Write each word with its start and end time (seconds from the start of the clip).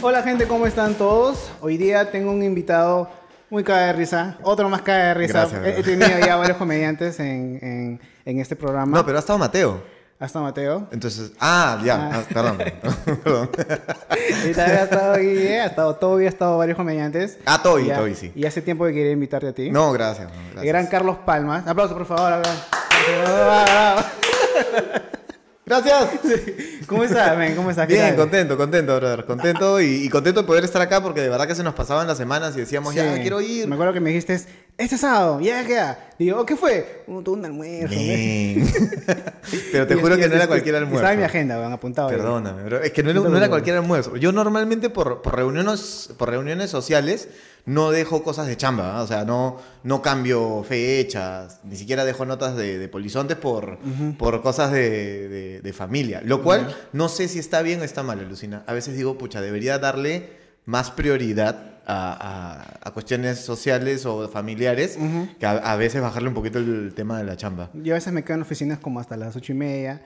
Hola 0.00 0.22
gente, 0.22 0.46
¿cómo 0.46 0.66
están 0.66 0.94
todos? 0.94 1.50
Hoy 1.60 1.76
día 1.76 2.10
tengo 2.10 2.30
un 2.30 2.42
invitado 2.42 3.10
muy 3.50 3.64
cae 3.64 3.86
de 3.88 3.92
risa, 3.94 4.36
otro 4.42 4.68
más 4.68 4.82
cae 4.82 5.06
de 5.08 5.14
risa. 5.14 5.46
Gracias, 5.46 5.64
he, 5.66 5.80
he 5.80 5.82
tenido 5.82 6.18
ya 6.24 6.36
varios 6.36 6.56
comediantes 6.56 7.18
en, 7.20 7.58
en, 7.62 8.00
en 8.24 8.40
este 8.40 8.54
programa. 8.56 8.96
No, 8.98 9.04
pero 9.04 9.18
ha 9.18 9.20
estado 9.20 9.38
Mateo. 9.38 9.82
Hasta 10.20 10.40
Mateo. 10.40 10.88
Entonces, 10.90 11.30
ah, 11.38 11.80
ya, 11.84 11.94
Ah. 11.94 12.10
ah, 12.14 12.22
perdón. 12.32 12.58
perdón. 13.22 13.50
Y 14.48 14.52
también 14.52 14.78
ha 14.78 14.82
estado 14.82 15.16
Guille, 15.16 15.60
ha 15.60 15.66
estado 15.66 15.94
Toby, 15.94 16.26
ha 16.26 16.28
estado 16.28 16.58
varios 16.58 16.76
comediantes. 16.76 17.38
Ah, 17.46 17.60
Toby, 17.62 17.86
ya- 17.86 17.98
Toby, 17.98 18.14
sí. 18.16 18.32
Y 18.34 18.44
hace 18.44 18.60
tiempo 18.60 18.84
que 18.84 18.92
quería 18.92 19.12
invitarte 19.12 19.48
a 19.48 19.52
ti. 19.52 19.70
No, 19.70 19.92
gracias. 19.92 20.26
no, 20.28 20.34
El 20.34 20.50
gracias. 20.54 20.66
gran 20.66 20.86
Carlos 20.88 21.18
Palmas. 21.24 21.66
Aplauso, 21.68 21.94
por 21.94 22.06
favor. 22.06 22.32
aplauso. 22.32 22.60
Gracias. 25.68 26.08
¿Cómo 26.86 27.04
estás, 27.04 27.36
men? 27.36 27.54
¿Cómo 27.54 27.68
estás? 27.70 27.86
¿Qué 27.86 27.92
Bien, 27.94 28.16
contento, 28.16 28.56
contento, 28.56 28.96
brother. 28.96 29.26
Contento 29.26 29.78
y, 29.80 30.04
y 30.04 30.08
contento 30.08 30.40
de 30.40 30.46
poder 30.46 30.64
estar 30.64 30.80
acá 30.80 31.02
porque 31.02 31.20
de 31.20 31.28
verdad 31.28 31.46
que 31.46 31.54
se 31.54 31.62
nos 31.62 31.74
pasaban 31.74 32.06
las 32.06 32.16
semanas 32.16 32.56
y 32.56 32.60
decíamos, 32.60 32.94
ya, 32.94 33.14
Sí. 33.16 33.20
quiero 33.20 33.40
ir. 33.42 33.66
Me 33.68 33.74
acuerdo 33.74 33.92
que 33.92 34.00
me 34.00 34.08
dijiste, 34.08 34.40
este 34.78 34.96
sábado, 34.96 35.40
ya 35.40 35.66
queda. 35.66 36.08
Digo, 36.18 36.46
¿qué 36.46 36.56
fue? 36.56 37.04
Un, 37.06 37.28
un 37.28 37.44
almuerzo. 37.44 37.94
Pero 39.72 39.86
te 39.86 39.94
Y- 39.94 40.00
juro 40.00 40.16
que 40.16 40.28
no 40.28 40.34
era 40.36 40.46
cualquier 40.46 40.76
almuerzo. 40.76 40.96
Estaba 41.00 41.12
en 41.12 41.18
mi 41.18 41.24
agenda, 41.24 41.66
han 41.66 41.72
apuntado. 41.72 42.08
Perdóname, 42.08 42.62
bro. 42.64 42.80
Es 42.82 42.92
que 42.92 43.02
no, 43.02 43.10
era- 43.10 43.20
No 43.20 43.36
era 43.36 43.48
cualquier 43.50 43.76
almuerzo. 43.76 44.16
Yo 44.16 44.32
normalmente 44.32 44.88
por, 44.90 45.20
por 45.22 45.36
reuniones, 45.36 46.10
por 46.16 46.30
reuniones 46.30 46.70
sociales 46.70 47.28
no 47.68 47.90
dejo 47.90 48.22
cosas 48.22 48.46
de 48.46 48.56
chamba. 48.56 48.96
¿ah? 48.98 49.02
O 49.02 49.06
sea, 49.06 49.24
no, 49.24 49.58
no 49.84 50.00
cambio 50.02 50.64
fechas, 50.66 51.60
ni 51.64 51.76
siquiera 51.76 52.04
dejo 52.04 52.24
notas 52.24 52.56
de, 52.56 52.78
de 52.78 52.88
polizontes 52.88 53.36
por, 53.36 53.78
por 54.18 54.40
cosas 54.42 54.72
de, 54.72 55.28
de- 55.28 55.60
de 55.60 55.72
familia. 55.72 56.20
Lo 56.24 56.42
cual 56.42 56.74
no 56.92 57.08
sé 57.08 57.28
si 57.28 57.38
está 57.38 57.62
bien 57.62 57.80
o 57.80 57.84
está 57.84 58.02
mal, 58.02 58.26
Lucina. 58.28 58.64
A 58.66 58.72
veces 58.72 58.96
digo, 58.96 59.18
pucha, 59.18 59.40
debería 59.40 59.78
darle 59.78 60.30
más 60.64 60.90
prioridad 60.90 61.80
a, 61.86 62.12
a- 62.82 62.88
a 62.88 62.92
cuestiones 62.92 63.38
sociales 63.40 64.04
o 64.06 64.28
familiares 64.28 64.98
que 65.38 65.46
a, 65.46 65.52
a 65.52 65.76
veces 65.76 66.00
bajarle 66.02 66.28
un 66.28 66.34
poquito 66.34 66.58
el 66.58 66.92
tema 66.94 67.18
de 67.18 67.24
la 67.24 67.36
chamba. 67.36 67.70
Yo 67.74 67.94
a 67.94 67.96
veces 67.96 68.12
me 68.12 68.24
quedo 68.24 68.36
en 68.36 68.42
oficinas 68.42 68.78
como 68.78 69.00
hasta 69.00 69.16
las 69.16 69.34
ocho 69.36 69.52
y 69.52 69.56
media, 69.56 70.02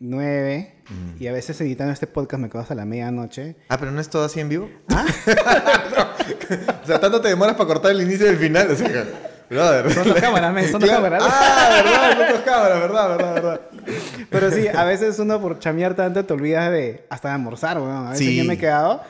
nueve, 0.00 0.72
Mm. 0.88 1.20
y 1.22 1.26
a 1.26 1.32
veces 1.32 1.60
editando 1.60 1.92
este 1.92 2.06
podcast 2.06 2.40
me 2.40 2.48
quedo 2.48 2.62
hasta 2.62 2.74
la 2.76 2.84
medianoche. 2.84 3.56
Ah, 3.68 3.76
pero 3.78 3.90
no 3.90 4.00
es 4.00 4.08
todo 4.08 4.24
así 4.24 4.38
en 4.40 4.48
vivo. 4.48 4.70
o 6.82 6.86
sea, 6.86 7.00
tanto 7.00 7.20
te 7.20 7.28
demoras 7.28 7.56
para 7.56 7.66
cortar 7.66 7.90
el 7.92 8.02
inicio 8.02 8.26
y 8.26 8.30
el 8.30 8.36
final. 8.36 8.70
O 8.70 8.76
sea, 8.76 9.04
brother. 9.50 9.92
Son 9.92 10.08
las 10.08 10.20
cámaras, 10.20 10.52
men, 10.52 10.70
son 10.70 10.80
Claro. 10.80 11.02
cámaras. 11.02 11.22
Ah, 11.26 11.68
verdad, 11.82 12.10
son 12.18 12.28
dos 12.36 12.40
cámaras, 12.44 12.80
verdad, 12.80 13.08
verdad, 13.16 13.34
verdad. 13.34 13.60
Pero 14.30 14.50
sí, 14.50 14.68
a 14.68 14.84
veces 14.84 15.18
uno 15.18 15.40
por 15.40 15.58
chamear 15.58 15.94
tanto 15.94 16.24
te 16.24 16.32
olvidas 16.34 16.70
de 16.70 17.04
hasta 17.10 17.28
de 17.28 17.34
almorzar, 17.34 17.78
weón. 17.78 18.06
A 18.06 18.10
veces 18.10 18.26
Sí. 18.26 18.36
yo 18.36 18.44
me 18.44 18.54
he 18.54 18.58
quedado 18.58 19.02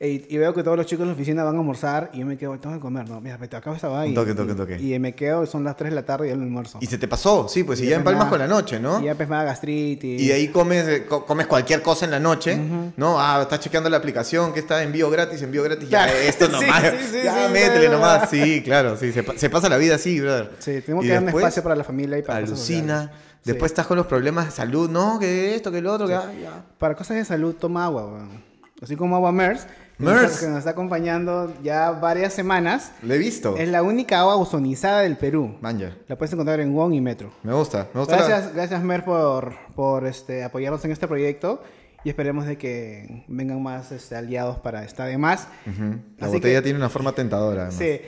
y, 0.00 0.32
y 0.32 0.38
veo 0.38 0.54
que 0.54 0.62
todos 0.62 0.76
los 0.76 0.86
chicos 0.86 1.02
en 1.02 1.08
la 1.08 1.14
oficina 1.14 1.42
van 1.42 1.56
a 1.56 1.58
almorzar 1.58 2.10
y 2.12 2.20
yo 2.20 2.26
me 2.26 2.36
quedo, 2.38 2.56
tengo 2.60 2.76
que 2.76 2.80
comer, 2.80 3.08
no, 3.08 3.20
mira, 3.20 3.36
vete, 3.36 3.56
acabo 3.56 3.74
esta 3.74 3.88
vaina. 3.88 4.14
Toque, 4.14 4.32
toque, 4.32 4.54
toque. 4.54 4.80
Y 4.80 4.96
me 5.00 5.12
quedo, 5.12 5.44
son 5.44 5.64
las 5.64 5.76
3 5.76 5.90
de 5.90 5.96
la 5.96 6.04
tarde 6.04 6.26
y 6.28 6.30
ya 6.30 6.36
no 6.36 6.44
almuerzo. 6.44 6.78
Y 6.80 6.86
se 6.86 6.98
te 6.98 7.08
pasó, 7.08 7.48
sí, 7.48 7.64
pues, 7.64 7.80
y 7.80 7.86
Y 7.86 7.88
ya 7.88 7.96
empalmas 7.96 8.26
nada. 8.26 8.30
con 8.30 8.38
la 8.38 8.46
noche, 8.46 8.78
¿no? 8.78 9.00
Y 9.00 9.06
ya 9.06 9.14
da 9.14 9.42
gastritis. 9.44 10.20
Y 10.22 10.28
de 10.28 10.34
ahí 10.34 10.48
comes, 10.48 10.86
eh, 10.86 11.04
co- 11.04 11.26
comes 11.26 11.48
cualquier 11.48 11.82
cosa 11.82 12.04
en 12.04 12.12
la 12.12 12.20
noche, 12.20 12.56
¿no? 12.96 13.20
Ah, 13.20 13.40
estás 13.42 13.58
chequeando 13.58 13.90
la 13.90 13.96
aplicación 13.96 14.52
que 14.52 14.60
está 14.60 14.82
envío 14.84 15.10
gratis, 15.10 15.42
envío 15.42 15.64
gratis. 15.64 15.88
Ya, 15.88 16.06
esto 16.22 16.48
nomás. 16.48 16.80
sí, 16.82 17.06
sí, 17.10 17.18
ya, 17.24 17.46
sí, 17.48 17.52
métele 17.52 17.86
sí, 17.86 17.90
nomás. 17.92 18.30
Sí, 18.30 18.62
claro, 18.62 18.96
sí. 18.96 19.12
Se, 19.12 19.24
se 19.36 19.50
pasa 19.50 19.68
la 19.68 19.78
vida 19.78 19.96
así, 19.96 20.20
brother. 20.20 20.50
Sí, 20.60 20.80
tenemos 20.80 21.04
que 21.04 21.10
dar 21.12 21.22
un 21.24 21.28
espacio 21.30 21.62
para 21.64 21.74
la 21.74 21.82
familia 21.84 22.18
y 22.18 22.22
para 22.22 22.38
Alucina. 22.38 23.10
Después 23.44 23.72
estás 23.72 23.86
con 23.88 23.96
los 23.96 24.06
problemas 24.06 24.44
de 24.44 24.50
salud, 24.52 24.88
¿no? 24.88 25.18
Que 25.18 25.54
esto, 25.56 25.72
que 25.72 25.80
lo 25.80 25.92
otro, 25.92 26.06
que... 26.06 26.12
ya. 26.12 26.64
Para 26.78 26.94
cosas 26.94 27.16
de 27.16 27.24
salud, 27.24 27.54
toma 27.54 27.86
agua, 27.86 28.06
weón. 28.06 28.42
Así 28.82 28.94
como 28.94 29.16
agua 29.16 29.32
MERS. 29.32 29.66
MERS. 29.98 30.40
Que 30.40 30.46
nos 30.48 30.58
está 30.58 30.70
acompañando 30.70 31.52
ya 31.62 31.90
varias 31.90 32.32
semanas. 32.32 32.92
Lo 33.02 33.14
he 33.14 33.18
visto. 33.18 33.56
Es 33.56 33.68
la 33.68 33.82
única 33.82 34.20
agua 34.20 34.36
ozonizada 34.36 35.00
del 35.00 35.16
Perú. 35.16 35.56
Manja. 35.60 35.96
La 36.06 36.16
puedes 36.16 36.32
encontrar 36.32 36.60
en 36.60 36.74
Wong 36.74 36.92
y 36.94 37.00
Metro. 37.00 37.30
Me 37.42 37.52
gusta. 37.52 37.88
Me 37.94 38.00
gusta 38.00 38.16
la- 38.16 38.26
Gracias, 38.26 38.54
gracias 38.54 38.82
Mer 38.82 39.04
por, 39.04 39.54
por 39.74 40.06
este, 40.06 40.44
apoyarnos 40.44 40.84
en 40.84 40.92
este 40.92 41.08
proyecto 41.08 41.62
y 42.04 42.10
esperemos 42.10 42.46
de 42.46 42.56
que 42.56 43.24
vengan 43.28 43.62
más 43.62 43.90
este, 43.92 44.14
aliados 44.16 44.58
para 44.58 44.84
esta 44.84 45.04
de 45.04 45.18
más. 45.18 45.48
Ujú. 45.66 45.96
La 46.18 46.26
Así 46.26 46.36
botella 46.36 46.58
que- 46.58 46.62
tiene 46.62 46.78
una 46.78 46.88
forma 46.88 47.12
tentadora. 47.12 47.68
además. 47.68 47.76
Sí. 47.78 48.00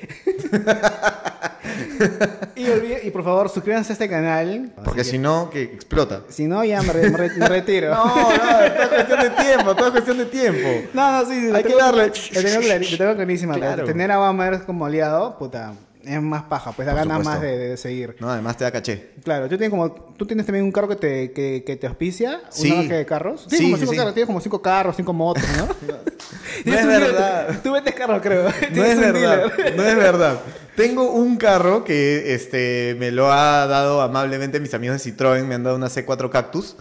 y, 2.57 2.65
olvide- 2.67 3.01
y 3.05 3.11
por 3.11 3.25
favor 3.25 3.49
suscríbanse 3.49 3.93
a 3.93 3.95
este 3.95 4.09
canal. 4.09 4.73
Porque 4.85 5.05
si 5.05 5.19
no, 5.19 5.51
que 5.51 5.63
explota. 5.63 6.23
si 6.29 6.47
no 6.47 6.65
ya 6.65 6.83
me, 6.83 6.93
re- 6.93 7.11
me 7.11 7.17
re- 7.19 7.35
me 7.37 7.49
retiro. 7.49 7.91
No, 7.95 8.05
no, 8.07 8.13
todo 8.39 8.65
es 8.65 8.89
cuestión 8.89 9.21
de 9.21 9.31
tiempo, 9.31 9.75
todo 9.77 9.87
es 9.87 9.93
cuestión 9.93 10.19
de 10.19 10.25
tiempo. 10.27 10.69
No, 10.95 11.13
no, 11.13 11.29
sí, 11.31 11.41
sí, 11.41 11.51
Hay 11.55 11.65
que 11.65 11.75
darle. 11.75 12.07
Lo 12.07 12.13
tengo, 12.13 12.61
pero 12.97 13.15
Claro. 13.55 13.85
Tener 13.87 14.11
a 14.13 14.17
Bamers 14.19 14.63
como 14.63 14.87
aliado, 14.87 15.37
puta, 15.39 15.75
es 16.05 16.23
más 16.23 16.45
paja, 16.45 16.73
pues 16.73 16.87
da 16.87 16.93
Por 16.93 16.99
ganas 17.01 17.19
supuesto. 17.19 17.31
más 17.31 17.41
de, 17.43 17.59
de 17.59 17.77
seguir. 17.77 18.17
No, 18.21 18.31
además 18.31 18.57
te 18.57 18.65
da 18.65 18.71
caché. 18.71 19.11
Claro, 19.25 19.45
tú 19.45 19.51
tienes, 19.57 19.71
como, 19.71 19.91
tú 19.93 20.27
tienes 20.27 20.47
también 20.47 20.65
un 20.65 20.73
carro 20.73 20.89
que 20.89 20.97
te, 20.97 21.33
que, 21.33 21.63
que 21.65 21.77
te 21.77 21.87
auspicia, 21.87 22.41
Sí. 22.51 22.69
una 22.71 22.83
marca 22.83 22.97
de 22.97 23.07
carros. 23.07 23.47
Tienes 23.49 23.59
Sí, 23.59 23.65
como 23.65 23.77
cinco 23.79 23.93
sí. 23.93 23.97
carros, 23.99 24.15
tienes 24.15 24.27
como 24.27 24.41
cinco 24.41 24.63
carros, 24.63 24.97
cinco 24.97 25.13
motos, 25.13 25.43
¿no? 25.57 25.67
Tienes 26.65 26.81
es 26.81 26.87
un 26.87 26.91
dealer, 26.93 27.13
verdad. 27.13 27.61
Tú, 27.63 27.73
vendes 27.73 27.95
carros, 27.95 28.21
creo. 28.23 28.45
No 28.73 28.85
es 28.85 28.99
verdad, 29.01 29.47
dealer. 29.53 29.77
no 29.77 29.83
es 29.85 29.97
verdad. 29.97 30.41
Tengo 30.77 31.11
un 31.13 31.37
carro 31.37 31.85
que 31.85 32.35
este, 32.35 32.97
me 32.99 33.11
lo 33.11 33.31
ha 33.33 33.67
dado 33.67 34.01
amablemente 34.03 34.61
mis 34.61 34.73
amigos 34.75 35.03
de 35.03 35.11
Citroën, 35.13 35.45
me 35.45 35.55
han 35.55 35.63
dado 35.65 35.77
una 35.77 35.87
C4 35.89 36.31
Cactus. 36.31 36.77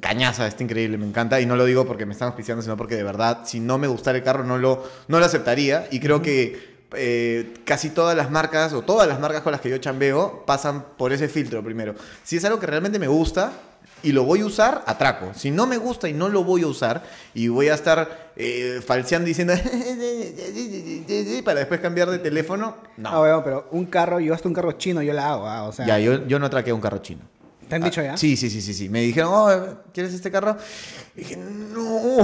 Cañaza, 0.00 0.46
está 0.48 0.64
increíble, 0.64 0.98
me 0.98 1.06
encanta. 1.06 1.40
Y 1.40 1.46
no 1.46 1.54
lo 1.54 1.64
digo 1.64 1.86
porque 1.86 2.04
me 2.04 2.12
están 2.12 2.28
auspiciando, 2.28 2.62
sino 2.62 2.76
porque 2.76 2.96
de 2.96 3.04
verdad, 3.04 3.42
si 3.44 3.60
no 3.60 3.78
me 3.78 3.86
gustara 3.86 4.18
el 4.18 4.24
carro, 4.24 4.42
no 4.42 4.58
lo, 4.58 4.82
no 5.06 5.20
lo 5.20 5.24
aceptaría. 5.24 5.86
Y 5.92 6.00
creo 6.00 6.20
que 6.20 6.77
eh, 6.94 7.54
casi 7.64 7.90
todas 7.90 8.16
las 8.16 8.30
marcas, 8.30 8.72
o 8.72 8.82
todas 8.82 9.08
las 9.08 9.20
marcas 9.20 9.42
con 9.42 9.52
las 9.52 9.60
que 9.60 9.70
yo 9.70 9.78
chambeo, 9.78 10.44
pasan 10.46 10.84
por 10.96 11.12
ese 11.12 11.28
filtro 11.28 11.62
primero. 11.62 11.94
Si 12.24 12.36
es 12.36 12.44
algo 12.44 12.58
que 12.58 12.66
realmente 12.66 12.98
me 12.98 13.08
gusta, 13.08 13.52
y 14.02 14.12
lo 14.12 14.24
voy 14.24 14.40
a 14.40 14.46
usar, 14.46 14.84
atraco. 14.86 15.32
Si 15.34 15.50
no 15.50 15.66
me 15.66 15.76
gusta 15.76 16.08
y 16.08 16.12
no 16.12 16.28
lo 16.28 16.44
voy 16.44 16.62
a 16.62 16.68
usar 16.68 17.02
y 17.34 17.48
voy 17.48 17.68
a 17.68 17.74
estar 17.74 18.30
eh, 18.36 18.80
falseando 18.84 19.26
diciendo 19.26 19.54
para 21.44 21.58
después 21.60 21.80
cambiar 21.80 22.08
de 22.10 22.18
teléfono, 22.18 22.76
no. 22.96 23.08
Ah, 23.08 23.18
bueno, 23.18 23.42
pero 23.44 23.68
un 23.72 23.86
carro, 23.86 24.20
yo 24.20 24.34
hasta 24.34 24.48
un 24.48 24.54
carro 24.54 24.72
chino, 24.72 25.02
yo 25.02 25.12
la 25.12 25.30
hago, 25.30 25.46
ah, 25.46 25.64
o 25.64 25.72
sea. 25.72 25.86
ya, 25.86 25.98
yo, 25.98 26.26
yo 26.26 26.38
no 26.38 26.46
atraqué 26.46 26.72
un 26.72 26.80
carro 26.80 26.98
chino. 26.98 27.22
¿Te 27.68 27.74
han 27.76 27.82
dicho 27.82 28.02
ya? 28.02 28.14
Ah, 28.14 28.16
Sí, 28.16 28.36
sí, 28.36 28.48
sí, 28.50 28.60
sí, 28.62 28.72
sí. 28.74 28.88
Me 28.88 29.00
dijeron, 29.02 29.30
oh, 29.32 29.76
¿quieres 29.92 30.14
este 30.14 30.30
carro? 30.30 30.56
Y 31.14 31.20
dije, 31.20 31.36
no, 31.36 32.16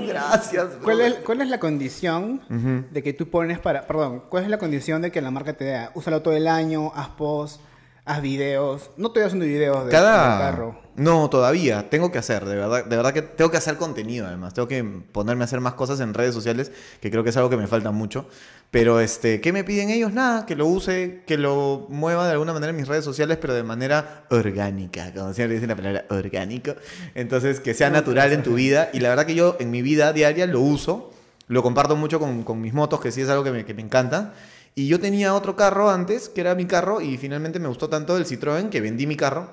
gracias. 0.06 0.66
¿Cuál 0.82 0.96
brother". 0.98 1.12
es, 1.12 1.18
¿Cuál 1.24 1.40
es 1.42 1.48
la 1.48 1.58
condición 1.60 2.40
Ujú. 2.50 2.84
de 2.90 3.02
que 3.02 3.12
tú 3.12 3.28
pones 3.28 3.58
para... 3.58 3.86
Perdón, 3.86 4.24
¿cuál 4.28 4.44
es 4.44 4.50
la 4.50 4.58
condición 4.58 5.02
de 5.02 5.10
que 5.10 5.20
la 5.20 5.30
marca 5.30 5.52
te 5.54 5.64
diga, 5.64 5.90
úsalo 5.94 6.22
todo 6.22 6.34
el 6.34 6.46
año, 6.48 6.92
haz 6.94 7.08
post, 7.10 7.60
haz 8.04 8.22
videos? 8.22 8.90
No 8.96 9.08
estoy 9.08 9.24
haciendo 9.24 9.44
videos 9.46 9.84
de, 9.86 9.90
Cada... 9.90 10.30
del 10.30 10.38
carro. 10.38 10.80
No, 10.96 11.28
todavía. 11.28 11.90
Tengo 11.90 12.10
que 12.10 12.16
hacer, 12.18 12.46
de 12.46 12.54
verdad, 12.54 12.84
de 12.86 12.96
verdad 12.96 13.12
que 13.12 13.20
tengo 13.20 13.50
que 13.50 13.58
hacer 13.58 13.76
contenido 13.76 14.26
además. 14.26 14.54
Tengo 14.54 14.66
que 14.66 14.82
ponerme 15.12 15.42
a 15.42 15.46
hacer 15.46 15.60
más 15.60 15.74
cosas 15.74 16.00
en 16.00 16.14
redes 16.14 16.34
sociales, 16.34 16.72
que 17.02 17.10
creo 17.10 17.22
que 17.22 17.28
es 17.30 17.36
algo 17.36 17.50
que 17.50 17.58
me 17.58 17.66
falta 17.66 17.90
mucho. 17.90 18.26
Pero, 18.70 19.00
este, 19.00 19.40
¿qué 19.40 19.52
me 19.52 19.64
piden 19.64 19.90
ellos? 19.90 20.12
Nada, 20.12 20.44
que 20.44 20.54
lo 20.54 20.66
use, 20.66 21.22
que 21.26 21.38
lo 21.38 21.86
mueva 21.88 22.26
de 22.26 22.32
alguna 22.32 22.52
manera 22.52 22.70
en 22.70 22.76
mis 22.76 22.88
redes 22.88 23.04
sociales, 23.04 23.38
pero 23.40 23.54
de 23.54 23.62
manera 23.62 24.24
orgánica, 24.30 25.12
como 25.14 25.32
siempre 25.32 25.54
dicen 25.54 25.68
la 25.68 25.76
palabra 25.76 26.04
orgánico. 26.10 26.74
Entonces, 27.14 27.60
que 27.60 27.72
sea 27.74 27.88
natural 27.90 28.32
en 28.32 28.42
tu 28.42 28.54
vida. 28.54 28.90
Y 28.92 29.00
la 29.00 29.08
verdad 29.08 29.24
que 29.24 29.34
yo 29.34 29.56
en 29.60 29.70
mi 29.70 29.82
vida 29.82 30.12
diaria 30.12 30.46
lo 30.46 30.60
uso, 30.60 31.12
lo 31.48 31.62
comparto 31.62 31.96
mucho 31.96 32.18
con, 32.18 32.42
con 32.42 32.60
mis 32.60 32.74
motos, 32.74 33.00
que 33.00 33.12
sí 33.12 33.22
es 33.22 33.28
algo 33.28 33.44
que 33.44 33.50
me, 33.52 33.64
que 33.64 33.72
me 33.72 33.82
encanta. 33.82 34.34
Y 34.74 34.88
yo 34.88 35.00
tenía 35.00 35.32
otro 35.34 35.56
carro 35.56 35.88
antes, 35.88 36.28
que 36.28 36.42
era 36.42 36.54
mi 36.54 36.66
carro, 36.66 37.00
y 37.00 37.16
finalmente 37.16 37.58
me 37.58 37.68
gustó 37.68 37.88
tanto 37.88 38.16
el 38.18 38.26
Citroën 38.26 38.68
que 38.68 38.82
vendí 38.82 39.06
mi 39.06 39.16
carro 39.16 39.48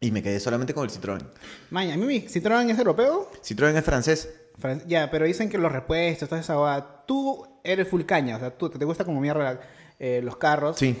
y 0.00 0.10
me 0.10 0.22
quedé 0.22 0.40
solamente 0.40 0.72
con 0.72 0.84
el 0.84 0.90
Citroën. 0.90 1.20
Maña, 1.70 1.96
mi 1.98 2.20
Citroën 2.22 2.70
es 2.70 2.78
europeo. 2.78 3.30
Citroën 3.44 3.76
es 3.76 3.84
francés. 3.84 4.30
Fran- 4.58 4.82
Ya, 4.86 5.10
pero 5.10 5.26
dicen 5.26 5.50
que 5.50 5.58
los 5.58 5.70
repuestos, 5.70 6.28
toda 6.30 6.40
esa 6.40 6.58
hueá, 6.58 7.02
Tú 7.06 7.46
eres 7.64 7.88
full 7.88 8.02
caña, 8.02 8.36
o 8.36 8.38
sea, 8.38 8.50
tú 8.50 8.68
te 8.68 8.84
gusta 8.84 9.04
como 9.04 9.20
mierda 9.20 9.58
eh, 9.98 10.20
los 10.22 10.36
carros. 10.36 10.76
Sí. 10.76 10.96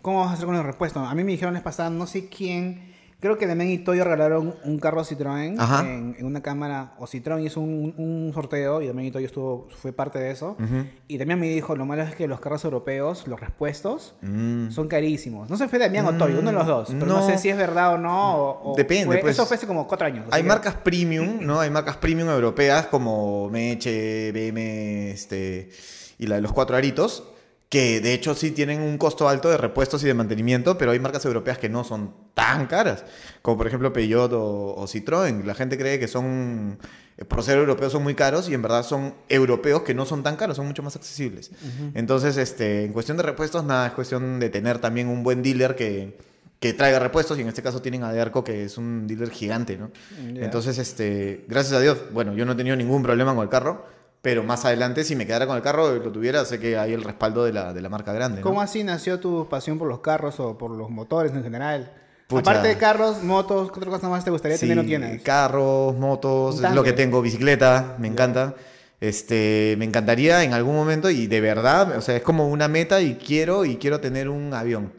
¿Cómo 0.00 0.20
vas 0.20 0.30
a 0.30 0.32
hacer 0.34 0.46
con 0.46 0.54
los 0.56 0.64
repuestos? 0.64 1.06
A 1.06 1.14
mí 1.14 1.24
me 1.24 1.32
dijeron 1.32 1.54
vez 1.54 1.62
pasada, 1.62 1.88
no 1.90 2.06
sé 2.06 2.28
quién, 2.28 2.92
creo 3.20 3.38
que 3.38 3.46
Demen 3.46 3.70
y 3.70 3.78
Toyo 3.78 4.04
regalaron 4.04 4.54
un 4.64 4.78
carro 4.78 5.02
Citroën 5.02 5.56
en, 5.80 6.14
en 6.18 6.26
una 6.26 6.42
cámara, 6.42 6.92
o 6.98 7.06
Citroën 7.06 7.42
hizo 7.42 7.60
un, 7.62 7.94
un 7.96 8.30
sorteo 8.34 8.82
y 8.82 8.86
Demen 8.86 9.06
y 9.06 9.10
Toyo 9.10 9.24
estuvo, 9.26 9.66
fue 9.80 9.94
parte 9.94 10.18
de 10.18 10.30
eso. 10.30 10.56
Ujú. 10.60 10.84
Y 11.08 11.16
también 11.16 11.40
me 11.40 11.48
dijo, 11.48 11.74
lo 11.74 11.86
malo 11.86 12.02
es 12.02 12.14
que 12.14 12.28
los 12.28 12.38
carros 12.38 12.62
europeos, 12.66 13.26
los 13.26 13.40
repuestos, 13.40 14.14
Mm. 14.20 14.70
son 14.70 14.88
carísimos. 14.88 15.48
No 15.48 15.56
sé 15.56 15.64
si 15.64 15.70
fue 15.70 15.78
Damián 15.78 16.04
o 16.06 16.12
Toyo, 16.18 16.38
uno 16.40 16.50
de 16.50 16.56
los 16.56 16.66
dos, 16.66 16.88
pero 16.92 17.06
no, 17.06 17.20
no. 17.20 17.26
sé 17.26 17.38
si 17.38 17.48
es 17.48 17.56
verdad 17.56 17.94
o 17.94 17.98
no. 17.98 18.36
o- 18.36 18.72
o 18.72 18.76
Depende, 18.76 19.06
fue- 19.06 19.18
pues. 19.18 19.32
Eso 19.32 19.46
fue 19.46 19.56
hace 19.56 19.66
como 19.66 19.88
cuatro 19.88 20.06
años. 20.06 20.26
Hay 20.30 20.42
que- 20.42 20.48
marcas 20.48 20.74
premium, 20.74 21.38
¿no? 21.40 21.60
Hay 21.60 21.70
marcas 21.70 21.96
premium 21.96 22.28
europeas 22.28 22.86
como 22.88 23.48
Meche, 23.48 24.32
BM, 24.32 25.10
este, 25.12 25.70
y 26.18 26.26
la 26.26 26.36
de 26.36 26.40
los 26.40 26.52
cuatro 26.52 26.76
aritos, 26.76 27.24
que 27.68 28.00
de 28.00 28.14
hecho 28.14 28.34
sí 28.34 28.52
tienen 28.52 28.80
un 28.80 28.98
costo 28.98 29.28
alto 29.28 29.50
de 29.50 29.56
repuestos 29.56 30.02
y 30.04 30.06
de 30.06 30.14
mantenimiento, 30.14 30.78
pero 30.78 30.92
hay 30.92 31.00
marcas 31.00 31.24
europeas 31.24 31.58
que 31.58 31.68
no 31.68 31.82
son 31.82 32.14
tan 32.34 32.66
caras, 32.66 33.04
como 33.42 33.56
por 33.56 33.66
ejemplo 33.66 33.92
Peugeot 33.92 34.32
o, 34.32 34.74
o 34.76 34.86
Citroën. 34.86 35.42
La 35.44 35.54
gente 35.54 35.76
cree 35.76 35.98
que 35.98 36.06
son, 36.06 36.78
eh, 37.16 37.24
por 37.24 37.42
ser 37.42 37.58
europeos, 37.58 37.90
son 37.90 38.04
muy 38.04 38.14
caros 38.14 38.48
y 38.48 38.54
en 38.54 38.62
verdad 38.62 38.84
son 38.84 39.14
europeos 39.28 39.82
que 39.82 39.92
no 39.92 40.06
son 40.06 40.22
tan 40.22 40.36
caros, 40.36 40.56
son 40.56 40.66
mucho 40.66 40.84
más 40.84 40.94
accesibles. 40.94 41.50
Entonces, 41.94 42.36
este, 42.36 42.84
en 42.84 42.92
cuestión 42.92 43.16
de 43.16 43.24
repuestos, 43.24 43.64
nada, 43.64 43.88
es 43.88 43.92
cuestión 43.92 44.38
de 44.38 44.50
tener 44.50 44.78
también 44.78 45.08
un 45.08 45.24
buen 45.24 45.42
dealer 45.42 45.74
que, 45.74 46.16
que 46.60 46.74
traiga 46.74 47.00
repuestos 47.00 47.38
y 47.38 47.40
en 47.40 47.48
este 47.48 47.62
caso 47.62 47.82
tienen 47.82 48.04
a 48.04 48.12
Dearco 48.12 48.44
que 48.44 48.64
es 48.64 48.78
un 48.78 49.08
dealer 49.08 49.30
gigante, 49.30 49.76
¿no? 49.76 49.90
Ya. 50.32 50.44
Entonces, 50.44 50.78
este, 50.78 51.44
gracias 51.48 51.74
a 51.74 51.80
Dios, 51.80 51.98
bueno, 52.12 52.34
yo 52.34 52.44
no 52.44 52.52
he 52.52 52.56
tenido 52.56 52.76
ningún 52.76 53.02
problema 53.02 53.34
con 53.34 53.42
el 53.42 53.48
carro, 53.48 53.84
pero 54.24 54.42
más 54.42 54.64
adelante 54.64 55.04
si 55.04 55.14
me 55.14 55.26
quedara 55.26 55.46
con 55.46 55.54
el 55.54 55.62
carro 55.62 55.94
y 55.94 56.00
lo 56.00 56.10
tuviera, 56.10 56.46
sé 56.46 56.58
que 56.58 56.78
hay 56.78 56.94
el 56.94 57.04
respaldo 57.04 57.44
de 57.44 57.52
la, 57.52 57.74
de 57.74 57.82
la 57.82 57.90
marca 57.90 58.10
grande. 58.14 58.40
¿no? 58.40 58.42
¿Cómo 58.42 58.62
así 58.62 58.82
nació 58.82 59.20
tu 59.20 59.46
pasión 59.50 59.78
por 59.78 59.86
los 59.86 60.00
carros 60.00 60.40
o 60.40 60.56
por 60.56 60.70
los 60.70 60.88
motores 60.88 61.30
en 61.34 61.42
general? 61.42 61.92
Pucha. 62.26 62.40
Aparte 62.40 62.68
de 62.68 62.78
carros, 62.78 63.22
motos, 63.22 63.70
¿qué 63.70 63.80
otra 63.80 63.90
cosa 63.90 64.08
más 64.08 64.24
te 64.24 64.30
gustaría 64.30 64.56
Sí, 64.56 64.66
tener 64.66 64.82
o 64.82 64.86
tienes? 64.86 65.20
Carros, 65.20 65.94
motos, 65.96 66.58
lo 66.58 66.82
que 66.82 66.94
tengo, 66.94 67.20
bicicleta, 67.20 67.96
me 67.98 68.08
encanta. 68.08 68.54
Este, 68.98 69.74
me 69.76 69.84
encantaría 69.84 70.42
en 70.42 70.54
algún 70.54 70.74
momento 70.74 71.10
y 71.10 71.26
de 71.26 71.42
verdad, 71.42 71.94
o 71.94 72.00
sea, 72.00 72.16
es 72.16 72.22
como 72.22 72.48
una 72.48 72.66
meta 72.66 73.02
y 73.02 73.16
quiero 73.16 73.66
y 73.66 73.76
quiero 73.76 74.00
tener 74.00 74.30
un 74.30 74.54
avión. 74.54 74.94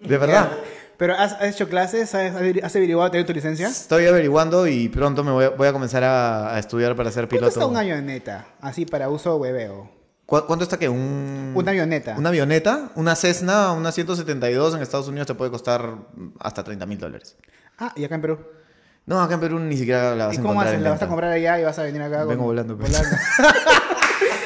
De 0.00 0.18
verdad. 0.18 0.50
¿Pero 0.98 1.14
has, 1.14 1.32
has 1.34 1.54
hecho 1.54 1.68
clases? 1.68 2.14
¿Has, 2.14 2.34
has 2.34 2.76
averiguado 2.76 3.10
tener 3.10 3.24
tu 3.26 3.32
licencia? 3.32 3.68
Estoy 3.68 4.06
averiguando 4.06 4.66
y 4.66 4.88
pronto 4.88 5.22
me 5.24 5.30
voy 5.30 5.44
a, 5.46 5.50
voy 5.50 5.68
a 5.68 5.72
comenzar 5.72 6.02
a, 6.04 6.54
a 6.54 6.58
estudiar 6.58 6.94
para 6.96 7.10
ser 7.10 7.22
¿Cuánto 7.28 7.36
piloto. 7.46 7.48
está 7.60 7.66
una 7.66 7.80
avioneta? 7.80 8.46
Así 8.60 8.84
para 8.84 9.08
uso 9.08 9.36
hueveo. 9.36 9.90
¿Cu- 10.26 10.44
¿Cuánto 10.46 10.64
está 10.64 10.76
que 10.76 10.88
un 10.88 11.52
Una 11.54 11.70
avioneta. 11.70 12.16
Una 12.18 12.28
avioneta, 12.28 12.90
una 12.96 13.14
Cessna, 13.16 13.72
una 13.72 13.92
172 13.92 14.74
en 14.74 14.82
Estados 14.82 15.08
Unidos 15.08 15.26
te 15.26 15.34
puede 15.34 15.50
costar 15.50 15.94
hasta 16.40 16.64
30 16.64 16.84
mil 16.84 16.98
dólares. 16.98 17.36
Ah, 17.78 17.92
y 17.96 18.04
acá 18.04 18.16
en 18.16 18.20
Perú. 18.20 18.38
No, 19.06 19.22
acá 19.22 19.34
en 19.34 19.40
Perú 19.40 19.58
ni 19.60 19.76
siquiera 19.78 20.14
la 20.14 20.26
vas 20.26 20.34
¿Y 20.34 20.38
a 20.38 20.42
cómo 20.42 20.52
encontrar 20.52 20.66
haces? 20.74 20.78
en 20.78 20.84
¿La 20.84 20.90
vas 20.90 21.02
a 21.02 21.06
comprar 21.08 21.30
allá 21.30 21.60
y 21.60 21.64
vas 21.64 21.78
a 21.78 21.82
venir 21.84 22.02
acá? 22.02 22.24
Vengo 22.24 22.42
volando, 22.44 22.76
pues. 22.76 22.92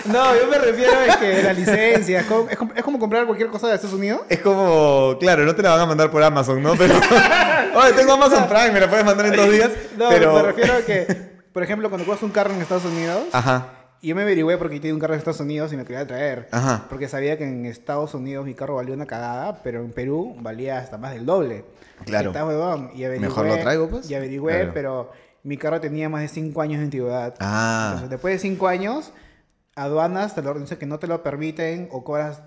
no, 0.07 0.37
yo 0.37 0.47
me 0.49 0.59
refiero 0.59 0.93
a 1.11 1.17
que 1.19 1.43
la 1.43 1.53
licencia. 1.53 2.21
Es 2.21 2.27
como, 2.27 2.49
es 2.75 2.83
como- 2.83 2.99
comprar 2.99 3.27
cualquier 3.27 3.49
cosa 3.49 3.69
de 3.69 3.75
Estados 3.75 3.97
Unidos. 3.97 4.23
Es 4.29 4.41
como, 4.41 5.17
claro, 5.21 5.45
no 5.45 5.55
te 5.55 5.63
la 5.63 5.71
van 5.71 5.81
a 5.81 5.87
mandar 5.87 6.11
por 6.11 6.23
Amazon, 6.23 6.63
¿no? 6.63 6.75
Pero, 6.77 6.95
oye, 7.75 7.93
tengo 7.95 8.13
Amazon 8.13 8.47
Prime, 8.49 8.71
me 8.73 8.81
la 8.81 8.89
puedes 8.89 9.05
mandar 9.05 9.27
en 9.27 9.37
dos 9.37 9.51
días. 9.51 9.71
No, 9.97 10.09
pero, 10.09 10.35
me 10.35 10.43
refiero 10.43 10.75
a 10.75 10.81
que, 10.83 11.07
por 11.53 11.63
ejemplo, 11.63 11.89
cuando 11.89 12.07
compras 12.07 12.23
un 12.23 12.31
carro 12.31 12.53
en 12.55 12.61
Estados 12.63 12.85
Unidos, 12.85 13.25
Ajá, 13.33 13.69
y 14.01 14.09
yo 14.09 14.17
me 14.17 14.23
averigüé 14.23 14.57
porque 14.59 14.81
tenía 14.81 14.95
un 14.95 15.01
carro 15.01 15.15
en 15.15 15.19
Estados 15.19 15.41
Unidos 15.41 15.73
y 15.73 15.77
me 15.77 15.85
quería 15.85 16.07
traer. 16.07 16.49
Ajá. 16.51 16.87
Porque 16.89 17.09
sabía 17.09 17.39
que 17.39 17.45
en 17.45 17.67
Estados 17.67 18.15
Unidos 18.15 18.45
mi 18.45 18.55
carro 18.55 18.75
valía 18.77 18.95
una 18.95 19.07
cagada, 19.07 19.63
pero 19.63 19.81
en 19.81 19.93
Perú 19.93 20.35
valía 20.41 20.79
hasta 20.79 20.99
más 20.99 21.13
del 21.13 21.25
doble. 21.25 21.65
Claro. 22.05 22.31
Está 22.31 22.45
huevón. 22.45 22.91
Y 22.97 23.05
averigüé, 23.05 23.29
Mejor 23.29 23.47
lo 23.47 23.59
traigo, 23.59 23.89
pues. 23.89 24.11
Y 24.11 24.15
averigüé, 24.17 24.55
Claro. 24.55 24.71
pero 24.75 25.13
mi 25.45 25.57
carro 25.57 25.81
tenía 25.81 26.09
más 26.09 26.23
de 26.23 26.29
5 26.29 26.61
años 26.63 26.79
de 26.81 26.85
antigüedad. 26.87 27.35
Ah. 27.39 27.83
Entonces, 27.91 28.11
después 28.11 28.35
de 28.35 28.39
5 28.41 28.67
años, 28.67 29.13
aduanas 29.77 30.35
te 30.35 30.43
lo 30.43 30.55
dicen 30.55 30.79
que 30.79 30.87
no 30.87 30.99
te 30.99 31.07
lo 31.07 31.23
permiten 31.23 31.89
o 31.93 32.05
cobras 32.05 32.43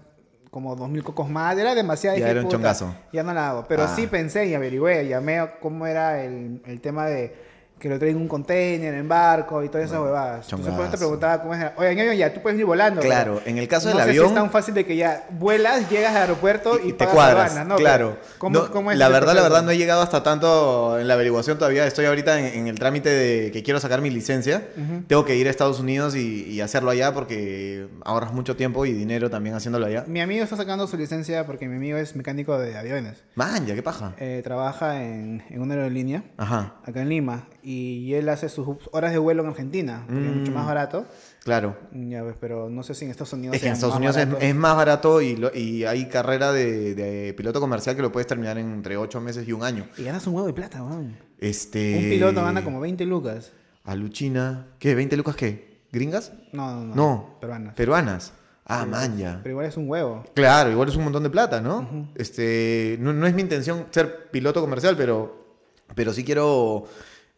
como 0.51 0.75
2.000 0.77 1.04
cocos 1.04 1.30
más. 1.30 1.57
Era 1.57 1.75
demasiado. 1.75 2.18
Ya 2.18 2.30
era 2.30 2.39
un 2.39 2.45
"Puta, 2.45 2.56
chongazo". 2.57 2.95
Ya 3.12 3.24
no 3.24 3.33
la 3.33 3.50
hago. 3.50 3.66
Pero 3.68 3.83
Ah. 3.83 3.94
sí 3.95 4.07
pensé 4.07 4.45
y 4.45 4.54
averigüé. 4.54 5.07
Llamé 5.07 5.39
a 5.39 5.60
cómo 5.60 5.86
era 5.86 6.24
el, 6.24 6.62
el 6.66 6.80
tema 6.81 7.07
de 7.07 7.36
que 7.85 7.89
lo 7.89 7.99
traen 7.99 8.15
en 8.15 8.21
un 8.23 8.27
container, 8.27 8.95
en 8.95 9.07
barco 9.07 9.63
y 9.63 9.69
todas 9.69 9.85
esas 9.85 9.99
huevadas. 10.01 10.45
Entonces, 10.45 10.73
por 10.73 10.81
eso 10.85 10.91
te 10.93 10.97
preguntaba 10.97 11.39
cómo 11.43 11.53
es. 11.53 11.63
Oye, 11.77 11.93
ñaño, 11.93 12.13
ya, 12.13 12.33
tú 12.33 12.41
puedes 12.41 12.57
ir 12.59 12.65
volando. 12.65 12.99
Claro, 12.99 13.39
en 13.45 13.59
el 13.59 13.67
caso 13.67 13.89
no 13.91 13.97
del 13.97 14.05
sé 14.05 14.09
avión- 14.09 14.25
Si 14.25 14.29
es 14.29 14.35
tan 14.35 14.49
fácil 14.49 14.73
de 14.73 14.85
que 14.87 14.95
ya 14.95 15.27
vuelas, 15.29 15.87
llegas 15.87 16.15
al 16.15 16.23
aeropuerto 16.23 16.79
y, 16.83 16.89
y 16.89 16.93
te 16.93 17.05
cuadras, 17.05 17.63
¿no? 17.67 17.75
claro. 17.75 18.17
¿Cómo, 18.39 18.57
No, 18.59 18.71
cómo 18.71 18.91
es 18.91 18.97
la 18.97 19.07
verdad, 19.09 19.35
la 19.35 19.43
verdad, 19.43 19.61
no 19.61 19.69
he 19.69 19.77
llegado 19.77 20.01
hasta 20.01 20.23
tanto 20.23 20.97
en 20.99 21.07
la 21.07 21.13
averiguación 21.13 21.59
todavía. 21.59 21.85
Estoy 21.85 22.05
ahorita 22.05 22.39
en, 22.39 22.45
en 22.61 22.67
el 22.67 22.79
trámite 22.79 23.09
de 23.09 23.51
que 23.51 23.61
quiero 23.61 23.79
sacar 23.79 24.01
mi 24.01 24.09
licencia. 24.09 24.63
Tengo 25.07 25.23
que 25.23 25.35
ir 25.35 25.45
a 25.47 25.51
Estados 25.51 25.79
Unidos 25.79 26.15
y, 26.15 26.43
y 26.49 26.61
hacerlo 26.61 26.89
allá 26.89 27.13
porque 27.13 27.87
ahorras 28.03 28.33
mucho 28.33 28.55
tiempo 28.55 28.87
y 28.87 28.93
dinero 28.93 29.29
también 29.29 29.55
haciéndolo 29.55 29.85
allá. 29.85 30.05
Mi 30.07 30.21
amigo 30.21 30.43
está 30.43 30.55
sacando 30.57 30.87
su 30.87 30.97
licencia 30.97 31.45
porque 31.45 31.67
mi 31.67 31.75
amigo 31.75 31.97
es 31.99 32.15
mecánico 32.15 32.57
de 32.57 32.75
aviones. 32.77 33.23
Man, 33.35 33.67
ya, 33.67 33.75
qué 33.75 33.83
paja. 33.83 34.13
Eh, 34.17 34.41
trabaja 34.43 35.03
en, 35.03 35.43
en 35.49 35.61
una 35.61 35.75
aerolínea 35.75 36.23
Ajá, 36.37 36.75
acá 36.83 37.01
en 37.01 37.09
Lima 37.09 37.47
y 37.65 38.13
él 38.13 38.29
hace 38.29 38.47
sus 38.50 38.67
horas 38.91 39.12
de 39.12 39.17
vuelo 39.17 39.44
en 39.44 39.50
Argentina, 39.50 40.03
porque 40.07 40.27
es 40.29 40.35
mucho 40.35 40.51
más 40.51 40.65
barato. 40.65 41.06
claro. 41.44 41.75
Ya 41.91 42.21
ves, 42.23 42.35
pero 42.39 42.69
no 42.69 42.83
sé 42.83 42.94
si 42.94 43.06
en 43.06 43.12
Estados 43.12 43.33
Unidos 43.33 43.56
Es 43.56 43.62
que 43.62 43.67
en 43.67 43.73
Estados 43.73 43.95
Unidos 43.95 44.17
es, 44.17 44.56
más 44.56 44.75
barato 44.75 45.21
y, 45.21 45.35
lo- 45.35 45.53
y 45.56 45.83
hay 45.85 46.07
carrera 46.07 46.51
de, 46.51 46.94
de 46.95 47.33
piloto 47.33 47.59
comercial 47.59 47.95
que 47.95 48.01
lo 48.01 48.12
puedes 48.12 48.27
terminar 48.27 48.57
en 48.57 48.71
entre 48.71 48.97
8 48.97 49.19
meses 49.21 49.47
y 49.47 49.51
un 49.53 49.63
año. 49.63 49.88
Y 49.97 50.03
ganas 50.03 50.25
un 50.27 50.35
huevo 50.35 50.47
de 50.47 50.53
plata, 50.53 50.83
weón. 50.83 51.17
Este... 51.39 51.95
Un 51.97 52.09
piloto 52.09 52.41
gana 52.44 52.63
como 52.63 52.79
20 52.79 53.06
lucas. 53.06 53.51
Aluchina. 53.83 54.68
¿Qué? 54.79 54.97
¿20 54.97 55.15
lucas 55.15 55.35
qué? 55.35 55.81
¿Gringas? 55.91 56.33
No, 56.51 56.71
no, 56.73 56.85
no. 56.85 56.95
No. 56.95 57.38
Peruanas. 57.39 57.73
Peruanas. 57.75 58.33
Ah, 58.65 58.85
man, 58.85 59.15
ya. 59.18 59.39
Pero 59.44 59.51
igual 59.53 59.68
es 59.68 59.77
un 59.77 59.88
huevo. 59.88 60.23
Claro, 60.33 60.71
igual 60.71 60.89
es 60.89 60.95
un 60.95 61.03
montón 61.03 61.21
de 61.23 61.29
plata, 61.29 61.61
¿no? 61.61 62.09
Este, 62.15 62.97
no, 63.00 63.13
no 63.13 63.27
es 63.27 63.33
mi 63.35 63.44
intención 63.44 63.85
ser 63.91 64.31
piloto 64.31 64.59
comercial, 64.59 64.95
pero, 64.97 65.45
pero 65.94 66.11
sí 66.13 66.23
quiero 66.23 66.85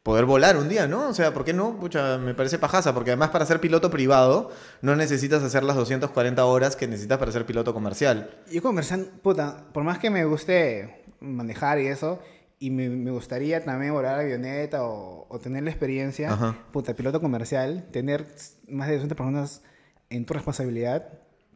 poder 0.07 0.23
volar 0.23 0.55
un 0.55 0.69
día, 0.69 0.87
¿no? 0.87 1.09
O 1.09 1.13
sea, 1.13 1.33
¿por 1.33 1.43
qué 1.43 1.51
no? 1.51 1.77
Pucha, 1.81 2.17
me 2.17 2.33
parece 2.33 2.57
pajaza, 2.57 2.93
porque 2.93 3.09
además 3.11 3.29
para 3.31 3.45
ser 3.45 3.59
piloto 3.59 3.91
privado 3.91 4.51
no 4.81 4.95
necesitas 4.95 5.43
hacer 5.43 5.63
las 5.63 5.75
240 5.75 6.45
horas 6.45 6.77
que 6.77 6.87
necesitas 6.87 7.17
para 7.17 7.29
ser 7.33 7.45
piloto 7.45 7.73
comercial. 7.73 8.29
Yo 8.49 8.61
comerciante, 8.61 9.11
puta, 9.21 9.65
por 9.73 9.83
más 9.83 9.99
que 9.99 10.09
me 10.09 10.23
guste 10.23 11.03
manejar 11.19 11.79
y 11.79 11.87
eso, 11.87 12.21
y 12.57 12.71
me, 12.71 12.87
me 12.87 13.11
gustaría 13.11 13.65
también 13.65 13.91
volar 13.91 14.17
avioneta 14.17 14.85
o, 14.85 15.27
o 15.27 15.39
tener 15.39 15.63
la 15.63 15.71
experiencia, 15.71 16.31
Ajá. 16.31 16.55
puta, 16.71 16.95
piloto 16.95 17.19
comercial, 17.19 17.85
tener 17.91 18.25
más 18.69 18.87
de 18.87 18.93
200 18.93 19.17
personas 19.17 19.61
en 20.09 20.25
tu 20.25 20.33
responsabilidad, 20.33 21.09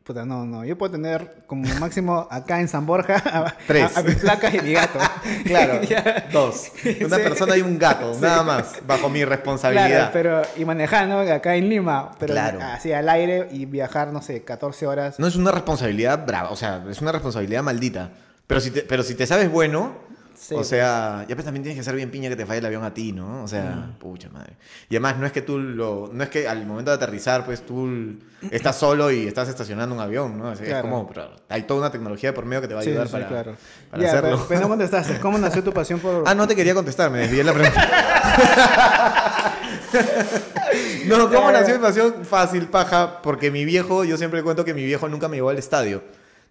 puta, 0.03 0.25
no, 0.25 0.45
no. 0.45 0.65
Yo 0.65 0.77
puedo 0.77 0.91
tener 0.93 1.43
como 1.47 1.67
máximo 1.79 2.27
acá 2.29 2.59
en 2.59 2.67
San 2.67 2.85
Borja 2.85 3.15
a, 3.25 3.55
Tres. 3.67 3.95
a, 3.95 3.99
a 3.99 4.03
mi 4.03 4.11
flaca 4.13 4.53
y 4.55 4.59
mi 4.61 4.73
gato. 4.73 4.99
Claro, 5.45 5.79
dos. 6.31 6.71
Una 7.05 7.17
Sí. 7.17 7.23
persona 7.23 7.57
y 7.57 7.61
un 7.61 7.77
gato, 7.77 8.15
nada 8.19 8.43
más, 8.43 8.75
bajo 8.85 9.09
mi 9.09 9.23
responsabilidad. 9.25 9.87
Claro, 9.87 10.09
pero 10.13 10.41
y 10.57 10.65
manejando 10.65 11.19
acá 11.19 11.55
en 11.55 11.69
Lima, 11.69 12.11
pero 12.19 12.33
Claro. 12.33 12.59
así 12.61 12.91
al 12.91 13.07
aire 13.09 13.47
y 13.51 13.65
viajar, 13.65 14.11
no 14.11 14.21
sé, 14.21 14.43
14 14.43 14.87
horas. 14.87 15.19
No 15.19 15.27
es 15.27 15.35
una 15.35 15.51
responsabilidad 15.51 16.25
brava, 16.25 16.49
o 16.51 16.55
sea, 16.55 16.83
es 16.89 17.01
una 17.01 17.11
responsabilidad 17.11 17.63
maldita. 17.63 18.09
Pero 18.47 18.59
si 18.59 18.71
te, 18.71 18.81
pero 18.81 19.03
si 19.03 19.15
te 19.15 19.25
sabes 19.25 19.49
bueno, 19.51 19.93
Sí. 20.41 20.55
o 20.55 20.63
sea, 20.63 21.23
ya 21.29 21.35
pues 21.35 21.45
también 21.45 21.61
tienes 21.61 21.77
que 21.77 21.83
ser 21.83 21.95
bien 21.95 22.09
piña 22.09 22.27
que 22.27 22.35
te 22.35 22.47
falle 22.47 22.57
el 22.57 22.65
avión 22.65 22.83
a 22.83 22.91
ti, 22.91 23.11
¿no? 23.11 23.43
O 23.43 23.47
sea, 23.47 23.91
pucha 23.99 24.27
madre. 24.29 24.53
Y 24.89 24.95
además 24.95 25.17
no 25.17 25.27
es 25.27 25.31
que 25.31 25.43
tú 25.43 25.59
lo, 25.59 26.09
no 26.11 26.23
es 26.23 26.29
que 26.29 26.47
al 26.47 26.65
momento 26.65 26.89
de 26.89 26.95
aterrizar, 26.95 27.45
pues 27.45 27.63
tú 27.63 28.17
estás 28.49 28.75
solo 28.75 29.11
y 29.11 29.27
estás 29.27 29.49
estacionando 29.49 29.93
un 29.93 30.01
avión, 30.01 30.39
¿no? 30.39 30.49
O 30.49 30.55
sea, 30.55 30.65
Claro. 30.65 30.87
Es 30.87 30.91
como, 30.91 31.07
pero 31.07 31.29
hay 31.47 31.61
toda 31.63 31.81
una 31.81 31.91
tecnología 31.91 32.33
por 32.33 32.45
medio 32.45 32.61
que 32.61 32.67
te 32.67 32.73
va 32.73 32.79
a 32.79 32.83
ayudar 32.83 33.05
sí, 33.05 33.13
para, 33.13 33.27
claro. 33.27 33.55
para 33.91 34.07
hacerlo. 34.07 34.29
Pero, 34.29 34.45
pero 34.47 34.61
no 34.61 34.69
contestaste. 34.69 35.19
¿Cómo 35.19 35.37
nació 35.37 35.63
tu 35.63 35.71
pasión 35.71 35.99
por...? 35.99 36.23
Ah, 36.25 36.33
no 36.33 36.47
te 36.47 36.55
quería 36.55 36.73
contestar, 36.73 37.11
me 37.11 37.19
desvié 37.19 37.43
la 37.43 37.53
pregunta. 37.53 39.53
no, 41.05 41.29
¿cómo 41.29 41.51
nació 41.51 41.75
mi 41.75 41.81
pasión? 41.81 42.15
Fácil, 42.23 42.67
paja, 42.67 43.21
porque 43.21 43.51
mi 43.51 43.63
viejo, 43.63 44.05
yo 44.05 44.17
siempre 44.17 44.41
cuento 44.41 44.65
que 44.65 44.73
mi 44.73 44.85
viejo 44.85 45.07
nunca 45.07 45.27
me 45.27 45.37
llevó 45.37 45.49
al 45.49 45.59
estadio. 45.59 46.01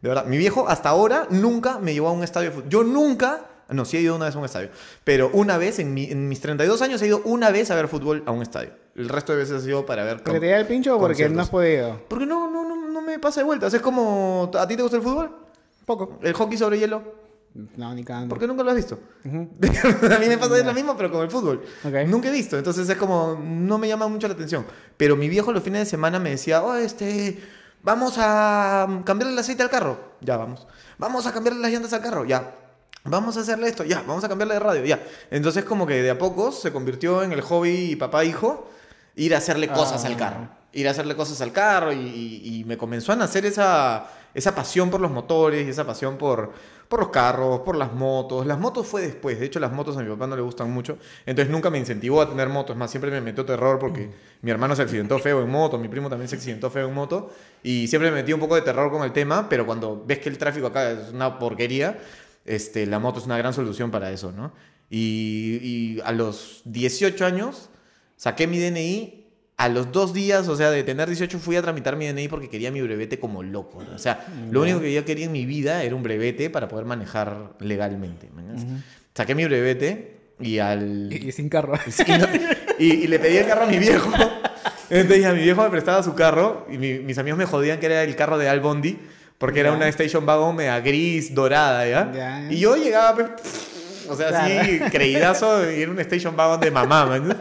De 0.00 0.08
verdad, 0.08 0.24
mi 0.24 0.38
viejo 0.38 0.68
hasta 0.68 0.88
ahora 0.88 1.26
nunca 1.30 1.78
me 1.78 1.92
llevó 1.92 2.08
a 2.08 2.12
un 2.12 2.24
estadio 2.24 2.50
de 2.50 2.56
fútbol. 2.56 2.70
Yo 2.70 2.82
nunca, 2.82 3.40
no, 3.72 3.84
sí 3.84 3.96
he 3.96 4.00
ido 4.00 4.16
una 4.16 4.26
vez 4.26 4.34
a 4.36 4.38
un 4.38 4.44
estadio, 4.44 4.70
pero 5.04 5.30
una 5.32 5.58
vez, 5.58 5.78
en, 5.78 5.92
mi- 5.94 6.10
en 6.10 6.28
mis 6.28 6.40
32 6.40 6.80
años, 6.82 7.00
he 7.02 7.06
ido 7.06 7.20
una 7.24 7.50
vez 7.50 7.70
a 7.70 7.74
ver 7.74 7.88
fútbol 7.88 8.22
a 8.26 8.30
un 8.32 8.42
estadio. 8.42 8.70
El 8.96 9.08
resto 9.08 9.32
de 9.32 9.38
veces 9.38 9.56
ha 9.56 9.60
sido 9.64 9.86
para 9.86 10.04
ver... 10.04 10.22
¿Porque 10.22 10.40
te 10.40 10.48
da 10.50 10.58
el 10.58 10.66
pincho 10.66 10.96
o 10.96 11.00
porque 11.00 11.28
no 11.28 11.40
has 11.42 11.50
podido? 11.50 12.00
Porque 12.08 12.26
no, 12.26 12.50
no, 12.50 12.68
no, 12.68 12.76
no 12.88 13.00
me 13.02 13.18
pasa 13.18 13.40
de 13.40 13.44
vueltas. 13.44 13.72
Es 13.72 13.80
como, 13.80 14.50
¿a 14.54 14.66
ti 14.68 14.76
te 14.76 14.82
gusta 14.82 14.96
el 14.96 15.02
fútbol? 15.02 15.30
Poco. 15.86 16.18
¿El 16.22 16.32
hockey 16.34 16.58
sobre 16.58 16.78
hielo? 16.78 17.02
No, 17.76 17.92
ni 17.94 18.04
cagando. 18.04 18.28
¿Por 18.28 18.38
qué 18.38 18.46
nunca 18.46 18.62
lo 18.62 18.70
has 18.70 18.76
visto? 18.76 18.98
Ujú. 19.24 19.48
a 20.14 20.18
mí 20.18 20.26
me 20.28 20.38
pasa 20.38 20.58
lo 20.62 20.72
mismo, 20.72 20.96
pero 20.96 21.10
con 21.10 21.22
el 21.22 21.30
fútbol. 21.30 21.62
Ok. 21.84 21.94
Nunca 22.06 22.28
he 22.28 22.32
visto, 22.32 22.56
entonces 22.56 22.88
es 22.88 22.96
como, 22.96 23.40
no 23.42 23.76
me 23.78 23.88
llama 23.88 24.06
mucho 24.06 24.28
la 24.28 24.34
atención. 24.34 24.64
Pero 24.96 25.16
mi 25.16 25.28
viejo 25.28 25.52
los 25.52 25.62
fines 25.62 25.80
de 25.80 25.86
semana 25.86 26.18
me 26.20 26.30
decía, 26.30 26.62
oh, 26.62 26.74
este, 26.76 27.40
vamos 27.82 28.14
a 28.18 29.02
cambiarle 29.04 29.32
el 29.32 29.38
aceite 29.38 29.62
al 29.64 29.70
carro. 29.70 29.98
Ya, 30.20 30.36
vamos. 30.36 30.66
Vamos 30.98 31.26
a 31.26 31.32
cambiarle 31.32 31.60
las 31.60 31.72
llantas 31.72 31.92
al 31.92 32.02
carro. 32.02 32.24
Ya. 32.24 32.54
Vamos 33.04 33.36
a 33.36 33.40
hacerle 33.40 33.68
esto. 33.68 33.84
Ya. 33.84 34.02
Vamos 34.06 34.22
a 34.24 34.28
cambiarle 34.28 34.54
de 34.54 34.60
radio. 34.60 34.84
Ya. 34.84 35.02
Entonces 35.30 35.64
como 35.64 35.86
que 35.86 36.02
de 36.02 36.10
a 36.10 36.18
pocos 36.18 36.60
se 36.60 36.72
convirtió 36.72 37.22
en 37.22 37.32
el 37.32 37.40
hobby 37.40 37.96
papá-hijo 37.96 38.68
ir 39.16 39.34
a 39.34 39.38
hacerle 39.38 39.68
cosas 39.68 40.04
Ah. 40.04 40.08
al 40.08 40.16
carro. 40.16 40.48
Ir 40.72 40.86
a 40.86 40.92
hacerle 40.92 41.16
cosas 41.16 41.40
al 41.40 41.52
carro 41.52 41.92
y, 41.92 41.96
y- 41.96 42.60
y 42.60 42.64
me 42.64 42.76
comenzó 42.78 43.12
a 43.12 43.16
nacer 43.16 43.44
esa, 43.44 44.06
esa 44.34 44.54
pasión 44.54 44.88
por 44.90 45.00
los 45.00 45.10
motores 45.10 45.66
y 45.66 45.70
esa 45.70 45.84
pasión 45.84 46.16
por, 46.16 46.52
por 46.88 47.00
los 47.00 47.08
carros, 47.08 47.60
por 47.60 47.74
las 47.74 47.92
motos. 47.92 48.46
Las 48.46 48.58
motos 48.60 48.86
fue 48.86 49.00
después. 49.02 49.40
De 49.40 49.46
hecho, 49.46 49.58
las 49.58 49.72
motos 49.72 49.96
a 49.96 50.02
mi 50.02 50.08
papá 50.08 50.28
no 50.28 50.36
le 50.36 50.42
gustan 50.42 50.70
mucho. 50.70 50.96
Entonces 51.26 51.50
nunca 51.50 51.70
me 51.70 51.78
incentivó 51.78 52.20
a 52.22 52.28
tener 52.28 52.48
motos. 52.50 52.76
Más, 52.76 52.88
siempre 52.90 53.10
me 53.10 53.20
metió 53.20 53.44
terror 53.44 53.78
porque 53.80 54.10
mi 54.42 54.50
hermano 54.52 54.76
se 54.76 54.82
accidentó 54.82 55.18
feo 55.18 55.42
en 55.42 55.50
moto, 55.50 55.76
mi 55.78 55.88
primo 55.88 56.08
también 56.08 56.28
se 56.28 56.36
accidentó 56.36 56.70
feo 56.70 56.86
en 56.86 56.94
moto. 56.94 57.30
Y 57.64 57.88
siempre 57.88 58.10
me 58.10 58.16
metí 58.18 58.32
un 58.32 58.40
poco 58.40 58.54
de 58.54 58.62
terror 58.62 58.92
con 58.92 59.02
el 59.02 59.12
tema, 59.12 59.48
pero 59.48 59.66
cuando 59.66 60.04
ves 60.06 60.18
que 60.20 60.28
el 60.28 60.38
tráfico 60.38 60.68
acá 60.68 60.90
es 60.92 61.10
una 61.12 61.36
porquería, 61.38 61.98
este, 62.44 62.86
la 62.86 62.98
moto 62.98 63.20
es 63.20 63.26
una 63.26 63.38
gran 63.38 63.52
solución 63.52 63.90
para 63.90 64.10
eso, 64.12 64.32
¿no? 64.32 64.52
Y, 64.88 65.58
y 65.62 66.00
a 66.04 66.12
los 66.12 66.62
18 66.64 67.24
años 67.24 67.70
saqué 68.16 68.46
mi 68.46 68.58
DNI 68.58 69.16
a 69.56 69.68
los 69.68 69.92
dos 69.92 70.12
días, 70.14 70.48
o 70.48 70.56
sea, 70.56 70.70
de 70.70 70.82
tener 70.82 71.06
18 71.06 71.38
fui 71.38 71.54
a 71.56 71.62
tramitar 71.62 71.94
mi 71.96 72.06
DNI 72.08 72.28
porque 72.28 72.48
quería 72.48 72.70
mi 72.70 72.80
brevete 72.80 73.20
como 73.20 73.42
loco. 73.42 73.82
¿no? 73.84 73.94
O 73.94 73.98
sea, 73.98 74.26
lo 74.50 74.62
único 74.62 74.80
que 74.80 74.92
yo 74.92 75.04
quería 75.04 75.26
en 75.26 75.32
mi 75.32 75.44
vida 75.44 75.84
era 75.84 75.94
un 75.94 76.02
brevete 76.02 76.48
para 76.50 76.66
poder 76.66 76.86
manejar 76.86 77.52
legalmente. 77.60 78.28
Saqué 79.14 79.34
mi 79.34 79.44
brevete 79.44 80.16
y 80.40 80.58
al... 80.58 81.08
Y, 81.12 81.28
y 81.28 81.32
sin 81.32 81.50
carro. 81.50 81.74
Y, 82.78 82.86
y 83.04 83.06
le 83.06 83.18
pedí 83.18 83.36
el 83.36 83.46
carro 83.46 83.64
a 83.64 83.66
mi 83.66 83.78
viejo. 83.78 84.10
Entonces 84.88 85.26
a 85.26 85.34
mi 85.34 85.42
viejo 85.42 85.62
me 85.62 85.68
prestaba 85.70 86.02
su 86.02 86.14
carro 86.14 86.66
y 86.70 86.78
mi- 86.78 86.98
mis 87.00 87.18
amigos 87.18 87.38
me 87.38 87.44
jodían 87.44 87.78
que 87.78 87.86
era 87.86 88.02
el 88.02 88.16
carro 88.16 88.38
de 88.38 88.48
Al 88.48 88.60
Bondi 88.60 88.98
porque 89.40 89.60
era 89.60 89.72
una 89.72 89.88
station 89.88 90.26
wagon 90.26 90.54
media 90.54 90.78
gris, 90.80 91.34
dorada, 91.34 91.88
¿ya? 91.88 92.12
Y 92.52 92.58
yo 92.58 92.76
llegaba, 92.76 93.14
pues, 93.14 93.30
o 94.06 94.14
sea, 94.14 94.28
así, 94.44 94.78
creídazo, 94.92 95.70
y 95.72 95.80
era 95.80 95.90
un 95.90 95.98
station 96.00 96.34
wagon 96.36 96.60
de 96.60 96.70
mamá, 96.70 97.06
¿me? 97.06 97.34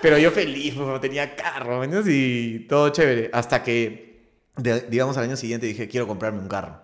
Pero 0.00 0.16
yo 0.16 0.30
feliz, 0.30 0.74
pues, 0.76 1.00
tenía 1.00 1.34
carro, 1.34 1.80
¿me 1.80 1.86
entiendes? 1.86 2.14
Y 2.14 2.60
todo 2.68 2.90
chévere. 2.90 3.30
Hasta 3.32 3.64
que, 3.64 4.28
de- 4.56 4.82
digamos, 4.82 5.16
al 5.16 5.24
año 5.24 5.36
siguiente 5.36 5.66
dije, 5.66 5.88
quiero 5.88 6.06
comprarme 6.06 6.38
un 6.38 6.46
carro. 6.48 6.80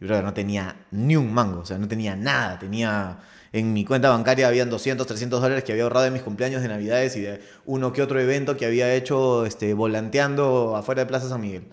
Y, 0.00 0.04
brother, 0.04 0.24
no 0.24 0.34
tenía 0.34 0.74
ni 0.90 1.14
un 1.16 1.32
mango, 1.32 1.60
o 1.60 1.64
sea, 1.64 1.78
no 1.78 1.86
tenía 1.88 2.16
nada. 2.16 2.58
Tenía... 2.58 3.18
En 3.54 3.72
mi 3.74 3.84
cuenta 3.84 4.08
bancaria 4.08 4.48
habían 4.48 4.68
200, 4.70 5.06
300 5.06 5.40
dólares 5.42 5.62
que 5.62 5.72
había 5.72 5.84
ahorrado 5.84 6.04
de 6.06 6.10
mis 6.10 6.22
cumpleaños 6.22 6.62
de 6.62 6.68
Navidades 6.68 7.14
y 7.16 7.20
de 7.20 7.40
uno 7.66 7.92
que 7.92 8.00
otro 8.02 8.18
evento 8.18 8.56
que 8.56 8.64
había 8.66 8.92
hecho 8.94 9.44
este, 9.46 9.74
volanteando 9.74 10.74
afuera 10.74 11.02
de 11.02 11.06
Plaza 11.06 11.28
San 11.28 11.42
Miguel. 11.42 11.64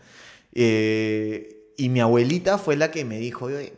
Eh, 0.53 1.58
y 1.79 1.89
mi 1.89 1.99
abuelita 1.99 2.57
fue 2.57 2.75
la 2.75 2.91
que 2.91 3.05
me 3.05 3.17
dijo, 3.17 3.45
"Oye, 3.45 3.73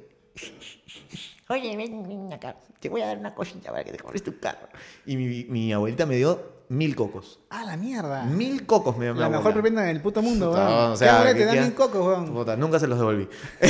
Oye, 1.50 1.76
ven, 1.76 2.08
ven 2.08 2.32
acá. 2.32 2.56
Te 2.80 2.88
voy 2.88 3.02
a 3.02 3.08
dar 3.08 3.18
una 3.18 3.36
cosita 3.36 3.72
para 3.72 3.84
que 3.84 3.92
te 3.92 3.98
compres 4.00 4.24
tu 4.24 4.40
carro. 4.40 4.70
y 5.06 5.18
mi, 5.18 5.44
mi 5.50 5.74
abuelita 5.74 6.06
me 6.06 6.16
dio 6.16 6.42
mil 6.70 6.96
cocos. 6.96 7.40
Ah, 7.50 7.66
la 7.66 7.76
mierda. 7.76 8.24
Mil 8.24 8.66
cocos 8.66 8.98
me 8.98 9.04
dio 9.06 9.14
mi 9.14 9.20
La 9.20 9.28
mejor 9.28 9.52
propina 9.52 9.82
del 9.84 10.00
puto 10.02 10.22
mundo, 10.22 10.52
Puta, 10.52 10.66
weón. 10.66 10.92
o 10.94 10.96
sea, 10.96 11.08
¿Qué 11.10 11.16
abuela 11.18 11.34
que 11.34 11.40
te 11.42 11.46
da 11.48 11.52
queda- 11.52 11.62
mil 11.64 11.74
cocos, 11.74 12.08
weón? 12.08 12.34
Puta, 12.34 12.56
nunca 12.56 12.80
se 12.80 12.88
los 12.88 12.98
devolví. 12.98 13.28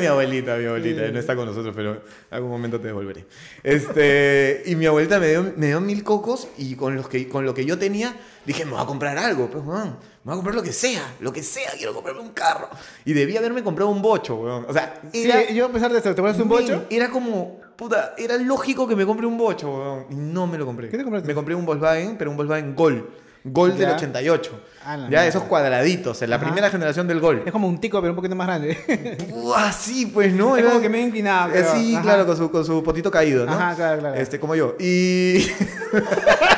mi 0.00 0.06
abuelita, 0.06 0.56
mi 0.56 0.66
abuelita, 0.66 1.08
no 1.10 1.18
está 1.18 1.34
con 1.36 1.46
nosotros, 1.46 1.74
pero 1.74 1.92
en 1.94 2.00
algún 2.30 2.50
momento 2.50 2.80
te 2.80 2.88
devolveré. 2.88 3.24
Este, 3.62 4.62
y 4.66 4.76
mi 4.76 4.86
abuelita 4.86 5.18
me 5.18 5.28
dio, 5.28 5.52
me 5.56 5.66
dio 5.68 5.80
mil 5.80 6.02
cocos 6.04 6.48
y 6.58 6.74
con, 6.76 6.96
los 6.96 7.08
que, 7.08 7.28
con 7.28 7.44
lo 7.46 7.54
que 7.54 7.64
yo 7.64 7.78
tenía 7.78 8.14
dije, 8.44 8.64
me 8.64 8.72
voy 8.72 8.82
a 8.82 8.86
comprar 8.86 9.16
algo, 9.18 9.48
pues, 9.50 9.64
weón. 9.64 9.96
Me 10.26 10.32
voy 10.32 10.32
a 10.32 10.36
comprar 10.38 10.56
lo 10.56 10.62
que 10.64 10.72
sea, 10.72 11.14
lo 11.20 11.32
que 11.32 11.40
sea, 11.44 11.70
quiero 11.76 11.94
comprarme 11.94 12.20
un 12.20 12.30
carro. 12.30 12.68
Y 13.04 13.12
debía 13.12 13.38
haberme 13.38 13.62
comprado 13.62 13.92
un 13.92 14.02
bocho, 14.02 14.34
weón. 14.34 14.66
O 14.68 14.72
sea, 14.72 15.00
Sí, 15.12 15.22
era, 15.30 15.48
yo 15.52 15.66
a 15.66 15.68
pesar 15.68 15.92
de 15.92 15.98
esto, 15.98 16.12
¿te 16.16 16.20
pones 16.20 16.36
un 16.40 16.48
bocho? 16.48 16.84
Era 16.90 17.10
como, 17.10 17.60
puta, 17.76 18.12
era 18.18 18.36
lógico 18.36 18.88
que 18.88 18.96
me 18.96 19.06
compre 19.06 19.24
un 19.24 19.38
bocho, 19.38 19.70
weón. 19.72 20.06
Y 20.10 20.16
no 20.16 20.48
me 20.48 20.58
lo 20.58 20.66
compré. 20.66 20.88
¿Qué 20.88 20.98
te 20.98 21.04
compraste? 21.04 21.28
Me 21.28 21.34
compré 21.34 21.54
un 21.54 21.64
Volkswagen, 21.64 22.16
pero 22.18 22.32
un 22.32 22.36
Volkswagen 22.36 22.74
Gol. 22.74 23.08
Gol 23.44 23.78
del 23.78 23.86
Ya. 23.90 23.94
88. 23.94 24.60
Ah, 24.84 24.96
la 24.96 25.08
ya, 25.08 25.24
esos 25.28 25.44
cuadraditos, 25.44 26.20
en 26.22 26.30
la 26.30 26.34
Ajá. 26.36 26.46
primera 26.46 26.70
generación 26.70 27.06
del 27.06 27.20
Gol. 27.20 27.44
Es 27.46 27.52
como 27.52 27.68
un 27.68 27.78
tico, 27.80 28.00
pero 28.00 28.10
un 28.12 28.16
poquito 28.16 28.34
más 28.34 28.48
grande. 28.48 28.76
Uah, 29.32 29.70
sí, 29.70 30.06
pues, 30.06 30.32
¿no? 30.32 30.56
Es 30.56 30.62
Era- 30.64 30.70
como 30.70 30.82
que 30.82 30.88
medio 30.88 31.06
inclinado, 31.06 31.50
Eh, 31.50 31.62
pero- 31.62 31.72
sí, 31.76 31.94
ajá. 31.94 32.02
claro, 32.02 32.26
con 32.26 32.36
su, 32.36 32.50
con 32.50 32.64
su 32.64 32.82
potito 32.82 33.12
caído, 33.12 33.46
¿no? 33.46 33.52
Ajá, 33.52 33.76
claro, 33.76 34.00
claro. 34.00 34.16
Este, 34.16 34.40
como 34.40 34.56
yo. 34.56 34.74
Y... 34.80 35.46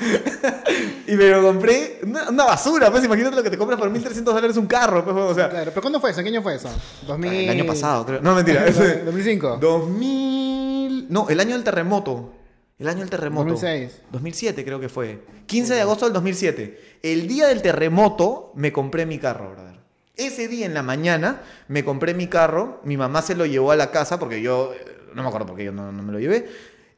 y 1.06 1.12
me 1.16 1.28
lo 1.30 1.42
compré, 1.42 2.00
una, 2.04 2.28
una 2.30 2.44
basura, 2.44 2.90
pues 2.90 3.04
imagínate 3.04 3.36
lo 3.36 3.42
que 3.42 3.50
te 3.50 3.58
compras 3.58 3.78
por 3.78 3.90
1.300 3.90 4.22
dólares 4.22 4.56
un 4.56 4.66
carro, 4.66 5.04
pues, 5.04 5.16
o 5.16 5.34
sea... 5.34 5.48
Claro, 5.50 5.70
pero 5.70 5.80
¿cuándo 5.82 6.00
fue 6.00 6.10
eso? 6.10 6.20
¿En 6.20 6.24
qué 6.26 6.30
año 6.30 6.42
fue 6.42 6.54
eso? 6.56 6.68
2000... 7.06 7.32
El 7.32 7.50
año 7.50 7.66
pasado, 7.66 8.06
creo. 8.06 8.20
No, 8.22 8.34
mentira. 8.34 8.66
ese- 8.68 9.02
2005. 9.04 9.58
2000. 9.60 11.06
No, 11.10 11.28
el 11.28 11.40
año 11.40 11.54
del 11.54 11.64
terremoto. 11.64 12.32
El 12.78 12.88
año 12.88 13.00
del 13.00 13.10
terremoto. 13.10 13.50
2006. 13.50 14.02
2007 14.12 14.64
creo 14.64 14.80
que 14.80 14.88
fue. 14.88 15.22
15 15.46 15.74
de 15.74 15.80
agosto 15.82 16.06
del 16.06 16.14
2007. 16.14 16.98
El 17.02 17.26
día 17.28 17.48
del 17.48 17.62
terremoto 17.62 18.52
me 18.54 18.72
compré 18.72 19.06
mi 19.06 19.18
carro, 19.18 19.50
brother. 19.50 19.78
Ese 20.16 20.48
día 20.48 20.66
en 20.66 20.74
la 20.74 20.82
mañana 20.82 21.42
me 21.68 21.84
compré 21.84 22.14
mi 22.14 22.26
carro. 22.28 22.80
Mi 22.84 22.96
mamá 22.96 23.22
se 23.22 23.34
lo 23.34 23.46
llevó 23.46 23.72
a 23.72 23.76
la 23.76 23.90
casa 23.90 24.18
porque 24.18 24.40
yo. 24.40 24.72
eh, 24.74 24.84
No 25.14 25.22
me 25.22 25.28
acuerdo 25.28 25.46
por 25.46 25.56
qué 25.56 25.64
yo 25.64 25.72
no, 25.72 25.92
no 25.92 26.02
me 26.02 26.12
lo 26.12 26.18
llevé. 26.20 26.48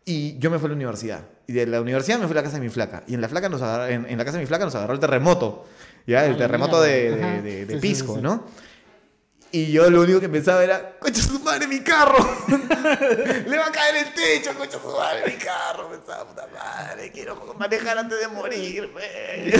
Y 0.05 0.39
yo 0.39 0.51
me 0.51 0.59
fui 0.59 0.67
a 0.67 0.71
la 0.71 0.75
universidad. 0.77 1.21
Y 1.47 1.53
de 1.53 1.67
la 1.67 1.81
universidad 1.81 2.19
me 2.19 2.27
fui 2.27 2.33
a 2.33 2.37
la 2.37 2.43
casa 2.45 2.57
de 2.59 2.63
mi 2.63 2.69
flaca. 2.71 3.03
Y 3.07 3.15
en 3.15 3.21
la, 3.21 3.29
flaca 3.29 3.49
nos 3.49 3.61
agarró- 3.63 3.89
en, 3.91 4.07
en 4.09 4.19
la 4.19 4.25
casa 4.25 4.37
de 4.39 4.43
mi 4.45 4.47
flaca 4.47 4.65
nos 4.65 4.75
agarró 4.75 4.95
el 4.95 5.01
terremoto. 5.01 5.67
¿Ya? 6.07 6.25
El 6.27 6.35
Ah, 6.35 6.39
terremoto 6.39 6.81
de, 6.83 7.11
de- 7.17 7.43
de- 7.43 7.67
de 7.67 7.77
Pisco. 7.79 8.19
¿no? 8.21 8.45
Y 9.55 9.71
yo 9.71 9.91
lo 9.91 10.01
único 10.01 10.19
que 10.19 10.31
pensaba 10.31 10.65
era, 10.65 10.99
concha 10.99 11.21
su 11.21 11.39
madre 11.41 11.67
mi 11.67 11.81
carro. 11.81 12.17
Le 12.49 13.59
va 13.59 13.67
a 13.67 13.71
caer 13.71 14.07
el 14.07 14.15
techo, 14.15 14.57
concha 14.57 14.79
su 14.81 14.89
madre 14.89 15.25
mi 15.27 15.35
carro. 15.35 15.91
Pensaba, 15.91 16.27
puta 16.27 16.49
madre, 16.55 17.11
quiero 17.13 17.55
manejar 17.59 17.99
antes 17.99 18.19
de 18.19 18.29
morir. 18.29 18.91
güey". 18.91 19.53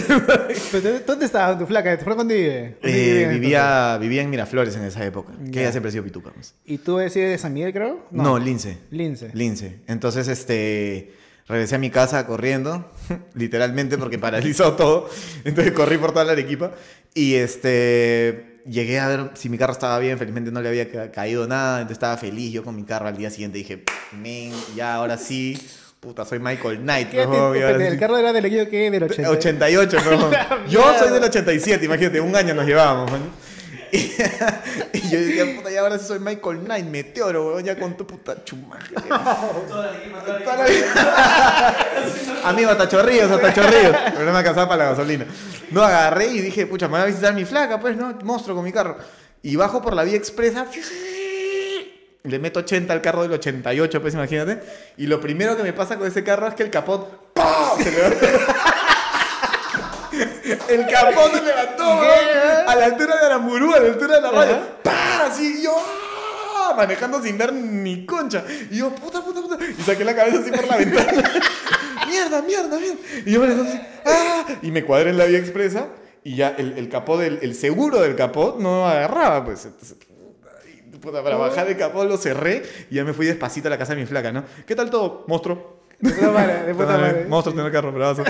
¿Pero 0.73 1.01
¿Dónde 1.07 1.27
estaba 1.27 1.59
tu 1.59 1.67
flaca? 1.67 1.99
¿Tu 1.99 2.05
flaca 2.05 2.19
dónde 2.19 2.35
vive? 2.37 2.79
¿Dónde 2.83 3.23
Eh, 3.25 3.29
vivía, 3.29 3.99
vivía 3.99 4.23
en 4.23 4.31
Miraflores 4.31 4.75
en 4.77 4.85
esa 4.85 5.05
época, 5.05 5.33
que 5.53 5.61
ella 5.61 5.73
siempre 5.73 5.91
ha 5.91 5.93
sido 5.93 6.05
pituca. 6.05 6.31
pues. 6.33 6.55
¿Y 6.65 6.79
tú 6.79 6.99
eres 6.99 7.13
de 7.13 7.37
San 7.37 7.53
Miguel, 7.53 7.73
creo? 7.75 8.07
No, 8.11 8.39
Lince. 8.39 8.79
Lince. 8.91 9.31
Lince. 9.35 9.81
Entonces, 9.89 10.27
este, 10.29 11.13
regresé 11.49 11.75
a 11.75 11.79
mi 11.79 11.91
casa 11.91 12.27
corriendo, 12.27 12.91
literalmente 13.35 13.99
porque 13.99 14.19
paralizó 14.19 14.73
todo. 14.77 15.09
Entonces 15.45 15.73
corrí 15.73 15.99
por 15.99 16.13
toda 16.13 16.25
la 16.25 16.33
Arequipa 16.33 16.73
y 17.15 17.35
este, 17.35 18.61
llegué 18.67 18.99
a 19.01 19.09
ver 19.09 19.31
si 19.35 19.49
mi 19.49 19.59
carro 19.59 19.73
estaba 19.73 19.99
bien. 19.99 20.19
Felizmente 20.19 20.51
no 20.51 20.61
le 20.63 20.69
había 20.69 20.91
ca- 20.91 21.11
caído 21.11 21.47
nada, 21.47 21.79
entonces 21.79 21.97
estaba 21.97 22.17
feliz. 22.17 22.53
Yo 22.53 22.65
con 22.65 22.77
mi 22.77 22.85
carro 22.85 23.09
al 23.09 23.17
día 23.17 23.31
siguiente 23.31 23.59
dije, 23.59 23.85
men, 24.21 24.53
ya 24.77 24.95
ahora 24.95 25.19
sí, 25.19 25.59
puta, 26.01 26.25
soy 26.25 26.39
Michael 26.39 26.79
Knight. 26.81 27.11
¿Qué 27.11 27.27
¿no? 27.27 27.53
te-. 27.53 27.87
¿El 27.89 27.99
carro 27.99 28.17
era 28.19 28.33
del 28.33 28.45
equipo 28.47 28.69
que 28.71 28.91
del 28.91 29.03
80? 29.03 29.31
88, 29.31 29.97
¿no? 30.05 30.31
Yo 30.69 30.83
soy 30.99 31.11
del 31.13 31.23
87, 31.25 31.85
imagínate, 31.85 32.21
un 32.21 32.35
año 32.35 32.55
nos 32.55 32.67
llevábamos. 32.67 33.11
¿no? 33.11 33.19
Y, 33.93 33.99
y 34.95 35.11
yo 35.11 35.21
dije, 35.21 35.45
puta, 35.57 35.71
ya 35.71 35.81
ahora 35.81 35.99
sí 35.99 36.07
soy 36.07 36.19
Michael 36.19 36.61
Knight, 36.61 36.87
meteoro, 36.87 37.49
weón, 37.49 37.63
ya 37.63 37.79
con 37.79 37.95
tu 37.95 38.07
puta 38.07 38.43
chumaje. 38.43 38.95
Toda 39.69 39.93
la 40.57 40.65
vida. 40.65 41.77
Amigo, 42.49 42.71
hasta 42.71 42.89
chorrillos, 42.89 43.31
hasta 43.31 43.53
chorrillos. 43.53 43.95
Pero 44.13 44.25
no 44.25 44.33
me 44.33 44.39
alcanzaba 44.39 44.67
para 44.67 44.85
la 44.85 44.91
gasolina. 44.93 45.27
No, 45.71 45.83
agarré 45.83 46.29
y 46.29 46.41
dije, 46.41 46.67
pucha, 46.67 46.89
me 46.89 46.95
va 46.95 47.03
a 47.03 47.07
visitar 47.07 47.35
mi 47.35 47.45
flaca, 47.45 47.79
pues, 47.79 47.95
¿no? 47.95 48.19
Monstruo 48.25 48.57
con 48.57 48.65
mi 48.65 48.73
carro. 48.73 48.97
Y 49.43 49.57
bajo 49.57 49.83
por 49.83 49.95
la 49.95 50.05
vía 50.05 50.17
expresa. 50.17 50.67
Le 52.25 52.39
meto 52.39 52.61
80 52.61 52.95
al 52.95 53.03
carro 53.03 53.23
del 53.23 53.33
88, 53.33 54.01
pues 54.01 54.15
imagínate. 54.15 54.63
Y 54.97 55.07
lo 55.07 55.21
primero 55.21 55.55
que 55.55 55.65
me 55.65 55.75
pasa 55.75 55.99
con 55.99 56.07
ese 56.07 56.25
carro 56.25 56.49
es 56.49 56.55
que 56.55 56.63
el 56.63 56.71
capot. 56.71 57.35
¡pah! 57.35 57.75
Se 57.77 57.91
levanta. 57.91 58.27
El 60.69 60.87
capot 60.87 61.33
se 61.33 61.43
levantó, 61.43 61.85
weón, 61.85 62.69
a 62.69 62.77
la 62.77 62.85
altura 62.87 63.17
de 63.21 63.27
Aramburú, 63.27 63.75
a 63.75 63.81
la 63.81 63.87
altura 63.89 64.17
de 64.17 64.21
la 64.23 64.31
radio. 64.31 64.59
¡Pah! 64.83 65.27
Así 65.27 65.63
yo. 65.63 65.75
¡ah! 65.77 66.75
Manejando 66.77 67.23
sin 67.23 67.39
ver 67.39 67.53
ni 67.53 68.05
concha. 68.07 68.45
Y 68.71 68.79
yo, 68.79 68.91
puta, 68.95 69.23
puta, 69.23 69.41
puta. 69.41 69.57
Y 69.65 69.83
saqué 69.83 70.05
la 70.05 70.15
cabeza 70.15 70.39
así 70.41 70.51
por 70.51 70.67
la 70.67 70.77
ventana. 70.79 71.23
mierda, 72.09 72.43
mierda, 72.43 72.79
mierda. 72.79 72.99
Y 73.25 73.33
yo 73.33 73.41
manejando 73.41 73.71
así. 73.71 73.81
¡ah! 74.07 74.45
Y 74.63 74.71
me 74.71 74.85
cuadré 74.85 75.11
en 75.11 75.19
la 75.19 75.25
vía 75.25 75.39
expresa. 75.39 75.89
Y 76.25 76.37
ya 76.37 76.55
el, 76.57 76.79
el 76.79 76.89
capot, 76.89 77.19
del, 77.19 77.41
el 77.43 77.55
seguro 77.55 78.01
del 78.01 78.15
capot 78.15 78.59
no 78.59 78.87
agarraba, 78.87 79.45
pues. 79.45 79.65
Entonces, 79.65 79.97
puta, 81.01 81.23
para 81.23 81.37
bajar 81.37 81.67
el 81.69 81.77
capot 81.77 82.07
lo 82.09 82.17
cerré 82.17 82.63
y 82.91 82.95
ya 82.97 83.05
me 83.05 83.13
fui 83.13 83.27
despacito 83.27 83.67
a 83.67 83.71
la 83.71 83.79
casa 83.79 83.95
de 83.95 84.01
mi 84.01 84.07
flaca, 84.07 84.31
¿no? 84.31 84.45
¿Qué 84.67 84.77
tal 84.77 84.89
todo? 84.89 85.25
Monstruo. 85.27 85.83
De 85.99 86.11
puta 86.13 86.31
madre, 86.31 86.63
de 86.63 86.75
puta 86.75 86.99
madre. 86.99 87.25
Monstruo 87.29 87.57
tener 87.57 87.73
carro, 87.73 87.91
bravazo. 87.93 88.23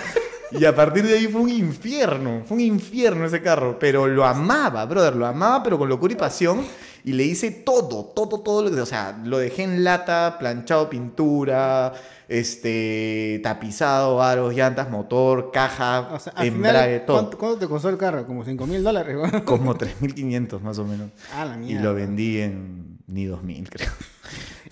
Y 0.59 0.65
a 0.65 0.75
partir 0.75 1.05
de 1.05 1.15
ahí 1.15 1.27
fue 1.27 1.41
un 1.41 1.49
infierno, 1.49 2.43
fue 2.45 2.57
un 2.57 2.61
infierno 2.63 3.25
ese 3.25 3.41
carro, 3.43 3.79
pero 3.79 4.07
lo 4.07 4.25
amaba, 4.25 4.85
brother, 4.87 5.17
lo 5.17 5.27
amaba, 5.27 5.63
pero 5.63 5.79
con 5.79 5.89
locura 5.89 6.13
y 6.13 6.17
pasión. 6.17 6.65
Y 7.05 7.15
le 7.15 7.25
hice 7.25 7.51
todo, 7.51 8.05
todo, 8.15 8.41
todo 8.43 8.63
lo 8.63 8.71
que, 8.71 8.81
o 8.81 8.87
sea, 8.87 9.21
lo 9.25 9.39
dejé 9.39 9.65
en 9.65 9.83
lata, 9.83 10.37
planchado 10.39 10.89
pintura, 10.89 11.93
este, 12.29 13.41
tapizado, 13.43 14.23
aros, 14.23 14.55
llantas, 14.55 14.89
motor, 14.89 15.51
caja, 15.53 16.11
O 16.13 16.21
sea, 16.21 16.33
embrague, 16.39 17.01
final, 17.01 17.07
todo. 17.07 17.17
¿cuánto, 17.19 17.39
cuánto 17.39 17.59
te 17.59 17.67
costó 17.67 17.89
el 17.89 17.97
carro? 17.99 18.25
Como 18.25 18.45
5 18.45 18.67
mil 18.69 18.85
dólares, 18.85 19.17
weón. 19.17 19.41
Como 19.45 19.75
3.500 19.75 20.61
más 20.61 20.79
o 20.79 20.85
menos. 20.85 21.11
Ah, 21.35 21.45
la 21.45 21.55
Y 21.57 21.59
mierda. 21.59 21.83
lo 21.83 21.95
vendí 21.95 22.41
en 22.41 22.99
ni 23.09 23.27
2.000, 23.27 23.69
creo. 23.69 23.91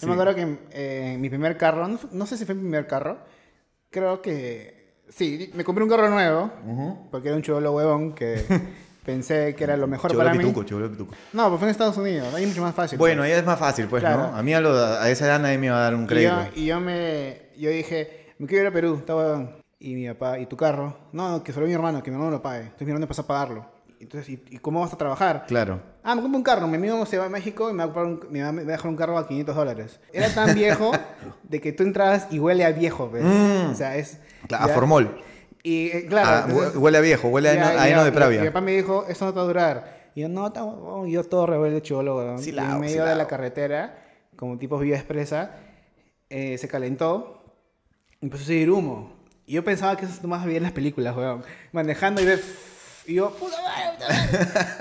Yo 0.01 0.07
me 0.07 0.13
acuerdo 0.15 0.35
que 0.37 0.59
eh, 0.71 1.17
mi 1.19 1.29
primer 1.29 1.57
carro, 1.57 1.89
no, 1.89 1.99
no 2.13 2.27
sé 2.27 2.39
si 2.39 2.45
fue 2.45 2.55
mi 2.55 2.63
primer 2.63 2.87
carro, 2.87 3.19
creo 3.91 4.23
que 4.23 4.80
Sí, 5.11 5.51
me 5.55 5.65
compré 5.65 5.85
un 5.85 5.91
carro 5.91 6.09
nuevo, 6.09 6.51
porque 7.11 7.29
era 7.29 7.37
un 7.37 7.43
chivolo 7.43 7.73
huevón 7.73 8.15
que 8.15 8.43
pensé 9.05 9.55
que 9.57 9.65
era 9.65 9.77
lo 9.77 9.87
mejor 9.87 10.11
Chivolo 10.11 10.29
para 10.29 10.39
mí. 10.39 10.45
pituco, 10.45 10.65
chivolo 10.65 10.91
pituco. 10.91 11.15
No, 11.33 11.49
pues 11.49 11.59
fue 11.59 11.69
en 11.69 11.73
Estados 11.73 11.97
Unidos, 11.97 12.33
ahí 12.35 12.43
es 12.45 12.49
mucho 12.49 12.63
más 12.63 12.75
fácil. 12.75 12.99
Bueno, 12.99 13.23
pues. 13.23 13.33
ahí 13.33 13.39
es 13.41 13.45
más 13.45 13.59
fácil, 13.59 13.87
pues, 13.87 14.01
Claro. 14.03 14.29
¿no? 14.31 14.37
A 14.37 14.43
mí 14.43 14.55
a, 14.55 14.61
lo- 14.61 14.75
a 14.77 15.11
esa 15.11 15.27
edad 15.27 15.41
nadie 15.41 15.59
me 15.59 15.67
iba 15.67 15.77
a 15.77 15.81
dar 15.81 15.95
un 15.95 16.05
y 16.05 16.07
crédito. 16.07 16.35
yo, 16.55 16.61
y 16.63 16.67
yo 16.67 16.81
me 16.81 17.43
yo 17.59 17.71
dije, 17.71 18.33
me 18.39 18.47
quiero 18.47 18.63
ir 18.65 18.69
a 18.69 18.73
Perú, 18.73 18.97
está 18.99 19.17
huevón. 19.17 19.57
Y 19.81 19.95
mi 19.95 20.07
papá, 20.09 20.39
¿y 20.39 20.47
tu 20.47 20.57
carro? 20.57 20.95
No, 21.13 21.31
no, 21.31 21.43
que 21.43 21.53
solo 21.53 21.67
mi 21.67 21.73
hermano, 21.73 22.03
que 22.03 22.11
mi 22.11 22.15
hermano 22.17 22.31
lo 22.31 22.43
pague. 22.43 22.65
Entonces 22.65 22.87
mi 22.87 22.91
hermano 22.91 23.05
empezó 23.05 23.23
a 23.23 23.27
pagarlo. 23.27 23.67
Entonces, 24.01 24.31
¿y, 24.31 24.43
y 24.51 24.59
cómo 24.59 24.81
vas 24.81 24.93
a 24.93 24.97
trabajar? 24.97 25.45
Claro. 25.47 25.81
Ah, 26.03 26.15
me 26.15 26.23
compro 26.23 26.39
un 26.39 26.43
carro. 26.43 26.67
Mi 26.67 26.77
amigo 26.77 27.05
se 27.05 27.19
va 27.19 27.27
a 27.27 27.29
México 27.29 27.69
y 27.69 27.75
me 27.75 27.79
va 27.79 27.85
a, 27.85 27.87
comprar 27.93 28.07
un- 28.07 28.27
me 28.33 28.41
va 28.43 28.49
a 28.49 28.51
a 28.51 28.55
dejar 28.55 28.87
un 28.91 28.97
carro 28.97 29.19
a 29.19 29.29
500 29.29 29.55
dólares. 29.55 30.01
Era 30.13 30.29
tan 30.35 30.55
viejo 30.55 30.91
de 31.43 31.61
que 31.61 31.73
tú 31.73 31.83
entras 31.83 32.27
y 32.31 32.39
huele 32.39 32.65
a 32.65 32.73
viejo, 32.73 33.11
¿ves? 33.11 33.25
Mm. 33.25 33.71
O 33.71 33.75
sea, 33.75 33.97
es... 33.97 34.19
Claro, 34.49 34.65
a 34.65 34.69
formol. 34.69 35.21
Y 35.63 35.89
eh, 35.89 36.07
claro... 36.09 36.29
Ah, 36.31 36.45
entonces- 36.49 36.75
hue- 36.75 36.79
huele 36.79 36.99
a 36.99 37.01
viejo, 37.03 37.29
huele 37.29 37.51
a 37.51 37.55
ya, 37.55 37.73
heno, 37.73 37.81
a 37.83 37.89
heno 37.89 38.05
de 38.05 38.13
pravia. 38.13 38.41
Mi 38.41 38.47
papá 38.49 38.63
me 38.63 38.73
dijo, 38.73 39.05
eso 39.07 39.27
no 39.27 39.33
te 39.33 39.37
va 39.37 39.43
a 39.43 39.47
durar. 39.47 40.01
Y 40.15 40.23
yo, 40.23 40.29
no, 40.31 40.47
está 40.47 40.65
huevón". 40.65 41.07
Y 41.09 41.13
yo 41.13 41.23
todo 41.25 41.45
rebelde 41.47 41.83
weón. 42.17 42.39
Sí 42.39 42.51
en 42.51 42.81
medio 42.81 43.03
sí 43.05 43.09
de 43.09 43.15
la 43.15 43.27
carretera, 43.27 43.99
como 44.37 44.57
tipo 44.57 44.79
vía 44.79 44.97
expresa, 44.97 45.51
eh, 46.31 46.57
se 46.57 46.67
calentó 46.69 47.45
y 48.21 48.25
empezó 48.27 48.45
a 48.45 48.47
seguir 48.47 48.71
humo. 48.71 49.13
Y 49.45 49.53
yo 49.55 49.63
pensaba 49.65 49.97
que 49.97 50.07
eso 50.07 50.15
es 50.15 50.25
más 50.25 50.45
bien 50.47 50.59
en 50.59 50.63
las 50.63 50.73
películas, 50.73 51.15
weón. 51.15 51.43
Manejando 51.73 52.23
y 52.23 52.25
ve... 52.25 52.41
Y 53.11 53.15
yo, 53.15 53.31
puta. 53.31 53.57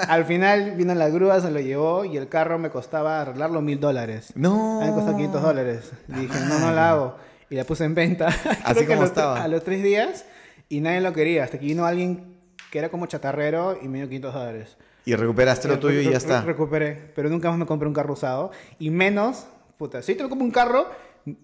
Al 0.07 0.23
final 0.25 0.75
vino 0.75 0.93
la 0.93 1.09
grúa, 1.09 1.41
se 1.41 1.49
lo 1.49 1.59
llevó 1.59 2.05
y 2.05 2.15
el 2.15 2.29
carro 2.29 2.59
me 2.59 2.69
costaba 2.69 3.21
arreglarlo 3.21 3.59
mil 3.61 3.79
dólares. 3.79 4.33
No. 4.35 4.81
A 4.81 4.85
mí 4.85 4.91
me 4.91 4.93
costó 4.93 5.15
500 5.15 5.41
dólares. 5.41 5.91
Y 6.09 6.13
dije, 6.13 6.39
no, 6.47 6.59
no 6.59 6.71
la 6.71 6.91
hago. 6.91 7.15
Y 7.49 7.55
la 7.55 7.63
puse 7.63 7.85
en 7.85 7.95
venta. 7.95 8.27
Que 8.75 8.85
como 8.85 9.03
estaba. 9.03 9.41
A 9.41 9.47
los 9.47 9.63
tres 9.63 9.81
días 9.81 10.25
y 10.69 10.79
nadie 10.79 11.01
lo 11.01 11.11
quería. 11.11 11.43
Hasta 11.43 11.57
que 11.57 11.65
vino 11.65 11.87
alguien 11.87 12.35
que 12.69 12.77
era 12.77 12.89
como 12.89 13.07
chatarrero 13.07 13.79
y 13.81 13.87
me 13.87 13.97
dio 13.97 14.07
500 14.07 14.33
dólares. 14.35 14.77
Y 15.05 15.15
recuperaste 15.15 15.67
lo 15.67 15.79
tuyo 15.79 15.99
y 15.99 16.11
ya 16.11 16.17
está. 16.17 16.41
Recuperé. 16.41 17.11
Pero 17.15 17.29
nunca 17.29 17.49
más 17.49 17.57
me 17.57 17.65
compré 17.65 17.87
un 17.87 17.95
carro 17.95 18.13
usado. 18.13 18.51
Y 18.77 18.91
menos, 18.91 19.47
puta, 19.79 20.03
si 20.03 20.13
yo 20.13 20.25
te 20.25 20.29
compro 20.29 20.45
un 20.45 20.51
carro, 20.51 20.87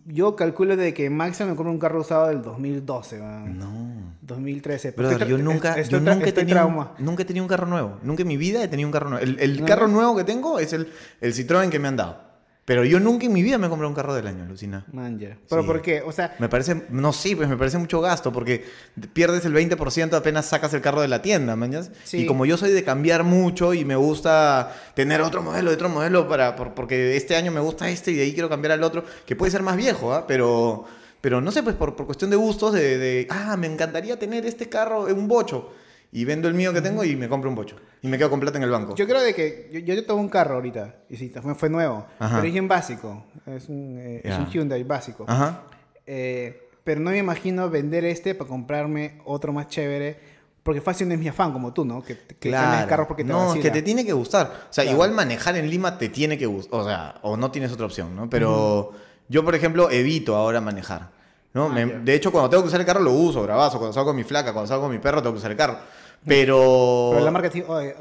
yo 0.06 0.36
calculo 0.36 0.76
de 0.78 0.94
que 0.94 1.10
máximo 1.10 1.50
me 1.50 1.56
compro 1.56 1.72
un 1.72 1.80
carro 1.80 2.02
usado 2.02 2.28
del 2.28 2.42
2012. 2.42 3.20
man. 3.20 3.58
No. 3.58 4.16
2013. 4.22 4.92
Brother, 4.92 5.14
Estoy 5.14 5.28
tra- 5.28 5.30
yo 5.30 5.38
nunca, 5.44 5.82
yo 5.82 6.00
nunca, 6.00 6.26
he 6.28 6.32
tenido, 6.32 6.56
trauma. 6.56 6.94
nunca 6.98 7.22
he 7.24 7.26
tenido 7.26 7.44
un 7.44 7.50
carro 7.50 7.68
nuevo. 7.68 8.00
Nunca 8.02 8.24
en 8.24 8.28
mi 8.28 8.38
vida 8.38 8.64
he 8.64 8.68
tenido 8.68 8.88
un 8.88 8.92
carro 8.94 9.10
nuevo. 9.10 9.24
El, 9.24 9.40
el 9.40 9.60
No. 9.62 9.66
carro 9.68 9.88
nuevo 9.88 10.16
que 10.16 10.24
tengo 10.24 10.58
es 10.60 10.74
el, 10.74 10.92
el 11.22 11.34
Citroën 11.34 11.70
que 11.70 11.78
me 11.80 11.88
han 11.88 11.96
dado. 11.98 12.22
Pero 12.66 12.84
yo 12.84 13.00
nunca 13.00 13.28
en 13.28 13.34
mi 13.34 13.44
vida 13.44 13.60
me 13.60 13.68
he 13.68 13.70
comprado 13.70 13.90
un 13.90 13.96
carro 13.96 14.16
del 14.16 14.26
año, 14.26 14.44
Lucina. 14.46 14.86
Man, 14.92 15.20
ya. 15.20 15.38
¿Pero 15.48 15.62
Sí. 15.62 15.68
por 15.68 15.82
qué? 15.84 16.02
O 16.02 16.12
sea, 16.12 16.36
Me 16.40 16.50
parece, 16.50 16.84
no 16.90 17.14
sí, 17.14 17.36
pues 17.36 17.48
me 17.48 17.58
parece 17.58 17.78
mucho 17.78 18.02
gasto 18.02 18.32
porque 18.34 18.66
pierdes 19.14 19.46
el 19.46 19.54
20% 19.54 20.16
apenas 20.18 20.48
sacas 20.48 20.74
el 20.74 20.82
carro 20.82 21.02
de 21.02 21.08
la 21.08 21.22
tienda, 21.22 21.56
mañas. 21.56 21.92
Sí. 22.06 22.18
Y 22.24 22.26
como 22.26 22.44
yo 22.48 22.58
soy 22.58 22.72
de 22.72 22.84
cambiar 22.84 23.24
mucho 23.24 23.76
y 23.76 23.86
me 23.86 23.96
gusta 23.96 24.76
tener 24.96 25.22
otro 25.22 25.44
modelo, 25.44 25.70
otro 25.72 25.90
modelo 25.90 26.28
para 26.28 26.56
por- 26.56 26.74
porque 26.74 27.16
este 27.16 27.36
año 27.36 27.52
me 27.52 27.60
gusta 27.60 27.88
este 27.90 28.10
y 28.12 28.16
de 28.16 28.24
ahí 28.24 28.34
quiero 28.34 28.50
cambiar 28.50 28.72
al 28.72 28.82
otro, 28.84 29.04
que 29.28 29.36
puede 29.36 29.52
ser 29.52 29.62
más 29.62 29.78
viejo, 29.78 30.14
¿ah? 30.14 30.26
Pero 30.28 30.86
pero 31.22 31.42
no 31.42 31.52
sé, 31.52 31.64
pues 31.64 31.76
por, 31.76 31.96
por 31.96 32.06
cuestión 32.08 32.30
de 32.30 32.36
gustos 32.36 32.74
de, 32.74 32.98
de, 33.00 33.28
ah, 33.32 33.58
me 33.58 33.66
encantaría 33.68 34.18
tener 34.20 34.46
este 34.46 34.70
carro, 34.70 35.06
un 35.06 35.28
bocho 35.28 35.72
y 36.18 36.24
vendo 36.24 36.48
el 36.48 36.54
mío 36.54 36.72
que 36.72 36.82
tengo 36.82 37.04
y 37.04 37.16
me 37.16 37.28
compro 37.28 37.50
un 37.50 37.56
bocho 37.56 37.76
y 38.02 38.08
me 38.08 38.18
quedo 38.18 38.30
con 38.30 38.40
plata 38.40 38.58
en 38.58 38.64
el 38.64 38.70
banco. 38.70 38.96
Yo 38.96 39.06
creo 39.06 39.22
de 39.22 39.34
que 39.36 39.70
yo, 39.74 39.80
yo 39.80 40.06
tengo 40.06 40.20
un 40.20 40.30
carro 40.30 40.56
ahorita 40.56 40.96
y 41.10 41.18
sí, 41.18 41.30
fue, 41.42 41.56
fue 41.56 41.70
nuevo, 41.70 42.06
Ajá. 42.20 42.36
pero 42.38 42.48
es 42.48 42.54
bien 42.54 42.68
básico. 42.68 43.26
Es 43.46 43.68
un, 43.68 43.98
eh, 44.00 44.22
es 44.24 44.32
Ya. 44.32 44.40
un 44.40 44.48
Hyundai 44.50 44.84
básico. 44.84 45.26
Ajá. 45.28 45.64
Eh, 46.06 46.70
pero 46.84 47.02
no 47.02 47.10
me 47.12 47.18
imagino 47.18 47.70
vender 47.70 48.06
este 48.06 48.34
para 48.36 48.48
comprarme 48.50 49.20
otro 49.26 49.52
más 49.52 49.68
chévere, 49.68 50.18
porque 50.64 50.82
fácil 50.82 51.08
no 51.08 51.14
es 51.16 51.20
mi 51.20 51.28
afán 51.28 51.52
como 51.52 51.74
tú, 51.74 51.84
¿no? 51.84 52.02
Que, 52.04 52.18
que 52.18 52.50
cambies 52.52 52.84
el 52.84 52.88
carro 52.90 53.08
porque 53.08 53.24
te 53.24 53.30
no, 53.32 53.54
es 53.54 53.62
que 53.62 53.70
te 53.72 53.82
tiene 53.82 54.06
que 54.06 54.14
gustar. 54.14 54.46
O 54.70 54.74
sea, 54.74 54.84
Claro. 54.84 54.96
igual 54.96 55.12
manejar 55.12 55.56
en 55.58 55.70
Lima 55.70 55.98
te 55.98 56.10
tiene 56.10 56.38
que 56.38 56.46
gustar. 56.46 56.80
O 56.80 56.86
sea, 56.86 57.16
o 57.24 57.36
no 57.38 57.52
tienes 57.52 57.72
otra 57.72 57.86
opción, 57.88 58.16
¿no? 58.16 58.30
Pero 58.30 58.92
yo, 59.28 59.44
por 59.44 59.54
ejemplo, 59.56 59.90
evito 59.92 60.36
ahora 60.36 60.62
manejar. 60.62 61.10
¿no? 61.54 61.66
Ah, 61.66 61.70
Me- 61.70 61.86
de 61.86 62.14
hecho, 62.14 62.32
cuando 62.32 62.50
tengo 62.50 62.64
que 62.64 62.68
usar 62.68 62.80
el 62.82 62.86
carro 62.86 63.00
lo 63.00 63.14
uso, 63.14 63.42
bravazo. 63.44 63.78
Cuando 63.78 63.94
salgo 63.94 64.08
con 64.10 64.16
mi 64.18 64.24
flaca, 64.24 64.52
cuando 64.54 64.68
salgo 64.68 64.84
con 64.84 64.92
mi 64.92 65.00
perro, 65.00 65.22
tengo 65.22 65.34
que 65.34 65.40
usar 65.40 65.52
el 65.52 65.58
carro. 65.58 65.78
Pero... 66.26 67.10
Pero 67.14 67.26
la 67.26 67.32
marca 67.32 67.50
te 67.50 67.64
oye, 67.68 67.96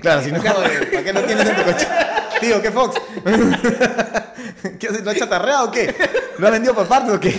Claro, 0.00 0.22
si 0.22 0.32
no, 0.32 0.42
¿para 0.42 1.04
qué 1.04 1.12
lo 1.12 1.22
tienes 1.22 1.46
en 1.48 1.56
tu 1.56 1.62
coche? 1.64 1.86
Tío, 2.40 2.62
¿qué 2.62 2.70
Fox? 2.70 2.96
¿Qué 4.78 4.88
haces? 4.88 5.04
¿Lo 5.04 5.10
has 5.10 5.16
chatarreado 5.16 5.68
o 5.68 5.70
qué? 5.70 5.94
¿Lo 6.38 6.46
has 6.46 6.52
vendido 6.52 6.74
por 6.74 6.86
partes 6.86 7.12
o 7.14 7.20
qué? 7.20 7.34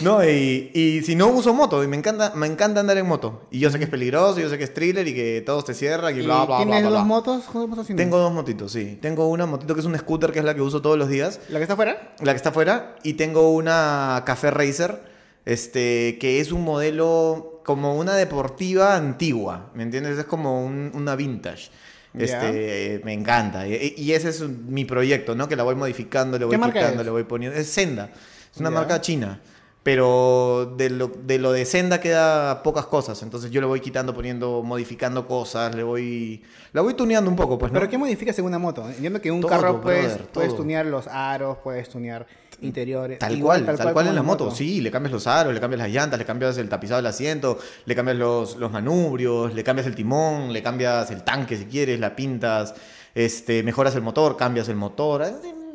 No, 0.00 0.22
y, 0.24 0.70
y 0.74 1.02
si 1.02 1.14
no 1.14 1.28
uso 1.28 1.52
moto, 1.54 1.82
y 1.82 1.88
me 1.88 1.96
encanta, 1.96 2.32
me 2.34 2.46
encanta 2.46 2.80
andar 2.80 2.96
en 2.98 3.06
moto. 3.06 3.42
Y 3.50 3.58
yo 3.58 3.70
sé 3.70 3.78
que 3.78 3.84
es 3.84 3.90
peligroso, 3.90 4.38
yo 4.40 4.48
sé 4.48 4.58
que 4.58 4.64
es 4.64 4.74
thriller 4.74 5.06
y 5.08 5.14
que 5.14 5.42
todos 5.44 5.64
te 5.64 5.74
cierran 5.74 6.14
y 6.16 6.20
¿Y 6.20 6.22
bla, 6.26 6.44
bla, 6.44 6.46
bla, 6.46 6.56
¿Tienes 6.58 6.80
bla, 6.82 6.90
dos 6.90 6.98
bla. 6.98 7.04
motos? 7.04 7.44
¿Cómo 7.50 7.64
estás 7.64 7.80
haciendo? 7.80 8.02
Tengo 8.02 8.18
dos 8.18 8.32
motitos, 8.32 8.72
sí. 8.72 8.98
Tengo 9.00 9.28
una 9.28 9.46
motito 9.46 9.74
que 9.74 9.80
es 9.80 9.86
un 9.86 9.96
scooter, 9.98 10.32
que 10.32 10.38
es 10.40 10.44
la 10.44 10.54
que 10.54 10.60
uso 10.62 10.80
todos 10.82 10.98
los 10.98 11.08
días, 11.08 11.40
¿La 11.48 11.58
que 11.58 11.62
está 11.64 11.74
afuera? 11.74 12.14
la 12.20 12.32
que 12.32 12.36
está 12.36 12.50
afuera, 12.50 12.96
y 13.02 13.14
tengo 13.14 13.50
una 13.52 14.22
Café 14.26 14.50
Racer, 14.50 15.02
este, 15.44 16.18
que 16.20 16.40
es 16.40 16.52
un 16.52 16.62
modelo 16.62 17.55
como 17.66 17.96
una 17.96 18.14
deportiva 18.14 18.94
antigua, 18.96 19.70
¿me 19.74 19.82
entiendes? 19.82 20.16
Es 20.18 20.24
como 20.24 20.64
un- 20.64 20.92
una 20.94 21.16
vintage. 21.16 21.68
Este, 22.14 23.02
me 23.04 23.12
encanta. 23.12 23.66
Y, 23.68 23.92
y 23.96 24.12
ese 24.12 24.30
es 24.30 24.40
un- 24.40 24.72
mi 24.72 24.84
proyecto, 24.86 25.34
¿no? 25.34 25.48
Que 25.48 25.56
la 25.56 25.64
voy 25.64 25.74
modificando, 25.74 26.38
le 26.38 26.44
voy 26.46 26.52
¿Qué 26.54 26.58
marca 26.58 26.78
quitando, 26.80 27.04
le 27.04 27.10
voy 27.10 27.24
poniendo. 27.24 27.58
Es 27.58 27.66
Senda. 27.68 28.10
Es 28.54 28.58
una 28.60 28.70
marca 28.70 29.00
china. 29.02 29.40
Pero 29.82 30.74
de 30.76 30.90
lo, 30.90 31.06
de 31.08 31.38
lo 31.38 31.52
de 31.52 31.64
Senda 31.64 32.00
queda 32.00 32.62
pocas 32.62 32.86
cosas. 32.86 33.22
Entonces 33.22 33.50
yo 33.50 33.60
le 33.60 33.66
voy 33.68 33.80
quitando, 33.80 34.14
poniendo, 34.14 34.62
modificando 34.64 35.28
cosas, 35.28 35.74
le 35.74 35.82
voy. 35.82 36.42
La 36.72 36.80
voy 36.82 36.94
tuneando 36.94 37.30
un 37.30 37.36
poco, 37.36 37.58
pues, 37.58 37.70
¿no? 37.70 37.78
¿Pero 37.78 37.90
qué 37.90 37.98
modificas 37.98 38.36
en 38.38 38.46
una 38.46 38.58
moto? 38.58 38.88
Entiendo 38.88 39.20
que 39.20 39.30
un 39.30 39.40
Todo, 39.40 39.50
carro 39.50 39.80
puedes, 39.80 40.06
brother, 40.14 40.26
puedes 40.32 40.56
tunear 40.56 40.86
los 40.86 41.06
aros, 41.06 41.58
puedes 41.62 41.88
tunear 41.88 42.26
interiores. 42.60 43.18
Tal 43.18 43.36
igual, 43.36 43.64
cual, 43.64 43.76
tal, 43.76 43.92
cual 43.92 44.06
en 44.08 44.14
la 44.14 44.22
moto. 44.22 44.50
Sí, 44.50 44.80
le 44.80 44.90
cambias 44.90 45.12
los 45.12 45.26
aros, 45.26 45.52
le 45.54 45.60
cambias 45.60 45.78
las 45.80 45.90
llantas, 45.90 46.18
le 46.18 46.24
cambias 46.24 46.56
el 46.58 46.68
tapizado 46.68 46.96
del 46.98 47.06
asiento, 47.06 47.58
le 47.84 47.94
cambias 47.94 48.16
los, 48.16 48.56
los 48.56 48.70
manubrios, 48.72 49.54
le 49.54 49.62
cambias 49.64 49.86
el 49.86 49.94
timón, 49.94 50.52
le 50.52 50.62
cambias 50.62 51.10
el 51.10 51.22
tanque 51.22 51.56
si 51.56 51.64
quieres, 51.66 51.98
la 52.00 52.14
pintas, 52.16 52.74
este, 53.14 53.62
mejoras 53.62 53.94
el 53.94 54.02
motor, 54.02 54.36
cambias 54.36 54.68
el 54.68 54.76
motor. 54.76 55.24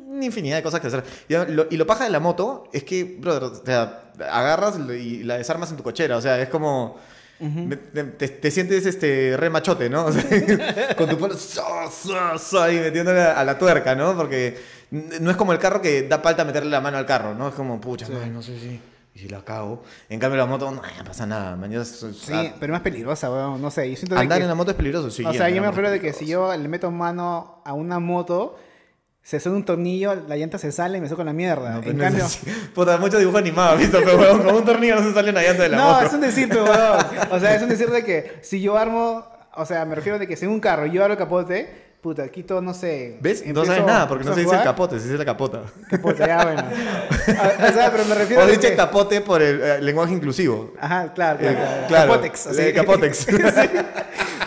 Una 0.08 0.26
infinidad 0.26 0.58
de 0.58 0.64
cosas 0.64 0.80
que 0.82 0.88
hacer. 0.88 1.04
Y 1.30 1.34
lo, 1.54 1.68
y 1.70 1.78
lo 1.78 1.88
paja 1.88 2.04
de 2.04 2.10
la 2.10 2.20
moto 2.20 2.66
es 2.74 2.84
que, 2.84 3.04
brother, 3.04 3.44
o 3.44 3.56
sea, 3.66 4.12
agarras 4.30 4.76
y 5.00 5.24
la 5.24 5.38
desarmas 5.38 5.72
en 5.72 5.78
tu 5.78 5.84
cochera. 5.84 6.18
O 6.18 6.22
sea, 6.22 6.40
es 6.42 6.50
como. 6.50 6.98
te, 7.40 8.04
te- 8.04 8.28
te 8.28 8.52
sientes 8.52 8.86
este 8.86 9.36
re 9.36 9.50
machote, 9.50 9.90
¿no? 9.90 10.06
O 10.06 10.12
sea, 10.14 10.96
con 10.96 11.10
tu 11.10 11.18
palo 11.18 11.36
so, 11.36 11.64
so, 11.90 12.38
so, 12.38 12.62
ahí 12.62 12.76
metiéndole 12.80 13.22
a 13.22 13.44
la 13.44 13.58
tuerca, 13.58 13.96
¿no? 13.96 14.16
Porque 14.16 14.56
no 14.92 15.32
es 15.32 15.38
como 15.38 15.54
el 15.54 15.60
carro 15.60 15.82
que 15.82 16.04
da 16.08 16.20
falta 16.20 16.44
meterle 16.46 16.70
la 16.70 16.82
mano 16.82 16.98
al 16.98 17.06
carro, 17.06 17.34
¿no? 17.34 17.48
Es 17.48 17.56
como, 17.56 17.80
pucha, 17.80 18.06
Sí. 18.06 18.14
ay, 18.22 18.30
no 18.30 18.42
sé 18.42 18.60
si, 18.60 18.80
y 19.16 19.20
si 19.20 19.28
la 19.30 19.44
cago. 19.44 19.84
En 20.10 20.20
cambio, 20.20 20.38
la 20.38 20.46
moto, 20.46 20.70
no, 20.72 20.82
no 20.82 21.04
pasa 21.06 21.26
nada. 21.26 21.58
es- 21.82 22.06
Sí, 22.22 22.54
pero 22.60 22.74
más 22.74 22.82
peligrosa, 22.82 23.32
weón. 23.32 23.62
No 23.62 23.72
sé. 23.72 23.90
Yo 23.90 23.96
siento 23.98 24.18
andar 24.18 24.38
que- 24.38 24.44
en 24.44 24.50
la 24.50 24.56
moto 24.56 24.72
es 24.72 24.78
peligroso, 24.78 25.10
sí. 25.10 25.24
o 25.26 25.34
sea, 25.34 25.50
yo 25.50 25.62
me 25.62 25.68
refiero 25.68 25.90
de 25.92 26.00
que 26.00 26.14
si 26.14 26.26
yo 26.28 26.56
le 26.56 26.68
meto 26.68 26.92
mano 26.92 27.62
a 27.66 27.74
una 27.74 28.00
moto, 28.00 28.58
se 29.24 29.40
suena 29.40 29.58
un 29.58 29.66
tornillo, 29.66 30.16
la 30.28 30.36
llanta 30.36 30.58
se 30.58 30.72
sale 30.72 30.98
y 30.98 31.02
me 31.02 31.08
saco 31.08 31.24
la 31.24 31.32
mierda. 31.34 31.74
No, 31.76 31.84
en 31.84 31.96
no 31.98 32.04
cambio... 32.04 32.26
Puta, 32.74 32.98
mucho 32.98 33.20
dibujo 33.20 33.38
animado, 33.38 33.78
¿visto? 33.78 34.00
Pero, 34.04 34.18
weón, 34.18 34.42
con 34.44 34.56
un 34.56 34.66
tornillo 34.66 34.96
no 34.96 35.04
se 35.04 35.14
sale 35.14 35.30
una 35.30 35.44
llanta 35.44 35.64
de 35.64 35.70
la 35.70 35.78
no, 35.78 35.94
moto. 35.94 36.06
es 36.08 36.14
un 36.14 36.22
decir, 36.22 36.50
weón. 36.52 37.06
O 37.32 37.40
sea, 37.40 37.56
es 37.56 37.62
un 37.62 37.70
decir 37.70 37.90
de 37.92 38.04
que 38.04 38.40
si 38.42 38.62
yo 38.62 38.78
armo... 38.78 39.26
O 39.56 39.66
sea, 39.66 39.84
me 39.86 39.96
refiero 39.96 40.18
de 40.18 40.28
que 40.28 40.38
si 40.38 40.46
en 40.46 40.52
un 40.52 40.60
carro 40.62 40.86
yo 40.86 41.02
abro 41.02 41.14
el 41.14 41.18
capote, 41.20 41.81
puta, 42.02 42.28
quito, 42.30 42.62
no 42.62 42.74
sé... 42.74 43.18
¿Ves? 43.22 43.46
No 43.46 43.64
sabes 43.64 43.86
nada, 43.86 44.08
porque 44.08 44.24
no 44.26 44.34
se 44.34 44.42
dice 44.42 44.56
el 44.56 44.64
capote, 44.64 45.00
se 45.00 45.06
dice 45.06 45.18
la 45.20 45.26
capota. 45.26 45.62
Capote, 45.90 46.26
ya, 46.26 46.44
bueno. 46.44 46.64
O 46.64 47.66
o 47.70 47.74
sea, 47.74 47.92
pero 47.92 48.06
me 48.06 48.16
refiero 48.16 48.44
O 48.44 48.48
dice 48.48 48.72
que... 48.72 48.76
capote 48.76 49.22
por 49.22 49.42
el 49.42 49.62
eh, 49.62 49.82
lenguaje 49.82 50.14
inclusivo. 50.14 50.74
Ajá, 50.80 51.14
claro, 51.14 51.40
Eh, 51.42 51.54
claro. 51.56 51.88
claro, 51.88 52.12
Capotex. 52.14 52.46
eh, 52.48 52.50
así. 52.50 52.74
capotex. 52.74 53.18
Sí. 53.28 53.70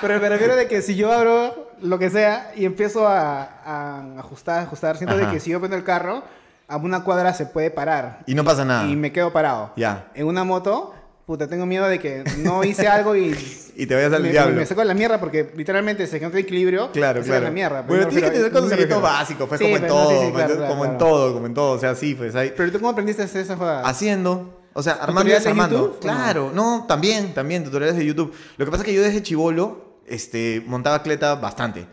Pero 0.00 0.20
me 0.20 0.28
refiero 0.28 0.56
de 0.56 0.66
que 0.68 0.82
si 0.82 0.96
yo 0.96 1.12
abro 1.12 1.70
lo 1.80 1.98
que 1.98 2.10
sea 2.10 2.50
y 2.56 2.64
empiezo 2.66 3.06
a, 3.08 3.42
a 3.64 4.18
ajustar, 4.18 4.62
ajustar, 4.64 4.96
siento 4.96 5.14
Ajá. 5.16 5.26
de 5.26 5.32
que 5.32 5.40
si 5.40 5.50
yo 5.50 5.60
prendo 5.60 5.76
el 5.76 5.84
carro, 5.84 6.22
a 6.68 6.76
una 6.76 7.04
cuadra 7.04 7.32
se 7.34 7.46
puede 7.46 7.70
parar. 7.70 8.18
Y 8.26 8.34
no 8.34 8.44
pasa 8.44 8.64
nada. 8.64 8.86
Y 8.88 8.96
me 8.96 9.12
quedo 9.12 9.32
parado. 9.32 9.72
Ya. 9.76 10.08
En 10.14 10.26
una 10.26 10.44
moto, 10.44 10.92
puta, 11.26 11.48
tengo 11.48 11.66
miedo 11.66 11.86
de 11.88 11.98
que 11.98 12.24
no 12.38 12.64
hice 12.64 12.88
algo 12.88 13.16
y... 13.16 13.34
Y 13.76 13.86
te 13.86 13.94
vayas 13.96 14.12
al 14.12 14.22
me, 14.22 14.30
diablo. 14.30 14.54
me 14.54 14.64
saco 14.66 14.84
la 14.84 14.94
mierda 14.94 15.18
porque 15.18 15.50
literalmente 15.56 16.06
se 16.06 16.20
que 16.20 16.24
no 16.24 16.30
tiene 16.30 16.42
equilibrio. 16.42 16.92
Claro, 16.92 17.18
me 17.22 17.26
claro. 17.26 17.42
la 17.46 17.50
mierda. 17.50 17.82
Pero 17.82 17.88
bueno, 17.88 18.02
no 18.04 18.08
tienes 18.08 18.30
que 18.30 18.36
tener 18.36 18.52
no 18.52 18.58
conocimientos 18.60 19.02
básicos, 19.02 19.48
pues 19.48 19.58
Sí, 19.58 19.64
como 19.64 19.76
en 19.76 19.82
no, 19.82 19.88
todo, 19.88 20.10
sí, 20.10 20.14
sí, 20.14 20.24
¿me 20.26 20.30
claro, 20.30 20.40
entiendes? 20.42 20.56
claro, 20.56 20.70
como 20.70 20.84
en 20.84 20.90
claro. 20.92 21.04
todo, 21.04 21.34
como 21.34 21.46
en 21.46 21.54
todo. 21.54 21.72
O 21.72 21.78
sea, 21.80 21.94
sí, 21.96 22.14
pues 22.14 22.36
ahí. 22.36 22.52
Pero 22.56 22.70
tú 22.70 22.78
cómo 22.78 22.90
aprendiste 22.90 23.22
a 23.22 23.24
hacer 23.24 23.40
esa 23.40 23.56
jugada? 23.56 23.80
Haciendo. 23.82 24.60
O 24.74 24.80
sea, 24.84 24.92
armando 24.92 25.22
y 25.28 25.34
¿Tutoriales 25.34 25.42
de 25.42 25.50
desarmando. 25.50 25.76
YouTube 25.76 25.90
o 25.90 25.94
no? 25.94 26.00
Claro, 26.00 26.52
no, 26.54 26.84
también, 26.86 27.34
también, 27.34 27.64
tutoriales 27.64 27.96
de 27.96 28.06
YouTube. 28.06 28.32
Lo 28.56 28.64
que 28.64 28.70
pasa 28.70 28.84
es 28.84 28.86
que 28.86 28.94
yo 28.94 29.02
desde 29.02 29.20
chivolo 29.20 29.98
este, 30.06 30.62
montaba 30.68 31.02
cleta 31.02 31.34
bastante. 31.34 31.86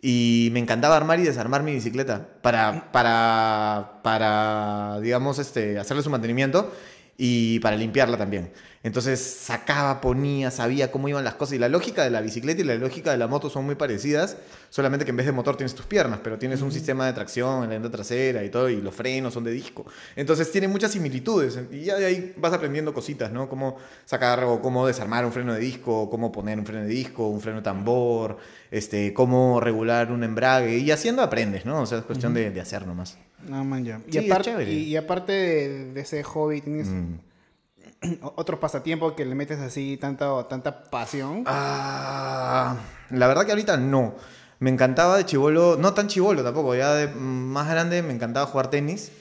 Y 0.00 0.48
me 0.52 0.60
encantaba 0.60 0.96
armar 0.96 1.20
y 1.20 1.24
desarmar 1.24 1.62
mi 1.62 1.74
bicicleta 1.74 2.26
para, 2.40 2.90
para, 2.90 4.00
para 4.02 4.98
digamos, 5.02 5.38
este, 5.38 5.78
hacerle 5.78 6.02
su 6.02 6.08
mantenimiento. 6.08 6.72
Y 7.20 7.58
para 7.58 7.76
limpiarla 7.76 8.16
también. 8.16 8.52
Entonces 8.84 9.20
sacaba, 9.20 10.00
ponía, 10.00 10.52
sabía 10.52 10.92
cómo 10.92 11.08
iban 11.08 11.24
las 11.24 11.34
cosas. 11.34 11.54
Y 11.54 11.58
la 11.58 11.68
lógica 11.68 12.04
de 12.04 12.10
la 12.10 12.20
bicicleta 12.20 12.60
y 12.60 12.64
la 12.64 12.76
lógica 12.76 13.10
de 13.10 13.18
la 13.18 13.26
moto 13.26 13.50
son 13.50 13.66
muy 13.66 13.74
parecidas, 13.74 14.36
solamente 14.70 15.04
que 15.04 15.10
en 15.10 15.16
vez 15.16 15.26
de 15.26 15.32
motor 15.32 15.56
tienes 15.56 15.74
tus 15.74 15.84
piernas, 15.84 16.20
pero 16.22 16.38
tienes 16.38 16.62
un 16.62 16.70
sistema 16.70 17.06
de 17.06 17.12
tracción 17.12 17.64
en 17.64 17.70
la 17.70 17.74
llanta 17.74 17.90
trasera 17.90 18.44
y 18.44 18.50
todo, 18.50 18.70
y 18.70 18.80
los 18.80 18.94
frenos 18.94 19.34
son 19.34 19.42
de 19.42 19.50
disco. 19.50 19.84
Entonces 20.14 20.50
tiene 20.52 20.68
muchas 20.68 20.92
similitudes. 20.92 21.58
Y 21.72 21.80
ya 21.82 21.96
de 21.96 22.06
ahí 22.06 22.34
vas 22.36 22.52
aprendiendo 22.52 22.94
cositas, 22.94 23.32
¿no? 23.32 23.48
Cómo 23.48 23.78
sacar 24.04 24.44
o 24.44 24.62
cómo 24.62 24.86
desarmar 24.86 25.26
un 25.26 25.32
freno 25.32 25.54
de 25.54 25.60
disco, 25.60 26.08
cómo 26.08 26.30
poner 26.30 26.56
un 26.56 26.66
freno 26.66 26.82
de 26.82 26.88
disco, 26.88 27.26
un 27.26 27.40
freno 27.40 27.64
tambor, 27.64 28.38
este, 28.70 29.12
cómo 29.12 29.58
regular 29.58 30.12
un 30.12 30.22
embrague. 30.22 30.78
Y 30.78 30.92
haciendo 30.92 31.22
aprendes, 31.22 31.66
¿no? 31.66 31.82
O 31.82 31.86
sea, 31.86 31.98
es 31.98 32.04
cuestión 32.04 32.32
de, 32.32 32.52
de 32.52 32.60
hacer 32.60 32.86
nomás. 32.86 33.18
No, 33.46 33.64
man, 33.64 33.84
ya. 33.84 34.00
Y, 34.06 34.12
Sí, 34.12 34.30
aparte, 34.30 34.72
y, 34.72 34.82
y 34.84 34.96
aparte 34.96 35.32
de, 35.32 35.92
de 35.92 36.00
ese 36.00 36.22
hobby, 36.22 36.60
¿tienes 36.60 36.88
Mm. 36.88 37.14
otro 38.36 38.60
pasatiempo 38.60 39.14
que 39.16 39.24
le 39.24 39.34
metes 39.34 39.58
así 39.58 39.96
tanta, 39.96 40.46
tanta 40.48 40.84
pasión? 40.84 41.44
Ah, 41.46 42.76
la 43.10 43.26
verdad 43.26 43.44
que 43.44 43.52
ahorita 43.52 43.76
no. 43.76 44.14
Me 44.60 44.70
encantaba 44.70 45.16
de 45.16 45.24
chivolo, 45.24 45.76
no 45.78 45.94
tan 45.94 46.08
chivolo 46.08 46.42
tampoco, 46.42 46.74
ya 46.74 46.92
de 46.94 47.06
más 47.08 47.68
grande 47.70 48.02
me 48.02 48.12
encantaba 48.12 48.46
jugar 48.46 48.70
tenis 48.70 49.12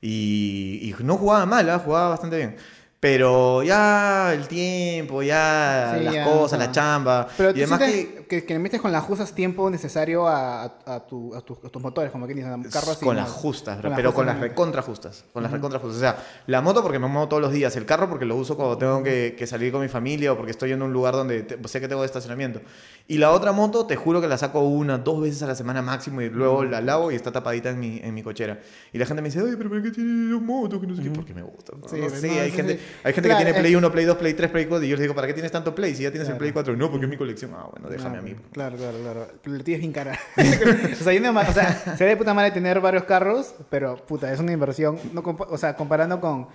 y, 0.00 0.80
y 0.82 1.04
no 1.04 1.16
jugaba 1.16 1.46
mal, 1.46 1.70
¿ah? 1.70 1.78
jugaba 1.78 2.08
bastante 2.10 2.36
bien. 2.36 2.56
Pero 3.00 3.62
ya 3.62 4.30
el 4.34 4.46
tiempo, 4.46 5.22
ya 5.22 5.94
Sí, 5.96 6.04
las 6.04 6.14
ya, 6.14 6.24
cosas, 6.24 6.58
no. 6.58 6.66
la 6.66 6.70
chamba 6.70 7.28
Pero 7.34 7.50
y 7.56 7.62
además 7.62 7.78
que 7.78 8.24
que... 8.28 8.44
que, 8.44 8.52
le 8.52 8.60
metes 8.60 8.78
con 8.78 8.92
las 8.92 9.02
justas 9.04 9.32
tiempo 9.34 9.70
necesario 9.70 10.28
a, 10.28 10.64
a, 10.64 10.74
a 10.84 11.06
tu- 11.06 11.34
a 11.34 11.40
tus, 11.40 11.56
a 11.64 11.70
tus 11.70 11.80
motores, 11.80 12.10
como 12.12 12.26
que 12.26 12.34
dices, 12.34 12.50
carro 12.70 12.92
así. 12.92 13.02
con 13.04 13.16
las 13.16 13.30
justas, 13.30 13.80
Con 13.80 13.90
las 13.90 13.96
pero 13.96 14.12
con 14.12 14.24
justas, 14.26 14.26
las 14.26 14.36
¿no? 14.36 14.42
recontra 14.48 14.82
justas, 14.82 15.24
con 15.32 15.42
las 15.42 15.50
recontra 15.50 15.78
justas. 15.80 15.96
O 15.96 16.00
sea, 16.00 16.16
la 16.46 16.60
moto 16.60 16.82
porque 16.82 16.98
me 16.98 17.06
muevo 17.08 17.26
todos 17.26 17.40
los 17.42 17.52
días, 17.52 17.74
el 17.76 17.86
carro 17.86 18.10
porque 18.10 18.26
lo 18.26 18.36
uso 18.36 18.54
cuando 18.54 18.76
tengo 18.76 19.02
que, 19.02 19.34
que 19.36 19.46
salir 19.46 19.72
con 19.72 19.80
mi 19.80 19.88
familia 19.88 20.32
o 20.32 20.36
porque 20.36 20.50
estoy 20.50 20.72
en 20.72 20.82
un 20.82 20.92
lugar 20.92 21.14
donde 21.14 21.42
te- 21.42 21.68
sé 21.68 21.80
que 21.80 21.88
tengo 21.88 22.04
estacionamiento. 22.04 22.60
Y 23.08 23.16
la 23.16 23.32
otra 23.32 23.50
moto, 23.52 23.86
te 23.86 23.96
juro 23.96 24.20
que 24.20 24.28
la 24.28 24.36
saco 24.38 24.60
una, 24.60 24.98
dos 24.98 25.22
veces 25.22 25.42
a 25.42 25.46
la 25.46 25.54
semana 25.54 25.80
máximo 25.82 26.20
y 26.20 26.28
luego 26.28 26.64
la 26.64 26.80
lavo 26.82 27.10
y 27.10 27.14
está 27.16 27.32
tapadita 27.32 27.70
en 27.70 27.80
mi, 27.80 27.98
en 28.04 28.14
mi 28.14 28.22
cochera. 28.22 28.60
Y 28.92 28.98
la 28.98 29.06
gente 29.06 29.22
me 29.22 29.28
dice, 29.30 29.40
oye, 29.42 29.56
pero 29.56 29.70
¿por 29.70 29.82
qué 29.82 29.90
tiene 29.90 30.30
dos 30.30 30.42
motos? 30.42 30.78
Que 30.80 30.86
no 30.86 30.94
sé 30.94 31.02
qué, 31.02 31.10
porque 31.10 31.32
me 31.34 31.42
gusta. 31.42 31.72
No, 31.80 31.88
Sí, 31.88 31.96
No 31.98 32.06
pues, 32.06 32.20
sé, 32.20 32.38
hay 32.38 32.50
gente. 32.52 32.78
Hay 33.04 33.12
gente 33.12 33.28
Claro, 33.28 33.38
que 33.38 33.44
tiene 33.44 33.50
es- 33.58 33.62
Play 33.62 33.74
1, 33.76 33.92
Play 33.92 34.04
2, 34.04 34.16
Play 34.16 34.34
3, 34.34 34.50
Play 34.50 34.66
4 34.66 34.84
y 34.86 34.88
yo 34.88 34.96
les 34.96 35.02
digo, 35.02 35.14
¿para 35.14 35.26
qué 35.26 35.32
tienes 35.34 35.52
tanto 35.52 35.74
Play? 35.74 35.94
Si 35.94 36.02
ya 36.02 36.10
tienes 36.10 36.28
el 36.28 36.32
Claro. 36.34 36.38
Play 36.38 36.52
4, 36.52 36.76
no, 36.76 36.90
porque 36.90 37.06
es 37.06 37.10
mi 37.10 37.16
colección. 37.16 37.52
Ah, 37.54 37.66
bueno, 37.70 37.88
déjame 37.88 38.18
a 38.18 38.22
mí. 38.22 38.34
Claro, 38.52 38.76
claro, 38.76 38.98
claro. 39.02 39.28
Pero 39.42 39.56
la 39.56 39.64
tía 39.64 39.74
es 39.76 39.80
bien 39.80 39.92
cara. 39.92 40.18
o 40.36 41.02
sea, 41.04 41.12
yo 41.12 41.20
no- 41.20 41.38
o 41.40 41.52
sea, 41.52 41.72
sería 41.96 42.08
de 42.10 42.16
puta 42.16 42.34
madre 42.34 42.50
tener 42.50 42.80
varios 42.80 43.04
carros, 43.04 43.54
pero 43.70 43.96
puta, 44.06 44.32
es 44.32 44.40
una 44.40 44.52
inversión. 44.52 44.98
No 45.12 45.22
o 45.24 45.58
sea, 45.58 45.76
comparando 45.76 46.20
con, 46.20 46.48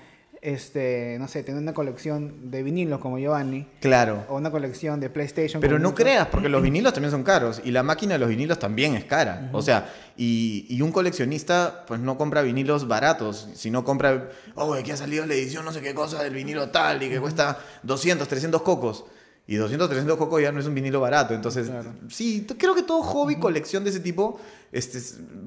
este, 0.46 1.18
no 1.20 1.28
sé, 1.28 1.42
tener 1.44 1.60
una 1.62 1.74
colección 1.74 2.52
de 2.52 2.62
vinilos 2.62 3.00
como 3.00 3.18
Giovanni, 3.18 3.66
Claro. 3.82 4.24
o 4.30 4.36
una 4.36 4.52
colección 4.52 5.00
de 5.00 5.10
PlayStation. 5.10 5.60
Pero 5.60 5.80
no 5.80 5.90
muchos. 5.90 6.04
creas, 6.04 6.28
porque 6.28 6.50
los 6.50 6.62
vinilos 6.62 6.94
también 6.94 7.12
son 7.12 7.24
caros 7.24 7.62
y 7.64 7.72
la 7.72 7.82
máquina 7.82 8.14
de 8.14 8.20
los 8.20 8.30
vinilos 8.30 8.60
también 8.60 8.96
es 8.96 9.06
cara. 9.06 9.50
O 9.54 9.62
sea, 9.64 9.92
y, 10.16 10.68
y 10.70 10.82
un 10.82 10.92
coleccionista 10.92 11.84
pues 11.88 12.00
no 12.00 12.18
compra 12.18 12.44
vinilos 12.44 12.88
baratos, 12.88 13.50
sino 13.56 13.84
compra, 13.84 14.30
oh, 14.54 14.76
que 14.84 14.92
ha 14.94 14.98
salido 14.98 15.26
la 15.26 15.34
edición 15.34 15.66
no 15.66 15.72
sé 15.74 15.82
qué 15.82 15.94
cosa 15.96 16.22
del 16.24 16.34
vinilo 16.36 16.70
tal 16.70 17.02
y 17.02 17.10
que 17.10 17.20
cuesta 17.20 17.58
200, 17.84 18.28
300 18.28 18.62
cocos. 18.62 19.06
Y 19.48 19.58
200, 19.58 19.88
300 19.90 20.18
cocos 20.18 20.42
ya 20.42 20.52
no 20.52 20.60
es 20.60 20.66
un 20.66 20.74
vinilo 20.74 21.00
barato. 21.00 21.36
Entonces, 21.36 21.68
Claro. 21.70 21.94
sí, 22.10 22.48
creo 22.58 22.74
que 22.74 22.82
todo 22.82 23.04
hobby, 23.04 23.36
colección 23.38 23.84
de 23.84 23.92
ese 23.92 24.00
tipo, 24.00 24.40
este, 24.72 25.00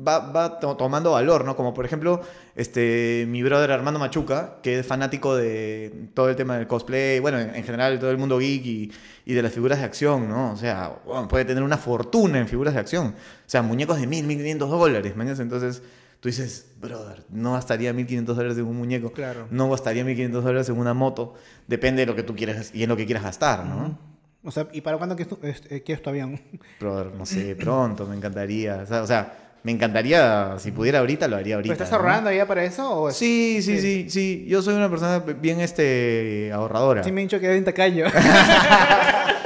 va, 0.07 0.21
va 0.31 0.61
to- 0.61 0.77
tomando 0.77 1.11
valor, 1.13 1.45
¿no? 1.45 1.57
Como 1.57 1.75
por 1.75 1.85
ejemplo, 1.85 2.21
este, 2.55 3.27
mi 3.29 3.43
brother 3.43 3.73
Armando 3.73 3.99
Machuca, 3.99 4.59
que 4.63 4.79
es 4.79 4.87
fanático 4.87 5.35
de 5.35 6.11
todo 6.15 6.29
el 6.29 6.37
tema 6.37 6.57
del 6.57 6.69
cosplay, 6.69 7.19
bueno, 7.19 7.41
en, 7.41 7.55
en 7.57 7.65
general 7.65 7.99
todo 7.99 8.13
el 8.13 8.19
mundo 8.19 8.39
geek 8.39 8.65
y, 8.67 8.93
y 9.27 9.35
de 9.35 9.43
las 9.43 9.53
figuras 9.53 9.79
de 9.81 9.85
acción, 9.87 10.29
¿no? 10.29 10.53
O 10.53 10.57
sea, 10.57 10.93
bueno, 11.05 11.27
puede 11.27 11.45
tener 11.45 11.65
una 11.65 11.77
fortuna 11.77 12.39
en 12.39 12.47
figuras 12.47 12.75
de 12.75 12.81
acción. 12.81 13.07
O 13.09 13.15
sea, 13.51 13.63
muñecos 13.63 14.01
de 14.01 14.07
mil, 14.07 14.25
mil 14.27 14.37
quinientos 14.39 14.71
dólares, 14.71 15.17
mañana. 15.17 15.43
Entonces, 15.43 15.83
tú 16.21 16.29
dices, 16.29 16.73
brother, 16.81 17.25
no 17.31 17.53
gastaría 17.53 17.93
1500 17.93 18.37
dólares 18.37 18.59
en 18.59 18.67
un 18.67 18.77
muñeco. 18.77 19.13
Claro. 19.13 19.47
No 19.51 19.71
gastaría 19.71 20.05
1500 20.05 20.45
dólares 20.45 20.69
en 20.69 20.79
una 20.79 20.95
moto. 20.95 21.35
Depende 21.67 22.03
de 22.03 22.07
lo 22.07 22.17
que 22.17 22.23
tú 22.23 22.35
quieras 22.35 22.71
y 22.75 22.83
en 22.83 22.89
lo 22.89 22.97
que 22.97 23.07
quieras 23.07 23.25
gastar, 23.25 23.65
¿no? 23.65 23.99
O 24.45 24.51
sea, 24.51 24.69
¿y 24.73 24.81
para 24.81 24.97
cuándo 24.99 25.17
quieres 25.17 25.29
tu, 25.29 25.39
quieres 25.85 26.03
tu 26.03 26.11
avión? 26.11 26.41
Brother, 26.81 27.15
no 27.15 27.27
sé, 27.27 27.57
pronto, 27.57 28.07
me 28.07 28.17
encantaría. 28.17 28.77
O 28.83 28.87
sea, 28.87 29.03
o 29.03 29.07
sea, 29.07 29.49
me 29.63 29.73
encantaría, 29.73 30.55
si 30.59 30.71
pudiera 30.71 31.01
ahorita, 31.01 31.29
lo 31.29 31.37
haría 31.37 31.57
ahorita. 31.57 31.75
¿Pero 31.75 31.85
estás 31.85 31.91
¿no? 31.91 32.07
ahorrando 32.07 32.33
ya 32.33 32.47
para 32.47 32.65
eso? 32.65 33.03
O 33.03 33.11
Sí, 33.11 33.61
sí, 33.63 33.81
sí, 33.81 34.07
sí. 34.09 34.47
Yo 34.49 34.63
soy 34.63 34.75
una 34.75 34.89
persona 34.89 35.19
bien 35.19 35.61
este, 35.61 36.51
ahorradora. 36.53 37.03
Sí 37.03 37.13
me 37.13 37.23
han 37.23 37.27
dicho 37.27 37.41
que 37.41 37.47
eres 37.47 37.57
bien 37.57 37.65
tacaño. 37.65 38.07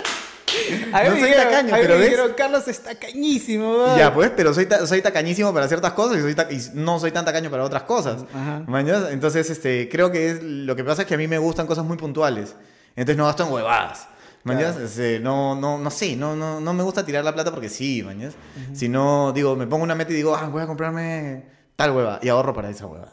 A 0.93 1.05
No 1.05 1.11
me 1.13 1.21
soy 1.21 1.29
dijeron- 1.31 1.45
tacaño, 1.51 1.75
a 1.75 1.77
mí 1.77 1.83
pero 1.83 1.95
me 1.95 2.01
¿ves? 2.01 2.11
dijeron, 2.11 2.33
Carlos 2.37 2.69
es 2.69 2.81
tacañísimo. 2.81 3.97
Ya, 3.97 4.13
pues, 4.13 4.31
pero 4.37 4.53
soy, 4.55 4.67
ta- 4.67 4.87
soy 4.87 5.03
tacañísimo 5.03 5.53
para 5.55 5.69
ciertas 5.69 5.93
cosas 5.93 6.19
y, 6.19 6.21
soy 6.23 6.35
ta- 6.35 6.49
y 6.51 6.61
no 6.75 6.99
soy 6.99 7.13
tan 7.13 7.25
tacaño 7.25 7.51
para 7.51 7.65
otras 7.65 7.83
cosas. 7.85 8.25
Ajá. 8.35 8.63
Entonces, 9.11 9.49
este, 9.51 9.89
creo 9.89 10.11
que 10.11 10.31
es, 10.31 10.43
lo 10.43 10.75
que 10.77 10.85
pasa 10.85 11.03
es 11.03 11.09
que 11.09 11.15
a 11.15 11.19
mí 11.19 11.27
me 11.29 11.39
gustan 11.39 11.67
cosas 11.67 11.85
muy 11.85 11.97
puntuales. 11.97 12.55
Entonces 12.95 13.17
no 13.17 13.27
gasto 13.27 13.45
en 13.47 13.53
huevadas. 13.53 14.09
¿Mañas? 14.45 14.73
Claro. 14.73 14.87
Este, 14.87 15.21
no, 15.21 15.55
no, 15.55 15.79
no 15.79 15.91
sé, 15.91 16.17
no, 16.17 16.35
no, 16.35 16.61
no 16.61 16.75
me 16.75 16.83
gusta 16.83 17.07
tirar 17.07 17.25
la 17.25 17.33
plata 17.33 17.53
porque 17.53 17.69
sí, 17.69 18.03
¿mañas? 18.03 18.35
Si 18.75 18.89
no, 18.89 19.33
digo, 19.33 19.55
me 19.55 19.69
pongo 19.69 19.85
una 19.85 19.95
meta 19.95 20.11
y 20.13 20.17
digo, 20.17 20.35
ah, 20.35 20.49
voy 20.49 20.63
a 20.63 20.67
comprarme 20.67 21.45
tal 21.77 21.91
hueva 21.93 22.19
y 22.23 22.29
ahorro 22.29 22.55
para 22.55 22.71
esa 22.71 22.87
hueva. 22.87 23.09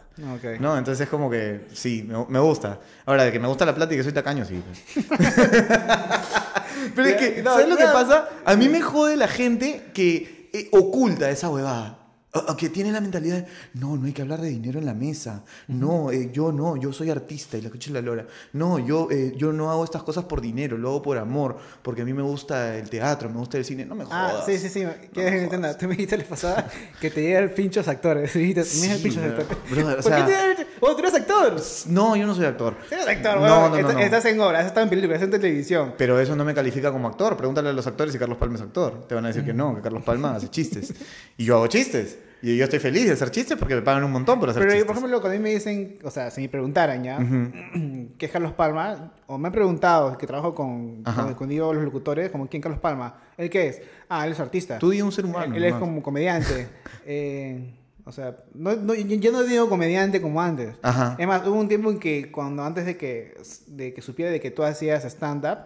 ¿No? 0.60 0.78
Entonces 0.78 1.02
es 1.02 1.10
como 1.10 1.30
que 1.30 1.68
sí, 1.74 2.04
me, 2.08 2.26
me 2.28 2.40
gusta. 2.40 2.80
Ahora, 3.06 3.24
de 3.24 3.32
que 3.32 3.40
me 3.40 3.48
gusta 3.48 3.66
la 3.66 3.74
plata 3.74 3.94
y 3.94 3.98
que 3.98 4.04
soy 4.04 4.12
tacaño, 4.12 4.46
sí. 4.46 4.62
pues. 4.66 5.04
Pero 6.96 7.08
es 7.08 7.16
que, 7.16 7.44
¿sabes 7.44 7.68
lo 7.68 7.78
que 7.78 7.86
pasa? 7.86 8.30
A 8.46 8.56
mí 8.56 8.70
me 8.70 8.82
jode 8.82 9.18
la 9.18 9.28
gente 9.28 9.92
que 9.94 10.50
eh, 10.54 10.70
oculta 10.72 11.30
esa 11.30 11.50
huevada. 11.50 11.99
O- 12.32 12.56
que 12.56 12.70
tiene 12.70 12.92
la 12.92 13.02
mentalidad 13.02 13.38
de, 13.38 13.46
no, 13.74 13.98
no 13.98 14.06
hay 14.06 14.14
que 14.14 14.22
hablar 14.22 14.40
de 14.40 14.50
dinero 14.50 14.78
en 14.78 14.86
la 14.86 14.94
mesa. 14.94 15.44
No, 15.68 16.12
eh, 16.12 16.30
yo 16.32 16.52
no, 16.52 16.78
yo 16.78 16.94
soy 16.94 17.10
artista 17.10 17.58
y 17.58 17.62
la 17.62 17.72
coche 17.72 17.90
la 17.92 18.02
lora. 18.02 18.28
No, 18.54 18.78
yo, 18.78 19.08
eh, 19.10 19.34
yo 19.36 19.52
no 19.52 19.72
hago 19.72 19.84
estas 19.84 20.04
cosas 20.04 20.26
por 20.26 20.40
dinero, 20.40 20.78
lo 20.78 20.90
hago 20.90 21.02
por 21.02 21.18
amor, 21.18 21.58
porque 21.82 22.04
a 22.04 22.06
mí 22.06 22.14
me 22.14 22.22
gusta 22.22 22.78
el 22.78 22.88
teatro, 22.88 23.30
me 23.32 23.38
gusta 23.40 23.58
el 23.58 23.66
cine. 23.66 23.84
No 23.86 23.96
me 23.96 24.06
jodas. 24.06 24.36
Ah, 24.42 24.44
sí, 24.46 24.60
sí, 24.60 24.70
sí. 24.70 24.84
¿Quieres 25.12 25.34
que 25.34 25.44
entienda? 25.44 25.76
Tú 25.76 25.86
me 25.88 25.92
dijiste 25.96 26.18
la 26.20 26.24
pasada 26.24 26.70
que 27.02 27.10
te 27.10 27.22
llega 27.24 27.40
el 27.40 27.50
pinchos 27.52 27.88
actores. 27.88 28.32
Dijiste, 28.36 28.64
Sí, 28.64 28.82
mira 28.82 28.94
el 28.94 29.02
pinchos 29.02 29.24
actores. 29.24 29.48
¿Por 29.96 30.04
sea- 30.04 30.26
qué 30.28 30.56
te... 30.56 30.68
Oh, 30.82 30.94
tú 30.96 31.00
eres 31.00 31.14
actor. 31.16 31.56
No, 31.88 32.16
yo 32.16 32.28
no 32.28 32.36
soy 32.36 32.46
actor. 32.46 32.76
Eres 32.92 33.08
actor, 33.08 33.38
No, 33.38 33.48
no, 33.48 33.70
no, 33.70 33.76
Estás- 33.78 33.94
no. 33.96 34.00
Estás 34.02 34.26
en 34.26 34.40
obras, 34.40 34.66
estado 34.68 34.84
en 34.84 34.90
películas, 34.90 35.16
estás 35.20 35.34
en 35.34 35.42
televisión. 35.42 35.94
Pero 35.98 36.20
eso 36.20 36.36
no 36.36 36.46
me 36.46 36.54
califica 36.54 36.92
como 36.92 37.08
actor. 37.08 37.36
Pregúntale 37.36 37.70
a 37.70 37.74
los 37.74 37.88
actores 37.88 38.14
si 38.14 38.20
Carlos 38.20 38.38
Palma 38.38 38.56
es 38.58 38.62
actor. 38.62 39.08
Te 39.08 39.16
van 39.16 39.26
a 39.26 39.30
decir 39.30 39.44
que 39.44 39.54
no, 39.54 39.76
que 39.76 39.82
Carlos 39.82 40.04
Palma 40.04 40.36
hace 40.36 40.48
chistes. 40.50 40.94
Y 41.38 41.46
yo 41.46 41.56
hago 41.56 41.66
chistes. 41.68 42.18
Y 42.42 42.56
yo 42.58 42.64
estoy 42.64 42.80
feliz 42.80 43.06
de 43.08 43.14
hacer 43.14 43.32
chistes 43.32 43.58
porque 43.58 43.76
me 43.76 43.82
pagan 43.82 44.04
un 44.04 44.12
montón 44.12 44.40
por 44.40 44.50
hacer 44.50 44.62
Pero, 44.62 44.72
chistes. 44.72 44.86
por 44.88 44.96
ejemplo, 44.96 45.20
cuando 45.20 45.36
a 45.36 45.40
mí 45.40 45.44
me 45.44 45.50
dicen, 45.54 46.00
o 46.04 46.10
sea, 46.12 46.32
si 46.32 46.42
me 46.42 46.50
preguntaran 46.50 47.04
ya, 47.04 47.18
¿qué 48.18 48.26
es 48.26 48.32
Carlos 48.32 48.54
Palma? 48.54 49.14
O 49.28 49.38
me 49.38 49.48
han 49.48 49.54
preguntado, 49.54 50.18
que 50.18 50.26
trabajo 50.26 50.56
con, 50.56 51.04
con, 51.04 51.34
con 51.34 51.50
digo 51.50 51.74
los 51.74 51.84
locutores, 51.84 52.30
como, 52.32 52.48
¿quién 52.48 52.62
Carlos 52.62 52.80
Palma? 52.80 53.16
¿Él 53.38 53.50
qué 53.50 53.68
es? 53.68 53.82
Ah, 54.08 54.26
él 54.26 54.32
es 54.32 54.40
artista. 54.40 54.80
Tú 54.80 54.90
di 54.92 55.02
un 55.02 55.12
ser 55.12 55.26
humano. 55.26 55.54
él 55.56 55.64
es 55.64 55.74
como 55.76 56.02
comediante. 56.02 56.68
Eh, 57.12 57.74
o 58.06 58.12
sea, 58.12 58.36
no, 58.54 58.76
no- 58.76 58.94
yo 58.94 59.32
no 59.32 59.42
digo 59.44 59.68
comediante 59.68 60.22
como 60.22 60.42
antes. 60.42 60.76
Ajá. 60.84 61.16
Es 61.18 61.26
más, 61.28 61.46
hubo 61.48 61.60
un 61.60 61.68
tiempo 61.68 61.90
en 61.92 62.00
que 62.00 62.32
cuando 62.32 62.64
antes 62.64 62.86
de 62.86 62.98
que, 62.98 63.36
de 63.68 63.94
que 63.94 64.02
supiera 64.02 64.32
de 64.32 64.40
que 64.40 64.52
tú 64.52 64.64
hacías 64.64 65.04
stand-up, 65.06 65.60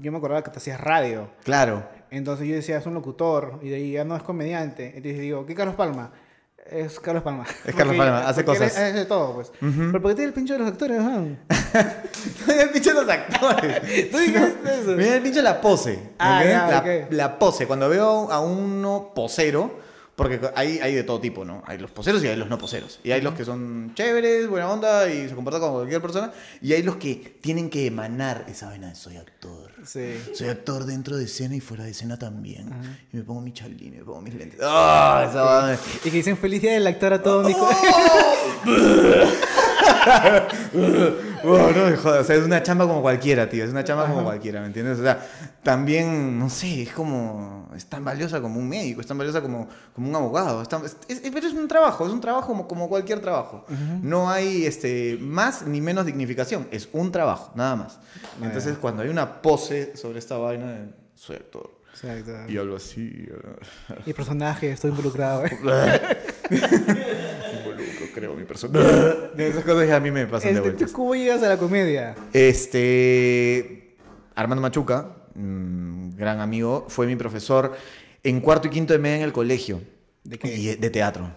yo 0.00 0.12
me 0.12 0.18
acordaba 0.18 0.42
que 0.42 0.50
te 0.50 0.58
hacías 0.58 0.80
radio. 0.80 1.30
Claro. 1.44 1.84
Entonces 2.10 2.46
yo 2.48 2.54
decía, 2.54 2.78
es 2.78 2.86
un 2.86 2.94
locutor, 2.94 3.58
y 3.62 3.68
de 3.68 3.76
ahí 3.76 3.92
ya 3.92 4.04
no 4.04 4.16
es 4.16 4.22
comediante. 4.22 4.92
Entonces 4.96 5.20
digo, 5.20 5.46
¿qué 5.46 5.54
Carlos 5.54 5.76
Palma? 5.76 6.12
Es 6.70 7.00
Carlos 7.00 7.22
Palma. 7.22 7.46
Es 7.64 7.74
Carlos 7.74 7.96
Palma, 7.96 8.28
hace 8.28 8.44
porque 8.44 8.60
cosas. 8.60 8.76
Hace 8.76 9.04
todo, 9.06 9.34
pues. 9.34 9.52
Pero 9.60 10.02
¿por 10.02 10.10
qué 10.10 10.14
tiene 10.16 10.28
el 10.28 10.34
pincho 10.34 10.52
de 10.54 10.58
los 10.58 10.68
actores? 10.68 10.98
ajá? 10.98 11.18
Mira 12.46 12.62
el 12.62 12.70
pinche 12.70 12.92
de 12.92 13.00
los 13.00 13.08
actores. 13.08 14.10
¿Tú 14.10 14.18
dijiste 14.18 14.80
eso? 14.80 14.90
Mira 14.96 15.16
el 15.16 15.22
pinche 15.22 15.38
de 15.38 15.44
la 15.44 15.60
pose. 15.60 15.98
Ah, 16.18 16.82
la 17.10 17.38
pose. 17.38 17.66
Cuando 17.66 17.88
veo 17.88 18.30
a 18.30 18.40
uno 18.40 19.12
posero, 19.14 19.78
porque 20.18 20.40
hay, 20.56 20.80
hay 20.80 20.96
de 20.96 21.04
todo 21.04 21.20
tipo, 21.20 21.44
¿no? 21.44 21.62
Hay 21.64 21.78
los 21.78 21.92
poseros 21.92 22.24
y 22.24 22.26
hay 22.26 22.34
los 22.34 22.48
no 22.48 22.58
poseros. 22.58 22.98
Y 23.04 23.12
hay 23.12 23.20
los 23.20 23.34
que 23.34 23.44
son 23.44 23.92
chéveres, 23.94 24.48
buena 24.48 24.68
onda 24.68 25.08
y 25.08 25.28
se 25.28 25.34
comportan 25.36 25.60
como 25.60 25.74
cualquier 25.74 26.02
persona. 26.02 26.32
Y 26.60 26.72
hay 26.72 26.82
los 26.82 26.96
que 26.96 27.38
tienen 27.40 27.70
que 27.70 27.86
emanar 27.86 28.44
esa 28.48 28.66
vaina 28.66 28.88
de 28.88 28.96
soy 28.96 29.16
actor. 29.16 29.67
Sí. 29.90 30.20
Soy 30.34 30.48
actor 30.48 30.84
dentro 30.84 31.16
de 31.16 31.24
escena 31.24 31.56
y 31.56 31.60
fuera 31.60 31.84
de 31.84 31.92
escena 31.92 32.18
también. 32.18 32.68
Y 33.10 33.16
me 33.16 33.22
pongo 33.22 33.40
mi 33.40 33.52
chalín 33.54 33.96
me 33.96 34.04
pongo 34.04 34.20
mis 34.20 34.34
lentes. 34.34 34.60
¡Ah! 34.62 35.26
esa. 35.26 35.80
Y 36.06 36.10
que 36.10 36.16
dicen 36.18 36.36
feliz 36.36 36.60
día 36.60 36.74
del 36.74 36.86
actor 36.86 37.14
a 37.14 37.22
todo 37.22 37.42
mi 37.42 37.54
co- 37.54 37.70
Wow, 41.44 41.72
no 41.72 41.86
me 41.90 41.96
jodas, 41.96 42.20
o 42.22 42.24
sea, 42.24 42.36
es 42.36 42.44
una 42.44 42.62
chamba 42.62 42.86
como 42.86 43.00
cualquiera, 43.02 43.48
tío, 43.48 43.64
es 43.64 43.70
una 43.70 43.84
chamba 43.84 44.06
como 44.06 44.24
cualquiera, 44.24 44.60
¿me 44.60 44.66
entiendes? 44.66 44.98
O 44.98 45.02
sea, 45.02 45.24
también, 45.62 46.38
no 46.38 46.48
sé, 46.50 46.82
es 46.82 46.92
como, 46.92 47.68
es 47.76 47.86
tan 47.86 48.04
valiosa 48.04 48.40
como 48.40 48.58
un 48.58 48.68
médico, 48.68 49.00
es 49.00 49.06
tan 49.06 49.18
valiosa 49.18 49.40
como, 49.40 49.68
como 49.94 50.08
un 50.08 50.16
abogado, 50.16 50.62
es 50.62 50.68
tan- 50.68 50.84
es- 50.84 50.96
es- 51.08 51.20
pero 51.32 51.46
es 51.46 51.52
un 51.52 51.68
trabajo, 51.68 52.06
es 52.06 52.12
un 52.12 52.20
trabajo 52.20 52.48
como, 52.48 52.66
como 52.68 52.88
cualquier 52.88 53.20
trabajo. 53.20 53.64
No 54.02 54.30
hay 54.30 54.66
este, 54.66 55.18
más 55.20 55.66
ni 55.66 55.80
menos 55.80 56.06
dignificación, 56.06 56.66
es 56.70 56.88
un 56.92 57.12
trabajo, 57.12 57.52
nada 57.54 57.76
más. 57.76 57.98
Entonces, 58.42 58.76
cuando 58.78 59.02
hay 59.02 59.08
una 59.08 59.40
pose 59.42 59.96
sobre 59.96 60.18
esta 60.18 60.36
vaina, 60.38 60.72
de, 60.72 60.88
soy 61.14 61.36
actor, 61.36 61.70
Exacto. 61.94 62.32
y 62.52 62.56
algo 62.58 62.76
así, 62.76 63.26
Mi 64.06 64.12
personaje, 64.12 64.70
estoy 64.72 64.90
involucrado. 64.90 65.44
¿eh? 65.46 65.58
creo, 68.18 68.34
mi 68.34 68.44
personaje. 68.44 69.30
Esas 69.38 69.64
cosas 69.64 69.86
ya 69.88 69.96
a 69.96 70.00
mí 70.00 70.10
me 70.10 70.26
pasan 70.26 70.50
de 70.50 70.58
Este, 70.58 70.60
vueltas. 70.70 70.90
¿tú 70.90 70.96
¿Cómo 70.96 71.14
llegas 71.14 71.42
a 71.42 71.48
la 71.48 71.56
comedia? 71.56 72.14
Este. 72.32 73.96
Armando 74.34 74.62
Machuca, 74.62 75.16
mm, 75.34 76.16
gran 76.16 76.40
amigo, 76.40 76.86
fue 76.88 77.06
mi 77.06 77.16
profesor 77.16 77.76
en 78.22 78.40
cuarto 78.40 78.68
y 78.68 78.70
quinto 78.70 78.92
de 78.92 78.98
media 78.98 79.16
en 79.16 79.22
el 79.22 79.32
colegio. 79.32 79.80
¿De 80.24 80.38
qué? 80.38 80.54
Y, 80.56 80.68
eh, 80.70 80.76
de 80.76 80.90
teatro. 80.90 81.30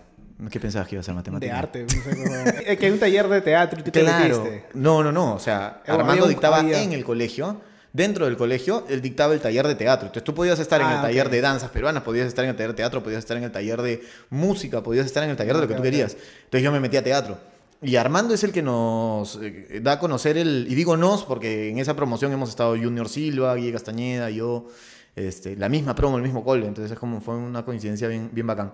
¿Qué 0.50 0.60
pensabas 0.60 0.88
que 0.88 0.96
iba 0.96 1.02
a 1.02 1.04
ser 1.04 1.14
De 1.14 1.20
matemática? 1.32 1.58
arte. 1.60 1.84
No 1.84 1.90
sé 1.90 2.02
cómo. 2.24 2.36
Es 2.66 2.78
que 2.80 2.86
hay 2.88 2.92
un 2.92 3.00
taller 3.00 3.28
de 3.28 3.42
teatro 3.42 3.80
y 3.80 3.84
tú 3.84 3.92
te 3.92 4.02
Claro. 4.02 4.44
metiste. 4.44 4.66
No, 4.74 5.04
no, 5.04 5.12
no. 5.12 5.36
O 5.36 5.40
sea, 5.40 5.82
Armando 5.86 6.28
dictaba 6.28 6.58
había- 6.60 6.82
en 6.82 6.94
el 6.94 7.04
colegio. 7.04 7.62
Dentro 7.94 8.26
del 8.26 8.38
colegio, 8.38 8.86
él 8.88 9.02
dictaba 9.02 9.34
el 9.34 9.42
taller 9.42 9.68
de 9.68 9.76
teatro. 9.76 10.08
Entonces 10.08 10.24
tú 10.24 10.34
podías 10.34 10.60
estar 10.60 10.80
en 10.80 10.88
Ah, 10.88 10.96
el 10.96 11.02
taller 11.02 11.30
de 11.30 11.42
danzas 11.42 11.70
peruanas, 11.72 12.04
podías 12.04 12.28
estar 12.28 12.46
en 12.46 12.52
el 12.52 12.56
taller 12.56 12.72
de 12.72 12.76
teatro, 12.78 13.04
podías 13.04 13.20
estar 13.20 13.36
en 13.36 13.44
el 13.44 13.52
taller 13.52 13.82
de 13.82 14.02
música, 14.30 14.82
podías 14.82 15.06
estar 15.06 15.24
en 15.24 15.32
el 15.32 15.36
taller 15.36 15.56
de 15.56 15.62
lo 15.62 15.68
que 15.68 15.74
tú 15.74 15.80
ok. 15.80 15.86
querías. 15.86 16.16
Entonces 16.46 16.64
yo 16.64 16.72
me 16.72 16.80
metí 16.80 16.96
a 16.96 17.04
teatro. 17.04 17.38
Y 17.82 17.96
Armando 17.98 18.34
es 18.34 18.44
el 18.44 18.52
que 18.52 18.62
nos 18.62 19.40
eh, 19.42 19.80
da 19.82 19.94
a 19.94 20.00
conocer 20.00 20.38
el... 20.38 20.68
Y 20.70 20.76
digo 20.76 20.96
nos 20.96 21.24
porque 21.24 21.70
en 21.70 21.80
esa 21.80 21.96
promoción 21.96 22.32
hemos 22.32 22.50
estado 22.50 22.78
Junior 22.78 23.10
Silva, 23.10 23.56
Guille 23.56 23.74
Castañeda, 23.74 24.30
yo, 24.30 24.68
este, 25.16 25.56
la 25.58 25.68
misma 25.68 25.94
promo, 25.94 26.18
el 26.18 26.24
mismo 26.24 26.46
cole. 26.46 26.68
Entonces 26.68 26.92
es 26.92 27.00
como 27.00 27.20
fue 27.20 27.36
una 27.36 27.66
coincidencia 27.66 28.08
bien, 28.08 28.30
bien 28.32 28.48
bacán. 28.48 28.74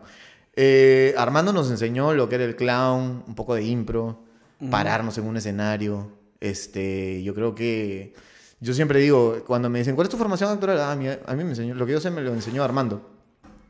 Eh, 0.55 1.15
Armando 1.17 1.53
nos 1.53 1.71
enseñó 1.71 2.13
lo 2.13 2.27
que 2.29 2.35
era 2.35 2.43
el 2.43 2.55
clown, 2.55 3.23
un 3.25 3.35
poco 3.35 3.55
de 3.55 3.63
impro, 3.63 4.19
pararnos 4.69 5.17
en 5.17 5.25
un 5.25 5.37
escenario. 5.37 6.11
Este, 6.39 7.23
yo 7.23 7.33
creo 7.33 7.55
que... 7.55 8.13
Yo 8.59 8.73
siempre 8.73 8.99
digo, 8.99 9.43
cuando 9.45 9.69
me 9.69 9.79
dicen, 9.79 9.95
¿cuál 9.95 10.07
es 10.07 10.11
tu 10.11 10.17
formación 10.17 10.49
actoral? 10.51 10.79
Ah, 10.79 10.91
a 10.91 10.95
mí, 10.95 11.07
a 11.07 11.35
mí 11.35 11.43
me 11.43 11.51
enseñó, 11.51 11.75
lo 11.75 11.85
que 11.85 11.91
yo 11.91 11.99
sé 11.99 12.09
me 12.09 12.21
lo 12.21 12.33
enseñó 12.33 12.63
Armando. 12.63 13.07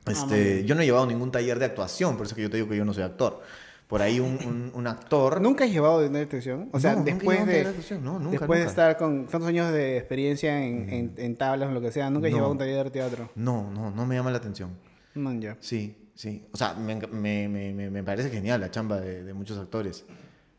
muy 0.06 0.14
Este, 0.16 0.54
bien. 0.56 0.66
yo 0.66 0.76
no 0.76 0.82
he 0.82 0.86
llevado 0.86 1.06
ningún 1.06 1.30
taller 1.32 1.60
de 1.60 1.66
actuación, 1.66 2.16
por 2.16 2.26
eso 2.26 2.36
que 2.36 2.42
yo 2.44 2.50
te 2.50 2.56
digo 2.58 2.70
que 2.70 2.78
yo 2.78 2.86
no 2.86 2.94
soy 2.94 3.04
actor. 3.04 3.42
Por 3.88 4.02
ahí 4.02 4.20
un, 4.20 4.38
un- 4.46 4.72
un 4.74 4.88
actor... 4.88 5.40
¿Nunca 5.42 5.66
has 5.66 5.72
llevado 5.72 6.00
de 6.02 6.22
atención? 6.22 6.70
O 6.74 6.80
sea, 6.80 6.96
No, 6.96 7.04
después, 7.04 7.46
de, 7.46 7.54
de 7.54 7.68
actuación, 7.68 8.04
no, 8.04 8.20
nunca, 8.20 8.40
después 8.40 8.60
de 8.60 8.66
nunca. 8.66 8.70
estar 8.70 8.98
con 8.98 9.26
tantos 9.28 9.48
años 9.50 9.72
de 9.74 9.98
experiencia 9.98 10.62
en, 10.66 10.90
en, 10.90 11.14
en 11.18 11.36
tablas 11.38 11.70
o 11.70 11.72
lo 11.74 11.82
que 11.82 11.92
sea, 11.92 12.10
¿nunca 12.10 12.28
has 12.28 12.32
No. 12.32 12.38
llevado 12.38 12.52
un 12.54 12.58
taller 12.58 12.84
de 12.86 12.92
teatro? 12.92 13.30
No, 13.36 13.70
no, 13.72 13.92
no 13.92 14.06
me 14.06 14.16
llama 14.16 14.32
la 14.32 14.38
atención. 14.38 14.72
No, 15.16 15.34
ya. 15.34 15.58
Sí, 15.62 15.96
sí. 16.16 16.46
O 16.54 16.58
sea, 16.58 16.74
me- 16.76 16.96
me- 16.96 17.48
me- 17.74 17.90
me 17.90 18.04
parece 18.04 18.30
genial 18.30 18.62
la 18.62 18.72
chamba 18.72 19.00
de, 19.02 19.24
de 19.24 19.34
muchos 19.34 19.58
actores. 19.58 20.06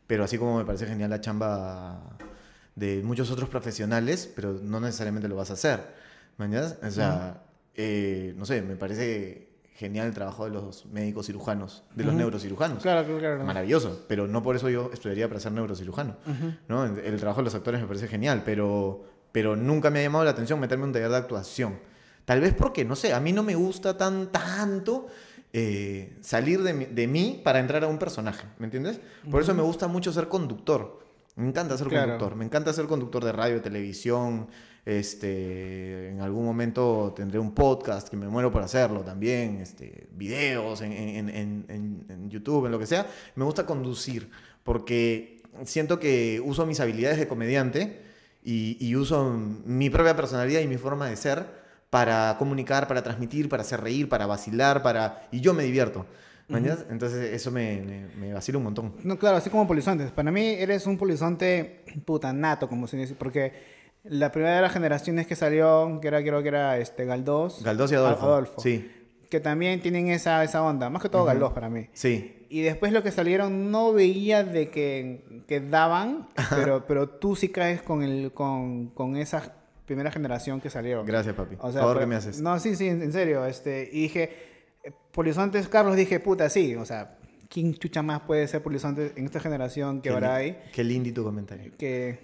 Pero 0.07 0.23
así 0.23 0.37
como 0.39 0.57
me 0.57 0.65
parece 0.65 0.85
genial 0.87 1.09
la 1.11 1.21
chamba 1.21 2.01
de 2.79 3.01
muchos 3.03 3.29
otros 3.29 3.49
profesionales, 3.49 4.31
pero 4.35 4.53
no 4.53 4.79
necesariamente 4.79 5.27
lo 5.27 5.35
vas 5.35 5.49
a 5.49 5.53
hacer. 5.53 5.93
¿Me 6.37 6.45
entiendes? 6.45 6.77
O 6.81 6.89
sea, 6.91 7.43
eh, 7.75 8.33
no 8.37 8.45
sé, 8.45 8.61
me 8.61 8.75
parece 8.77 9.49
genial 9.75 10.07
el 10.07 10.13
trabajo 10.13 10.45
de 10.45 10.51
los 10.51 10.85
médicos 10.87 11.25
cirujanos, 11.27 11.83
de 11.95 12.03
los 12.05 12.13
neurocirujanos. 12.13 12.81
Claro, 12.81 13.03
claro, 13.05 13.19
claro. 13.19 13.43
Maravilloso, 13.43 14.05
pero 14.07 14.27
no 14.27 14.41
por 14.43 14.55
eso 14.55 14.69
yo 14.69 14.89
estudiaría 14.93 15.27
para 15.27 15.39
ser 15.39 15.51
neurocirujano. 15.51 16.15
¿no? 16.67 16.85
El, 16.85 16.99
el 16.99 17.19
trabajo 17.19 17.41
de 17.41 17.45
los 17.45 17.55
actores 17.55 17.81
me 17.81 17.87
parece 17.87 18.07
genial, 18.07 18.43
pero, 18.45 19.03
pero 19.31 19.55
nunca 19.55 19.89
me 19.89 19.99
ha 19.99 20.03
llamado 20.03 20.23
la 20.25 20.31
atención 20.31 20.59
meterme 20.59 20.83
en 20.83 20.89
un 20.89 20.93
taller 20.93 21.09
de 21.09 21.17
actuación. 21.17 21.79
Tal 22.25 22.41
vez 22.41 22.53
porque, 22.53 22.85
no 22.85 22.95
sé, 22.95 23.13
a 23.13 23.19
mí 23.19 23.33
no 23.33 23.43
me 23.43 23.55
gusta 23.55 23.97
tan 23.97 24.31
tanto 24.31 25.07
eh, 25.51 26.17
salir 26.21 26.61
de, 26.61 26.73
de 26.87 27.07
mí 27.07 27.41
para 27.43 27.59
entrar 27.59 27.83
a 27.83 27.87
un 27.87 27.97
personaje, 27.97 28.47
¿me 28.59 28.65
entiendes? 28.65 28.99
Por 29.31 29.41
eso 29.41 29.53
me 29.55 29.63
gusta 29.63 29.87
mucho 29.87 30.11
ser 30.13 30.27
conductor. 30.27 30.99
Me 31.39 31.47
encanta 31.47 31.77
ser 31.77 31.87
Claro. 31.87 32.11
conductor. 32.11 32.35
Me 32.37 32.45
encanta 32.45 32.73
ser 32.73 32.85
conductor 32.85 33.23
de 33.23 33.31
radio, 33.31 33.61
televisión. 33.61 34.47
Este, 34.85 36.09
en 36.09 36.21
algún 36.21 36.45
momento 36.45 37.13
tendré 37.15 37.39
un 37.39 37.53
podcast 37.53 38.09
que 38.09 38.17
me 38.17 38.27
muero 38.27 38.51
por 38.51 38.61
hacerlo 38.61 39.01
también. 39.01 39.59
Este, 39.61 40.07
videos 40.15 40.81
en, 40.81 40.91
en- 40.91 41.29
en- 41.29 41.65
en- 41.69 42.05
en 42.09 42.29
YouTube, 42.29 42.65
en 42.65 42.71
lo 42.71 42.79
que 42.79 42.85
sea. 42.85 43.07
Me 43.35 43.43
gusta 43.45 43.65
conducir 43.65 44.29
porque 44.63 45.41
siento 45.63 45.99
que 45.99 46.41
uso 46.43 46.65
mis 46.65 46.79
habilidades 46.79 47.17
de 47.19 47.27
comediante 47.27 48.01
y, 48.43 48.77
y 48.79 48.95
uso 48.95 49.29
mi 49.65 49.89
propia 49.89 50.15
personalidad 50.15 50.61
y 50.61 50.67
mi 50.67 50.77
forma 50.77 51.07
de 51.09 51.15
ser 51.15 51.45
para 51.89 52.35
comunicar, 52.37 52.87
para 52.87 53.01
transmitir, 53.01 53.49
para 53.49 53.63
hacer 53.63 53.81
reír, 53.81 54.07
para 54.09 54.27
vacilar, 54.27 54.83
para... 54.83 55.27
y 55.31 55.41
yo 55.41 55.53
me 55.53 55.63
divierto. 55.63 56.05
¿Me 56.49 56.57
entiendes? 56.57 56.85
Entonces 56.89 57.33
eso 57.33 57.51
me, 57.51 57.81
me, 57.81 58.07
me 58.27 58.33
vacila 58.33 58.57
un 58.57 58.65
montón. 58.65 58.93
No, 59.03 59.17
claro, 59.17 59.37
así 59.37 59.49
como 59.49 59.67
polizontes. 59.67 60.11
Para 60.11 60.31
mí 60.31 60.41
eres 60.45 60.85
un 60.87 60.97
polizonte 60.97 61.83
puta 62.05 62.33
nato, 62.33 62.67
como 62.67 62.87
se 62.87 62.97
dice, 62.97 63.15
porque 63.17 63.53
la 64.03 64.31
primera 64.31 64.55
de 64.55 64.61
las 64.61 64.73
generaciones 64.73 65.27
que 65.27 65.35
salió, 65.35 65.99
que 66.01 66.07
era, 66.07 66.21
creo 66.21 66.41
que 66.41 66.47
era 66.49 66.77
este, 66.77 67.05
Galdós. 67.05 67.63
Galdós 67.63 67.91
y 67.91 67.95
Adolfo. 67.95 68.25
Adolfo. 68.25 68.61
Sí, 68.61 68.91
Que 69.29 69.39
también 69.39 69.81
tienen 69.81 70.07
esa, 70.09 70.43
esa 70.43 70.63
onda, 70.63 70.89
más 70.89 71.01
que 71.01 71.09
todo 71.09 71.23
Galdós 71.25 71.53
para 71.53 71.69
mí. 71.69 71.87
sí. 71.93 72.35
Y 72.51 72.61
después 72.63 72.91
lo 72.91 73.03
que 73.03 73.11
salieron 73.11 73.69
no 73.69 73.93
veía 73.93 74.43
de 74.43 74.71
que, 74.71 75.43
que 75.47 75.59
daban, 75.59 76.29
pero, 76.49 76.83
pero 76.87 77.07
tú 77.07 77.35
sí 77.35 77.49
caes 77.49 77.83
con, 77.83 78.01
el, 78.01 78.31
con, 78.33 78.87
con 78.87 79.17
esa 79.17 79.53
primera 79.85 80.09
generación 80.09 80.59
que 80.59 80.71
salieron. 80.71 81.05
Gracias, 81.05 81.35
papi. 81.35 81.57
O 81.59 81.71
sea, 81.71 81.81
Favor 81.81 81.97
pero- 81.97 81.99
que 81.99 82.05
me 82.07 82.15
haces. 82.15 82.41
No, 82.41 82.57
sí, 82.59 82.75
sí, 82.75 82.87
en, 82.87 83.03
en 83.03 83.13
serio. 83.13 83.45
Este, 83.45 83.87
y 83.93 84.01
dije, 84.01 84.31
Polizontes, 85.11 85.67
Carlos, 85.67 85.95
dije, 85.95 86.19
puta, 86.19 86.49
sí. 86.49 86.75
O 86.75 86.85
sea, 86.85 87.17
¿quién 87.49 87.73
chucha 87.75 88.01
más 88.01 88.21
puede 88.21 88.47
ser 88.47 88.61
Polizontes 88.63 89.11
en 89.15 89.25
esta 89.25 89.39
generación 89.39 90.01
que 90.01 90.09
ahora 90.09 90.35
hay? 90.35 90.59
Qué 90.73 90.83
lindo 90.83 91.11
tu 91.13 91.23
comentario. 91.23 91.71
Que 91.77 92.19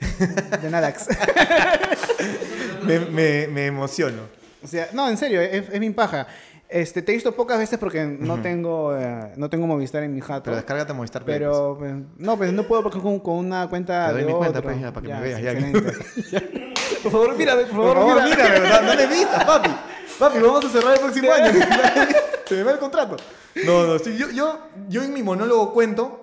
de 0.62 0.70
Nadax. 0.70 1.08
me, 2.84 3.00
me, 3.00 3.48
me 3.48 3.66
emociono. 3.66 4.24
o 4.64 4.68
sea, 4.68 4.90
no, 4.94 5.10
en 5.10 5.18
serio, 5.18 5.42
es, 5.42 5.70
es 5.72 5.80
mi 5.80 5.90
paja. 5.92 6.28
Este, 6.68 7.04
te 7.04 7.12
he 7.12 7.16
visto 7.16 7.32
pocas 7.36 7.60
veces 7.60 7.78
porque 7.78 8.04
no 8.06 8.42
tengo 8.42 8.98
eh, 8.98 9.34
no 9.38 9.52
tengo 9.52 9.68
Movistar 9.68 10.02
en 10.04 10.16
mi 10.16 10.20
jato. 10.22 10.46
Pero 10.46 10.56
descárgate 10.56 10.94
Movistar 10.94 11.24
Play, 11.24 11.38
pues. 11.38 11.48
Pero, 11.50 11.76
pues, 11.78 11.94
no, 12.18 12.38
pues 12.38 12.52
no 12.54 12.64
puedo 12.64 12.82
porque 12.82 13.00
con, 13.00 13.20
con 13.20 13.36
una 13.36 13.68
cuenta 13.70 14.08
Te 14.08 14.14
doy 14.14 14.22
de 14.22 14.28
mi 14.28 14.34
cuenta, 14.34 14.62
pues, 14.64 14.82
ya, 14.82 14.92
para 14.92 15.06
que 15.06 15.14
me 15.14 15.22
veas, 15.22 15.42
ya. 15.42 15.54
por 17.04 17.12
favor, 17.12 17.38
mírame, 17.38 17.64
por 17.66 17.70
Por 17.76 17.96
favor, 17.96 17.96
favor, 17.98 18.24
mírame. 18.24 18.30
mírame, 18.36 18.60
¿verdad? 18.62 18.82
No 18.82 18.96
me 18.96 19.08
vistas, 19.16 19.46
papi. 19.46 19.70
Papi, 20.20 20.40
vamos 20.40 20.64
a 20.66 20.70
cerrar 20.70 20.94
el 20.94 21.00
próximo 21.00 21.32
año. 21.32 21.52
Se 22.48 22.56
me 22.56 22.64
va 22.64 22.72
el 22.72 22.80
contrato. 22.80 23.18
No, 23.66 23.86
no, 23.86 24.00
sí, 24.00 24.18
yo, 24.18 24.30
yo, 24.32 24.60
yo 24.90 25.04
en 25.04 25.14
mi 25.14 25.24
monólogo 25.24 25.74
cuento 25.74 26.22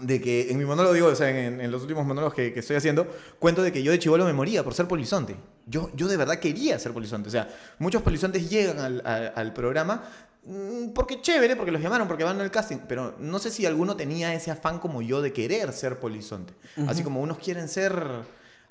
de 0.00 0.20
que, 0.20 0.50
en 0.50 0.58
mi 0.58 0.64
monólogo 0.64 0.94
digo, 0.94 1.08
o 1.08 1.14
sea, 1.14 1.28
en, 1.30 1.60
en 1.60 1.70
los 1.70 1.82
últimos 1.82 2.06
monólogos 2.06 2.34
que, 2.34 2.52
que 2.54 2.60
estoy 2.60 2.76
haciendo, 2.76 3.06
cuento 3.38 3.62
de 3.62 3.72
que 3.72 3.82
yo 3.82 3.92
de 3.92 3.98
chivolo 3.98 4.24
me 4.24 4.32
moría 4.32 4.62
por 4.64 4.72
ser 4.74 4.86
polizonte. 4.88 5.36
Yo, 5.66 5.90
yo 5.94 6.08
de 6.08 6.16
verdad 6.16 6.38
quería 6.38 6.78
ser 6.78 6.92
polizonte. 6.92 7.28
O 7.28 7.32
sea, 7.32 7.48
muchos 7.78 8.02
polizontes 8.02 8.48
llegan 8.48 8.78
al, 8.78 9.02
al- 9.04 9.32
al 9.36 9.52
programa 9.52 10.02
mm, 10.44 10.90
porque 10.94 11.20
chévere, 11.20 11.56
porque 11.56 11.72
los 11.72 11.82
llamaron, 11.82 12.08
porque 12.08 12.24
van 12.24 12.40
al 12.40 12.50
casting, 12.50 12.78
pero 12.88 13.14
no 13.18 13.38
sé 13.38 13.50
si 13.50 13.66
alguno 13.66 13.96
tenía 13.96 14.32
ese 14.34 14.50
afán 14.50 14.78
como 14.78 15.02
yo 15.02 15.20
de 15.20 15.32
querer 15.32 15.72
ser 15.72 15.98
polizonte. 15.98 16.54
Así 16.86 17.02
como 17.02 17.20
unos 17.20 17.38
quieren 17.38 17.68
ser 17.68 18.02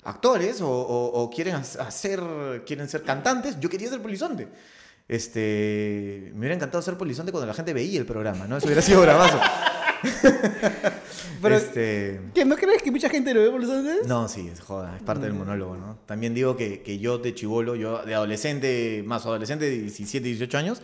actores 0.04 0.60
o, 0.60 0.68
o- 0.70 1.22
o 1.22 1.30
quieren 1.30 1.54
ha- 1.56 1.58
hacer, 1.58 2.20
quieren 2.66 2.88
ser 2.88 3.02
cantantes, 3.02 3.58
yo 3.60 3.68
quería 3.68 3.88
ser 3.88 4.00
polizonte. 4.00 4.48
Este, 5.08 6.30
me 6.34 6.38
hubiera 6.40 6.54
encantado 6.54 6.80
ser 6.82 6.96
polizonte 6.96 7.32
cuando 7.32 7.46
la 7.46 7.54
gente 7.54 7.72
veía 7.74 7.98
el 7.98 8.06
programa, 8.06 8.46
¿no? 8.46 8.56
Eso 8.58 8.66
hubiera 8.66 8.80
sido 8.82 9.00
bravazo. 9.02 9.40
Pero- 11.42 11.56
este, 11.56 12.20
¿Qué, 12.34 12.44
¿No 12.44 12.56
crees 12.56 12.82
que 12.82 12.90
mucha 12.90 13.08
gente 13.08 13.32
lo 13.34 13.40
ve 13.40 13.50
Polizontes? 13.50 14.06
no, 14.06 14.28
sí, 14.28 14.48
es 14.52 14.60
joda, 14.60 14.96
es 14.96 15.02
parte 15.02 15.24
del 15.24 15.32
monólogo, 15.34 15.76
¿no? 15.76 15.98
También 16.06 16.34
digo 16.34 16.56
que, 16.56 16.82
que 16.82 16.98
yo 16.98 17.18
de 17.18 17.34
chivolo, 17.34 17.74
yo 17.76 18.02
de 18.04 18.14
adolescente, 18.14 19.02
más 19.06 19.24
adolescente 19.26 19.64
de 19.64 19.78
17, 19.78 20.24
18 20.26 20.58
años, 20.58 20.82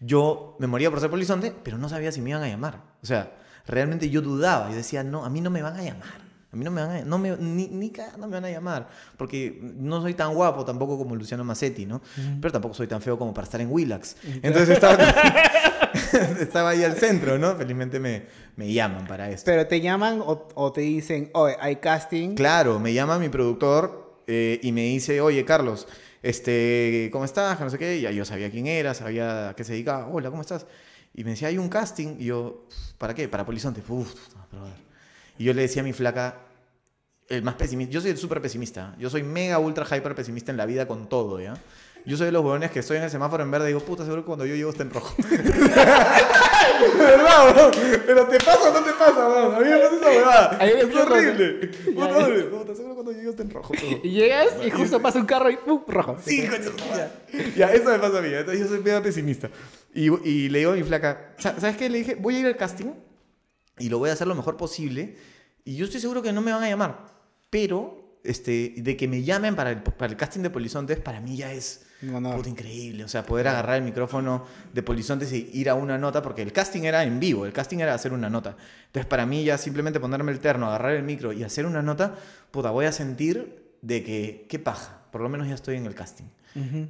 yo 0.00 0.56
me 0.58 0.66
moría 0.66 0.90
por 0.90 1.00
ser 1.00 1.10
polizonte, 1.10 1.52
pero 1.62 1.78
no 1.78 1.88
sabía 1.88 2.10
si 2.12 2.20
me 2.20 2.30
iban 2.30 2.42
a 2.42 2.48
llamar. 2.48 2.82
O 3.02 3.06
sea, 3.06 3.32
realmente 3.66 4.08
yo 4.10 4.22
dudaba 4.22 4.70
y 4.70 4.74
decía, 4.74 5.02
no, 5.04 5.24
a 5.24 5.30
mí 5.30 5.40
no 5.40 5.50
me 5.50 5.62
van 5.62 5.76
a 5.76 5.82
llamar. 5.82 6.27
A 6.50 6.56
mí 6.56 6.64
no 6.64 6.70
me 6.70 6.80
van 6.80 6.90
a, 6.90 7.04
no 7.04 7.18
me, 7.18 7.36
ni, 7.36 7.68
ni 7.68 7.90
cagando 7.90 8.26
me 8.26 8.34
van 8.34 8.46
a 8.46 8.50
llamar, 8.50 8.88
porque 9.18 9.60
no 9.62 10.00
soy 10.00 10.14
tan 10.14 10.34
guapo 10.34 10.64
tampoco 10.64 10.96
como 10.96 11.14
Luciano 11.14 11.44
Massetti, 11.44 11.84
¿no? 11.84 12.00
Pero 12.40 12.52
tampoco 12.52 12.74
soy 12.74 12.86
tan 12.86 13.02
feo 13.02 13.18
como 13.18 13.34
para 13.34 13.44
estar 13.44 13.60
en 13.60 13.70
Willax. 13.70 14.16
Entonces 14.42 14.70
estaba, 14.70 14.96
estaba 16.40 16.70
ahí 16.70 16.84
al 16.84 16.96
centro, 16.96 17.38
¿no? 17.38 17.54
Felizmente 17.54 18.00
me, 18.00 18.26
me 18.56 18.72
llaman 18.72 19.06
para 19.06 19.30
esto. 19.30 19.44
Pero 19.44 19.66
te 19.66 19.82
llaman 19.82 20.22
o, 20.22 20.48
o 20.54 20.72
te 20.72 20.80
dicen, 20.80 21.30
oye, 21.34 21.54
hay 21.60 21.76
casting. 21.76 22.34
Claro, 22.34 22.78
me 22.80 22.94
llama 22.94 23.18
mi 23.18 23.28
productor 23.28 24.22
eh, 24.26 24.58
y 24.62 24.72
me 24.72 24.84
dice, 24.84 25.20
oye, 25.20 25.44
Carlos, 25.44 25.86
este, 26.22 27.10
¿cómo 27.12 27.26
estás? 27.26 27.60
No 27.60 27.68
sé 27.68 27.78
qué. 27.78 28.00
Ya 28.00 28.10
yo 28.10 28.24
sabía 28.24 28.50
quién 28.50 28.66
era, 28.66 28.94
sabía 28.94 29.50
a 29.50 29.54
qué 29.54 29.64
se 29.64 29.72
dedicaba. 29.72 30.06
Hola, 30.08 30.30
¿cómo 30.30 30.40
estás? 30.42 30.66
Y 31.14 31.24
me 31.24 31.30
decía, 31.30 31.48
hay 31.48 31.58
un 31.58 31.68
casting. 31.68 32.16
Y 32.18 32.26
yo, 32.26 32.66
¿para 32.96 33.14
qué? 33.14 33.28
Para 33.28 33.44
Polizonte. 33.44 33.82
Uf, 33.86 34.14
a 34.36 34.46
probar. 34.46 34.87
Y 35.38 35.44
yo 35.44 35.54
le 35.54 35.62
decía 35.62 35.82
a 35.82 35.84
mi 35.84 35.92
flaca, 35.92 36.36
el 37.28 37.42
más 37.42 37.54
pesimista, 37.54 37.92
yo 37.92 38.00
soy 38.00 38.10
el 38.10 38.18
súper 38.18 38.40
pesimista, 38.40 38.94
yo 38.98 39.08
soy 39.10 39.22
mega, 39.22 39.58
ultra, 39.58 39.84
hyper 39.84 40.14
pesimista 40.14 40.50
en 40.50 40.56
la 40.56 40.66
vida 40.66 40.86
con 40.88 41.08
todo, 41.08 41.40
¿ya? 41.40 41.54
Yo 42.06 42.16
soy 42.16 42.26
de 42.26 42.32
los 42.32 42.42
huevones 42.42 42.70
que 42.70 42.78
estoy 42.78 42.96
en 42.96 43.02
el 43.02 43.10
semáforo 43.10 43.42
en 43.42 43.50
verde 43.50 43.66
y 43.66 43.68
digo, 43.68 43.80
puta, 43.80 44.02
seguro 44.04 44.22
que 44.22 44.26
cuando 44.26 44.46
yo 44.46 44.54
llego 44.54 44.70
está 44.70 44.82
en 44.82 44.90
rojo. 44.90 45.14
¿Verdad, 46.98 47.56
weón? 47.56 47.70
Pero 48.06 48.26
te 48.28 48.38
pasa 48.38 48.70
o 48.70 48.72
no 48.72 48.82
te 48.84 48.92
pasa, 48.92 49.28
weón. 49.28 49.54
A 49.54 49.58
mí 49.60 49.64
me 49.66 49.78
pasa 49.78 49.96
esa 49.96 50.06
huevada. 50.08 50.58
Es 50.64 50.94
horrible. 50.94 51.68
Puta. 51.94 52.50
Puta, 52.50 52.74
seguro 52.74 52.94
cuando 52.94 53.12
yo 53.12 53.18
llego 53.18 53.30
está 53.30 53.42
en 53.42 53.50
rojo. 53.50 53.74
todo. 53.74 54.00
Y 54.02 54.10
llegas 54.10 54.46
y 54.64 54.70
justo 54.70 55.00
pasa 55.02 55.18
un 55.18 55.26
carro 55.26 55.50
y 55.50 55.56
¡pum! 55.56 55.82
rojo. 55.86 56.16
Sí, 56.24 56.46
coño. 56.46 56.70
Ya, 56.96 57.10
ya, 57.56 57.72
eso 57.74 57.90
me 57.90 57.98
pasa 57.98 58.18
a 58.18 58.22
mí. 58.22 58.28
Entonces 58.32 58.60
yo 58.62 58.68
soy 58.68 58.78
mega 58.80 59.02
pesimista. 59.02 59.50
Y, 59.94 60.06
y 60.28 60.48
le 60.48 60.60
digo 60.60 60.72
a 60.72 60.74
mi 60.76 60.82
flaca, 60.84 61.32
"Sa- 61.38 61.58
¿sabes 61.60 61.76
qué? 61.76 61.88
Le 61.90 61.98
dije, 61.98 62.14
voy 62.14 62.36
a 62.36 62.40
ir 62.40 62.46
al 62.46 62.56
casting 62.56 62.86
y 63.78 63.88
lo 63.88 63.98
voy 63.98 64.10
a 64.10 64.12
hacer 64.12 64.26
lo 64.26 64.34
mejor 64.34 64.56
posible. 64.56 65.16
Y 65.64 65.76
yo 65.76 65.84
estoy 65.84 66.00
seguro 66.00 66.22
que 66.22 66.32
no 66.32 66.40
me 66.40 66.52
van 66.52 66.62
a 66.62 66.68
llamar. 66.68 67.06
Pero 67.50 68.18
este, 68.24 68.74
de 68.76 68.96
que 68.96 69.08
me 69.08 69.22
llamen 69.22 69.56
para 69.56 69.70
el, 69.70 69.82
para 69.82 70.10
el 70.10 70.16
casting 70.16 70.40
de 70.40 70.50
Polizontes, 70.50 70.98
para 70.98 71.20
mí 71.20 71.36
ya 71.36 71.52
es 71.52 71.86
honor. 72.14 72.36
puta, 72.36 72.48
increíble. 72.48 73.04
O 73.04 73.08
sea, 73.08 73.24
poder 73.24 73.48
agarrar 73.48 73.76
el 73.76 73.82
micrófono 73.82 74.44
de 74.72 74.82
Polizontes 74.82 75.32
y 75.32 75.50
ir 75.52 75.70
a 75.70 75.74
una 75.74 75.98
nota, 75.98 76.22
porque 76.22 76.42
el 76.42 76.52
casting 76.52 76.82
era 76.82 77.04
en 77.04 77.20
vivo, 77.20 77.46
el 77.46 77.52
casting 77.52 77.78
era 77.78 77.94
hacer 77.94 78.12
una 78.12 78.28
nota. 78.28 78.56
Entonces, 78.86 79.06
para 79.06 79.26
mí 79.26 79.44
ya 79.44 79.58
simplemente 79.58 80.00
ponerme 80.00 80.32
el 80.32 80.40
terno, 80.40 80.66
agarrar 80.66 80.92
el 80.92 81.02
micro 81.02 81.32
y 81.32 81.42
hacer 81.42 81.66
una 81.66 81.82
nota, 81.82 82.16
puta, 82.50 82.70
voy 82.70 82.86
a 82.86 82.92
sentir 82.92 83.76
de 83.82 84.02
que, 84.02 84.46
qué 84.48 84.58
paja. 84.58 85.02
Por 85.10 85.20
lo 85.20 85.28
menos 85.28 85.48
ya 85.48 85.54
estoy 85.54 85.76
en 85.76 85.86
el 85.86 85.94
casting. 85.94 86.26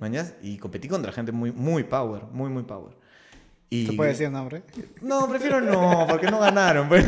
¿Mañas? 0.01 0.35
Y 0.40 0.57
competí 0.57 0.88
contra 0.88 1.12
gente 1.12 1.31
muy, 1.31 1.53
muy 1.53 1.85
power, 1.85 2.22
muy, 2.33 2.48
muy 2.48 2.62
power. 2.62 2.96
Y... 3.70 3.87
¿Se 3.87 3.92
puede 3.92 4.11
decir 4.11 4.26
el 4.26 4.33
nombre? 4.33 4.62
No, 5.02 5.28
prefiero 5.28 5.61
no, 5.61 6.07
porque 6.09 6.31
no 6.31 6.38
ganaron. 6.40 6.88
pues. 6.88 7.07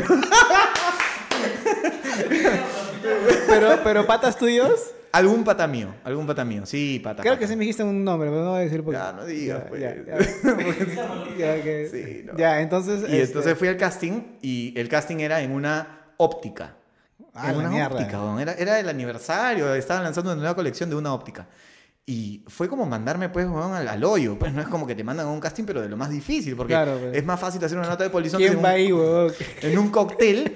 Pero, 3.47 3.79
pero 3.83 4.05
patas 4.05 4.37
tuyos, 4.37 4.91
Algún 5.13 5.43
pata 5.43 5.67
mío, 5.67 5.93
algún 6.05 6.25
pata 6.25 6.45
mío. 6.45 6.65
Sí, 6.65 7.01
pata. 7.03 7.21
creo 7.21 7.33
pata. 7.33 7.39
que 7.41 7.47
sí 7.47 7.55
me 7.57 7.61
dijiste 7.65 7.83
un 7.83 8.01
nombre, 8.01 8.29
pero 8.29 8.43
no 8.45 8.51
voy 8.51 8.59
a 8.59 8.63
decir 8.63 8.81
por 8.81 8.93
qué. 8.93 8.99
Ya, 8.99 9.11
no 9.11 9.25
digas, 9.25 9.63
Ya, 9.63 9.67
pues. 9.67 9.81
ya, 9.81 9.95
ya. 11.37 11.57
Ya, 11.57 11.63
que- 11.63 11.89
Sí, 11.91 12.21
no. 12.25 12.37
ya, 12.37 12.61
entonces. 12.61 13.01
Y 13.01 13.17
este, 13.17 13.21
entonces 13.23 13.57
fui 13.57 13.67
al 13.67 13.75
casting 13.75 14.21
y 14.41 14.73
el 14.79 14.87
casting 14.87 15.17
era 15.17 15.41
en 15.41 15.51
una 15.51 16.05
óptica. 16.15 16.75
Ah, 17.33 17.51
en 17.51 17.57
una 17.57 17.69
mierda. 17.69 17.95
óptica, 17.95 18.21
weón. 18.23 18.39
era, 18.39 18.53
era 18.53 18.79
el 18.79 18.87
aniversario, 18.87 19.73
estaban 19.75 20.03
lanzando 20.05 20.31
una 20.31 20.39
nueva 20.39 20.55
colección 20.55 20.89
de 20.89 20.95
una 20.95 21.13
óptica. 21.13 21.45
Y 22.03 22.43
fue 22.47 22.67
como 22.67 22.85
mandarme 22.87 23.29
pues 23.29 23.47
weón, 23.47 23.73
al, 23.73 23.87
al 23.87 24.03
hoyo. 24.03 24.37
Pues 24.37 24.51
no 24.53 24.61
es 24.61 24.67
como 24.67 24.87
que 24.87 24.95
te 24.95 25.03
mandan 25.03 25.27
a 25.27 25.29
un 25.29 25.39
casting, 25.39 25.65
pero 25.65 25.81
de 25.81 25.87
lo 25.87 25.97
más 25.97 26.09
difícil, 26.09 26.55
porque 26.55 26.73
Claro, 26.73 26.97
pues. 26.99 27.15
es 27.15 27.23
más 27.23 27.39
fácil 27.39 27.63
hacer 27.63 27.77
una 27.77 27.87
nota 27.87 28.03
de 28.03 28.09
polizón 28.09 28.39
¿Quién 28.39 28.61
va 28.61 28.69
ahí, 28.69 28.91
huevón? 28.91 29.31
en 29.61 29.77
un 29.77 29.89
cóctel, 29.89 30.55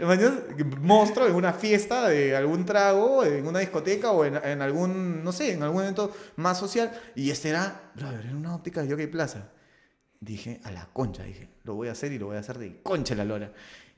monstruo, 0.82 1.28
en 1.28 1.36
una 1.36 1.54
fiesta 1.54 2.10
de 2.10 2.36
algún 2.36 2.66
trago, 2.66 3.24
en 3.24 3.46
una 3.48 3.60
discoteca 3.60 4.12
o 4.12 4.26
en, 4.26 4.38
en 4.44 4.62
algún, 4.62 5.24
no 5.24 5.32
sé, 5.32 5.54
en 5.54 5.62
algún 5.62 5.84
evento 5.84 6.12
más 6.38 6.58
social. 6.58 6.92
Y 7.16 7.30
este 7.30 7.50
era, 7.50 7.92
brother, 7.96 8.26
era 8.26 8.36
una 8.36 8.56
óptica 8.56 8.82
de 8.82 8.90
Jockey 8.90 9.08
Plaza. 9.08 9.52
Dije, 10.20 10.60
a 10.64 10.72
la 10.72 10.90
concha, 10.92 11.24
dije, 11.24 11.50
lo 11.64 11.76
voy 11.76 11.90
a 11.90 11.92
hacer 11.92 12.12
y 12.12 12.18
lo 12.18 12.26
voy 12.28 12.38
a 12.38 12.40
hacer 12.40 12.58
de 12.58 12.82
concha 12.82 13.14
la 13.14 13.24
lora. 13.26 13.54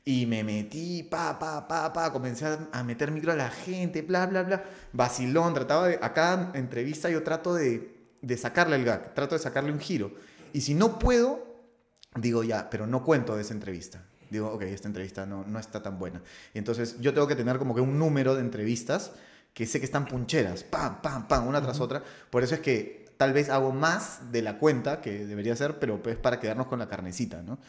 Y 0.08 0.26
me 0.26 0.42
metí, 0.42 1.04
pa, 1.04 1.38
pa, 1.38 1.68
pa, 1.68 1.92
pa, 1.92 2.14
comencé 2.14 2.46
a, 2.72 2.82
meter 2.82 3.12
micro 3.12 3.34
a 3.34 3.36
la 3.36 3.50
gente, 3.50 4.02
bla, 4.04 4.26
bla, 4.26 4.44
bla. 4.44 4.64
Vacilón, 4.94 5.54
trataba 5.54 5.90
de, 5.90 6.00
a 6.02 6.14
cada 6.14 6.58
entrevista 6.58 7.10
yo 7.10 7.24
trato 7.24 7.54
de, 7.54 7.94
de 8.22 8.38
sacarle 8.38 8.78
el 8.78 8.86
gag, 8.86 9.14
trato 9.14 9.36
de 9.36 9.40
sacarle 9.40 9.70
un 9.70 9.82
giro. 9.82 10.14
Y 10.54 10.62
si 10.62 10.76
no 10.76 10.98
puedo, 10.98 11.46
digo 12.16 12.46
ya, 12.46 12.70
pero 12.70 12.88
no 12.88 13.04
cuento 13.04 13.36
de 13.36 13.42
esa 13.42 13.54
entrevista. 13.54 14.02
Digo, 14.30 14.48
ok, 14.48 14.62
esta 14.62 14.88
entrevista 14.88 15.26
no, 15.26 15.44
no 15.44 15.60
está 15.60 15.84
tan 15.84 16.00
buena. 16.00 16.22
Y 16.54 16.60
entonces 16.60 16.96
yo 17.02 17.14
tengo 17.14 17.28
que 17.28 17.36
tener 17.36 17.58
como 17.58 17.76
que 17.76 17.82
un 17.82 18.00
número 18.00 18.34
de 18.34 18.40
entrevistas 18.40 19.12
que 19.54 19.66
sé 19.66 19.82
que 19.82 19.86
están 19.86 20.06
puncheras, 20.06 20.64
pam, 20.64 21.02
pam, 21.02 21.28
pam, 21.28 21.48
una 21.50 21.62
tras 21.62 21.82
otra. 21.82 22.02
Por 22.30 22.44
eso 22.46 22.56
es 22.56 22.62
que 22.62 23.08
tal 23.18 23.34
vez 23.34 23.50
hago 23.50 23.74
más 23.74 24.32
de 24.32 24.42
la 24.42 24.58
cuenta 24.58 25.02
que 25.02 25.26
debería 25.26 25.54
ser, 25.58 25.80
pero 25.80 26.02
pues 26.02 26.16
para 26.16 26.40
quedarnos 26.40 26.68
con 26.68 26.80
la 26.80 26.88
carnecita, 26.88 27.42
¿no? 27.42 27.60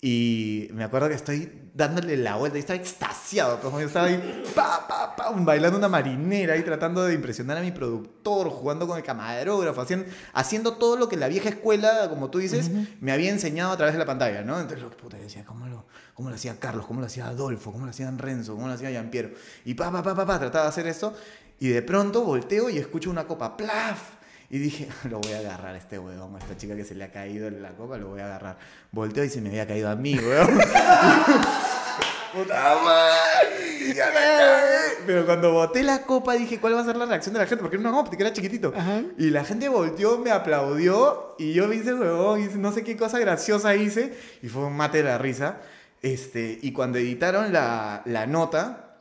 Y 0.00 0.68
me 0.74 0.84
acuerdo 0.84 1.08
que 1.08 1.16
estoy 1.16 1.70
dándole 1.74 2.16
la 2.16 2.36
vuelta 2.36 2.56
y 2.56 2.60
estaba 2.60 2.78
extasiado. 2.78 3.58
Pues, 3.58 3.72
yo 3.72 3.80
estaba 3.80 4.06
ahí, 4.06 4.44
pa, 4.54 4.86
pa, 4.86 5.16
pa, 5.16 5.30
bailando 5.30 5.76
una 5.76 5.88
marinera 5.88 6.56
y 6.56 6.62
tratando 6.62 7.02
de 7.02 7.14
impresionar 7.14 7.56
a 7.56 7.62
mi 7.62 7.72
productor, 7.72 8.48
jugando 8.48 8.86
con 8.86 8.96
el 8.96 9.02
camarógrafo, 9.02 9.80
haciendo, 9.80 10.06
haciendo 10.34 10.74
todo 10.74 10.96
lo 10.96 11.08
que 11.08 11.16
la 11.16 11.26
vieja 11.26 11.48
escuela, 11.48 12.08
como 12.08 12.30
tú 12.30 12.38
dices, 12.38 12.70
me 13.00 13.10
había 13.10 13.30
enseñado 13.30 13.72
a 13.72 13.76
través 13.76 13.94
de 13.94 13.98
la 13.98 14.06
pantalla, 14.06 14.42
¿no? 14.42 14.60
Entonces, 14.60 14.80
lo, 14.80 14.90
puta, 14.90 15.16
yo 15.16 15.24
decía, 15.24 15.44
¿cómo 15.44 15.66
lo, 15.66 15.86
¿cómo 16.14 16.28
lo 16.28 16.36
hacía 16.36 16.60
Carlos? 16.60 16.86
¿Cómo 16.86 17.00
lo 17.00 17.06
hacía 17.06 17.26
Adolfo? 17.26 17.72
¿Cómo 17.72 17.84
lo 17.84 17.90
hacían 17.90 18.18
Renzo? 18.18 18.54
¿Cómo 18.54 18.68
lo 18.68 18.74
hacía 18.74 18.90
Giampiero? 18.90 19.30
Y 19.64 19.74
pa, 19.74 19.90
pa, 19.90 20.04
pa, 20.04 20.14
pa, 20.14 20.24
pa, 20.24 20.38
trataba 20.38 20.64
de 20.66 20.70
hacer 20.70 20.86
esto. 20.86 21.12
Y 21.58 21.70
de 21.70 21.82
pronto 21.82 22.22
volteo 22.22 22.70
y 22.70 22.78
escucho 22.78 23.10
una 23.10 23.26
copa, 23.26 23.56
¡plaf! 23.56 24.17
Y 24.50 24.58
dije, 24.58 24.88
lo 25.10 25.20
voy 25.20 25.32
a 25.32 25.38
agarrar 25.38 25.74
a 25.74 25.78
este 25.78 25.98
huevón, 25.98 26.34
a 26.36 26.38
esta 26.38 26.56
chica 26.56 26.74
que 26.76 26.84
se 26.84 26.94
le 26.94 27.04
ha 27.04 27.12
caído 27.12 27.48
en 27.48 27.62
la 27.62 27.70
copa, 27.70 27.98
lo 27.98 28.08
voy 28.08 28.20
a 28.20 28.26
agarrar. 28.26 28.58
Volteo 28.92 29.24
y 29.24 29.28
se 29.28 29.40
me 29.40 29.48
había 29.50 29.66
caído 29.66 29.90
a 29.90 29.96
mí, 29.96 30.18
huevón. 30.18 30.58
¡Puta 32.32 32.78
madre! 32.84 33.94
ya 33.94 34.10
la. 34.10 34.60
Pero 35.06 35.24
cuando 35.24 35.52
boté 35.52 35.82
la 35.82 36.02
copa 36.02 36.34
dije, 36.34 36.60
¿cuál 36.60 36.74
va 36.74 36.80
a 36.80 36.84
ser 36.84 36.96
la 36.96 37.06
reacción 37.06 37.32
de 37.32 37.40
la 37.40 37.46
gente? 37.46 37.62
Porque 37.62 37.76
era 37.76 37.88
una 37.88 37.98
óptica, 37.98 38.24
era 38.24 38.32
chiquitito. 38.32 38.72
Ajá. 38.76 39.02
Y 39.16 39.30
la 39.30 39.44
gente 39.44 39.68
volteó, 39.68 40.18
me 40.18 40.30
aplaudió 40.30 41.34
y 41.38 41.54
yo 41.54 41.66
me 41.68 41.76
hice 41.76 41.94
huevón, 41.94 42.42
hice 42.42 42.58
no 42.58 42.72
sé 42.72 42.84
qué 42.84 42.96
cosa 42.96 43.18
graciosa 43.18 43.74
hice 43.74 44.16
y 44.42 44.48
fue 44.48 44.64
un 44.64 44.76
mate 44.76 44.98
de 44.98 45.04
la 45.04 45.18
risa. 45.18 45.60
Este, 46.02 46.58
y 46.62 46.72
cuando 46.72 46.98
editaron 46.98 47.52
la, 47.52 48.02
la 48.04 48.26
nota, 48.26 48.98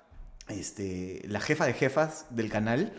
este, 0.48 1.22
la 1.28 1.40
jefa 1.40 1.66
de 1.66 1.74
jefas 1.74 2.26
del 2.30 2.50
canal 2.50 2.94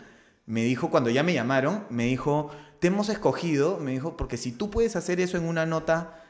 me 0.49 0.63
dijo, 0.63 0.89
cuando 0.89 1.09
ya 1.11 1.21
me 1.21 1.33
llamaron, 1.33 1.85
me 1.91 2.05
dijo, 2.05 2.49
te 2.79 2.87
hemos 2.87 3.07
escogido, 3.09 3.77
me 3.77 3.91
dijo, 3.91 4.17
porque 4.17 4.35
si 4.35 4.51
tú 4.51 4.71
puedes 4.71 4.95
hacer 4.95 5.19
eso 5.19 5.37
en 5.37 5.45
una 5.47 5.65
nota 5.67 6.23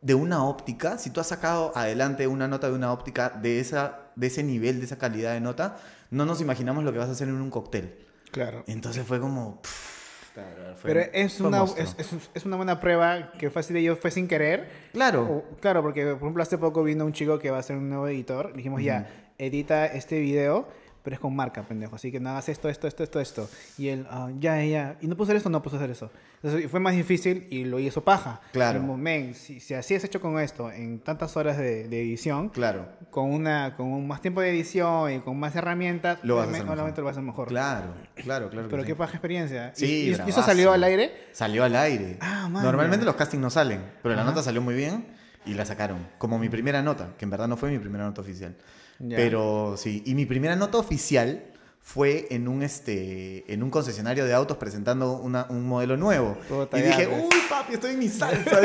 de 0.00 0.14
una 0.14 0.44
óptica, 0.44 0.96
si 0.98 1.10
tú 1.10 1.20
has 1.20 1.26
sacado 1.26 1.72
adelante 1.74 2.26
una 2.28 2.46
nota 2.46 2.68
de 2.68 2.74
una 2.74 2.92
óptica 2.92 3.30
de, 3.30 3.58
esa, 3.58 4.10
de 4.14 4.28
ese 4.28 4.44
nivel, 4.44 4.78
de 4.78 4.86
esa 4.86 4.96
calidad 4.96 5.32
de 5.32 5.40
nota, 5.40 5.76
no 6.10 6.24
nos 6.24 6.40
imaginamos 6.40 6.84
lo 6.84 6.92
que 6.92 6.98
vas 6.98 7.08
a 7.08 7.12
hacer 7.12 7.26
en 7.26 7.34
un 7.34 7.50
cóctel. 7.50 7.98
Claro. 8.30 8.62
Entonces 8.68 9.04
fue 9.04 9.18
como... 9.18 9.60
pff, 9.62 10.34
fue- 10.34 10.92
Pero 10.92 11.00
es 11.12 11.38
fue 11.38 11.46
una, 11.48 11.64
es, 11.64 11.96
es- 11.98 12.30
es 12.32 12.44
una 12.44 12.56
buena 12.56 12.78
prueba 12.80 13.32
que 13.38 13.50
fácil 13.50 13.74
de 13.74 13.80
ellos 13.80 13.98
fue 14.00 14.10
sin 14.12 14.28
querer. 14.28 14.68
Claro. 14.92 15.22
O- 15.24 15.56
claro, 15.60 15.82
porque 15.82 16.04
por 16.04 16.16
ejemplo 16.18 16.42
hace 16.44 16.58
poco 16.58 16.84
vino 16.84 17.04
un 17.04 17.12
chico 17.12 17.38
que 17.40 17.50
va 17.50 17.58
a 17.58 17.62
ser 17.62 17.76
un 17.76 17.88
nuevo 17.88 18.06
editor. 18.06 18.52
Dijimos, 18.54 18.82
ya, 18.82 19.08
edita 19.38 19.86
este 19.86 20.20
video, 20.20 20.68
pero 21.04 21.14
es 21.14 21.20
con 21.20 21.36
marca, 21.36 21.62
pendejo. 21.62 21.94
Así 21.94 22.10
que 22.10 22.18
no 22.18 22.30
hagas 22.30 22.48
esto, 22.48 22.68
esto, 22.68 22.88
esto, 22.88 23.04
esto, 23.04 23.20
esto. 23.20 23.48
Y 23.78 23.88
él, 23.88 24.06
ah, 24.10 24.30
ya, 24.40 24.60
ya. 24.64 24.96
¿Y 25.02 25.06
no 25.06 25.14
puedo 25.16 25.24
hacer 25.26 25.36
esto? 25.36 25.50
No 25.50 25.62
puedo 25.62 25.76
hacer 25.76 25.90
eso. 25.90 26.10
Entonces 26.42 26.70
fue 26.70 26.80
más 26.80 26.94
difícil 26.96 27.46
y 27.50 27.64
lo 27.64 27.78
hizo 27.78 28.02
paja. 28.02 28.40
Claro. 28.52 28.78
Dijimos, 28.80 28.98
men, 28.98 29.34
si, 29.34 29.60
si 29.60 29.74
así 29.74 29.94
es 29.94 30.02
hecho 30.04 30.20
con 30.20 30.38
esto, 30.40 30.70
en 30.72 30.98
tantas 31.00 31.36
horas 31.36 31.56
de, 31.58 31.86
de 31.88 32.00
edición, 32.02 32.48
Claro. 32.48 32.88
con, 33.10 33.30
una, 33.32 33.74
con 33.76 34.06
más 34.06 34.20
tiempo 34.22 34.40
de 34.40 34.50
edición 34.50 35.12
y 35.12 35.18
con 35.20 35.38
más 35.38 35.54
herramientas, 35.56 36.18
Lo 36.22 36.36
vas 36.36 36.46
a 36.46 36.50
hacer 36.50 36.62
mejor. 36.64 36.76
lo 36.78 36.82
vas 36.84 36.98
a 36.98 37.10
hacer 37.12 37.22
mejor. 37.22 37.48
Claro, 37.48 37.94
claro, 38.14 38.48
claro. 38.50 38.68
Pero 38.70 38.82
sí. 38.82 38.86
qué 38.88 38.94
paja 38.96 39.12
experiencia. 39.12 39.72
¿Y- 39.76 39.78
Sí, 39.80 39.86
¿Y, 39.86 40.08
y 40.26 40.30
eso 40.30 40.42
salió 40.42 40.72
al 40.72 40.82
aire? 40.84 41.12
Salió 41.32 41.64
al 41.64 41.76
aire. 41.76 42.16
Ah, 42.20 42.48
man, 42.50 42.62
Normalmente 42.64 43.04
ya. 43.04 43.12
los 43.12 43.16
castings 43.16 43.42
no 43.42 43.50
salen, 43.50 43.82
pero 44.02 44.14
la 44.14 44.22
Ajá. 44.22 44.30
nota 44.30 44.42
salió 44.42 44.62
muy 44.62 44.74
bien 44.74 45.06
y 45.46 45.52
la 45.54 45.66
sacaron. 45.66 46.06
Como 46.18 46.38
mi 46.38 46.48
primera 46.48 46.80
nota, 46.82 47.10
que 47.18 47.24
en 47.26 47.30
verdad 47.30 47.46
no 47.48 47.56
fue 47.58 47.70
mi 47.70 47.78
primera 47.78 48.04
nota 48.04 48.20
oficial. 48.22 48.54
Pero 48.98 49.74
sí, 49.76 50.02
y 50.06 50.14
mi 50.14 50.26
primera 50.26 50.56
nota 50.56 50.78
oficial 50.78 51.44
fue 51.80 52.26
en 52.30 52.48
un 52.48 52.62
este 52.62 53.44
en 53.52 53.62
un 53.62 53.70
concesionario 53.70 54.24
de 54.24 54.32
autos 54.32 54.56
presentando 54.56 55.12
una- 55.18 55.46
un 55.50 55.66
modelo 55.66 55.96
nuevo. 55.96 56.36
Puta, 56.48 56.78
y 56.78 56.82
dije, 56.82 57.06
pues. 57.08 57.22
uy, 57.24 57.40
papi, 57.50 57.74
estoy 57.74 57.92
en 57.92 57.98
mi 57.98 58.08
salsa. 58.08 58.60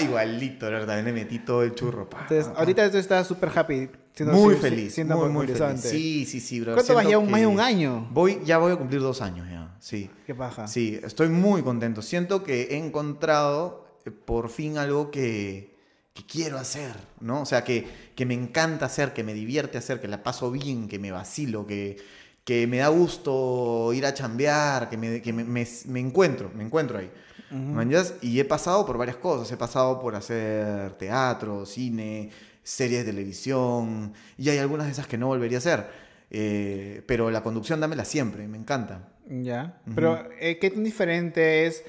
Igualito, 0.00 0.70
la 0.70 0.78
verdad, 0.78 1.02
le 1.04 1.12
metí 1.12 1.38
todo 1.38 1.62
el 1.62 1.74
churro. 1.74 2.08
pa, 2.08 2.20
Entonces, 2.22 2.46
pa, 2.46 2.54
pa. 2.54 2.58
ahorita 2.60 2.90
tú 2.90 2.98
estás 2.98 3.26
súper 3.26 3.50
happy. 3.54 3.88
siendo- 4.14 4.34
muy 4.34 4.54
feliz, 4.56 4.94
siendo 4.94 5.16
muy, 5.16 5.28
muy 5.28 5.46
feliz. 5.46 5.80
Sí, 5.80 6.24
sí, 6.26 6.40
sí, 6.40 6.60
bro. 6.60 6.74
¿Cuánto 6.74 6.94
vas? 6.94 7.04
Siento 7.04 7.10
Ya 7.10 7.18
un- 7.18 7.30
más 7.30 7.40
de 7.40 7.46
un 7.46 7.60
año. 7.60 8.06
Voy, 8.10 8.40
ya 8.44 8.58
voy 8.58 8.72
a 8.72 8.76
cumplir 8.76 9.00
dos 9.00 9.20
años 9.22 9.46
ya, 9.50 9.74
sí. 9.80 10.10
Qué 10.26 10.34
paja. 10.34 10.66
Sí, 10.68 11.00
estoy 11.02 11.28
muy 11.28 11.62
contento. 11.62 12.02
Siento 12.02 12.42
que 12.44 12.62
he 12.70 12.76
encontrado 12.76 13.84
eh, 14.04 14.10
por 14.10 14.50
fin 14.50 14.78
algo 14.78 15.10
que, 15.10 15.73
que 16.14 16.24
quiero 16.26 16.58
hacer, 16.58 16.94
¿no? 17.20 17.42
O 17.42 17.46
sea, 17.46 17.64
que, 17.64 17.86
que 18.14 18.24
me 18.26 18.34
encanta 18.34 18.86
hacer, 18.86 19.12
que 19.12 19.24
me 19.24 19.34
divierte 19.34 19.78
hacer, 19.78 20.00
que 20.00 20.08
la 20.08 20.22
paso 20.22 20.50
bien, 20.50 20.88
que 20.88 20.98
me 21.00 21.10
vacilo, 21.12 21.66
que, 21.66 21.98
que 22.44 22.66
me 22.68 22.78
da 22.78 22.88
gusto 22.88 23.92
ir 23.94 24.06
a 24.06 24.14
chambear, 24.14 24.88
que 24.90 24.96
me, 24.96 25.20
que 25.22 25.32
me, 25.32 25.44
me- 25.44 25.66
me 25.86 26.00
encuentro, 26.00 26.50
me 26.54 26.64
encuentro 26.64 26.98
ahí. 26.98 27.10
¿Manjas? 27.50 28.14
Y 28.22 28.40
he 28.40 28.44
pasado 28.44 28.84
por 28.86 28.98
varias 28.98 29.16
cosas. 29.16 29.50
He 29.52 29.56
pasado 29.56 30.00
por 30.00 30.14
hacer 30.16 30.92
teatro, 30.98 31.66
cine, 31.66 32.30
series 32.62 33.04
de 33.04 33.12
televisión, 33.12 34.12
y 34.38 34.48
hay 34.50 34.58
algunas 34.58 34.86
de 34.86 34.92
esas 34.92 35.06
que 35.06 35.18
no 35.18 35.28
volvería 35.28 35.58
a 35.58 35.60
hacer. 35.60 35.86
Eh, 36.30 37.02
pero 37.06 37.30
la 37.30 37.42
conducción 37.42 37.80
dámela 37.80 38.04
siempre, 38.04 38.48
me 38.48 38.58
encanta. 38.58 39.08
Ya. 39.26 39.80
Pero, 39.94 40.28
eh, 40.40 40.58
¿qué 40.58 40.70
tan 40.70 40.84
diferente 40.84 41.66
es 41.66 41.84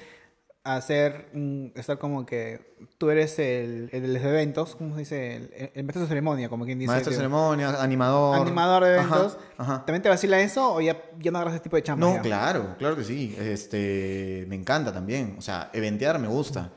hacer, 0.74 1.28
mm, 1.32 1.66
estar 1.76 1.98
como 1.98 2.26
que 2.26 2.74
tú 2.98 3.10
eres 3.10 3.38
el, 3.38 3.88
el 3.92 4.02
de 4.02 4.08
los 4.08 4.22
eventos, 4.22 4.74
¿cómo 4.74 4.94
se 4.94 5.00
dice? 5.00 5.36
El, 5.36 5.70
el 5.74 5.84
maestro 5.84 6.02
de 6.02 6.08
ceremonia, 6.08 6.48
como 6.48 6.64
quien 6.64 6.78
dice. 6.78 6.90
Maestro 6.90 7.10
de 7.12 7.16
ceremonia, 7.16 7.80
animador. 7.82 8.36
Animador 8.40 8.84
de 8.84 8.98
Ajá, 8.98 9.16
eventos. 9.16 9.38
Ajá. 9.58 9.84
¿También 9.86 10.02
te 10.02 10.08
vacila 10.08 10.40
eso 10.40 10.74
o 10.74 10.80
ya, 10.80 11.00
ya 11.20 11.30
no 11.30 11.38
agarras 11.38 11.54
ese 11.54 11.62
tipo 11.62 11.76
de 11.76 11.82
chamba? 11.82 12.06
No, 12.06 12.20
claro, 12.22 12.74
claro 12.78 12.96
que 12.96 13.04
sí. 13.04 13.36
Este, 13.38 14.44
me 14.48 14.56
encanta 14.56 14.92
también. 14.92 15.36
O 15.38 15.42
sea, 15.42 15.70
eventear 15.72 16.18
me 16.18 16.28
gusta. 16.28 16.72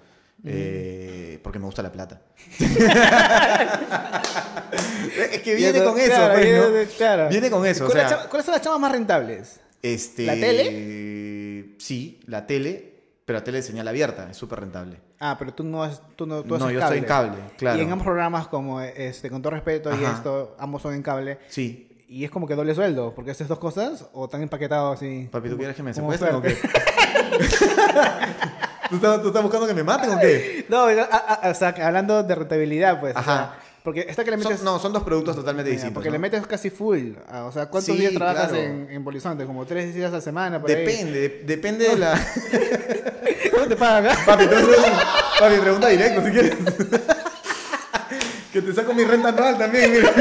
eh, 0.46 1.40
porque 1.44 1.60
me 1.60 1.66
gusta 1.66 1.82
la 1.82 1.92
plata. 1.92 2.22
es 5.32 5.42
que 5.42 5.56
viene 5.56 5.84
con 5.84 5.98
eso, 6.00 6.08
Claro, 6.10 6.34
pues, 6.34 6.46
viene, 6.46 6.60
¿no? 6.60 6.70
de- 6.70 6.86
claro. 6.88 7.30
Viene 7.30 7.50
con 7.50 7.66
eso, 7.66 7.86
o 7.86 7.88
¿Cuáles 7.88 8.10
sea- 8.10 8.28
¿Cuáles 8.30 8.46
son 8.46 8.54
las 8.54 8.62
chambas 8.62 8.80
más 8.82 8.92
rentables? 8.92 9.60
Este, 9.82 10.26
¿La 10.26 10.34
Sí, 11.78 12.20
la 12.26 12.46
tele, 12.46 12.99
pero 13.30 13.44
tele 13.44 13.60
de 13.60 13.64
señal 13.64 13.88
abierta, 13.88 14.28
es 14.32 14.38
súper 14.38 14.60
rentable. 14.62 15.00
Ah, 15.20 15.36
pero 15.38 15.54
tú 15.54 15.64
no, 15.64 15.84
has- 15.84 16.02
tú 16.16 16.26
no, 16.26 16.42
tú 16.42 16.58
No, 16.58 16.72
yo 16.72 16.80
estoy 16.80 16.98
en 16.98 17.04
cable, 17.04 17.38
claro. 17.60 17.78
Y 17.78 17.82
en 17.84 17.92
ambos 17.92 18.04
programas, 18.04 18.48
como 18.48 18.82
este, 18.82 19.30
con 19.30 19.40
todo 19.44 19.52
respeto 19.52 19.92
y 19.96 20.04
esto, 20.04 20.56
ambos 20.58 20.82
son 20.82 20.96
en 20.96 21.04
cable. 21.04 21.38
Sí. 21.48 21.96
Y 22.08 22.26
es 22.26 22.32
como 22.32 22.48
que 22.48 22.56
doble 22.56 22.74
sueldo, 22.74 23.14
porque 23.14 23.30
haces 23.30 23.48
dos 23.48 23.60
cosas 23.60 24.08
o 24.14 24.26
están 24.26 24.42
empaquetados 24.42 24.96
así. 24.98 25.30
Papi, 25.32 25.48
¿tú 25.48 25.58
quieres 25.58 25.76
que 25.76 25.84
me 25.84 25.94
secuestren 25.94 26.34
o 26.34 26.42
qué? 26.42 26.58
¿Tú 28.90 28.96
estás, 28.96 29.22
tú 29.22 29.28
estás 29.28 29.44
buscando 29.44 29.68
que 29.68 29.76
me 29.76 29.84
maten 29.84 30.10
o 30.10 30.20
qué? 30.20 30.66
No, 30.68 30.86
a- 30.86 31.04
a- 31.04 31.52
o 31.52 31.54
sea, 31.54 31.76
hablando 31.84 32.24
de 32.24 32.34
rentabilidad, 32.34 33.00
pues. 33.00 33.16
o 33.16 33.20
Ajá. 33.20 33.36
sea, 33.36 33.54
porque 33.90 34.06
esta 34.08 34.24
que 34.24 34.30
le 34.30 34.38
metes. 34.38 34.58
Son- 34.58 34.66
no, 34.66 34.78
son 34.78 34.94
dos 34.94 35.02
productos 35.02 35.36
totalmente 35.36 35.72
distintos. 35.72 35.96
Porque 35.96 36.10
¿no? 36.10 36.14
le 36.14 36.20
metes 36.20 36.46
casi 36.46 36.70
full. 36.70 37.14
ah, 37.28 37.46
O 37.46 37.52
sea, 37.52 37.66
¿cuántos 37.66 37.96
Sí, 37.96 38.00
días 38.00 38.14
trabajas 38.14 38.50
claro. 38.50 38.64
en, 38.64 38.88
en? 38.92 39.48
Como 39.48 39.66
tres 39.66 39.96
días 39.96 40.12
a 40.12 40.18
la 40.18 40.22
semana. 40.22 40.62
Por. 40.62 40.70
Depende, 40.70 41.20
de- 41.20 41.44
depende 41.44 41.88
de 41.90 41.96
la... 41.98 42.14
¿Cuánto 43.50 43.70
te 43.70 43.76
pagan 43.76 44.06
acá? 44.06 44.20
Papi, 44.28 44.44
entonces, 44.44 44.78
papi, 45.40 45.56
pregunta 45.60 45.88
directo 45.88 46.24
si 46.24 46.30
quieres. 46.32 46.56
que 48.54 48.62
te 48.62 48.74
saco 48.76 48.94
mi 48.94 49.04
renta 49.06 49.30
anual 49.30 49.58
también, 49.58 49.92
mira. 49.92 50.12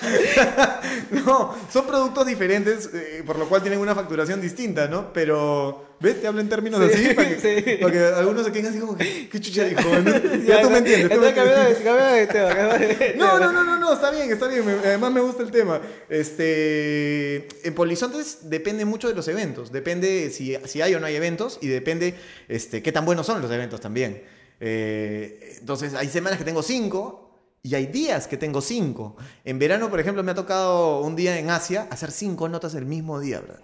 No, 1.26 1.54
son 1.72 1.86
productos 1.86 2.26
diferentes, 2.26 2.90
eh, 2.92 3.22
por 3.26 3.38
lo 3.38 3.48
cual 3.48 3.60
tienen 3.62 3.80
una 3.80 3.94
facturación 3.94 4.40
distinta, 4.40 4.88
¿no? 4.88 5.12
Pero, 5.12 5.84
¿ves? 6.00 6.20
Te 6.20 6.26
hablo 6.26 6.40
en 6.40 6.48
términos 6.48 6.80
Sí, 6.92 7.04
así 7.06 7.14
para 7.14 7.28
que, 7.28 7.40
sí. 7.40 7.76
para 7.80 7.92
que 7.92 7.98
algunos 7.98 8.44
se 8.46 8.52
queden 8.52 8.66
así 8.66 8.78
como, 8.78 8.96
que, 8.96 9.28
¿qué 9.28 9.40
chucha 9.40 9.64
dijo? 9.64 9.80
¿no? 9.82 10.10
Ya, 10.10 10.36
Ya, 10.56 10.62
tú 10.62 10.70
me 10.70 10.78
entiendes. 10.78 11.10
tú 11.10 11.20
me 11.20 11.28
entiendes. 11.28 11.84
de, 11.84 11.92
de 11.92 12.26
tema, 12.26 12.54
de. 12.78 13.14
No, 13.16 13.38
no, 13.38 13.52
no, 13.52 13.64
no, 13.64 13.76
no, 13.78 13.92
está 13.92 14.10
bien, 14.10 14.30
está 14.32 14.48
bien. 14.48 14.64
me- 14.66 14.72
además 14.72 15.12
me 15.12 15.20
gusta 15.20 15.42
el 15.42 15.50
tema. 15.50 15.80
Este, 16.08 17.48
en 17.66 17.74
Polizontes 17.74 18.38
depende 18.50 18.84
mucho 18.84 19.08
de 19.08 19.14
los 19.14 19.26
eventos. 19.28 19.72
Depende 19.72 20.30
si, 20.30 20.56
si 20.66 20.82
hay 20.82 20.94
o 20.94 21.00
no 21.00 21.06
hay 21.06 21.16
eventos 21.16 21.58
y 21.60 21.68
depende 21.68 22.14
este, 22.48 22.82
qué 22.82 22.92
tan 22.92 23.04
buenos 23.04 23.26
son 23.26 23.40
los 23.42 23.50
eventos 23.50 23.80
también. 23.80 24.22
Eh, 24.60 25.56
entonces, 25.60 25.94
hay 25.94 26.08
semanas 26.08 26.38
que 26.38 26.44
tengo 26.44 26.62
cinco 26.62 27.27
y 27.62 27.74
hay 27.74 27.86
días 27.86 28.28
que 28.28 28.36
tengo 28.36 28.60
cinco. 28.60 29.16
En 29.44 29.58
verano, 29.58 29.90
por 29.90 30.00
ejemplo, 30.00 30.22
me 30.22 30.32
ha 30.32 30.34
tocado 30.34 31.00
un 31.00 31.16
día 31.16 31.38
en 31.38 31.50
Asia 31.50 31.88
hacer 31.90 32.10
cinco 32.10 32.48
notas 32.48 32.74
el 32.74 32.86
mismo 32.86 33.20
día, 33.20 33.40
¿verdad? 33.40 33.60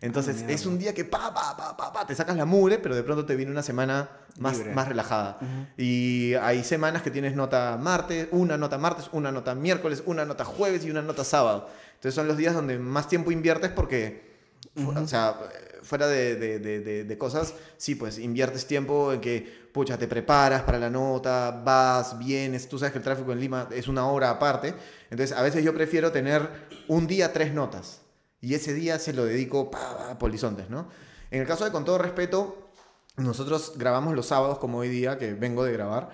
Entonces, 0.00 0.36
mierda. 0.36 0.52
es 0.52 0.66
un 0.66 0.78
día 0.78 0.92
que 0.92 1.04
pa, 1.04 1.32
pa, 1.32 1.56
pa, 1.56 1.76
pa, 1.76 1.92
pa, 1.92 2.06
te 2.06 2.14
sacas 2.14 2.36
la 2.36 2.44
mugre, 2.44 2.78
pero 2.78 2.94
de 2.94 3.02
pronto 3.02 3.24
te 3.24 3.36
viene 3.36 3.50
una 3.50 3.62
semana 3.62 4.10
más, 4.38 4.58
Libre. 4.58 4.74
más 4.74 4.88
relajada. 4.88 5.38
Y 5.78 6.34
hay 6.34 6.62
semanas 6.62 7.02
que 7.02 7.10
tienes 7.10 7.34
nota 7.34 7.78
martes, 7.80 8.28
una 8.30 8.58
nota 8.58 8.76
martes, 8.76 9.08
una 9.12 9.32
nota 9.32 9.54
miércoles, 9.54 10.02
una 10.04 10.24
nota 10.24 10.44
jueves 10.44 10.84
y 10.84 10.90
una 10.90 11.00
nota 11.00 11.24
sábado. 11.24 11.68
Entonces 11.94 12.14
son 12.14 12.28
los 12.28 12.36
días 12.36 12.54
donde 12.54 12.78
más 12.78 13.08
tiempo 13.08 13.30
inviertes 13.30 13.70
porque, 13.70 14.34
o 14.76 15.06
sea, 15.06 15.36
fuera 15.84 16.06
de, 16.08 16.36
de- 16.36 16.58
de- 16.58 17.04
de- 17.04 17.18
cosas, 17.18 17.54
sí, 17.76 17.94
pues 17.94 18.18
inviertes 18.18 18.66
tiempo 18.66 19.12
en 19.12 19.20
que, 19.20 19.68
pucha, 19.72 19.96
te 19.98 20.08
preparas 20.08 20.62
para 20.62 20.78
la 20.78 20.90
nota, 20.90 21.62
vas, 21.64 22.18
vienes, 22.18 22.68
tú 22.68 22.78
sabes 22.78 22.92
que 22.92 22.98
el 22.98 23.04
tráfico 23.04 23.32
en 23.32 23.40
Lima 23.40 23.68
es 23.72 23.86
una 23.88 24.06
hora 24.08 24.30
aparte. 24.30 24.74
Entonces 25.10 25.36
a 25.36 25.42
veces 25.42 25.62
yo 25.64 25.72
prefiero 25.74 26.10
tener 26.10 26.48
un 26.88 27.06
día 27.06 27.32
tres 27.32 27.52
notas 27.54 28.00
y 28.40 28.54
ese 28.54 28.74
día 28.74 28.98
se 28.98 29.12
lo 29.12 29.24
dedico 29.24 29.70
a 29.74 30.18
Polizontes, 30.18 30.68
¿no? 30.70 30.88
En 31.30 31.40
el 31.40 31.46
caso 31.46 31.64
de 31.64 31.70
Con 31.72 31.84
Todo 31.84 31.98
Respeto, 31.98 32.70
nosotros 33.16 33.74
grabamos 33.76 34.14
los 34.14 34.26
sábados 34.26 34.58
como 34.58 34.78
hoy 34.78 34.88
día, 34.88 35.18
que 35.18 35.34
vengo 35.34 35.64
de 35.64 35.72
grabar, 35.72 36.10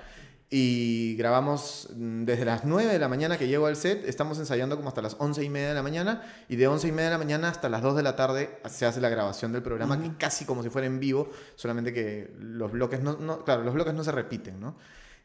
y 0.52 1.14
grabamos 1.16 1.88
mm, 1.96 2.24
desde 2.24 2.44
las 2.44 2.64
9 2.64 2.92
de 2.92 2.98
la 2.98 3.08
mañana 3.08 3.38
que 3.38 3.46
llego 3.46 3.66
al 3.66 3.76
set, 3.76 4.04
estamos 4.08 4.38
ensayando 4.40 4.76
como 4.76 4.88
hasta 4.88 5.00
las 5.00 5.14
11 5.18 5.44
y 5.44 5.48
media 5.48 5.68
de 5.68 5.74
la 5.74 5.82
mañana, 5.84 6.22
y 6.48 6.56
de 6.56 6.66
11 6.66 6.88
y 6.88 6.92
media 6.92 7.04
de 7.04 7.10
la 7.12 7.18
mañana 7.18 7.48
hasta 7.48 7.68
las 7.68 7.82
2 7.82 7.94
de 7.96 8.02
la 8.02 8.16
tarde 8.16 8.58
se 8.68 8.84
hace 8.84 9.00
la 9.00 9.08
grabación 9.10 9.52
del 9.52 9.62
programa, 9.62 10.02
que 10.02 10.10
casi 10.18 10.44
como 10.44 10.62
si 10.64 10.68
fuera 10.70 10.86
en 10.88 10.98
vivo, 10.98 11.30
solamente 11.54 11.92
que 11.92 12.32
los 12.40 12.72
bloques 12.72 13.00
no, 13.00 13.16
no- 13.18 13.44
claro, 13.44 13.62
los 13.62 13.74
bloques 13.74 13.94
no 13.94 14.02
se 14.02 14.10
repiten, 14.12 14.58
¿no? 14.60 14.74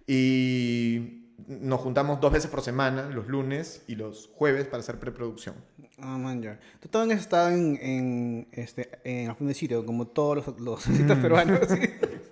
Y 0.07 1.23
nos 1.47 1.81
juntamos 1.81 2.21
dos 2.21 2.31
veces 2.31 2.49
por 2.49 2.61
semana, 2.61 3.09
los 3.09 3.27
lunes 3.27 3.81
y 3.87 3.95
los 3.95 4.29
jueves, 4.35 4.67
para 4.67 4.81
hacer 4.81 4.99
preproducción. 4.99 5.55
Ah, 5.97 6.17
man, 6.17 6.41
ya. 6.41 6.59
Tú 6.79 6.87
también 6.87 7.17
has 7.17 7.23
estado 7.23 7.49
en, 7.49 7.77
en, 7.81 8.47
este, 8.51 8.89
en 9.03 9.29
el 9.29 9.35
fondo 9.35 9.49
de 9.49 9.55
sitio, 9.55 9.85
como 9.85 10.07
todos 10.07 10.45
los, 10.45 10.59
los 10.59 10.83
sitios 10.83 11.17
peruanos. 11.17 11.59
¿sí? 11.69 11.89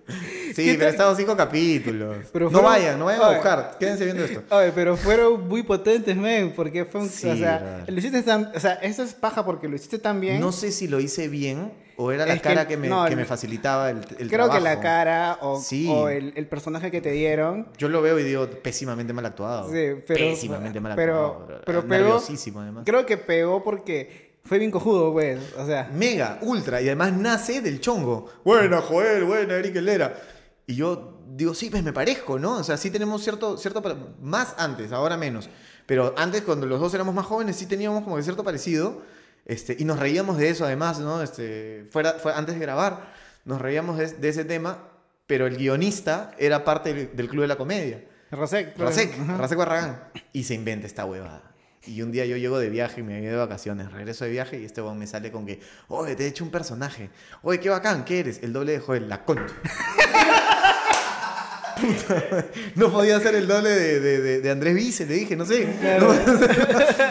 Sí, 0.54 0.66
¿Qué 0.66 0.76
pero 0.78 0.90
estado 0.92 1.16
cinco 1.16 1.36
capítulos. 1.36 2.18
Pero 2.32 2.52
no 2.52 2.62
vayan, 2.62 3.00
no 3.00 3.06
vayan 3.06 3.24
a 3.24 3.30
buscar. 3.32 3.76
Quédense 3.80 4.06
viendo 4.06 4.24
esto. 4.24 4.44
Oye, 4.56 4.72
pero 4.76 4.96
fueron 4.96 5.48
muy 5.48 5.64
potentes, 5.64 6.16
men, 6.16 6.52
porque 6.56 6.86
fue 6.86 7.02
un... 7.02 7.10
Sí, 7.10 7.28
o 7.28 7.36
sea, 7.36 7.84
lo 7.88 7.98
hiciste 7.98 8.22
tan... 8.22 8.52
O 8.56 8.60
sea, 8.60 8.74
eso 8.74 9.02
es 9.02 9.16
paja 9.16 9.44
porque 9.44 9.68
lo 9.68 9.76
hiciste 9.76 9.98
tan 9.98 10.22
bien. 10.22 10.40
No 10.40 10.52
sé 10.52 10.72
si 10.72 10.88
lo 10.88 11.00
hice 11.00 11.28
bien 11.28 11.72
o 11.96 12.12
era 12.12 12.28
la 12.28 12.34
Es 12.36 12.42
cara 12.42 12.68
que, 12.68 12.78
me, 12.78 12.88
no, 12.88 13.06
que 13.06 13.16
me 13.16 13.26
facilitaba 13.26 13.90
el, 13.90 13.98
el 14.20 14.30
Creo 14.30 14.50
que 14.52 14.60
la 14.60 14.80
trabajo. 14.80 14.82
cara 14.82 15.38
o, 15.42 15.60
Sí. 15.60 15.88
o 15.90 16.10
el, 16.10 16.34
el 16.36 16.48
personaje 16.48 16.92
que 16.92 17.02
te 17.02 17.12
dieron... 17.12 17.68
Yo 17.78 17.90
lo 17.90 18.04
veo 18.04 18.20
y 18.20 18.24
digo, 18.24 18.48
pésimamente 18.48 19.12
mal 19.12 19.26
actuado. 19.26 19.70
Sí, 19.70 20.02
pero... 20.06 20.20
pésimamente 20.20 20.80
mal 20.80 20.94
pero, 20.96 21.26
actuado. 21.26 21.46
bro. 21.48 21.62
pero 21.66 21.88
pegó... 21.88 22.22
Además. 22.62 22.84
Creo 22.86 23.06
que 23.08 23.18
pegó 23.18 23.64
porque 23.64 24.33
fue 24.44 24.60
bien 24.60 24.72
cojudo, 24.72 25.14
pues. 25.14 25.40
O 25.58 25.66
sea... 25.66 25.90
Mega, 25.94 26.40
ultra, 26.42 26.82
y 26.82 26.88
además 26.88 27.14
nace 27.14 27.62
del 27.62 27.80
chongo. 27.80 28.30
Buena, 28.44 28.82
Joel, 28.82 29.24
buena, 29.24 29.56
Eric 29.56 29.76
Helera. 29.76 30.16
Y 30.68 30.76
yo 30.76 31.22
digo, 31.30 31.54
sí, 31.54 31.70
pues 31.70 31.84
me 31.84 31.94
parezco, 31.94 32.40
¿no? 32.40 32.58
O 32.58 32.64
sea, 32.64 32.78
sí 32.78 32.90
tenemos 32.92 33.24
cierto, 33.24 33.58
cierto, 33.58 33.82
más 34.22 34.56
antes, 34.58 34.92
ahora 34.92 35.18
menos. 35.18 35.50
Pero 35.86 36.14
antes, 36.18 36.42
cuando 36.42 36.66
los 36.66 36.80
dos 36.80 36.94
éramos 36.94 37.14
más 37.16 37.26
jóvenes, 37.26 37.56
sí 37.56 37.66
teníamos 37.66 38.04
como 38.04 38.16
que 38.18 38.24
cierto 38.24 38.44
parecido. 38.44 39.02
Este, 39.46 39.76
y 39.78 39.86
nos 39.86 40.00
reíamos 40.00 40.38
de 40.38 40.50
eso, 40.50 40.66
además, 40.66 41.00
¿no? 41.00 41.22
Este, 41.22 41.88
fuera, 41.92 42.14
fue 42.14 42.34
antes 42.34 42.56
de 42.56 42.62
grabar, 42.62 43.14
nos 43.46 43.62
reíamos 43.62 43.98
de, 43.98 44.08
de 44.08 44.30
ese 44.30 44.46
tema, 44.46 44.90
pero 45.28 45.48
el 45.48 45.58
guionista 45.58 46.32
era 46.38 46.64
parte 46.64 46.94
del, 46.94 47.16
del 47.16 47.28
Club 47.28 47.42
de 47.42 47.48
la 47.48 47.58
Comedia. 47.58 48.04
Rasek. 48.32 48.74
claro. 48.74 48.90
Rasek. 48.90 49.28
Rasek 49.38 49.58
Barragán. 49.58 50.04
Y 50.32 50.44
se 50.44 50.54
inventa 50.54 50.88
esta 50.88 51.06
huevada. 51.06 51.53
Y 51.86 52.02
un 52.02 52.12
día 52.12 52.26
yo 52.26 52.38
llego 52.38 52.60
de 52.60 52.70
viaje, 52.70 53.04
me 53.04 53.20
voy 53.20 53.28
de 53.28 53.36
vacaciones, 53.36 53.92
regreso 53.92 54.24
de 54.26 54.32
viaje 54.32 54.58
y 54.60 54.64
este 54.66 54.82
huevón 54.82 54.98
me 55.00 55.06
sale 55.08 55.32
con 55.32 55.46
que, 55.46 55.60
oye, 55.90 56.16
te 56.16 56.24
he 56.24 56.28
hecho 56.28 56.44
un 56.46 56.50
personaje. 56.52 57.10
Oye, 57.42 57.60
qué 57.60 57.70
bacán, 57.70 58.06
¿qué 58.06 58.20
eres? 58.22 58.40
El 58.42 58.54
doble 58.54 58.72
de 58.74 58.80
Joel, 58.80 59.10
la 59.10 59.26
concha. 59.26 59.54
Puta, 61.82 62.46
no 62.76 62.92
podía 62.92 63.20
ser 63.20 63.36
el 63.36 63.48
doble 63.48 63.70
de, 63.70 64.00
de- 64.00 64.42
de- 64.42 64.52
Andrés 64.52 64.76
Vice, 64.76 65.06
le 65.06 65.16
dije, 65.16 65.36
no 65.36 65.46
sé. 65.46 65.68
Claro. 65.82 66.14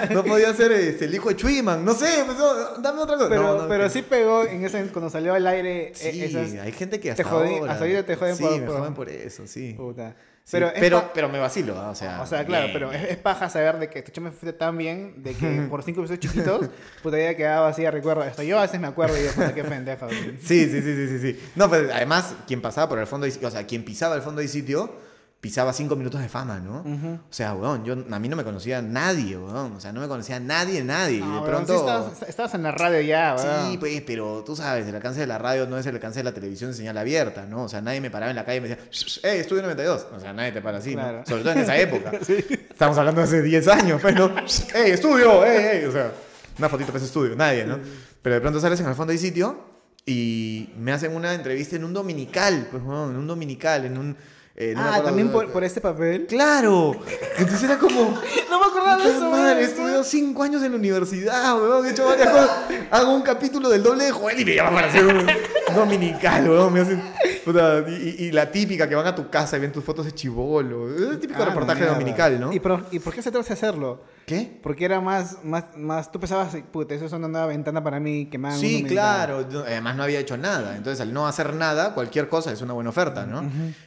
No, 0.09 0.17
no 0.17 0.25
podía 0.25 0.53
ser 0.55 0.73
este, 0.73 1.05
el 1.07 1.15
hijo 1.15 1.29
de 1.29 1.37
Chuiman, 1.37 1.85
no 1.85 1.95
sé, 1.95 2.23
pues, 2.27 2.37
no, 2.39 2.79
dame 2.79 3.01
otra 3.03 3.17
cosa. 3.17 3.29
Pero, 3.29 3.63
No, 3.63 3.69
pero 3.69 3.89
sí 3.91 4.03
pegó 4.03 4.45
en 4.45 4.65
ese, 4.65 4.85
cuando 4.87 5.11
salió 5.11 5.33
al 5.35 5.47
aire 5.47 5.89
eh, 5.89 5.93
Sí, 5.95 6.23
esas... 6.25 6.53
hay 6.55 6.73
gente 6.73 6.99
que 7.01 7.13
te 7.15 7.23
hasta 7.23 7.25
jodí- 7.35 7.59
ahora... 7.59 7.73
hasta 7.73 7.85
ahorita 7.85 8.05
te 8.07 8.17
joden 8.17 8.37
sí, 8.37 8.43
por- 8.43 8.53
me 8.61 8.67
por- 8.67 8.79
joden 8.79 8.95
por 8.95 9.09
eso, 9.09 9.47
sí. 9.47 9.75
Puta. 9.77 10.15
Sí, 10.45 10.57
Pero, 10.57 10.73
pero, 10.75 11.11
pero 11.15 11.29
me 11.29 11.39
vacilo, 11.39 11.79
¿ah? 11.79 11.91
o 11.91 11.95
sea... 11.95 12.21
O 12.21 12.27
sea, 12.27 12.45
claro, 12.45 12.65
bien, 12.65 12.73
pero 12.73 12.93
es, 12.93 13.11
es 13.11 13.17
paja 13.17 13.49
saber 13.49 13.79
de 13.79 13.89
que 13.89 14.03
tu 14.03 14.11
chama 14.11 14.31
fuiste 14.31 14.53
tan 14.53 14.77
bien, 14.77 15.23
de 15.23 15.35
que 15.35 15.63
por 15.71 15.85
cinco 15.85 16.01
episodios 16.01 16.21
chiquitos, 16.21 16.69
puta 17.03 17.17
ya 17.17 17.37
quedaba 17.37 17.69
así 17.69 17.87
a 17.87 17.93
recuerdo. 17.93 18.23
Hasta 18.23 18.43
yo 18.43 18.59
a 18.59 18.63
veces 18.63 18.81
me 18.81 18.89
acuerdo 18.89 19.17
y 19.17 19.21
digo, 19.21 19.33
puta, 19.35 19.55
qué 19.55 19.63
pendejo. 19.63 20.07
güey. 20.07 20.39
Sí, 20.43 20.69
sí, 20.69 20.83
sí, 20.83 21.09
sí, 21.09 21.19
sí. 21.21 21.41
No, 21.55 21.69
pues 21.69 21.89
además, 21.93 22.35
quien 22.49 22.61
pasaba 22.61 22.89
por 22.89 22.99
el 22.99 23.07
fondo 23.07 23.27
o 23.27 23.51
sea, 23.51 23.67
quien 23.67 23.85
pisaba 23.85 24.17
el 24.17 24.23
fondo 24.23 24.41
de 24.41 24.49
sitio, 24.49 24.93
pisaba 25.43 25.73
cinco 25.73 25.97
minutos 25.97 26.21
de 26.21 26.29
fama, 26.29 26.61
¿no? 26.61 27.19
O 27.29 27.33
sea, 27.33 27.53
weón, 27.55 27.85
yo, 27.85 27.95
a 27.95 28.19
mí 28.21 28.29
no 28.29 28.37
me 28.37 28.45
conocía 28.45 28.81
nadie, 28.81 29.37
weón. 29.37 29.73
O 29.73 29.81
sea, 29.81 29.93
no 29.93 30.01
me 30.01 30.07
conocía 30.07 30.39
nadie, 30.39 30.85
nadie. 30.85 31.21
Ah, 31.21 31.27
de 31.27 31.33
weón, 31.33 31.45
pronto... 31.45 31.73
sí 31.73 31.81
estabas, 31.81 32.23
estabas 32.29 32.55
en 32.55 32.63
la 32.63 32.71
radio 32.71 33.01
ya, 33.01 33.35
weón. 33.37 33.73
Sí, 33.73 33.77
pues, 33.77 34.01
pero 34.07 34.45
tú 34.47 34.55
sabes, 34.55 34.87
el 34.87 34.95
alcance 34.95 35.19
de 35.19 35.27
la 35.27 35.39
radio 35.39 35.67
no 35.67 35.77
es 35.77 35.85
el 35.87 35.97
alcance 35.97 36.21
de 36.21 36.23
la 36.23 36.33
televisión 36.33 36.71
de 36.71 36.77
señal 36.77 36.97
abierta, 36.97 37.45
¿no? 37.45 37.65
O 37.65 37.69
sea, 37.69 37.81
nadie 37.81 38.01
me 38.01 38.09
paraba 38.09 38.31
en 38.31 38.37
la 38.37 38.45
calle 38.45 38.59
y 38.59 38.61
me 38.61 38.69
decía, 38.69 38.85
¡Ey, 39.25 39.41
estudio 39.41 39.63
92! 39.63 40.07
O 40.15 40.21
sea, 40.21 40.33
nadie 40.33 40.53
te 40.53 40.63
para 40.63 40.79
así, 40.79 40.93
Claro. 40.93 41.19
¿no? 41.19 41.27
Sobre 41.27 41.43
todo 41.43 41.53
en 41.55 41.59
esa 41.59 41.77
época. 41.77 42.13
Estamos 42.71 42.97
hablando 42.97 43.21
de 43.21 43.27
hace 43.27 43.43
10 43.43 43.67
años, 43.67 44.01
pues, 44.01 44.15
¿no? 44.15 44.31
¡Ey, 44.75 44.93
estudio! 44.93 45.45
¡Ey, 45.45 45.79
ey! 45.81 45.85
O 45.87 45.91
sea, 45.91 46.13
una 46.57 46.69
fotito 46.69 46.93
para 46.93 46.99
ese 46.99 47.07
estudio, 47.07 47.35
nadie, 47.35 47.65
¿no? 47.65 47.81
Pero 48.23 48.37
de 48.37 48.41
pronto 48.41 48.61
sales 48.61 48.79
en 48.79 48.87
el 48.87 48.95
fondo 48.95 49.13
de 49.13 49.19
sitio 49.19 49.59
y 50.07 50.71
me 50.79 50.93
hacen 50.93 51.17
una 51.17 51.35
entrevista 51.35 51.75
en 51.75 51.83
un 51.83 51.93
dominical, 51.93 52.69
pues, 52.71 52.81
weón, 52.81 53.11
en 53.11 53.17
un 53.17 53.27
dominical, 53.27 53.87
en 53.87 53.99
un... 53.99 54.17
eh, 54.55 54.75
no 54.77 54.83
ah, 54.83 55.03
también 55.03 55.31
por, 55.31 55.51
por 55.51 55.65
este 55.65 55.81
papel. 55.81 56.27
¡Claro! 56.27 56.97
Entonces 57.39 57.63
era 57.63 57.79
como... 57.79 58.21
No 58.51 58.61
me 58.61 58.67
acordaba 58.67 59.03
de 59.03 59.11
eso, 59.11 59.31
madre, 59.31 59.63
he 59.63 59.65
estudiado 59.65 60.05
cinco 60.05 60.43
años 60.43 60.63
en 60.63 60.73
la 60.73 60.79
universidad, 60.79 61.57
weón, 61.57 61.87
he 61.87 61.91
hecho 61.91 62.05
varias 62.05 62.29
cosas. 62.29 62.51
Hago 62.91 63.15
un 63.15 63.23
capítulo 63.23 63.71
del 63.71 63.83
doble 63.83 64.05
de 64.05 64.11
Joel 64.11 64.41
y 64.41 64.45
me 64.45 64.55
llaman 64.57 64.75
para 64.75 64.87
hacer 64.89 65.07
un, 65.07 65.27
Dominical, 65.75 66.51
weón. 66.51 66.73
Me 66.73 66.81
hacen, 66.81 67.03
puta, 67.45 67.85
y, 67.89 68.31
la 68.33 68.51
típica 68.51 68.89
que 68.89 68.95
van 68.95 69.07
a 69.07 69.15
tu 69.15 69.29
casa 69.31 69.57
y 69.57 69.61
ven 69.61 69.73
tus 69.73 69.85
fotos 69.85 70.05
de 70.07 70.13
chivolo. 70.13 70.95
Es 70.95 71.03
el 71.03 71.19
típico 71.19 71.43
Ah, 71.43 71.47
reportaje 71.47 71.85
dominical, 71.85 72.41
¿no? 72.41 72.53
¿Y 72.53 72.61
por, 72.61 72.87
¿Y 72.91 72.99
por 72.99 73.15
qué 73.15 73.23
se 73.23 73.31
te 73.31 73.39
hace 73.39 73.53
hacerlo? 73.53 74.03
¿Qué? 74.27 74.59
Porque 74.63 74.85
era 74.85 75.01
más, 75.01 75.45
más, 75.45 75.77
más, 75.77 76.13
tú 76.13 76.21
pensabas, 76.21 76.57
puta, 76.71 76.95
eso 76.95 77.07
es 77.07 77.13
una 77.13 77.29
nueva 77.29 77.47
ventana 77.47 77.83
para 77.83 77.99
mí 78.01 78.27
que 78.27 78.37
hagan 78.37 78.59
Sí, 78.59 78.85
claro. 78.85 79.47
Además 79.67 79.97
no 79.97 80.03
había 80.03 80.21
hecho 80.21 80.37
nada. 80.37 80.77
Entonces 80.77 81.01
al 81.01 81.13
no 81.13 81.27
hacer 81.27 81.55
nada, 81.55 81.95
cualquier 81.95 82.29
cosa 82.29 82.53
es 82.53 82.63
una 82.63 82.73
buena 82.73 82.91
oferta, 82.91 83.27
¿no? 83.27 83.43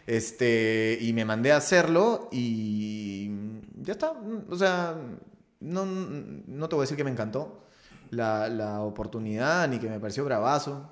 Este, 0.07 0.97
y 1.01 1.13
me 1.13 1.25
mandé 1.25 1.51
a 1.51 1.57
hacerlo 1.57 2.29
y 2.31 3.31
ya 3.81 3.93
está. 3.93 4.13
O 4.49 4.55
sea, 4.55 4.95
no, 5.59 5.85
no 5.85 6.69
te 6.69 6.75
voy 6.75 6.83
a 6.83 6.85
decir 6.85 6.97
que 6.97 7.03
me 7.03 7.11
encantó 7.11 7.61
la, 8.11 8.49
la 8.49 8.81
oportunidad 8.81 9.67
ni 9.67 9.79
que 9.79 9.89
me 9.89 9.99
pareció 9.99 10.25
bravazo, 10.25 10.91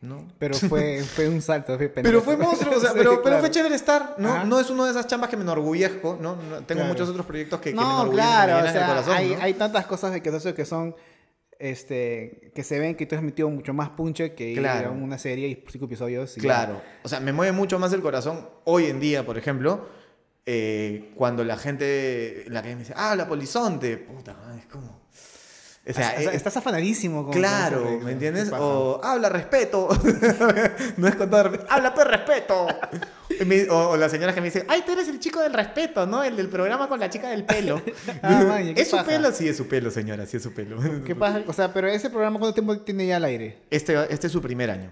¿no? 0.00 0.28
Pero 0.38 0.54
fue, 0.56 1.02
fue 1.14 1.28
un 1.28 1.42
salto. 1.42 1.76
Fue 1.76 1.88
Pero 1.88 2.20
pendejo. 2.20 2.20
fue 2.22 2.36
monstruo, 2.36 2.76
o 2.76 2.80
sea, 2.80 2.90
Sí, 2.92 2.96
pero, 2.98 3.22
pero 3.22 3.38
fue 3.40 3.50
chévere 3.50 3.74
estar, 3.74 4.14
¿no? 4.18 4.32
Ajá. 4.32 4.44
No 4.44 4.60
es 4.60 4.70
una 4.70 4.84
de 4.84 4.90
esas 4.92 5.06
chambas 5.06 5.28
que 5.30 5.36
me 5.36 5.42
enorgullezco, 5.42 6.18
¿no? 6.20 6.36
No- 6.36 6.56
Tengo 6.62 6.80
Claro. 6.80 6.88
muchos 6.88 7.08
otros 7.08 7.26
proyectos 7.26 7.60
que, 7.60 7.70
que 7.70 7.76
me 7.76 7.82
No, 7.82 7.90
enorgullecen, 8.02 8.30
me 8.30 8.46
claro, 8.46 8.68
o 8.68 8.72
sea, 8.72 8.86
corazón, 8.86 9.14
hay, 9.16 9.30
¿no? 9.30 9.42
hay 9.42 9.54
tantas 9.54 9.86
cosas 9.86 10.12
de 10.12 10.22
que 10.22 10.30
que 10.54 10.64
son, 10.64 10.94
este, 11.58 12.52
que 12.54 12.62
se 12.62 12.78
ven 12.78 12.94
que 12.94 13.06
tú 13.06 13.16
has 13.16 13.22
metido 13.22 13.50
mucho 13.50 13.74
más 13.74 13.90
punche 13.90 14.34
que 14.34 14.50
ir 14.50 14.66
a 14.66 14.90
una 14.90 15.18
serie 15.18 15.48
y 15.48 15.64
cinco 15.68 15.86
episodios. 15.86 16.36
y 16.36 16.40
Claro. 16.40 16.80
O 17.02 17.08
sea, 17.08 17.18
me 17.20 17.32
mueve 17.32 17.52
mucho 17.52 17.78
más 17.78 17.92
el 17.92 18.00
corazón 18.00 18.48
hoy 18.64 18.86
en 18.86 19.00
día, 19.00 19.26
por 19.26 19.36
ejemplo, 19.38 19.88
eh, 20.46 21.10
cuando 21.16 21.44
la 21.44 21.56
gente, 21.58 22.44
la 22.48 22.62
que 22.62 22.70
me 22.74 22.80
dice, 22.82 22.94
ah, 22.96 23.14
la 23.16 23.26
polizonte, 23.28 23.96
puta, 23.98 24.36
es 24.58 24.66
como... 24.66 25.07
O 25.88 25.92
sea, 25.92 26.14
O 26.18 26.20
sea, 26.20 26.32
eh, 26.32 26.36
estás 26.36 26.56
afanadísimo 26.56 27.24
con 27.24 27.32
Claro. 27.32 27.98
¿me 28.02 28.12
entiendes? 28.12 28.52
O 28.52 29.00
habla 29.02 29.28
respeto. 29.28 29.88
no 30.96 31.08
es 31.08 31.16
con 31.16 31.30
todo 31.30 31.44
respeto. 31.44 31.66
Habla 31.70 31.94
pues 31.94 32.06
respeto. 32.06 32.66
O, 33.70 33.74
o 33.74 33.96
las 33.96 34.10
señoras 34.10 34.34
que 34.34 34.40
me 34.40 34.46
dicen, 34.48 34.64
ay, 34.68 34.82
tú 34.84 34.92
eres 34.92 35.08
el 35.08 35.18
chico 35.20 35.40
del 35.40 35.52
respeto, 35.52 36.06
¿no? 36.06 36.22
El 36.22 36.36
del 36.36 36.48
programa 36.48 36.88
con 36.88 37.00
la 37.00 37.08
chica 37.08 37.30
del 37.30 37.44
pelo. 37.44 37.80
Ah, 38.22 38.44
man, 38.48 38.74
¿qué 38.74 38.82
¿Es 38.82 38.88
su 38.90 39.02
pelo? 39.04 39.32
Sí, 39.32 39.48
es 39.48 39.56
su 39.56 39.66
pelo, 39.68 39.90
señora, 39.90 40.26
sí 40.26 40.36
es 40.36 40.42
su 40.42 40.52
pelo. 40.52 40.78
¿Qué 41.04 41.14
pasa? 41.14 41.42
O 41.46 41.52
sea, 41.52 41.72
pero 41.72 41.88
ese 41.88 42.10
programa, 42.10 42.38
¿cuánto 42.38 42.54
tiempo 42.54 42.76
tiene 42.78 43.06
ya 43.06 43.16
al 43.16 43.24
aire? 43.24 43.62
Este, 43.70 43.94
este 44.12 44.26
es 44.26 44.32
su 44.32 44.42
primer 44.42 44.70
año. 44.70 44.90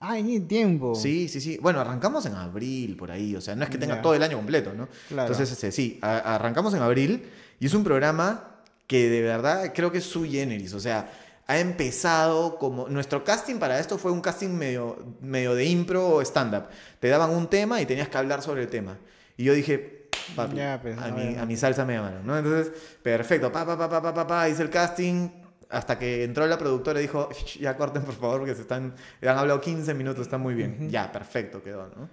Ay, 0.00 0.22
ni 0.22 0.40
tiempo. 0.40 0.94
Sí, 0.94 1.28
sí, 1.28 1.40
sí. 1.40 1.58
Bueno, 1.60 1.80
arrancamos 1.80 2.24
en 2.26 2.34
abril, 2.34 2.96
por 2.96 3.10
ahí. 3.10 3.34
O 3.34 3.40
sea, 3.40 3.56
no 3.56 3.64
es 3.64 3.70
que 3.70 3.78
tenga 3.78 4.00
todo 4.00 4.14
el 4.14 4.22
año 4.22 4.36
completo, 4.36 4.72
¿no? 4.72 4.88
Claro. 5.08 5.32
Entonces, 5.32 5.50
este, 5.50 5.72
sí, 5.72 5.98
arrancamos 6.02 6.72
en 6.74 6.82
abril 6.82 7.28
y 7.58 7.66
es 7.66 7.74
un 7.74 7.82
programa 7.82 8.57
que 8.88 9.08
de 9.08 9.22
verdad 9.22 9.72
creo 9.72 9.92
que 9.92 9.98
es 9.98 10.04
su 10.04 10.24
generis. 10.24 10.74
O 10.74 10.80
sea, 10.80 11.08
ha 11.46 11.58
empezado 11.58 12.58
como... 12.58 12.88
Nuestro 12.88 13.22
casting 13.22 13.58
para 13.58 13.78
esto 13.78 13.98
fue 13.98 14.10
un 14.10 14.20
casting 14.20 14.48
medio, 14.48 14.98
medio 15.20 15.54
de 15.54 15.66
impro 15.66 16.08
o 16.08 16.22
stand-up. 16.22 16.64
Te 16.98 17.08
daban 17.08 17.30
un 17.30 17.48
tema 17.48 17.80
y 17.80 17.86
tenías 17.86 18.08
que 18.08 18.18
hablar 18.18 18.42
sobre 18.42 18.62
el 18.62 18.68
tema. 18.68 18.98
Y 19.36 19.44
yo 19.44 19.52
dije, 19.52 20.08
papi, 20.34 20.56
pues, 20.82 20.98
a, 20.98 21.08
mi, 21.08 21.36
a 21.36 21.46
mi 21.46 21.56
salsa 21.56 21.84
me 21.84 21.94
llamaron, 21.94 22.26
¿no? 22.26 22.36
Entonces, 22.36 22.72
perfecto, 23.02 23.52
pa, 23.52 23.64
pa, 23.64 23.78
pa, 23.78 23.88
pa, 23.88 24.02
pa, 24.02 24.14
pa, 24.14 24.26
pa, 24.26 24.48
hice 24.48 24.62
el 24.62 24.70
casting, 24.70 25.28
hasta 25.70 25.98
que 25.98 26.24
entró 26.24 26.46
la 26.46 26.56
productora 26.56 26.98
y 26.98 27.02
dijo, 27.02 27.28
"Shh, 27.30 27.58
ya 27.60 27.76
corten 27.76 28.02
por 28.02 28.14
favor, 28.14 28.38
porque 28.38 28.54
se 28.54 28.62
están, 28.62 28.94
han 29.22 29.38
hablado 29.38 29.60
15 29.60 29.92
minutos, 29.94 30.22
está 30.22 30.38
muy 30.38 30.54
bien. 30.54 30.90
Ya, 30.90 31.12
perfecto 31.12 31.62
quedó, 31.62 31.90
¿no? 31.96 32.08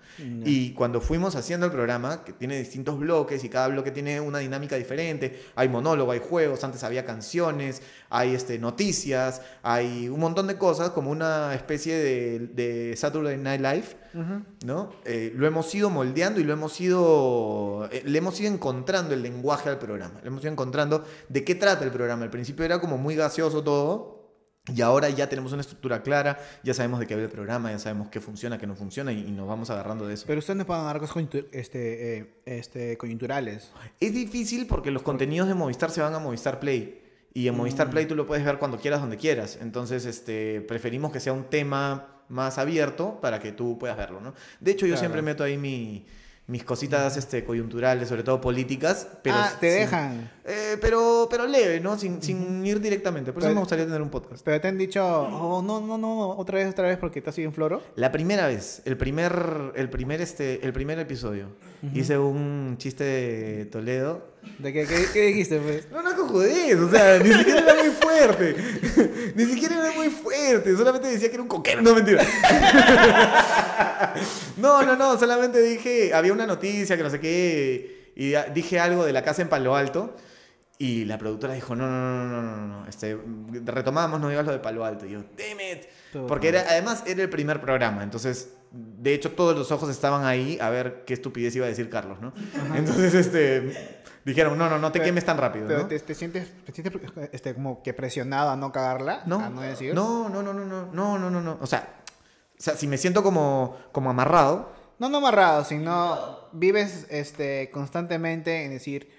Y 0.45 0.73
cuando 0.73 0.99
fuimos 0.99 1.35
haciendo 1.35 1.65
el 1.65 1.71
programa, 1.71 2.23
que 2.23 2.33
tiene 2.33 2.57
distintos 2.59 2.99
bloques 2.99 3.43
y 3.43 3.49
cada 3.49 3.67
bloque 3.69 3.91
tiene 3.91 4.19
una 4.19 4.39
dinámica 4.39 4.75
diferente, 4.75 5.41
hay 5.55 5.69
monólogo, 5.69 6.11
hay 6.11 6.19
juegos, 6.19 6.63
antes 6.63 6.83
había 6.83 7.05
canciones, 7.05 7.81
hay 8.09 8.35
este, 8.35 8.59
noticias, 8.59 9.41
hay 9.63 10.09
un 10.09 10.19
montón 10.19 10.47
de 10.47 10.57
cosas, 10.57 10.89
como 10.89 11.11
una 11.11 11.53
especie 11.55 11.95
de, 11.97 12.39
de 12.39 12.95
Saturday 12.97 13.37
Night 13.37 13.61
Live, 13.61 14.04
¿no? 14.65 14.91
Eh, 15.05 15.33
lo 15.35 15.45
hemos 15.45 15.73
ido 15.75 15.89
moldeando 15.89 16.39
y 16.39 16.43
lo 16.43 16.53
hemos 16.53 16.79
ido, 16.81 17.87
eh, 17.91 18.01
le 18.05 18.17
hemos 18.17 18.39
ido 18.39 18.51
encontrando 18.53 19.13
el 19.13 19.21
lenguaje 19.21 19.69
al 19.69 19.77
programa, 19.77 20.19
le 20.21 20.27
hemos 20.27 20.41
ido 20.43 20.51
encontrando 20.51 21.03
de 21.29 21.43
qué 21.43 21.55
trata 21.55 21.83
el 21.83 21.91
programa. 21.91 22.23
Al 22.23 22.29
principio 22.29 22.63
era 22.65 22.79
como 22.79 22.97
muy 22.97 23.15
gaseoso 23.15 23.63
todo. 23.63 24.15
Y 24.73 24.81
ahora 24.81 25.09
ya 25.11 25.29
tenemos 25.29 25.51
una 25.51 25.61
estructura 25.61 26.01
clara, 26.01 26.39
ya 26.63 26.73
sabemos 26.73 26.99
de 26.99 27.05
qué 27.05 27.13
habla 27.13 27.27
el 27.27 27.31
programa, 27.31 27.69
ya 27.69 27.77
sabemos 27.77 28.07
qué 28.09 28.19
funciona, 28.19 28.57
qué 28.57 28.65
no 28.65 28.75
funciona 28.75 29.13
y, 29.13 29.19
y 29.27 29.31
nos 29.31 29.47
vamos 29.47 29.69
agarrando 29.69 30.07
de 30.07 30.15
eso. 30.15 30.23
Pero 30.25 30.39
ustedes 30.39 30.57
no 30.57 30.65
pueden 30.65 30.85
dar 30.85 30.97
cosas 30.99 31.15
coyuntu- 31.15 31.45
este, 31.51 32.17
eh, 32.17 32.41
este, 32.47 32.97
coyunturales. 32.97 33.69
Es 33.99 34.11
difícil 34.15 34.65
porque 34.65 34.89
los 34.89 35.03
contenidos 35.03 35.47
de 35.47 35.53
Movistar 35.53 35.91
se 35.91 36.01
van 36.01 36.15
a 36.15 36.19
Movistar 36.19 36.59
Play. 36.59 36.99
Y 37.31 37.47
en 37.47 37.53
Mm. 37.53 37.57
Movistar 37.57 37.91
Play 37.91 38.07
tú 38.07 38.15
lo 38.15 38.25
puedes 38.25 38.43
ver 38.43 38.57
cuando 38.57 38.79
quieras, 38.79 39.01
donde 39.01 39.17
quieras. 39.17 39.59
Entonces, 39.61 40.03
este, 40.07 40.61
preferimos 40.61 41.11
que 41.11 41.19
sea 41.19 41.33
un 41.33 41.43
tema 41.43 42.14
más 42.29 42.57
abierto 42.57 43.19
para 43.21 43.39
que 43.39 43.51
tú 43.51 43.77
puedas 43.77 43.97
verlo, 43.97 44.19
¿no? 44.21 44.33
De 44.59 44.71
hecho, 44.71 44.85
yo 44.85 44.93
Claro. 44.93 44.99
siempre 44.99 45.21
meto 45.21 45.43
ahí 45.43 45.57
mi- 45.57 46.05
mis 46.47 46.63
cositas 46.63 47.17
este, 47.17 47.43
coyunturales, 47.43 48.07
sobre 48.07 48.21
todo 48.21 48.39
políticas. 48.39 49.07
Pero 49.23 49.35
ah, 49.35 49.51
te 49.59 49.67
sin- 49.71 49.79
dejan. 49.79 50.31
eh, 50.45 50.77
pero, 50.79 51.27
pero 51.27 51.47
leve, 51.47 51.79
¿no? 51.79 51.97
Sin, 51.97 52.21
sin 52.21 52.63
ir 52.63 52.79
directamente. 52.79 53.33
Por 53.33 53.41
eso 53.41 53.51
me 53.51 53.59
gustaría 53.59 53.83
tener 53.85 53.99
un 53.99 54.11
podcast. 54.11 54.45
Pero 54.45 54.61
te 54.61 54.67
han 54.67 54.77
dicho, 54.77 55.03
oh, 55.03 55.63
no, 55.63 55.81
no, 55.81 55.97
no, 55.97 56.29
otra 56.29 56.59
vez, 56.59 56.69
otra 56.69 56.87
vez, 56.87 56.99
porque 56.99 57.17
estás 57.17 57.33
así 57.33 57.41
en 57.43 57.51
floro. 57.51 57.81
La 57.95 58.11
primera 58.11 58.45
vez, 58.45 58.83
el 58.85 58.95
primer, 58.95 59.71
el 59.75 59.89
primer, 59.89 60.21
este, 60.21 60.63
el 60.63 60.71
primer 60.71 60.99
episodio, 60.99 61.47
hice 61.95 62.19
un 62.19 62.75
chiste 62.77 63.03
de 63.03 63.65
Toledo 63.65 64.34
¿De 64.59 64.73
qué, 64.73 64.85
qué, 64.85 65.05
qué 65.11 65.21
dijiste, 65.27 65.59
pues? 65.59 65.91
No, 65.91 66.01
no 66.01 66.15
cojudez, 66.15 66.79
o 66.79 66.89
sea, 66.89 67.19
ni 67.19 67.33
siquiera 67.33 67.59
era 67.59 67.75
muy 67.75 67.91
fuerte. 67.91 68.55
Ni 69.35 69.45
siquiera 69.45 69.75
era 69.75 69.91
muy 69.95 70.09
fuerte, 70.09 70.75
solamente 70.75 71.07
decía 71.09 71.27
que 71.29 71.35
era 71.35 71.43
un 71.43 71.49
coquero, 71.49 71.81
no 71.81 71.93
mentira. 71.95 72.25
No, 74.57 74.83
no, 74.83 74.95
no, 74.95 75.19
solamente 75.19 75.61
dije, 75.61 76.13
había 76.13 76.31
una 76.31 76.47
noticia 76.47 76.95
que 76.95 77.03
no 77.03 77.09
sé 77.09 77.19
qué, 77.19 78.13
y 78.15 78.33
dije 78.53 78.79
algo 78.79 79.05
de 79.05 79.11
la 79.11 79.21
casa 79.21 79.41
en 79.41 79.49
Palo 79.49 79.75
Alto, 79.75 80.15
y 80.77 81.05
la 81.05 81.17
productora 81.17 81.53
dijo, 81.53 81.75
no, 81.75 81.87
no, 81.87 81.97
no, 81.99 82.25
no, 82.25 82.41
no, 82.41 82.67
no, 82.67 82.87
este, 82.87 83.17
retomamos, 83.65 84.19
no 84.19 84.29
digas 84.29 84.45
lo 84.45 84.51
de 84.51 84.59
Palo 84.59 84.83
Alto. 84.83 85.05
Y 85.05 85.11
yo, 85.11 85.19
damn 85.37 85.59
it. 85.59 85.85
Todo 86.11 86.27
Porque 86.27 86.49
era, 86.49 86.61
además 86.61 87.03
era 87.05 87.21
el 87.23 87.29
primer 87.29 87.61
programa, 87.61 88.03
entonces, 88.03 88.49
de 88.71 89.13
hecho, 89.13 89.31
todos 89.31 89.57
los 89.57 89.71
ojos 89.71 89.89
estaban 89.89 90.25
ahí 90.25 90.57
a 90.61 90.69
ver 90.69 91.03
qué 91.05 91.13
estupidez 91.13 91.55
iba 91.55 91.65
a 91.65 91.69
decir 91.69 91.89
Carlos, 91.89 92.19
¿no? 92.19 92.33
Entonces, 92.75 93.13
este, 93.13 94.01
dijeron, 94.25 94.57
no, 94.57 94.69
no, 94.69 94.77
no 94.79 94.91
te 94.91 94.99
Pero- 94.99 95.05
quemes 95.05 95.23
tan 95.25 95.37
rápido, 95.37 95.67
Pero 95.67 95.81
¿no? 95.83 95.87
te, 95.87 95.99
te 95.99 96.15
sientes, 96.15 96.51
te 96.65 96.71
sientes 96.73 96.93
este, 97.31 97.53
como 97.53 97.81
que 97.83 97.93
presionado 97.93 98.49
a 98.49 98.55
no 98.57 98.71
cagarla, 98.71 99.21
No, 99.25 99.39
a 99.39 99.49
no 99.49 99.61
decir. 99.61 99.93
no, 99.93 100.27
no, 100.29 100.41
no, 100.41 100.53
no, 100.53 100.65
no, 100.65 100.85
no, 100.91 101.17
no, 101.19 101.29
no, 101.29 101.41
no. 101.41 101.57
O 101.61 101.67
sea, 101.67 102.01
o 102.57 102.61
sea, 102.61 102.75
si 102.75 102.87
me 102.87 102.97
siento 102.97 103.21
como, 103.23 103.77
como 103.91 104.09
amarrado, 104.09 104.73
No, 104.97 105.09
no 105.09 105.17
amarrado, 105.17 105.63
sino 105.65 106.39
vives 106.53 107.05
este, 107.09 107.69
constantemente 107.71 108.63
en 108.63 108.71
decir, 108.71 109.09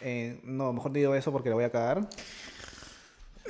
eh, 0.00 0.40
no, 0.44 0.72
mejor 0.72 0.92
digo 0.92 1.14
eso 1.16 1.32
porque 1.32 1.48
lo 1.50 1.56
voy 1.56 1.64
a 1.64 1.72
cagar. 1.72 2.08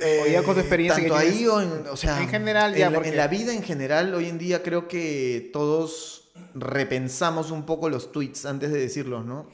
O 0.01 0.27
ya 0.27 0.41
con 0.43 0.55
tu 0.55 0.61
experiencia 0.61 1.03
tanto 1.03 1.15
que 1.15 1.21
ahí 1.27 1.45
o 1.45 1.61
en, 1.61 1.85
o 1.87 1.97
sea, 1.97 2.21
en 2.21 2.29
general, 2.29 2.73
ya, 2.73 2.87
en, 2.87 2.93
la- 2.93 2.97
porque- 2.97 3.09
en 3.09 3.17
la 3.17 3.27
vida 3.27 3.53
en 3.53 3.61
general, 3.63 4.13
hoy 4.15 4.29
en 4.29 4.37
día 4.37 4.63
creo 4.63 4.87
que 4.87 5.49
todos 5.53 6.31
repensamos 6.55 7.51
un 7.51 7.65
poco 7.65 7.89
los 7.89 8.11
tweets 8.11 8.45
antes 8.45 8.71
de 8.71 8.79
decirlos, 8.79 9.25
¿no? 9.25 9.47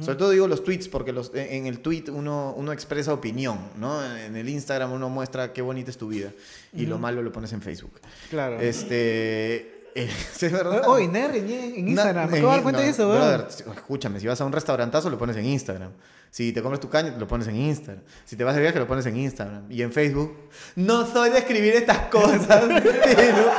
Sobre 0.00 0.16
todo 0.16 0.30
digo 0.30 0.46
los 0.46 0.62
tweets 0.62 0.88
porque 0.88 1.12
los, 1.12 1.32
en 1.34 1.66
el 1.66 1.80
tweet 1.80 2.04
uno, 2.08 2.54
uno 2.56 2.72
expresa 2.72 3.14
opinión, 3.14 3.58
¿no? 3.76 4.04
En 4.14 4.36
el 4.36 4.48
Instagram 4.48 4.92
uno 4.92 5.08
muestra 5.08 5.52
qué 5.52 5.62
bonita 5.62 5.90
es 5.90 5.96
tu 5.96 6.08
vida 6.08 6.32
y 6.74 6.86
lo 6.86 6.98
malo 6.98 7.22
lo 7.22 7.32
pones 7.32 7.52
en 7.52 7.62
Facebook. 7.62 8.00
Claro. 8.28 8.60
Este, 8.60 9.80
eh, 9.94 10.10
sí, 10.32 10.46
es 10.46 10.52
verdad. 10.52 10.86
Oye, 10.86 11.06
reñía 11.28 11.64
en 11.64 11.88
Instagram. 11.88 12.34
En 12.34 12.42
de 12.42 12.46
dar 12.46 12.62
cuenta 12.62 12.80
no, 12.80 12.84
de 12.84 12.90
eso, 12.90 13.08
brother, 13.08 13.46
escúchame, 13.48 14.20
si 14.20 14.26
vas 14.26 14.40
a 14.40 14.44
un 14.44 14.52
restaurantazo 14.52 15.10
lo 15.10 15.18
pones 15.18 15.36
en 15.36 15.46
Instagram. 15.46 15.92
Si 16.30 16.52
te 16.52 16.62
compras 16.62 16.78
tu 16.78 16.88
caña, 16.88 17.16
lo 17.18 17.26
pones 17.26 17.48
en 17.48 17.56
Instagram. 17.56 18.04
Si 18.24 18.36
te 18.36 18.44
vas 18.44 18.54
de 18.54 18.60
viaje, 18.60 18.78
lo 18.78 18.86
pones 18.86 19.04
en 19.06 19.16
Instagram. 19.16 19.64
Y 19.68 19.82
en 19.82 19.92
Facebook, 19.92 20.32
no 20.76 21.04
soy 21.04 21.30
de 21.30 21.38
escribir 21.38 21.74
estas 21.74 22.06
cosas. 22.06 22.64
pero 22.68 23.50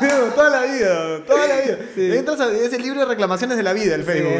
toda 0.34 0.50
la 0.50 0.62
vida, 0.72 1.24
toda 1.24 1.46
la 1.46 1.60
vida. 1.60 1.78
Entras 1.96 2.40
a 2.40 2.52
es 2.52 2.72
el 2.72 2.82
libro 2.82 3.00
de 3.00 3.06
reclamaciones 3.06 3.56
de 3.56 3.62
la 3.62 3.72
vida, 3.72 3.94
el 3.94 4.04
Facebook. 4.04 4.32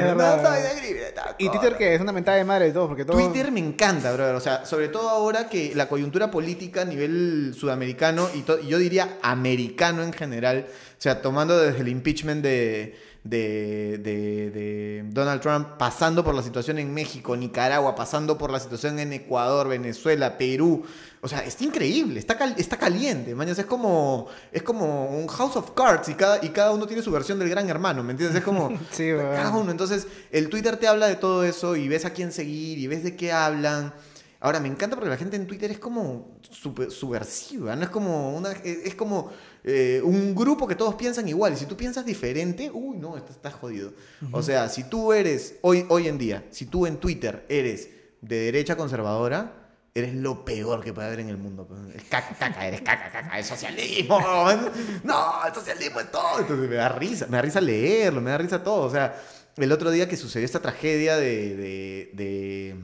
Y. 1.39 1.49
Twitter 1.51 1.77
que 1.77 1.95
es 1.95 2.01
una 2.01 2.13
mentada 2.13 2.37
de 2.39 2.45
madre 2.45 2.67
de 2.67 2.73
todo, 2.73 2.89
porque 2.89 3.05
todo... 3.05 3.17
Twitter 3.17 3.51
me 3.53 3.61
encanta, 3.61 4.13
brother. 4.13 4.35
O 4.35 4.41
sea, 4.41 4.65
sobre 4.65 4.89
todo 4.89 5.09
ahora 5.09 5.49
que 5.49 5.73
la 5.75 5.89
coyuntura 5.89 6.31
política 6.31 6.83
a 6.83 6.85
nivel 6.85 7.55
sudamericano 7.59 8.29
y, 8.35 8.45
y 8.65 8.69
yo 8.69 8.79
diría 8.79 9.19
americano 9.23 10.03
en 10.03 10.13
general, 10.13 10.67
o 10.69 11.01
sea, 11.01 11.23
tomando 11.23 11.59
desde 11.59 11.81
el 11.81 11.89
impeachment 11.89 12.43
de, 12.43 12.97
de, 13.25 13.99
de- 13.99 14.51
de 14.51 15.05
Donald 15.11 15.41
Trump, 15.41 15.69
pasando 15.79 16.25
por 16.25 16.35
la 16.35 16.43
situación 16.43 16.79
en 16.79 16.93
México, 16.93 17.37
Nicaragua, 17.37 17.95
pasando 17.95 18.37
por 18.39 18.51
la 18.51 18.61
situación 18.61 18.99
en 18.99 19.13
Ecuador, 19.13 19.69
Venezuela, 19.69 20.39
Perú. 20.39 20.85
O 21.21 21.27
sea, 21.29 21.41
está 21.45 21.65
increíble, 21.65 22.21
está, 22.21 22.39
cal- 22.39 22.55
está 22.59 22.77
caliente, 22.77 23.35
mañas. 23.35 23.59
Es 23.59 23.67
como, 23.67 24.29
es 24.53 24.63
como 24.63 25.07
un 25.19 25.27
House 25.27 25.57
of 25.57 25.73
Cards 25.73 26.09
y 26.09 26.15
cada, 26.15 26.45
y 26.45 26.51
cada 26.51 26.71
uno 26.71 26.87
tiene 26.87 27.03
su 27.03 27.11
versión 27.11 27.39
del 27.41 27.49
gran 27.49 27.69
hermano, 27.69 28.05
¿me 28.05 28.13
entiendes? 28.13 28.39
Es 28.39 28.45
como... 28.45 28.69
Sí, 28.93 29.11
cada 29.17 29.51
uno. 29.57 29.71
Entonces, 29.73 30.07
el 30.31 30.49
Twitter 30.49 30.77
te 30.77 30.87
habla 30.87 31.09
de 31.09 31.17
todo 31.17 31.43
eso 31.45 31.75
y 31.75 31.89
ves 31.89 32.05
a 32.05 32.11
quién 32.11 32.31
seguir 32.33 32.79
y 32.79 32.87
ves 32.87 33.03
de 33.03 33.17
qué 33.17 33.33
hablan. 33.33 33.93
Ahora, 34.41 34.61
me 34.61 34.69
encanta 34.69 34.95
porque 34.95 35.11
la 35.11 35.17
gente 35.17 35.35
en 35.35 35.49
Twitter 35.49 35.69
es 35.73 35.81
como 35.81 36.39
super- 36.49 36.93
subversiva, 36.93 37.75
¿no? 37.75 37.83
Es 37.83 37.91
como, 37.91 38.37
una, 38.37 38.53
es 38.53 38.87
es 38.87 38.95
como 38.95 39.31
eh, 39.65 40.01
un 40.05 40.33
grupo 40.37 40.69
que 40.69 40.77
todos 40.77 40.95
piensan 40.95 41.27
igual. 41.29 41.55
Y 41.55 41.57
si 41.57 41.67
tú 41.67 41.77
piensas 41.77 42.07
diferente, 42.07 42.71
uy, 42.73 42.97
no, 42.97 43.17
estás, 43.17 43.35
estás 43.35 43.55
jodido. 43.55 43.93
O 44.31 44.41
sea, 44.41 44.69
si 44.69 44.85
tú 44.85 45.13
eres, 45.13 45.57
hoy, 45.63 45.85
hoy 45.89 46.07
en 46.07 46.19
día, 46.19 46.45
si 46.53 46.67
tú 46.67 46.87
en 46.87 46.99
Twitter 46.99 47.45
eres 47.49 47.89
de 48.21 48.37
derecha 48.37 48.77
conservadora, 48.77 49.58
eres 49.99 50.15
lo 50.15 50.45
peor 50.45 50.83
que 50.83 50.93
puede 50.93 51.09
haber 51.09 51.21
en 51.21 51.29
el 51.29 51.37
mundo. 51.37 51.67
pues. 51.67 51.81
Es 51.97 52.05
caca, 52.05 52.35
caca, 52.39 52.67
eres 52.67 52.81
caca, 52.83 53.11
caca, 53.11 53.39
el 53.39 53.45
socialismo. 53.45 54.19
No, 55.05 55.47
el 55.47 55.55
socialismo 55.55 56.01
es 56.01 56.11
todo. 56.11 56.41
Entonces 56.41 56.69
me 56.69 56.77
da 56.77 56.89
risa, 56.89 57.27
me 57.29 57.37
da 57.37 57.43
risa 57.43 57.61
leerlo, 57.61 58.21
me 58.21 58.31
da 58.31 58.39
risa 58.39 58.63
todo. 58.63 58.83
O 58.87 58.91
sea, 58.91 59.21
el 59.57 59.73
otro 59.73 59.91
día 59.91 60.09
que 60.09 60.17
sucedió 60.17 60.45
esta 60.45 60.61
tragedia 60.61 61.17
de, 61.17 61.57
de- 61.57 62.11
de 62.15 62.77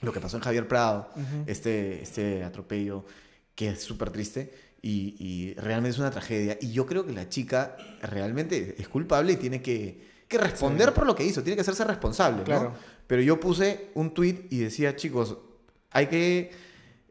lo 0.00 0.12
que 0.12 0.20
pasó 0.20 0.36
en 0.36 0.42
Javier 0.42 0.68
Prado, 0.68 1.10
este, 1.46 2.02
este 2.02 2.44
atropello, 2.44 3.04
que 3.54 3.70
es 3.70 3.82
súper 3.82 4.10
triste. 4.10 4.52
Y, 4.80 5.16
y 5.18 5.54
realmente 5.54 5.90
es 5.94 5.98
una 5.98 6.10
tragedia. 6.12 6.56
Y 6.60 6.70
yo 6.72 6.86
creo 6.86 7.04
que 7.04 7.12
la 7.12 7.28
chica 7.28 7.76
realmente 8.00 8.76
es 8.78 8.88
culpable 8.88 9.32
y 9.32 9.36
tiene 9.36 9.60
que, 9.60 10.06
que 10.28 10.38
responder 10.38 10.92
por 10.94 11.04
lo 11.04 11.16
que 11.16 11.24
hizo. 11.24 11.42
Tiene 11.42 11.56
que 11.56 11.62
hacerse 11.62 11.82
responsable. 11.84 12.38
¿no? 12.38 12.44
Claro. 12.44 12.74
Pero 13.08 13.20
yo 13.22 13.40
puse 13.40 13.90
un 13.94 14.14
tweet 14.14 14.46
y 14.50 14.58
decía, 14.58 14.94
chicos, 14.94 15.36
hay 15.90 16.06
que, 16.06 16.50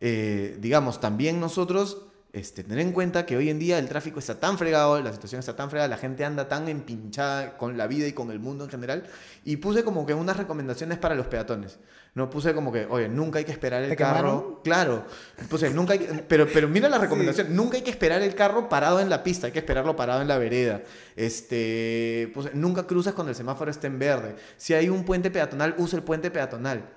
eh, 0.02 0.58
digamos, 0.60 1.00
también 1.00 1.40
nosotros 1.40 2.04
este, 2.34 2.64
tener 2.64 2.80
en 2.80 2.92
cuenta 2.92 3.26
que 3.26 3.36
hoy 3.36 3.50
en 3.50 3.58
día 3.58 3.80
el 3.80 3.88
tráfico 3.90 4.20
está 4.20 4.40
tan 4.40 4.60
fregado, 4.60 5.02
la 5.02 5.12
situación 5.12 5.40
está 5.40 5.56
tan 5.56 5.70
fregada, 5.72 5.88
la 5.88 5.98
gente 5.98 6.24
anda 6.24 6.48
tan 6.48 6.68
empinchada 6.68 7.58
con 7.58 7.78
la 7.78 7.88
vida 7.88 8.06
y 8.06 8.14
con 8.14 8.30
el 8.30 8.40
mundo 8.40 8.66
en 8.66 8.70
general. 8.70 9.04
Y 9.44 9.58
puse 9.58 9.84
como 9.84 10.06
que 10.06 10.14
unas 10.14 10.38
recomendaciones 10.38 11.00
para 11.00 11.16
los 11.16 11.26
peatones. 11.28 11.80
No 12.14 12.30
puse 12.30 12.54
como 12.54 12.72
que, 12.72 12.86
oye, 12.90 13.08
nunca 13.10 13.40
hay 13.40 13.46
que 13.46 13.52
esperar 13.52 13.82
el 13.84 13.90
¿Te 13.90 13.96
carro. 13.96 14.16
quemaron? 14.18 14.56
Claro. 14.64 15.06
Puse, 15.50 15.70
nunca 15.72 15.94
hay 15.94 16.00
que- 16.00 16.06
pero, 16.28 16.48
pero 16.52 16.68
mira 16.68 16.90
la 16.90 16.98
recomendación. 17.00 17.56
Nunca 17.56 17.78
hay 17.78 17.84
que 17.84 17.92
esperar 17.92 18.22
el 18.22 18.36
carro 18.36 18.70
parado 18.70 19.00
en 19.00 19.10
la 19.10 19.24
pista, 19.24 19.48
hay 19.48 19.54
que 19.54 19.60
esperarlo 19.60 19.96
parado 19.96 20.22
en 20.22 20.28
la 20.28 20.38
vereda. 20.38 20.82
Este, 21.16 22.32
puse, 22.34 22.52
nunca 22.54 22.86
cruzas 22.88 23.14
cuando 23.14 23.30
el 23.32 23.36
semáforo 23.36 23.70
esté 23.72 23.88
en 23.88 24.00
verde. 24.00 24.36
Si 24.58 24.74
hay 24.74 24.90
un 24.90 25.04
puente 25.06 25.30
peatonal, 25.32 25.76
usa 25.78 25.98
el 25.98 26.04
puente 26.04 26.32
peatonal. 26.32 26.88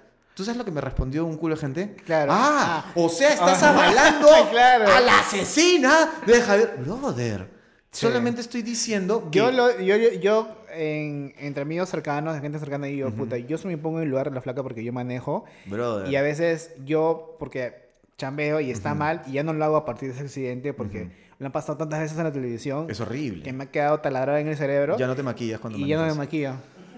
¿Tú 0.41 0.45
sabes 0.47 0.57
lo 0.57 0.65
que 0.65 0.71
me 0.71 0.81
respondió 0.81 1.27
un 1.27 1.37
culo 1.37 1.55
de 1.55 1.61
gente? 1.61 1.95
Claro. 2.07 2.33
Ah, 2.35 2.83
Ah. 2.87 2.93
o 2.95 3.11
sea, 3.11 3.29
estás 3.29 3.63
Ah. 3.63 3.75
avalando 3.75 4.27
Claro. 4.51 4.87
a 4.91 4.99
la 5.01 5.19
asesina 5.21 6.13
de 6.27 6.41
Javier. 6.41 6.79
Brother, 6.83 7.47
solamente 7.93 8.41
estoy 8.41 8.63
diciendo 8.63 9.29
que... 9.31 9.37
Yo, 9.39 9.53
lo, 9.53 9.79
yo, 9.81 9.97
yo, 9.97 10.13
yo, 10.19 10.49
en- 10.73 11.35
entre 11.39 11.61
amigos 11.65 11.91
cercanos, 11.91 12.33
de 12.35 12.41
gente 12.41 12.59
cercana, 12.59 12.89
y 12.89 12.97
yo, 12.97 13.11
puta, 13.11 13.37
yo 13.37 13.59
me 13.65 13.77
pongo 13.77 13.99
en 13.99 14.05
el 14.05 14.09
lugar 14.09 14.31
de 14.31 14.35
la 14.35 14.41
flaca 14.41 14.63
porque 14.63 14.83
yo 14.83 14.95
manejo. 14.95 15.45
Brother. 15.67 16.09
Y 16.11 16.17
a 16.17 16.23
veces 16.23 16.71
yo, 16.87 17.37
porque 17.39 17.91
chambeo 18.17 18.61
y 18.61 18.71
está 18.71 18.95
mal, 18.95 19.21
y 19.27 19.33
ya 19.33 19.43
no 19.43 19.53
lo 19.53 19.63
hago 19.67 19.77
a 19.77 19.85
partir 19.85 20.09
de 20.09 20.15
ese 20.15 20.25
accidente 20.25 20.73
porque 20.73 21.11
lo 21.39 21.45
han 21.45 21.53
pasado 21.53 21.77
tantas 21.77 22.01
veces 22.01 22.17
en 22.17 22.25
la 22.25 22.33
televisión 22.33 22.87
Es 22.89 22.99
horrible. 23.01 23.43
que 23.43 23.53
me 23.53 23.65
ha 23.65 23.71
quedado 23.71 24.01
taladrada 24.01 24.41
en 24.41 24.49
el 24.49 24.57
cerebro. 24.57 24.97
Ya 24.97 25.07
no 25.07 25.15
te 25.15 25.23
maquillas 25.23 25.61
cuando 25.61 25.79
y 25.79 25.87
ya 25.87 25.97
no 25.97 26.03
me 26.05 26.15
manejas. 26.15 26.17
maquillo. 26.17 26.53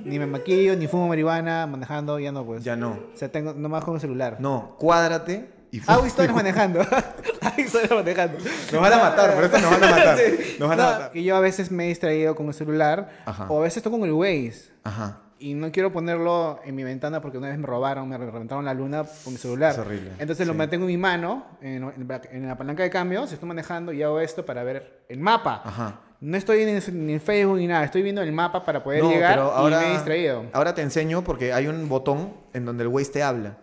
Ni 0.04 0.18
me 0.18 0.26
maquillo, 0.26 0.76
ni 0.76 0.86
fumo 0.88 1.08
marihuana, 1.08 1.66
manejando, 1.66 2.18
ya 2.18 2.32
no, 2.32 2.44
pues. 2.44 2.62
Ya 2.64 2.76
no. 2.76 2.90
O 2.92 3.16
sea, 3.16 3.30
tengo 3.30 3.52
nomás 3.54 3.84
con 3.84 3.94
el 3.94 4.00
celular. 4.00 4.36
No, 4.40 4.76
cuádrate 4.78 5.48
y 5.70 5.80
Hago 5.86 6.06
historias 6.06 6.34
manejando. 6.36 6.80
Hago 7.40 7.60
historias 7.60 7.90
manejando. 7.90 8.38
Nos 8.72 8.80
van 8.80 8.92
a 8.92 8.98
matar, 8.98 9.34
por 9.34 9.44
esto 9.44 9.58
nos 9.60 9.70
van 9.70 9.84
a 9.84 9.90
matar. 9.96 10.18
Sí. 10.18 10.56
Nos 10.58 10.68
van 10.68 10.80
a 10.80 10.82
No, 10.84 10.90
matar. 10.92 11.12
Que 11.12 11.22
yo 11.24 11.36
a 11.36 11.40
veces 11.40 11.70
me 11.70 11.84
he 11.84 11.88
distraído 11.88 12.34
con 12.34 12.46
el 12.48 12.54
celular 12.54 13.08
Ajá. 13.24 13.46
o 13.48 13.58
a 13.58 13.62
veces 13.62 13.78
estoy 13.78 13.92
con 13.92 14.02
el 14.04 14.12
Waze. 14.12 14.70
Ajá. 14.84 15.18
Y 15.38 15.54
no 15.54 15.72
quiero 15.72 15.90
ponerlo 15.90 16.60
en 16.64 16.76
mi 16.76 16.84
ventana 16.84 17.20
porque 17.20 17.36
una 17.38 17.48
vez 17.48 17.58
me 17.58 17.66
robaron, 17.66 18.08
me 18.08 18.16
reventaron 18.16 18.64
la 18.64 18.74
luna 18.74 19.02
con 19.24 19.32
mi 19.32 19.38
celular. 19.40 19.72
Es 19.72 19.78
horrible, 19.78 20.12
Entonces 20.20 20.46
lo 20.46 20.52
sí. 20.52 20.58
mantengo 20.58 20.84
en 20.84 20.88
mi 20.88 20.98
mano, 20.98 21.46
en, 21.60 21.82
en 21.82 22.06
la- 22.06 22.20
en 22.30 22.46
la 22.46 22.56
palanca 22.56 22.84
de 22.84 22.90
cambio, 22.90 23.26
si 23.26 23.34
estoy 23.34 23.48
manejando 23.48 23.92
y 23.92 24.04
hago 24.04 24.20
esto 24.20 24.46
para 24.46 24.62
ver 24.62 25.04
el 25.08 25.18
mapa. 25.18 25.62
Ajá. 25.64 25.98
No 26.22 26.36
estoy 26.36 26.64
ni 26.64 26.70
en, 27.12 27.20
Facebook 27.20 27.56
ni 27.56 27.66
nada, 27.66 27.84
estoy 27.84 28.00
viendo 28.00 28.22
el 28.22 28.30
mapa 28.30 28.64
para 28.64 28.84
poder 28.84 29.02
No, 29.02 29.10
llegar 29.10 29.32
pero 29.32 29.50
ahora, 29.50 29.80
y 29.82 29.84
me 29.84 29.90
he 29.90 29.94
distraído. 29.94 30.44
ahora 30.52 30.72
te 30.72 30.80
enseño 30.80 31.24
porque 31.24 31.52
hay 31.52 31.66
un 31.66 31.88
botón 31.88 32.32
en 32.54 32.64
donde 32.64 32.84
el 32.84 32.88
Waze 32.88 33.10
te 33.10 33.24
habla. 33.24 33.56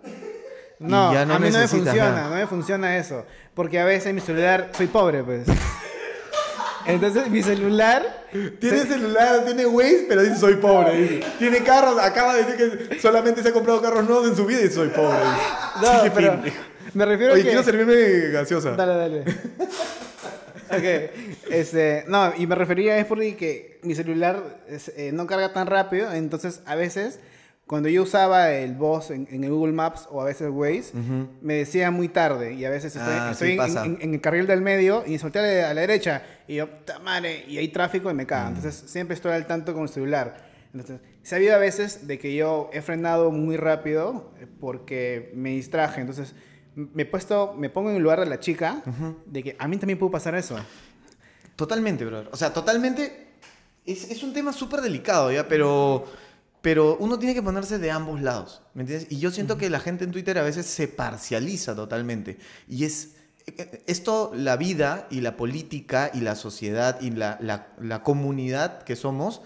No, 0.77 1.13
ya 1.13 1.25
no 1.25 1.35
a 1.35 1.39
mí 1.39 1.49
no 1.51 1.57
me 1.57 1.67
funciona, 1.69 2.11
nada. 2.11 2.29
no 2.29 2.35
me 2.35 2.47
funciona 2.47 2.97
eso. 2.97 3.25
Porque 3.53 3.79
a 3.79 3.85
veces 3.85 4.13
mi 4.13 4.19
celular, 4.19 4.71
soy 4.75 4.87
pobre 4.87 5.23
pues. 5.23 5.47
Entonces 6.85 7.29
mi 7.29 7.41
celular... 7.41 8.25
Tiene 8.59 8.79
celular, 8.79 9.45
tiene 9.45 9.65
Waze, 9.65 10.05
pero 10.09 10.21
dice 10.21 10.35
soy 10.35 10.55
pobre. 10.55 11.21
Tiene 11.37 11.63
carros, 11.63 11.97
acaba 11.97 12.35
de 12.35 12.43
decir 12.43 12.89
que 12.89 12.99
solamente 12.99 13.41
se 13.41 13.49
ha 13.49 13.53
comprado 13.53 13.81
carros 13.81 14.05
nuevos 14.05 14.27
en 14.27 14.35
su 14.35 14.45
vida 14.45 14.59
y 14.63 14.69
soy 14.69 14.89
pobre. 14.89 15.17
No, 15.81 16.03
Sí, 16.03 16.11
pero 16.13 16.37
me 16.93 17.05
refiero 17.05 17.33
Oye, 17.35 17.41
a 17.41 17.43
que... 17.45 17.49
quiero 17.51 17.63
servirme 17.63 18.31
gaseosa. 18.31 18.71
Dale, 18.71 18.95
dale. 18.95 19.23
ok. 20.77 21.51
Este, 21.51 22.03
no, 22.07 22.33
y 22.37 22.47
me 22.47 22.55
refería 22.55 22.97
es 22.97 23.05
porque 23.05 23.35
que 23.35 23.79
mi 23.83 23.95
celular 23.95 24.61
es, 24.67 24.89
eh, 24.95 25.11
no 25.13 25.27
carga 25.27 25.53
tan 25.53 25.67
rápido, 25.67 26.11
entonces 26.13 26.61
a 26.65 26.75
veces 26.75 27.19
cuando 27.65 27.87
yo 27.87 28.01
usaba 28.01 28.51
el 28.51 28.73
voz 28.73 29.11
en, 29.11 29.27
en 29.29 29.43
el 29.43 29.51
Google 29.51 29.73
Maps 29.73 30.07
o 30.09 30.21
a 30.21 30.25
veces 30.25 30.49
Waze, 30.51 30.91
me 31.41 31.53
decía 31.53 31.91
muy 31.91 32.07
tarde 32.09 32.53
y 32.55 32.65
a 32.65 32.69
veces 32.71 32.95
estoy, 32.95 33.13
Ah, 33.15 33.29
estoy 33.31 33.49
sí 33.51 33.57
en, 33.59 33.85
en- 33.85 33.97
en 34.01 34.13
el 34.15 34.21
carril 34.21 34.47
del 34.47 34.61
medio 34.61 35.03
y 35.05 35.19
solté 35.19 35.37
a 35.37 35.41
la, 35.43 35.69
a 35.69 35.73
la 35.75 35.81
derecha 35.81 36.23
y 36.47 36.55
yo, 36.55 36.67
madre, 37.03 37.43
y 37.47 37.59
hay 37.59 37.67
tráfico 37.67 38.09
y 38.09 38.15
me 38.15 38.23
Mm. 38.23 38.27
cago. 38.27 38.47
Entonces 38.47 38.73
siempre 38.89 39.13
estoy 39.13 39.33
al 39.33 39.45
tanto 39.45 39.73
con 39.75 39.83
el 39.83 39.89
celular. 39.89 40.49
Entonces, 40.73 40.99
se 41.21 41.35
ha 41.35 41.37
habido 41.37 41.53
a 41.55 41.59
veces 41.59 42.07
de 42.07 42.17
que 42.17 42.35
yo 42.35 42.71
he 42.73 42.81
frenado 42.81 43.29
muy 43.31 43.55
rápido 43.57 44.31
eh, 44.39 44.47
porque 44.59 45.31
me 45.35 45.49
distraje. 45.51 46.01
Entonces, 46.01 46.33
me 46.93 47.03
he 47.03 47.05
puesto, 47.05 47.53
me 47.57 47.69
pongo 47.69 47.89
en 47.89 47.97
el 47.97 48.01
lugar 48.03 48.19
de 48.19 48.25
la 48.25 48.39
chica 48.39 48.81
de 49.25 49.43
que 49.43 49.55
a 49.59 49.67
mí 49.67 49.77
también 49.77 49.99
puede 49.99 50.11
pasar 50.11 50.35
eso. 50.35 50.55
Totalmente, 51.55 52.05
brother. 52.05 52.29
O 52.31 52.37
sea, 52.37 52.53
totalmente. 52.53 53.27
Es, 53.85 54.09
es 54.11 54.23
un 54.23 54.33
tema 54.33 54.53
súper 54.53 54.81
delicado, 54.81 55.31
¿ya? 55.31 55.47
Pero, 55.47 56.05
pero 56.61 56.97
uno 56.99 57.17
tiene 57.17 57.33
que 57.33 57.41
ponerse 57.41 57.79
de 57.79 57.91
ambos 57.91 58.21
lados, 58.21 58.61
¿me 58.73 58.81
entiendes? 58.83 59.11
Y 59.11 59.19
yo 59.19 59.31
siento 59.31 59.57
que 59.57 59.69
la 59.69 59.79
gente 59.79 60.03
en 60.03 60.11
Twitter 60.11 60.37
a 60.37 60.43
veces 60.43 60.65
se 60.65 60.87
parcializa 60.87 61.75
totalmente. 61.75 62.37
Y 62.67 62.85
es. 62.85 63.15
Esto, 63.87 64.31
la 64.35 64.57
vida 64.57 65.07
y 65.09 65.21
la 65.21 65.35
política 65.35 66.11
y 66.13 66.19
la 66.19 66.35
sociedad 66.35 67.01
y 67.01 67.09
la, 67.09 67.39
la- 67.41 67.69
la 67.81 68.03
comunidad 68.03 68.83
que 68.83 68.95
somos, 68.95 69.41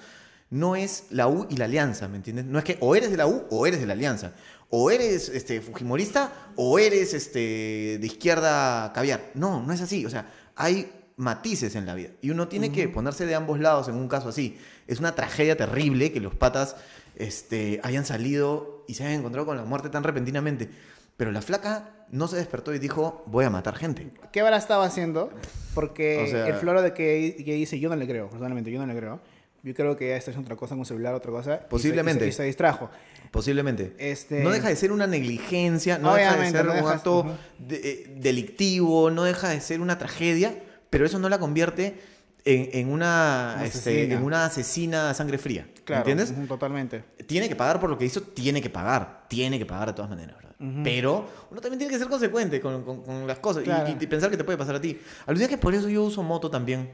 no 0.50 0.76
es 0.76 1.06
la 1.10 1.28
U 1.30 1.48
y 1.50 1.56
la 1.56 1.66
alianza, 1.66 2.10
¿me 2.10 2.18
entiendes? 2.18 2.44
No 2.46 2.60
es 2.60 2.66
que 2.66 2.78
o 2.82 2.96
eres 2.98 3.12
de 3.12 3.18
la 3.18 3.28
U 3.28 3.46
o 3.50 3.66
eres 3.66 3.80
de 3.80 3.86
la 3.88 3.94
alianza. 3.94 4.34
O 4.76 4.90
eres 4.90 5.30
este, 5.30 5.62
fujimorista 5.62 6.32
o 6.56 6.80
eres 6.80 7.14
este, 7.14 8.00
de 8.00 8.08
izquierda 8.08 8.92
caviar. 8.92 9.22
No, 9.36 9.62
no 9.62 9.72
es 9.72 9.82
así. 9.82 10.04
O 10.04 10.10
sea, 10.10 10.32
hay 10.56 10.92
matices 11.16 11.76
en 11.76 11.86
la 11.86 11.94
vida. 11.94 12.10
Y 12.22 12.32
uno 12.32 12.48
tiene 12.48 12.72
que 12.72 12.90
ponerse 12.90 13.28
de 13.28 13.36
ambos 13.36 13.60
lados 13.60 13.88
en 13.88 13.94
un 13.94 14.08
caso 14.08 14.30
así. 14.30 14.58
Es 14.88 15.00
una 15.00 15.14
tragedia 15.14 15.56
terrible 15.56 16.12
que 16.12 16.20
los 16.20 16.34
patas 16.34 16.76
este, 17.16 17.80
hayan 17.84 18.04
salido 18.04 18.84
y 18.88 18.96
se 18.96 19.04
hayan 19.04 19.20
encontrado 19.20 19.46
con 19.46 19.58
la 19.58 19.64
muerte 19.64 19.90
tan 19.90 20.04
repentinamente. 20.04 20.70
Pero 21.18 21.32
la 21.32 21.44
flaca 21.44 21.92
no 22.10 22.28
se 22.28 22.38
despertó 22.38 22.74
y 22.74 22.80
dijo, 22.80 23.22
voy 23.28 23.46
a 23.46 23.52
matar 23.52 23.76
gente. 23.76 24.10
¿Qué 24.32 24.42
habrá 24.42 24.58
estado 24.58 24.82
haciendo? 24.82 25.30
Porque 25.76 26.24
O 26.28 26.32
sea- 26.32 26.48
el 26.48 26.56
floro 26.56 26.82
de 26.82 26.96
que, 26.96 27.44
que 27.46 27.54
dice, 27.54 27.80
yo 27.80 27.90
no 27.90 27.96
le 27.96 28.08
creo, 28.08 28.28
personalmente, 28.28 28.72
yo 28.72 28.80
no 28.84 28.92
le 28.92 28.98
creo. 29.00 29.20
Yo 29.62 29.74
creo 29.76 29.96
que 29.96 30.10
ya 30.10 30.18
está 30.18 30.32
haciendo 30.32 30.48
otra 30.48 30.58
cosa 30.58 30.74
en 30.74 30.80
un 30.82 30.86
celular, 30.86 31.14
otra 31.14 31.32
cosa. 31.32 31.54
y 31.54 31.58
se- 31.60 31.68
Posiblemente. 31.68 32.26
Y 32.28 32.32
se, 32.32 32.36
y 32.36 32.38
se 32.38 32.44
distrajo. 32.44 32.90
Posiblemente. 33.34 33.96
Este- 33.98 34.44
No 34.44 34.52
deja 34.52 34.70
de 34.70 34.76
ser 34.76 34.92
una 34.92 35.08
negligencia, 35.08 35.98
no 35.98 36.14
deja 36.14 36.34
de 36.34 36.38
Obviamente, 36.38 36.58
ser 36.60 36.66
no 36.68 36.72
un 36.74 36.78
deja- 36.78 36.92
acto 36.94 37.26
de- 37.58 37.76
eh, 37.84 38.16
delictivo, 38.20 39.10
no 39.10 39.24
deja 39.24 39.50
de 39.50 39.60
ser 39.60 39.82
una 39.82 39.98
tragedia, 39.98 40.62
pero 40.92 41.04
eso 41.04 41.18
no 41.18 41.28
la 41.30 41.40
convierte 41.40 42.00
en, 42.46 42.70
en 42.74 42.92
una, 42.92 43.56
este, 43.66 43.80
asesina. 43.80 44.16
en 44.16 44.24
una 44.24 44.46
asesina 44.46 45.10
a 45.10 45.14
sangre 45.16 45.40
fría. 45.40 45.66
¿me 45.76 45.82
Claro. 45.84 46.08
¿Entiendes? 46.08 46.48
Totalmente. 46.48 47.04
Tiene 47.26 47.50
que 47.50 47.56
pagar 47.56 47.80
por 47.80 47.90
lo 47.90 47.98
que 47.98 48.06
hizo, 48.06 48.22
tiene 48.22 48.62
que 48.62 48.70
pagar. 48.70 49.26
Tiene 49.30 49.58
que 49.58 49.66
pagar 49.66 49.88
de 49.88 49.94
todas 49.94 50.10
maneras, 50.12 50.36
¿verdad? 50.36 50.56
Pero 50.84 51.28
uno 51.50 51.60
también 51.60 51.80
tiene 51.80 51.92
que 51.92 51.98
ser 52.00 52.08
consecuente 52.08 52.62
con, 52.62 52.84
con- 52.84 53.02
con 53.02 53.26
las 53.28 53.40
cosas 53.40 53.64
y- 53.64 53.66
Claro. 53.66 53.90
y, 54.00 54.04
y 54.04 54.08
pensar 54.08 54.30
que 54.30 54.38
te 54.38 54.44
puede 54.44 54.58
pasar 54.60 54.76
a 54.76 54.80
ti. 54.82 54.98
Alucina 55.26 55.50
que 55.50 55.58
por 55.58 55.74
eso 55.74 55.90
yo 55.90 56.04
uso 56.04 56.22
moto 56.22 56.52
también. 56.52 56.92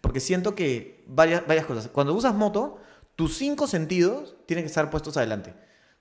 Porque 0.00 0.20
siento 0.20 0.54
que 0.54 1.02
varias, 1.08 1.44
varias 1.46 1.66
cosas. 1.66 1.88
Cuando 1.88 2.14
usas 2.14 2.34
moto, 2.34 2.78
tus 3.16 3.36
cinco 3.36 3.66
sentidos 3.66 4.36
tienen 4.46 4.64
que 4.64 4.68
estar 4.68 4.88
puestos 4.90 5.16
adelante. 5.16 5.52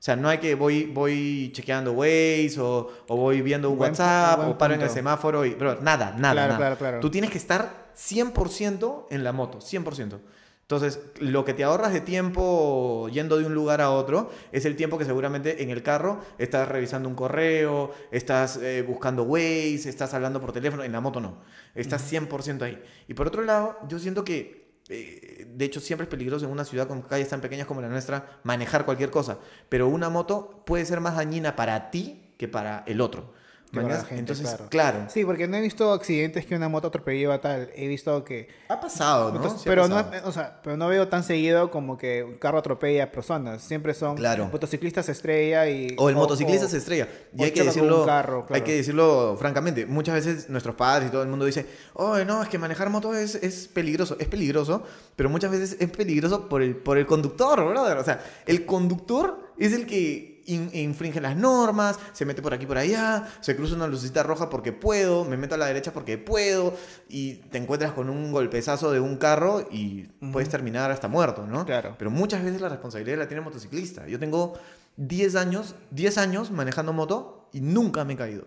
O 0.02 0.04
sea, 0.04 0.16
no 0.16 0.30
hay 0.30 0.40
que 0.40 0.56
voy, 0.56 0.86
voy 0.86 1.52
chequeando 1.54 1.92
Waze 1.92 2.56
o, 2.60 2.90
o 3.08 3.16
voy 3.16 3.44
viendo 3.44 3.70
un 3.70 3.78
Buen 3.78 3.92
WhatsApp 3.92 4.38
buen 4.38 4.50
o 4.50 4.58
paro 4.58 4.74
en 4.74 4.82
el 4.82 4.90
semáforo 4.90 5.46
y... 5.46 5.54
Bro, 5.54 5.80
nada, 5.82 6.16
nada, 6.18 6.34
Claro, 6.34 6.34
nada. 6.34 6.58
claro, 6.58 6.78
claro. 6.78 7.00
Tú 7.02 7.12
tienes 7.12 7.30
que 7.30 7.38
estar 7.38 7.92
100% 7.96 9.06
en 9.12 9.24
la 9.24 9.32
moto, 9.32 9.60
100%. 9.60 10.18
Entonces, 10.64 11.02
lo 11.20 11.46
que 11.46 11.54
te 11.54 11.64
ahorras 11.64 11.94
de 11.94 12.02
tiempo 12.02 13.10
yendo 13.10 13.38
de 13.38 13.46
un 13.46 13.54
lugar 13.54 13.80
a 13.80 13.92
otro 13.92 14.32
es 14.52 14.66
el 14.66 14.76
tiempo 14.76 14.98
que 14.98 15.06
seguramente 15.06 15.62
en 15.62 15.70
el 15.70 15.84
carro 15.84 16.20
estás 16.40 16.68
revisando 16.68 17.08
un 17.08 17.14
correo, 17.14 17.92
estás 18.10 18.58
eh, 18.58 18.82
buscando 18.82 19.22
Waze, 19.22 19.88
estás 19.88 20.16
hablando 20.16 20.42
por 20.42 20.52
teléfono. 20.52 20.84
En 20.84 20.94
la 20.94 21.02
moto 21.02 21.20
no. 21.20 21.38
Estás 21.76 22.12
100% 22.12 22.64
ahí. 22.64 22.82
Y 23.08 23.14
por 23.14 23.28
otro 23.28 23.44
lado, 23.44 23.78
yo 23.88 24.00
siento 24.00 24.24
que, 24.24 24.61
eh, 24.92 25.48
de 25.48 25.66
hecho, 25.66 25.80
siempre 25.80 26.04
es 26.04 26.10
peligroso 26.10 26.46
en 26.46 26.52
una 26.52 26.66
ciudad 26.66 26.88
con 26.88 27.02
calles 27.02 27.30
tan 27.30 27.42
pequeñas 27.42 27.68
como 27.68 27.82
la 27.82 27.88
nuestra 27.88 28.40
manejar 28.44 28.86
cualquier 28.86 29.10
cosa. 29.10 29.40
Pero 29.70 29.88
una 29.88 30.10
moto 30.10 30.64
puede 30.66 30.86
ser 30.86 31.00
más 31.00 31.16
dañina 31.16 31.56
para 31.56 31.92
ti 31.92 32.34
que 32.38 32.48
para 32.48 32.84
el 32.88 33.02
otro. 33.02 33.34
Gente, 33.74 34.16
Entonces, 34.20 34.48
claro. 34.50 34.66
claro. 34.70 35.06
Sí, 35.08 35.24
porque 35.24 35.48
no 35.48 35.56
he 35.56 35.62
visto 35.62 35.94
accidentes 35.94 36.46
que 36.46 36.56
una 36.56 36.68
moto 36.68 36.90
atropelló 36.90 37.32
a 37.32 37.40
tal. 37.40 37.70
He 37.76 37.88
visto 37.88 38.24
que. 38.26 38.50
Ha 38.68 38.80
pasado, 38.82 39.32
¿no? 39.32 39.50
Sí 39.58 39.64
pero, 39.64 39.88
no, 39.88 40.04
o 40.26 40.32
sea, 40.34 40.60
pero 40.62 40.76
no 40.76 40.90
veo 40.90 41.08
tan 41.08 41.24
seguido 41.24 41.72
como 41.72 41.98
que 41.98 42.22
un 42.24 42.34
carro 42.36 42.58
atropella 42.58 43.06
a 43.06 43.12
personas. 43.12 43.62
Siempre 43.62 43.94
son 43.94 44.18
Claro. 44.18 44.50
motociclistas 44.52 45.06
se 45.06 45.14
estrella 45.14 45.70
y. 45.70 45.96
O 45.98 46.10
el 46.10 46.16
motociclista 46.16 46.66
o- 46.66 46.70
se 46.70 46.78
estrella. 46.78 47.08
Y 47.38 47.44
hay 47.44 47.52
que, 47.52 47.64
decirlo, 47.64 48.06
carro, 48.06 48.40
hay 48.42 48.48
claro. 48.48 48.64
que 48.66 48.76
decirlo 48.76 49.38
francamente. 49.40 49.86
Muchas 49.86 50.16
veces 50.16 50.50
nuestros 50.50 50.76
padres 50.76 51.08
y 51.08 51.12
todo 51.12 51.24
el 51.24 51.30
mundo 51.30 51.46
dice, 51.46 51.66
oh, 51.94 52.18
no, 52.26 52.44
es 52.44 52.50
que 52.50 52.58
manejar 52.58 52.90
moto 52.90 53.14
es, 53.16 53.36
es 53.36 53.70
peligroso. 53.70 54.18
Es 54.20 54.28
peligroso, 54.28 54.84
pero 55.16 55.30
muchas 55.30 55.50
veces 55.50 55.78
es 55.80 55.90
peligroso 55.90 56.50
por 56.50 56.62
el, 56.62 56.76
por 56.76 56.98
el 56.98 57.06
conductor, 57.06 57.64
brother. 57.66 57.98
O 57.98 58.04
sea, 58.04 58.22
el 58.46 58.66
conductor 58.66 59.54
es 59.58 59.72
el 59.74 59.86
que 59.86 60.31
in- 60.54 60.70
infringe 60.74 61.20
las 61.22 61.36
normas, 61.36 61.98
se 62.14 62.26
mete 62.26 62.42
por 62.42 62.54
aquí 62.54 62.66
por 62.66 62.78
allá, 62.78 63.28
se 63.42 63.56
cruza 63.56 63.76
una 63.76 63.88
lucecita 63.88 64.24
roja 64.24 64.50
porque 64.50 64.72
puedo, 64.74 65.26
me 65.26 65.38
meto 65.38 65.56
a 65.56 65.58
la 65.58 65.66
derecha 65.66 65.92
porque 65.94 66.18
puedo, 66.18 66.76
y 67.10 67.36
te 67.36 67.58
encuentras 67.58 67.92
con 67.94 68.10
un 68.10 68.32
golpezazo 68.32 68.92
de 68.92 69.00
un 69.00 69.18
carro 69.18 69.68
y 69.72 70.04
puedes 70.32 70.50
terminar 70.50 70.92
hasta 70.92 71.08
muerto, 71.08 71.46
¿no? 71.48 71.66
Claro. 71.66 71.96
Pero 71.98 72.12
muchas 72.12 72.44
veces 72.44 72.62
la 72.62 72.70
responsabilidad 72.70 73.18
la 73.18 73.28
tiene 73.28 73.40
el 73.40 73.46
motociclista. 73.46 74.08
Yo 74.08 74.20
tengo 74.20 74.54
10 74.98 75.36
años, 75.36 75.76
10 75.92 76.18
años 76.18 76.52
manejando 76.52 76.94
moto 76.94 77.50
y 77.54 77.62
nunca 77.62 78.04
me 78.06 78.14
he 78.14 78.18
caído. 78.18 78.44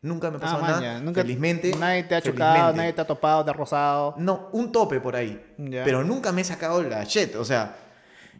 Nunca 0.00 0.30
me 0.30 0.36
ha 0.36 0.40
Ah, 0.42 0.60
nada. 0.62 1.00
nunca- 1.00 1.22
felizmente. 1.22 1.74
Nadie 1.76 2.04
te 2.04 2.14
ha 2.14 2.22
chocado, 2.22 2.52
felizmente. 2.52 2.76
nadie 2.76 2.92
te 2.92 3.00
ha 3.00 3.06
topado, 3.06 3.44
te 3.44 3.50
ha 3.50 3.52
rozado. 3.52 4.14
No, 4.16 4.48
un 4.52 4.70
tope 4.70 5.00
por 5.00 5.16
ahí. 5.16 5.44
Pero 5.56 6.04
nunca 6.04 6.30
me 6.30 6.42
he 6.42 6.44
sacado 6.44 6.80
la 6.84 7.02
shit. 7.02 7.34
O 7.34 7.44
sea, 7.44 7.76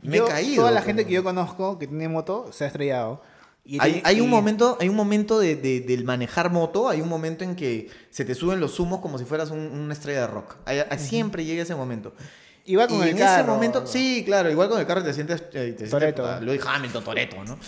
me 0.02 0.16
Yo- 0.18 0.26
he 0.26 0.28
caído. 0.30 0.62
Toda 0.62 0.70
la 0.72 0.82
gente 0.82 1.06
que 1.06 1.12
yo 1.12 1.22
conozco 1.24 1.78
que 1.78 1.86
tiene 1.86 2.08
moto 2.08 2.50
se 2.52 2.64
ha 2.64 2.66
estrellado. 2.66 3.22
Y 3.64 3.78
Hay, 3.82 4.00
hay 4.04 4.20
un 4.22 4.30
momento, 4.30 4.78
hay 4.80 4.88
un 4.88 4.96
momento 4.96 5.38
de, 5.38 5.54
de- 5.54 5.80
del 5.80 6.04
manejar 6.04 6.50
moto, 6.50 6.88
hay 6.88 7.02
un 7.02 7.08
momento 7.08 7.44
en 7.44 7.54
que 7.54 7.90
se 8.08 8.24
te 8.24 8.34
suben 8.34 8.60
los 8.60 8.80
humos 8.80 9.00
como 9.00 9.18
si 9.18 9.26
fueras 9.26 9.50
un- 9.50 9.58
una 9.58 9.92
estrella 9.92 10.22
de 10.22 10.26
rock. 10.28 10.56
Hay- 10.64 10.80
hay- 10.88 10.98
siempre 10.98 11.44
llega 11.44 11.62
ese 11.64 11.74
momento. 11.74 12.14
Iba 12.64 12.86
con 12.86 12.98
y 12.98 13.02
el 13.02 13.08
en 13.10 13.18
carro. 13.18 13.42
ese 13.42 13.50
momento, 13.50 13.86
sí, 13.86 14.22
claro, 14.24 14.50
igual 14.50 14.68
con 14.70 14.78
el 14.80 14.86
carro 14.86 15.02
te 15.02 15.12
sientes, 15.12 15.42
eh, 15.52 15.74
te 15.76 15.86
sientes 15.86 16.12
puta, 16.14 16.40
Lloyd 16.40 16.60
Hamilton, 16.66 17.04
Toreto, 17.04 17.44
¿no? 17.44 17.58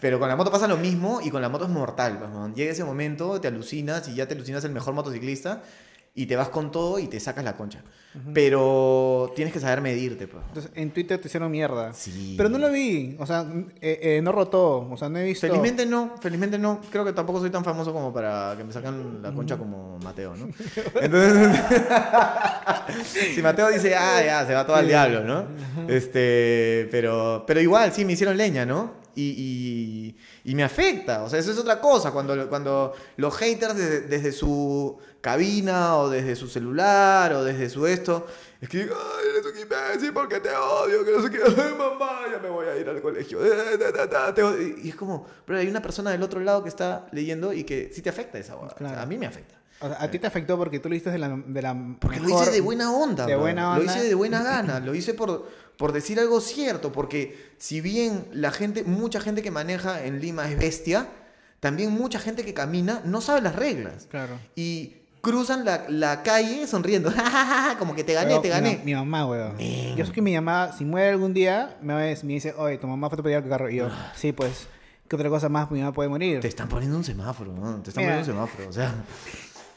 Pero 0.00 0.18
con 0.18 0.28
la 0.28 0.36
moto 0.36 0.50
pasa 0.50 0.68
lo 0.68 0.76
mismo 0.76 1.20
y 1.22 1.30
con 1.30 1.40
la 1.40 1.48
moto 1.48 1.64
es 1.64 1.70
mortal. 1.70 2.18
pues, 2.18 2.30
man. 2.30 2.54
Llega 2.54 2.72
ese 2.72 2.84
momento, 2.84 3.40
te 3.40 3.48
alucinas 3.48 4.06
y 4.08 4.14
ya 4.14 4.26
te 4.28 4.34
alucinas 4.34 4.62
el 4.64 4.72
mejor 4.72 4.92
motociclista 4.92 5.62
y 6.18 6.24
te 6.26 6.34
vas 6.34 6.48
con 6.48 6.72
todo 6.72 6.98
y 6.98 7.06
te 7.06 7.20
sacas 7.20 7.44
la 7.44 7.56
concha. 7.56 7.82
Pero 8.32 9.30
tienes 9.36 9.52
que 9.52 9.60
saber 9.60 9.82
medirte, 9.82 10.26
pues. 10.26 10.42
Entonces, 10.48 10.72
en 10.74 10.90
Twitter 10.90 11.20
te 11.20 11.28
hicieron 11.28 11.50
mierda. 11.50 11.92
Sí. 11.92 12.32
Pero 12.34 12.48
no 12.48 12.56
lo 12.56 12.70
vi. 12.70 13.14
O 13.18 13.26
sea, 13.26 13.44
eh, 13.82 13.98
eh, 14.02 14.20
no 14.22 14.32
rotó. 14.32 14.88
O 14.90 14.96
sea, 14.96 15.10
no 15.10 15.18
he 15.18 15.24
visto. 15.24 15.46
Felizmente 15.46 15.84
no, 15.84 16.14
felizmente 16.18 16.58
no. 16.58 16.80
Creo 16.90 17.04
que 17.04 17.12
tampoco 17.12 17.40
soy 17.40 17.50
tan 17.50 17.62
famoso 17.62 17.92
como 17.92 18.14
para 18.14 18.54
que 18.56 18.64
me 18.64 18.72
sacan 18.72 19.20
la 19.22 19.32
concha 19.32 19.58
como 19.58 19.98
Mateo, 19.98 20.34
¿no? 20.34 20.48
Entonces, 21.02 21.60
si 23.34 23.42
Mateo 23.42 23.68
dice, 23.68 23.94
ah, 23.94 24.22
ya, 24.24 24.46
se 24.46 24.54
va 24.54 24.64
todo 24.66 24.76
al 24.76 24.88
diablo, 24.88 25.22
¿no? 25.22 25.44
Este, 25.86 26.88
pero, 26.90 27.44
pero 27.46 27.60
igual, 27.60 27.92
sí, 27.92 28.06
me 28.06 28.14
hicieron 28.14 28.38
leña, 28.38 28.64
¿no? 28.64 28.94
Y, 29.14 29.34
y- 29.36 30.16
y 30.48 30.54
me 30.54 30.62
afecta, 30.64 31.22
o 31.24 31.28
sea, 31.28 31.38
eso 31.40 31.50
es 31.52 31.58
otra 31.58 31.80
cosa, 31.80 32.12
cuando, 32.12 32.48
cuando 32.48 32.94
los 33.16 33.36
haters 33.36 33.76
desde, 33.76 34.00
desde 34.02 34.30
su 34.32 34.96
cabina 35.20 35.96
o 35.96 36.08
desde 36.08 36.36
su 36.36 36.46
celular 36.48 37.32
o 37.32 37.42
desde 37.44 37.68
su 37.68 37.84
esto, 37.86 38.26
escriben, 38.60 38.90
ay, 38.94 39.26
eres 39.30 39.52
un 39.52 39.58
imbécil 39.60 40.12
porque 40.12 40.38
te 40.40 40.50
odio, 40.50 41.04
que 41.04 41.10
no 41.10 41.22
sé 41.22 41.30
qué, 41.30 41.38
ay, 41.44 41.74
mamá, 41.76 42.20
ya 42.32 42.38
me 42.38 42.48
voy 42.48 42.66
a 42.68 42.76
ir 42.76 42.88
al 42.88 43.02
colegio, 43.02 43.44
eh, 43.44 43.76
te 44.34 44.42
odio". 44.42 44.78
y 44.84 44.88
es 44.88 44.94
como, 44.94 45.26
pero 45.44 45.58
hay 45.58 45.68
una 45.68 45.82
persona 45.82 46.12
del 46.12 46.22
otro 46.22 46.38
lado 46.40 46.62
que 46.62 46.68
está 46.68 47.06
leyendo 47.10 47.52
y 47.52 47.64
que 47.64 47.90
sí 47.92 48.00
te 48.00 48.08
afecta 48.10 48.38
esa. 48.38 48.56
O 48.56 48.66
sea, 48.68 48.76
Claro. 48.76 49.00
a 49.00 49.06
mí 49.06 49.18
me 49.18 49.26
afecta. 49.26 49.56
O 49.80 49.88
sea, 49.88 50.00
a 50.02 50.10
ti 50.10 50.18
te 50.18 50.26
afectó 50.26 50.56
porque 50.56 50.78
tú 50.78 50.88
lo 50.88 50.94
hiciste 50.94 51.10
de 51.10 51.18
la. 51.18 51.28
De 51.28 51.60
la 51.60 51.76
Porque 52.00 52.18
lo 52.18 52.30
hice 52.30 52.50
de 52.50 52.62
buena 52.62 52.92
onda. 52.92 53.26
De 53.26 53.36
buena 53.36 53.74
Lo 53.74 53.80
onda. 53.82 53.94
hice 53.94 54.08
de 54.08 54.14
buena 54.14 54.42
gana. 54.50 54.80
Lo 54.80 54.94
hice 54.94 55.12
por, 55.12 55.46
por 55.76 55.92
decir 55.92 56.18
algo 56.20 56.40
cierto. 56.40 56.92
Porque 56.92 57.52
si 57.58 57.80
bien 57.80 58.26
la 58.32 58.50
gente, 58.50 58.84
mucha 58.84 59.20
gente 59.20 59.42
que 59.42 59.50
maneja 59.50 60.04
en 60.04 60.20
Lima 60.20 60.50
es 60.50 60.58
bestia, 60.58 61.08
también 61.60 61.90
mucha 61.92 62.18
gente 62.18 62.44
que 62.44 62.54
camina 62.54 63.00
no 63.04 63.20
sabe 63.20 63.40
las 63.40 63.56
reglas. 63.56 64.06
Claro. 64.10 64.38
Y 64.54 64.96
cruzan 65.20 65.64
la, 65.64 65.86
la 65.88 66.22
calle 66.22 66.66
sonriendo. 66.66 67.12
como 67.78 67.94
que 67.94 68.04
te 68.04 68.14
gané, 68.14 68.28
Pero 68.28 68.42
te 68.42 68.48
gané. 68.48 68.80
Mi, 68.84 68.94
mamá, 68.94 69.26
weón. 69.26 69.58
Yo 69.96 70.06
sé 70.06 70.12
que 70.12 70.22
mi 70.22 70.34
mamá, 70.34 70.72
si 70.76 70.84
muere 70.84 71.10
algún 71.10 71.34
día, 71.34 71.76
me, 71.82 71.94
me 71.94 72.14
dice, 72.14 72.54
oye, 72.56 72.78
tu 72.78 72.86
mamá 72.86 73.08
fue 73.08 73.16
atropellada 73.16 73.42
el 73.44 73.50
carro. 73.50 73.70
Y 73.70 73.76
yo, 73.76 73.88
sí, 74.14 74.32
pues, 74.32 74.68
¿qué 75.08 75.16
otra 75.16 75.28
cosa 75.28 75.48
más 75.48 75.70
mi 75.70 75.80
mamá 75.80 75.92
puede 75.92 76.08
morir? 76.08 76.38
Ah. 76.38 76.40
Te 76.40 76.48
están 76.48 76.68
poniendo 76.68 76.96
un 76.96 77.04
semáforo, 77.04 77.52
¿no? 77.52 77.82
Te 77.82 77.90
están 77.90 78.04
Mira. 78.04 78.16
poniendo 78.18 78.32
un 78.32 78.48
semáforo. 78.48 78.68
O 78.68 78.72
sea, 78.72 78.94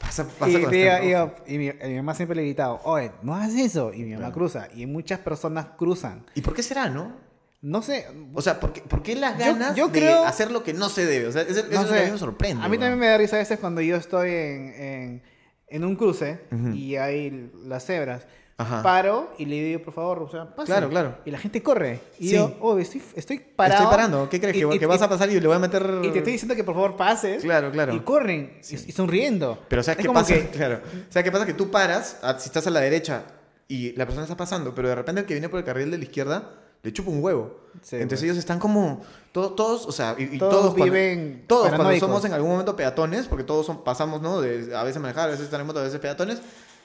pasa, 0.00 0.26
pasa 0.26 0.50
y, 0.50 0.54
está 0.56 0.58
en 0.58 0.64
rojo. 0.64 0.72
diga- 1.06 1.34
y 1.46 1.58
mi, 1.58 1.66
y 1.68 1.88
mi 1.90 1.96
mamá 1.96 2.14
siempre 2.14 2.34
le 2.34 2.42
ha 2.42 2.44
gritado, 2.46 2.80
oye, 2.84 3.12
no 3.22 3.34
hagas 3.36 3.54
eso. 3.54 3.92
Y 3.94 4.02
mi 4.02 4.14
mamá 4.16 4.32
cruza. 4.32 4.66
Y 4.74 4.86
muchas 4.86 5.20
personas 5.20 5.66
cruzan. 5.78 6.24
¿Y 6.34 6.40
por 6.40 6.54
qué 6.54 6.62
será, 6.62 6.88
no? 6.88 7.14
No 7.62 7.82
sé. 7.82 8.06
O 8.34 8.40
sea, 8.42 8.58
¿por 8.58 8.72
qué, 8.72 8.80
por 8.80 9.02
qué 9.02 9.14
las 9.14 9.36
Yo- 9.38 9.44
ganas 9.44 9.76
yo 9.76 9.88
de 9.88 10.00
creo- 10.00 10.24
hacer 10.24 10.50
lo 10.50 10.64
que 10.64 10.72
no 10.72 10.88
se 10.88 11.04
debe? 11.06 11.26
O 11.26 11.32
sea, 11.32 11.42
eso, 11.42 11.60
eso 11.60 11.68
no 11.70 11.80
es 11.82 11.82
lo 11.82 11.88
que 11.88 11.94
a 11.94 11.98
sé. 12.00 12.06
mí 12.06 12.12
me 12.12 12.18
sorprende. 12.18 12.64
A 12.64 12.68
mí 12.68 12.76
también 12.78 12.92
weón. 12.92 12.98
me 13.00 13.06
da 13.08 13.18
risa 13.18 13.36
a 13.36 13.38
veces 13.40 13.58
cuando 13.60 13.82
yo 13.82 13.96
estoy 13.96 14.30
en, 14.30 14.74
en, 14.74 15.22
en 15.68 15.84
un 15.84 15.94
cruce 15.96 16.40
y 16.74 16.96
hay 16.96 17.50
las 17.66 17.84
cebras. 17.84 18.26
Ajá. 18.60 18.82
Paro 18.82 19.30
y 19.38 19.46
le 19.46 19.56
digo, 19.64 19.82
por 19.82 19.94
favor, 19.94 20.18
o 20.22 20.28
sea, 20.28 20.54
pase. 20.54 20.66
Claro, 20.66 20.88
claro. 20.90 21.16
Y 21.24 21.30
la 21.30 21.38
gente 21.38 21.62
corre. 21.62 22.00
Y 22.18 22.28
Sí. 22.28 22.34
yo, 22.36 22.56
oh, 22.60 22.78
estoy, 22.78 23.02
estoy 23.16 23.38
parado. 23.38 23.82
Estoy 23.84 23.90
parando. 23.96 24.28
¿Qué 24.28 24.40
crees? 24.40 24.56
Y- 24.56 24.60
¿Que, 24.68 24.74
y- 24.76 24.78
que 24.78 24.86
vas 24.86 25.00
y- 25.00 25.04
a 25.04 25.08
pasar 25.08 25.30
y 25.30 25.40
le 25.40 25.46
voy 25.46 25.56
a 25.56 25.58
meter...? 25.58 25.82
Y 26.02 26.08
te 26.10 26.18
estoy 26.18 26.32
diciendo 26.34 26.54
que 26.54 26.62
por 26.64 26.74
favor 26.74 26.96
pases. 26.96 27.42
Claro, 27.42 27.70
claro. 27.70 27.94
Y 27.94 28.00
corren. 28.00 28.52
Y, 28.68 28.74
y 28.74 28.92
sonriendo. 28.92 29.58
Pero 29.68 29.82
¿sabes 29.82 29.98
Es 30.00 30.06
qué 30.06 30.12
pasa? 30.12 30.34
que- 30.34 30.48
Claro. 30.50 30.80
¿Sabes 31.08 31.24
qué 31.24 31.32
pasa? 31.32 31.46
Que 31.46 31.54
tú 31.54 31.70
paras, 31.70 32.18
a- 32.22 32.38
si 32.38 32.46
estás 32.48 32.66
a 32.66 32.70
la 32.70 32.80
derecha 32.80 33.22
y 33.68 33.92
la 33.92 34.04
persona 34.04 34.24
está 34.24 34.36
pasando, 34.36 34.74
pero 34.74 34.88
de 34.88 34.94
repente 34.94 35.20
el 35.22 35.26
que 35.26 35.34
viene 35.34 35.48
por 35.48 35.58
el 35.58 35.64
carril 35.64 35.90
de 35.90 35.98
la 35.98 36.04
izquierda 36.04 36.50
le 36.82 36.92
chupa 36.92 37.10
un 37.10 37.22
huevo. 37.22 37.60
Sí, 37.82 37.96
Entonces 37.96 38.20
pues. 38.20 38.22
ellos 38.24 38.36
están 38.38 38.58
como... 38.58 39.02
to- 39.32 39.52
todos, 39.52 39.86
o 39.86 39.92
sea, 39.92 40.16
y, 40.18 40.38
Todos 40.38 40.50
todos, 40.52 40.66
cuando- 40.74 40.84
viven 40.84 41.44
todos 41.46 41.68
cuando 41.68 41.96
somos 41.98 42.24
en 42.24 42.32
algún 42.32 42.50
momento 42.50 42.74
peatones, 42.74 43.26
porque 43.26 43.44
todos 43.44 43.64
son, 43.66 43.84
pasamos, 43.84 44.20
¿no? 44.22 44.40
De, 44.40 44.74
a 44.76 44.82
veces 44.82 45.00
manejar, 45.00 45.28
a 45.28 45.32
veces 45.32 45.50
moto, 45.64 45.78
a 45.78 45.82
veces 45.84 46.00
peatones, 46.00 46.40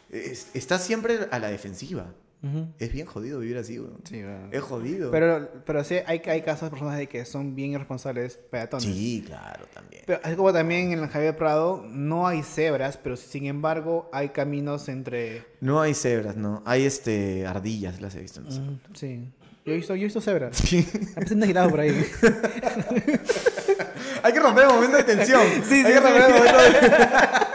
es- 0.10 0.47
estás 0.53 0.84
siempre 0.84 1.20
a 1.32 1.39
la 1.39 1.49
defensiva. 1.49 2.14
Ujú. 2.43 2.68
Es 2.78 2.91
bien 2.91 3.08
jodido 3.08 3.39
vivir 3.39 3.58
así, 3.58 3.80
weón. 3.80 3.97
Sí. 4.03 4.22
Es 4.51 4.62
jodido. 4.62 5.10
Pero, 5.10 5.49
pero 5.66 5.84
sí, 5.84 5.95
hay, 6.06 6.22
hay 6.28 6.41
casos 6.43 6.64
de 6.64 6.70
personas 6.72 6.97
de 6.97 7.08
que 7.08 7.26
son 7.26 7.56
bien 7.56 7.72
irresponsables 7.72 8.38
peatones. 8.51 8.86
Sí, 8.86 9.24
claro, 9.26 9.66
también. 9.74 10.03
Pero 10.06 10.20
así 10.24 10.36
como 10.36 10.53
también 10.53 10.91
en 10.91 10.99
el 10.99 11.08
Javier 11.10 11.36
Prado 11.36 11.84
no 11.89 12.28
hay 12.28 12.43
cebras, 12.43 12.97
pero 12.97 13.16
sin 13.18 13.47
embargo 13.47 14.10
hay 14.14 14.30
caminos 14.30 14.89
entre... 14.89 15.43
No 15.60 15.82
hay 15.82 15.95
cebras, 15.95 16.36
¿no? 16.36 16.62
Hay 16.66 16.86
este 16.86 17.47
ardillas, 17.47 17.99
las 17.99 18.14
he 18.14 18.20
visto. 18.22 18.41
No 18.41 18.51
sé. 18.51 18.60
Mm, 18.60 18.80
sí. 18.93 19.32
Yo 19.66 19.74
he 19.74 19.78
visto, 19.78 19.95
yo 19.95 20.01
he 20.01 20.03
visto 20.03 20.22
cebras. 20.22 20.56
Sí. 20.56 20.88
A 21.16 21.22
veces 21.22 21.36
me 21.36 21.51
por 21.51 21.80
ahí. 21.80 21.89
Hay 24.22 24.34
que 24.34 24.39
romper 24.39 24.66
el 24.66 24.70
momento 24.70 24.97
de 24.97 25.03
tensión. 25.03 25.41
Sí, 25.68 25.74
Hay 25.76 25.84
sí, 25.84 25.84
que 25.84 25.99
romper 25.99 26.22
el 26.22 26.34
momento 26.34 26.58
de, 26.58 26.70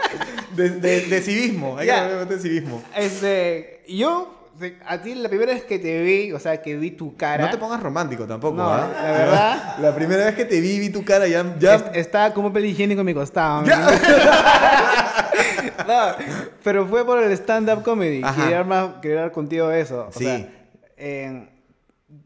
de, 0.55 0.69
de- 0.69 1.01
de 1.07 1.21
civismo. 1.21 1.77
Hay 1.77 1.87
Ya. 1.87 2.07
que 2.27 2.33
de 2.35 2.39
civismo. 2.41 2.83
Este, 2.95 3.83
yo, 3.87 4.49
a 4.85 5.01
ti 5.01 5.15
la 5.15 5.27
primera 5.29 5.53
vez 5.53 5.63
que 5.63 5.79
te 5.79 6.01
vi, 6.03 6.31
o 6.33 6.39
sea, 6.39 6.61
que 6.61 6.77
vi 6.77 6.91
tu 6.91 7.15
cara... 7.15 7.45
No 7.45 7.51
te 7.51 7.57
pongas 7.57 7.81
romántico 7.81 8.25
tampoco, 8.25 8.55
No, 8.57 8.69
¿ah? 8.69 8.89
la 9.03 9.11
verdad- 9.11 9.75
La 9.79 9.95
primera 9.95 10.25
vez 10.25 10.35
que 10.35 10.45
te 10.45 10.59
vi, 10.61 10.79
vi 10.79 10.89
tu 10.89 11.03
cara 11.03 11.27
ya. 11.27 11.55
ya... 11.59 11.75
est- 11.75 11.95
Estaba 11.95 12.33
como 12.33 12.49
papel 12.49 12.65
higiénico 12.65 13.01
a 13.01 13.03
mi 13.03 13.13
costado. 13.13 13.63
No, 15.87 16.15
pero 16.63 16.85
fue 16.87 17.05
por 17.05 17.21
el 17.23 17.31
stand-up 17.33 17.81
comedy. 17.83 18.21
Ajá. 18.23 18.43
Quería 18.43 18.59
hablar, 18.59 18.99
quería 19.01 19.17
hablar 19.17 19.31
contigo 19.31 19.67
de 19.69 19.81
eso. 19.81 20.07
O 20.09 20.11
Sí. 20.11 20.25
sea, 20.25 20.47
en- 20.97 21.49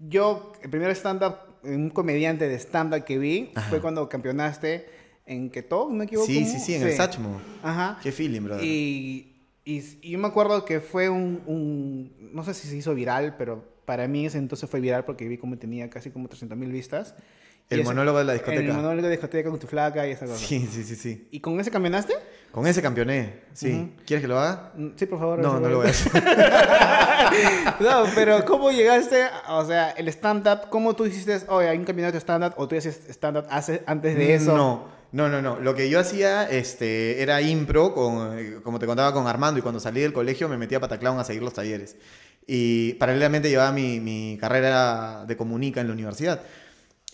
yo, 0.07 0.51
el 0.61 0.69
primer 0.69 0.91
stand-up, 0.91 1.35
un 1.63 1.89
comediante 1.89 2.47
de 2.47 2.55
stand-up 2.59 3.03
que 3.05 3.17
vi 3.17 3.51
Ajá. 3.55 3.69
fue 3.69 3.81
cuando 3.81 4.07
campeonaste 4.09 4.87
en 5.25 5.51
¿no 5.69 5.89
me 5.89 6.05
equivoco? 6.05 6.27
Sí, 6.27 6.45
sí, 6.45 6.59
sí, 6.59 6.75
en 6.75 6.83
el 6.83 6.93
Sachmo. 6.93 7.41
Ajá. 7.63 7.97
Qué 8.01 8.11
feeling, 8.11 8.41
brother. 8.41 8.63
Y, 8.63 9.35
y, 9.65 9.83
y 10.01 10.11
yo 10.11 10.19
me 10.19 10.27
acuerdo 10.27 10.63
que 10.65 10.79
fue 10.79 11.09
un, 11.09 11.41
un- 11.47 12.29
No 12.33 12.43
sé 12.43 12.53
si 12.53 12.67
se 12.67 12.75
hizo 12.75 12.93
viral, 12.93 13.35
pero 13.37 13.63
para 13.85 14.07
mí 14.07 14.25
ese 14.25 14.37
entonces 14.37 14.69
fue 14.69 14.79
viral 14.79 15.05
porque 15.05 15.27
vi 15.27 15.37
como 15.37 15.57
tenía 15.57 15.89
casi 15.89 16.11
como 16.11 16.27
300 16.27 16.57
mil 16.57 16.71
vistas. 16.71 17.15
El 17.69 17.79
ese- 17.79 17.89
monólogo 17.89 18.19
de 18.19 18.25
la 18.25 18.33
discoteca. 18.33 18.61
El 18.61 18.67
monólogo 18.67 18.95
de 18.97 19.01
la 19.01 19.09
discoteca 19.09 19.49
con 19.49 19.59
tu 19.59 19.65
flaca 19.65 20.07
y 20.07 20.11
esa 20.11 20.27
cosa. 20.27 20.37
Sí, 20.45 20.67
sí, 20.71 20.83
sí, 20.83 20.95
sí. 20.95 21.27
¿Y 21.31 21.39
con 21.39 21.59
ese 21.59 21.71
campeonaste? 21.71 22.13
Con 22.51 22.67
ese 22.67 22.81
campeoné, 22.81 23.41
sí. 23.53 23.91
¿Quieres 24.05 24.21
que 24.21 24.27
lo 24.27 24.39
haga? 24.39 24.71
Mm, 24.75 24.89
Sí, 24.95 25.07
por 25.07 25.17
favor. 25.19 25.39
No, 25.39 25.59
no 25.59 25.67
lo 25.69 25.77
voy 25.77 25.87
a 25.87 25.89
hacer. 25.89 26.11
No, 27.79 28.03
pero 28.13 28.45
¿cómo 28.45 28.71
llegaste? 28.71 29.23
O 29.49 29.65
sea, 29.65 29.89
el 29.91 30.07
stand-up, 30.09 30.69
¿cómo 30.69 30.95
tú 30.95 31.05
hiciste? 31.05 31.37
Oye, 31.47 31.67
hay 31.69 31.77
un 31.77 31.83
campeonato 31.83 32.13
de 32.13 32.19
stand-up 32.21 32.53
o 32.57 32.67
tú 32.67 32.77
hacías 32.77 32.99
stand-up 33.09 33.45
antes 33.49 34.15
de 34.15 34.35
eso. 34.35 34.55
No, 34.55 34.85
no, 35.15 35.29
no, 35.29 35.41
no. 35.41 35.59
Lo 35.61 35.73
que 35.75 35.89
yo 35.89 35.99
hacía 35.99 36.43
este, 36.43 37.21
era 37.21 37.41
impro, 37.41 37.93
con, 37.93 38.59
como 38.63 38.79
te 38.79 38.85
contaba 38.85 39.13
con 39.13 39.27
Armando, 39.27 39.57
y 39.57 39.61
cuando 39.61 39.79
salí 39.79 40.01
del 40.01 40.11
colegio 40.11 40.49
me 40.49 40.57
metí 40.57 40.75
a 40.75 40.81
Pataclown 40.81 41.17
a 41.19 41.23
seguir 41.23 41.41
los 41.41 41.53
talleres. 41.53 41.95
Y 42.45 42.93
paralelamente 42.95 43.49
llevaba 43.49 43.71
mi, 43.71 44.01
mi 44.01 44.37
carrera 44.39 45.23
de 45.25 45.37
comunica 45.37 45.79
en 45.79 45.87
la 45.87 45.93
universidad. 45.93 46.41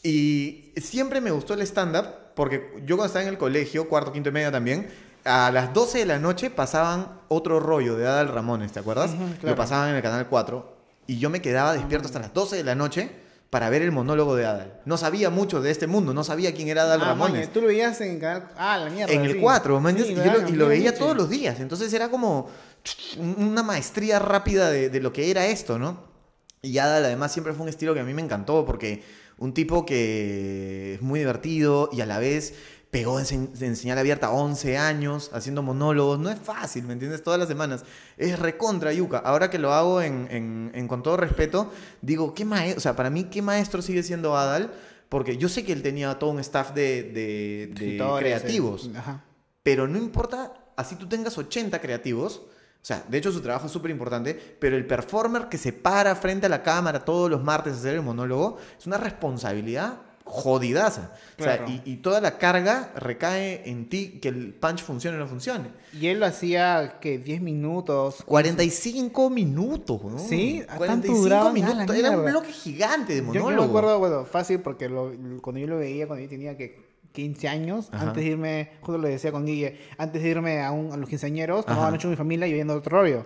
Y 0.01 0.73
siempre 0.77 1.21
me 1.21 1.29
gustó 1.29 1.53
el 1.53 1.61
stand-up, 1.61 2.07
porque 2.35 2.71
yo 2.85 2.97
cuando 2.97 3.05
estaba 3.05 3.23
en 3.23 3.29
el 3.29 3.37
colegio, 3.37 3.87
cuarto, 3.87 4.11
quinto 4.11 4.29
y 4.29 4.31
media 4.31 4.51
también, 4.51 4.87
a 5.23 5.51
las 5.51 5.71
12 5.71 5.99
de 5.99 6.05
la 6.07 6.17
noche 6.17 6.49
pasaban 6.49 7.19
otro 7.27 7.59
rollo 7.59 7.95
de 7.95 8.07
Adal 8.07 8.29
Ramones, 8.29 8.71
¿te 8.71 8.79
acuerdas? 8.79 9.11
Ujú, 9.11 9.23
Lo 9.23 9.37
claro. 9.39 9.55
pasaban 9.55 9.89
en 9.89 9.95
el 9.95 10.01
canal 10.01 10.27
4 10.27 10.75
y 11.05 11.19
yo 11.19 11.29
me 11.29 11.41
quedaba 11.41 11.73
despierto 11.73 12.07
hasta 12.07 12.19
las 12.19 12.33
12 12.33 12.55
de 12.55 12.63
la 12.63 12.73
noche 12.73 13.11
para 13.51 13.69
ver 13.69 13.81
el 13.83 13.91
monólogo 13.91 14.35
de 14.35 14.45
Adal. 14.45 14.79
No 14.85 14.97
sabía 14.97 15.29
mucho 15.29 15.61
de 15.61 15.69
este 15.71 15.85
mundo, 15.85 16.13
no 16.13 16.23
sabía 16.23 16.55
quién 16.55 16.69
era 16.69 16.83
Adal 16.83 17.01
Ah, 17.03 17.05
Ramones. 17.09 17.51
tú 17.53 17.61
lo 17.61 17.67
veías 17.67 17.99
en 18.01 18.17
canal. 18.19 18.47
Ah, 18.57 18.77
la 18.77 18.89
mierda. 18.89 19.13
En 19.13 19.21
el 19.25 19.33
sí. 19.33 19.39
4, 19.39 19.79
man, 19.79 19.97
Sí, 19.97 20.03
y, 20.13 20.15
lo 20.15 20.23
yo 20.23 20.31
lo, 20.31 20.37
daban 20.39 20.53
y 20.53 20.57
lo 20.57 20.63
en 20.65 20.69
veía 20.69 20.95
todos 20.97 21.15
los 21.15 21.29
días. 21.29 21.59
Entonces 21.59 21.93
era 21.93 22.09
como 22.09 22.49
una 23.17 23.61
maestría 23.61 24.17
rápida 24.19 24.71
de, 24.71 24.89
de 24.89 24.99
lo 25.01 25.13
que 25.13 25.29
era 25.29 25.45
esto, 25.45 25.77
¿no? 25.77 26.09
Y 26.61 26.77
Adal 26.77 27.03
además 27.05 27.31
siempre 27.33 27.53
fue 27.53 27.63
un 27.63 27.69
estilo 27.69 27.93
que 27.93 27.99
a 27.99 28.03
mí 28.03 28.13
me 28.13 28.21
encantó 28.21 28.65
porque 28.65 29.03
un 29.37 29.53
tipo 29.53 29.85
que 29.85 30.93
es 30.95 31.01
muy 31.01 31.19
divertido 31.19 31.89
y 31.91 31.99
a 32.01 32.05
la 32.05 32.19
vez 32.19 32.53
pegó 32.91 33.19
en, 33.19 33.25
en 33.59 33.75
señal 33.77 33.97
abierta 33.97 34.31
11 34.31 34.77
años 34.77 35.31
haciendo 35.33 35.63
monólogos. 35.63 36.19
No 36.19 36.29
es 36.29 36.37
fácil, 36.39 36.83
¿me 36.85 36.93
entiendes? 36.93 37.23
Todas 37.23 37.39
las 37.39 37.47
semanas. 37.47 37.83
Es 38.17 38.37
recontra 38.37 38.91
yuca. 38.93 39.17
Ahora 39.19 39.49
que 39.49 39.57
lo 39.59 39.73
hago 39.73 40.01
en, 40.01 40.27
en- 40.29 40.71
en 40.73 40.87
con 40.87 41.01
todo 41.01 41.17
respeto, 41.17 41.71
digo, 42.01 42.33
¿qué 42.33 42.43
maestro? 42.45 42.77
O 42.77 42.81
sea, 42.81 42.95
para 42.95 43.09
mí, 43.09 43.23
¿qué 43.25 43.41
maestro 43.41 43.81
sigue 43.81 44.03
siendo 44.03 44.35
Adal? 44.37 44.71
Porque 45.09 45.37
yo 45.37 45.49
sé 45.49 45.63
que 45.65 45.71
él 45.73 45.81
tenía 45.81 46.19
todo 46.19 46.29
un 46.31 46.39
staff 46.39 46.73
de, 46.73 47.03
de- 47.03 47.11
de 47.13 47.63
Escritores, 47.73 48.19
creativos. 48.41 48.85
eh, 48.93 48.97
Ajá. 48.97 49.23
Pero 49.63 49.87
no 49.87 49.97
importa, 49.97 50.53
así 50.75 50.95
tú 50.95 51.07
tengas 51.07 51.37
80 51.37 51.79
creativos, 51.79 52.41
o 52.45 52.83
sea, 52.85 53.05
de 53.07 53.17
hecho 53.19 53.31
su 53.31 53.41
trabajo 53.41 53.67
es 53.67 53.71
súper 53.71 53.91
importante, 53.91 54.33
pero 54.59 54.75
el 54.75 54.85
performer 54.87 55.47
que 55.49 55.57
se 55.57 55.71
para 55.71 56.15
frente 56.15 56.47
a 56.47 56.49
la 56.49 56.63
cámara 56.63 57.05
todos 57.05 57.29
los 57.29 57.43
martes 57.43 57.73
a 57.73 57.77
hacer 57.77 57.93
el 57.95 58.01
monólogo 58.01 58.57
es 58.79 58.87
una 58.87 58.97
responsabilidad 58.97 59.99
jodidaza. 60.31 61.11
O 61.39 61.43
sea, 61.43 61.57
Claro. 61.57 61.71
y, 61.71 61.81
y 61.91 61.97
toda 61.97 62.21
la 62.21 62.37
carga 62.37 62.91
recae 62.95 63.69
en 63.69 63.89
ti 63.89 64.19
que 64.21 64.29
el 64.29 64.53
punch 64.53 64.81
funcione 64.83 65.17
o 65.17 65.19
no 65.19 65.27
funcione. 65.27 65.69
Y 65.93 66.07
él 66.07 66.19
lo 66.19 66.25
hacía, 66.25 66.97
que 67.01 67.17
10 67.19 67.41
minutos. 67.41 68.23
45 68.25 69.29
minutos, 69.29 70.03
¿no? 70.03 70.17
Sí, 70.19 70.61
¿a 70.63 70.77
tanto 70.77 70.77
45 70.77 71.19
duraban? 71.21 71.45
A 71.47 71.49
la 71.49 71.53
minutos. 71.75 71.95
Era 71.95 72.11
un 72.11 72.25
bloque 72.25 72.51
gigante 72.51 73.13
de 73.13 73.19
Yo, 73.19 73.25
monólogo. 73.25 73.51
yo 73.51 73.61
me 73.61 73.67
acuerdo, 73.67 73.99
bueno, 73.99 74.25
fácil 74.25 74.59
porque 74.61 74.89
lo- 74.89 75.11
cuando 75.41 75.59
yo 75.59 75.67
lo 75.67 75.77
veía, 75.77 76.07
cuando 76.07 76.23
yo 76.23 76.29
tenía 76.29 76.55
que 76.57 76.89
15 77.11 77.47
años, 77.49 77.89
Ajá. 77.91 78.07
antes 78.07 78.23
de 78.23 78.29
irme, 78.29 78.71
justo 78.81 78.97
lo 78.97 79.07
decía 79.07 79.31
con 79.33 79.45
Guille, 79.45 79.77
antes 79.97 80.23
de 80.23 80.29
irme 80.29 80.61
a, 80.61 80.71
un, 80.71 80.93
a 80.93 80.97
los 80.97 81.09
quinceañeros, 81.09 81.65
tomaba 81.65 81.91
noche 81.91 82.03
con 82.03 82.11
mi 82.11 82.15
familia 82.17 82.47
y 82.47 82.53
viendo 82.53 82.73
otro 82.73 82.99
rollo. 83.01 83.25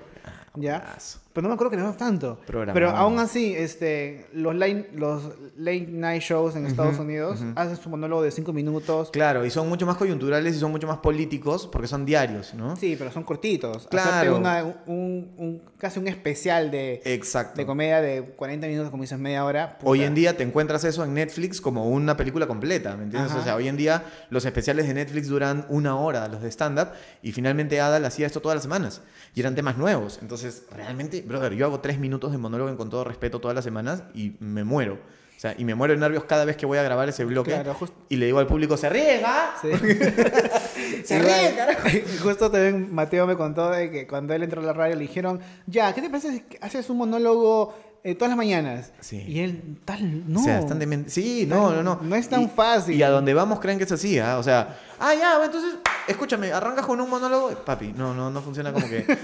¿Ya? 0.56 0.96
Pero 1.36 1.44
no 1.44 1.50
me 1.50 1.54
acuerdo 1.56 1.72
que 1.72 1.78
daba 1.78 1.92
tanto. 1.98 2.40
Programado. 2.48 2.74
Pero 2.74 2.90
aún 2.98 3.20
así, 3.20 3.54
este, 3.54 4.26
los, 4.32 4.56
late, 4.56 4.90
los 4.96 5.24
late 5.58 5.86
night 5.90 6.22
shows 6.22 6.56
en 6.56 6.66
Estados 6.66 6.98
Unidos 6.98 7.42
hacen 7.56 7.76
su 7.76 7.90
monólogo 7.90 8.22
de 8.24 8.32
5 8.32 8.54
minutos. 8.54 9.10
Claro, 9.12 9.46
y 9.46 9.50
son 9.50 9.68
mucho 9.68 9.86
más 9.86 9.98
coyunturales 9.98 10.56
y 10.56 10.60
son 10.60 10.72
mucho 10.72 10.88
más 10.88 11.00
políticos 11.00 11.68
porque 11.70 11.90
son 11.90 12.06
diarios, 12.06 12.54
¿no? 12.54 12.78
Sí, 12.78 12.96
pero 12.98 13.12
son 13.12 13.24
cortitos. 13.24 13.86
Claro. 13.88 14.38
Una- 14.38 14.64
un, 14.88 15.30
un- 15.38 15.62
casi 15.78 16.00
un 16.00 16.08
especial 16.08 16.72
de, 16.72 17.02
Exacto. 17.04 17.58
de 17.58 17.66
comedia 17.66 18.00
de 18.00 18.22
40 18.24 18.66
minutos, 18.68 18.90
como 18.90 19.04
dices, 19.04 19.20
media 19.20 19.44
hora. 19.44 19.78
puta. 19.78 19.92
Hoy 19.92 20.04
en 20.04 20.16
día 20.16 20.38
te 20.38 20.44
encuentras 20.44 20.86
eso 20.86 21.04
en 21.04 21.14
Netflix 21.14 21.60
como 21.60 21.90
una 21.90 22.16
película 22.16 22.48
completa, 22.48 22.96
¿me 22.96 23.04
entiendes? 23.04 23.32
Ajá. 23.34 23.42
O 23.42 23.44
sea, 23.44 23.56
hoy 23.58 23.68
en 23.68 23.76
día 23.76 24.06
los 24.30 24.46
especiales 24.46 24.88
de 24.88 24.94
Netflix 24.94 25.28
duran 25.28 25.66
una 25.68 25.98
hora, 25.98 26.30
los 26.30 26.42
de 26.42 26.48
stand-up, 26.50 26.92
y 27.22 27.34
finalmente 27.34 27.82
Adal 27.82 28.06
hacía 28.06 28.26
esto 28.26 28.40
todas 28.40 28.56
las 28.56 28.64
semanas, 28.64 29.02
y 29.36 29.42
eran 29.42 29.54
temas 29.54 29.78
nuevos. 29.78 30.20
Entonces, 30.22 30.64
realmente, 30.72 31.25
brother, 31.26 31.54
yo 31.54 31.66
hago 31.66 31.80
tres 31.80 32.00
minutos 32.00 32.32
de 32.32 32.38
monólogo 32.38 32.70
en 32.70 32.78
con 32.78 32.90
todo 32.90 33.04
respeto 33.04 33.40
todas 33.40 33.56
las 33.56 33.64
semanas 33.64 34.04
y 34.14 34.36
me 34.40 34.64
muero. 34.64 34.94
O 34.96 35.40
sea, 35.40 35.54
y 35.58 35.66
me 35.66 35.76
muero 35.76 35.94
de 35.94 36.00
nervios 36.00 36.24
cada 36.24 36.46
vez 36.46 36.56
que 36.56 36.66
voy 36.66 36.78
a 36.78 36.84
grabar 36.84 37.10
ese 37.10 37.26
bloque. 37.26 37.52
Claro, 37.52 37.74
just- 37.74 37.94
Y 38.08 38.16
le 38.16 38.26
digo 38.28 38.40
al 38.40 38.48
público, 38.48 38.78
¿se 38.78 38.88
riega? 38.90 39.54
Sí. 39.62 39.70
Se 41.06 41.20
ríe, 41.20 41.56
carajo. 41.56 41.88
Justo 42.24 42.50
también 42.50 42.94
Mateo 42.94 43.28
me 43.28 43.36
contó 43.36 43.70
de 43.70 43.92
que 43.92 44.08
cuando 44.08 44.34
él 44.34 44.44
entró 44.44 44.62
a 44.62 44.66
la 44.66 44.74
radio 44.74 44.96
le 44.96 45.02
dijeron, 45.02 45.40
ya, 45.68 45.94
¿qué 45.94 46.02
te 46.02 46.10
parece 46.10 46.32
si 46.32 46.44
haces 46.62 46.90
un 46.90 46.98
monólogo 46.98 47.76
eh, 48.04 48.16
todas 48.16 48.30
las 48.30 48.38
mañanas? 48.38 48.92
Sí. 49.02 49.18
Y 49.28 49.40
él, 49.42 49.78
tal, 49.84 50.32
no. 50.32 50.40
O 50.40 50.44
sea, 50.44 50.60
están 50.60 50.80
demen- 50.80 51.08
Sí, 51.10 51.46
no, 51.48 51.72
no, 51.74 51.84
no. 51.84 52.00
No 52.02 52.16
es 52.16 52.30
tan 52.30 52.44
Y- 52.44 52.48
fácil. 52.48 52.96
Y 52.96 53.04
a 53.04 53.10
donde 53.10 53.34
vamos 53.34 53.60
creen 53.60 53.78
que 53.78 53.84
es 53.84 53.92
así, 53.92 54.18
¿ah? 54.20 54.38
O 54.40 54.44
sea, 54.44 54.80
ah, 55.00 55.14
ya, 55.14 55.44
entonces, 55.44 55.76
escúchame, 56.08 56.52
arrancas 56.54 56.86
con 56.86 57.00
un 57.02 57.10
monólogo. 57.10 57.50
Papi, 57.66 57.94
no, 57.96 58.14
no, 58.14 58.30
no 58.30 58.42
funciona 58.42 58.72
como 58.72 58.88
que. 58.88 59.06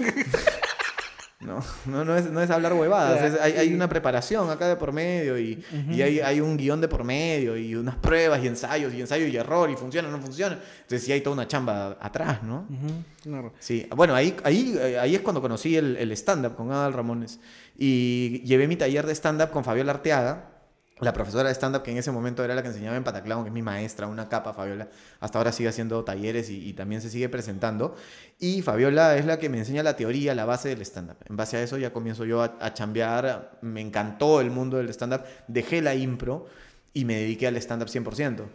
No, 1.44 1.62
no, 1.86 2.04
no, 2.04 2.16
es, 2.16 2.30
no 2.30 2.40
es 2.40 2.50
hablar 2.50 2.72
huevadas. 2.72 3.34
Es- 3.34 3.40
hay, 3.40 3.52
hay 3.54 3.74
una 3.74 3.88
preparación 3.88 4.48
acá 4.50 4.68
de 4.68 4.76
por 4.76 4.92
medio 4.92 5.38
y, 5.38 5.64
y 5.90 6.00
hay, 6.02 6.20
hay 6.20 6.40
un 6.40 6.56
guion 6.56 6.80
de 6.80 6.88
por 6.88 7.02
medio 7.04 7.56
y 7.56 7.74
unas 7.74 7.96
pruebas 7.96 8.42
y 8.44 8.46
ensayos 8.46 8.94
y 8.94 9.00
ensayo 9.00 9.26
y 9.26 9.36
error 9.36 9.68
y 9.70 9.74
funciona 9.74 10.08
o 10.08 10.10
no 10.12 10.18
funciona. 10.20 10.58
Entonces 10.82 11.04
sí 11.04 11.12
hay 11.12 11.20
toda 11.20 11.34
una 11.34 11.48
chamba 11.48 11.96
atrás, 12.00 12.42
¿no? 12.42 12.66
Claro. 13.22 13.52
Sí, 13.58 13.86
bueno, 13.96 14.14
ahí, 14.14 14.36
ahí, 14.44 14.78
ahí 15.00 15.14
es 15.16 15.20
cuando 15.22 15.40
conocí 15.42 15.76
el, 15.76 15.96
el 15.96 16.12
stand-up 16.12 16.54
con 16.54 16.70
Adal 16.70 16.92
Ramones. 16.92 17.40
Y 17.76 18.40
llevé 18.44 18.68
mi 18.68 18.76
taller 18.76 19.06
de 19.06 19.12
stand-up 19.14 19.50
con 19.50 19.64
Fabiola 19.64 19.92
Arteaga, 19.92 20.50
la 21.02 21.12
profesora 21.12 21.48
de 21.48 21.54
stand-up 21.54 21.82
que 21.82 21.90
en 21.90 21.98
ese 21.98 22.12
momento 22.12 22.44
era 22.44 22.54
la 22.54 22.62
que 22.62 22.68
enseñaba 22.68 22.96
en 22.96 23.02
Pataclown, 23.02 23.42
que 23.42 23.48
es 23.48 23.52
mi 23.52 23.60
maestra, 23.60 24.06
una 24.06 24.28
capa, 24.28 24.54
Fabiola. 24.54 24.88
Hasta 25.18 25.38
ahora 25.38 25.50
sigue 25.50 25.68
haciendo 25.68 26.04
talleres 26.04 26.48
y, 26.48 26.72
también 26.74 27.02
se 27.02 27.10
sigue 27.10 27.28
presentando. 27.28 27.96
Y 28.38 28.62
Fabiola 28.62 29.16
es 29.16 29.26
la 29.26 29.38
que 29.38 29.48
me 29.48 29.58
enseña 29.58 29.82
la 29.82 29.96
teoría, 29.96 30.34
la 30.34 30.44
base 30.44 30.68
del 30.68 30.80
stand-up. 30.82 31.16
En 31.28 31.36
base 31.36 31.56
a 31.56 31.62
eso 31.62 31.76
ya 31.76 31.92
comienzo 31.92 32.24
yo 32.24 32.42
a, 32.42 32.56
a 32.60 32.72
chambear. 32.72 33.58
Me 33.62 33.80
encantó 33.80 34.40
el 34.40 34.50
mundo 34.50 34.76
del 34.76 34.90
stand-up. 34.90 35.22
Dejé 35.48 35.82
la 35.82 35.94
impro 35.96 36.46
y 36.94 37.04
me 37.04 37.16
dediqué 37.16 37.48
al 37.48 37.56
stand-up 37.56 37.88
100%. 37.88 38.46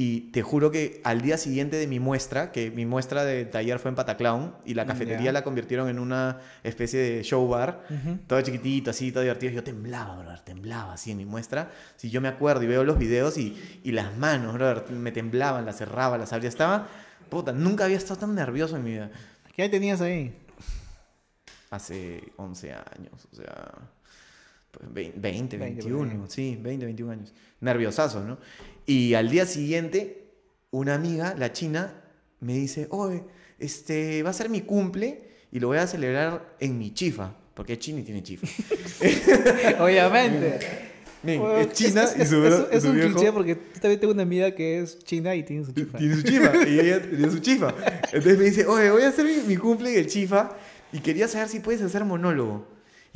Y 0.00 0.30
te 0.30 0.42
juro 0.42 0.70
que 0.70 1.00
al 1.02 1.22
día 1.22 1.36
siguiente 1.38 1.76
de 1.76 1.88
mi 1.88 1.98
muestra, 1.98 2.52
que 2.52 2.70
mi 2.70 2.86
muestra 2.86 3.24
de 3.24 3.44
taller 3.46 3.80
fue 3.80 3.88
en 3.88 3.96
Pataclown, 3.96 4.54
y 4.64 4.74
la 4.74 4.84
cafetería 4.86 5.32
la 5.32 5.42
convirtieron 5.42 5.88
en 5.88 5.98
una 5.98 6.38
especie 6.62 7.00
de 7.00 7.22
show 7.24 7.48
bar, 7.48 7.82
todo 8.28 8.40
chiquitito, 8.42 8.90
así, 8.90 9.10
todo 9.10 9.22
divertido. 9.24 9.52
Yo 9.54 9.64
temblaba, 9.64 10.16
brother, 10.20 10.38
temblaba 10.40 10.92
así 10.92 11.10
en 11.10 11.16
mi 11.16 11.24
muestra. 11.24 11.72
Si 11.96 12.10
yo 12.10 12.20
me 12.20 12.28
acuerdo 12.28 12.62
y 12.62 12.68
veo 12.68 12.84
los 12.84 12.96
videos 12.96 13.36
y, 13.38 13.56
y 13.82 13.90
las 13.90 14.16
manos, 14.16 14.54
brother, 14.54 14.88
me 14.92 15.10
temblaban, 15.10 15.66
las 15.66 15.78
cerraba, 15.78 16.16
las 16.16 16.32
abría. 16.32 16.48
Estaba, 16.48 16.86
puta, 17.28 17.50
nunca 17.52 17.84
había 17.86 17.96
estado 17.96 18.20
tan 18.20 18.36
nervioso 18.36 18.76
en 18.76 18.84
mi 18.84 18.90
vida. 18.92 19.10
¿Qué 19.56 19.62
edad 19.64 19.72
tenías 19.72 20.00
ahí? 20.00 20.32
Hace 21.70 22.22
11 22.36 22.72
años, 22.72 23.28
o 23.32 23.36
sea, 23.36 23.72
pues, 24.70 24.88
vein- 24.94 25.12
20, 25.16 25.58
20, 25.58 25.58
21, 25.58 25.98
por 25.98 26.08
ahí. 26.08 26.30
sí, 26.30 26.56
20, 26.60 26.86
21 26.86 27.12
años. 27.12 27.34
Nerviosazo, 27.60 28.24
¿no? 28.24 28.38
Y 28.88 29.12
al 29.12 29.28
día 29.28 29.44
siguiente, 29.44 30.30
una 30.70 30.94
amiga, 30.94 31.34
la 31.38 31.52
china, 31.52 31.92
me 32.40 32.54
dice, 32.54 32.86
oye, 32.90 33.22
este, 33.58 34.22
va 34.22 34.30
a 34.30 34.32
ser 34.32 34.48
mi 34.48 34.62
cumple 34.62 35.28
y 35.52 35.60
lo 35.60 35.66
voy 35.68 35.76
a 35.76 35.86
celebrar 35.86 36.56
en 36.58 36.78
mi 36.78 36.94
chifa, 36.94 37.34
porque 37.52 37.74
es 37.74 37.80
china 37.80 38.00
y 38.00 38.04
tiene 38.04 38.22
chifa. 38.22 38.46
Obviamente. 39.80 40.58
Men, 41.22 41.40
Bueno, 41.40 41.58
es 41.58 41.72
china 41.72 42.04
es, 42.04 42.16
y 42.16 42.26
su, 42.30 42.44
es- 42.46 42.66
es 42.70 42.82
su 42.84 42.90
un 42.90 42.94
viejo 42.96 43.12
cliché 43.14 43.32
porque 43.32 43.56
también 43.56 43.98
tengo 44.00 44.12
una 44.14 44.22
amiga 44.22 44.54
que 44.54 44.78
es 44.80 45.00
china 45.00 45.34
y 45.34 45.42
tiene 45.42 45.64
su 45.64 45.72
chifa. 45.72 45.98
tiene 45.98 46.14
su 46.14 46.22
chifa 46.22 46.52
y 46.68 46.78
ella 46.80 47.02
tiene 47.02 47.30
su 47.30 47.38
chifa. 47.40 47.74
Entonces 48.12 48.38
me 48.38 48.44
dice, 48.44 48.66
oye, 48.66 48.90
voy 48.90 49.02
a 49.02 49.08
hacer 49.08 49.24
mi, 49.26 49.36
mi 49.46 49.56
cumple 49.56 49.92
en 49.92 49.98
el 49.98 50.06
chifa 50.06 50.56
y 50.92 51.00
quería 51.00 51.26
saber 51.28 51.48
si 51.48 51.58
puedes 51.60 51.82
hacer 51.82 52.04
monólogo. 52.04 52.66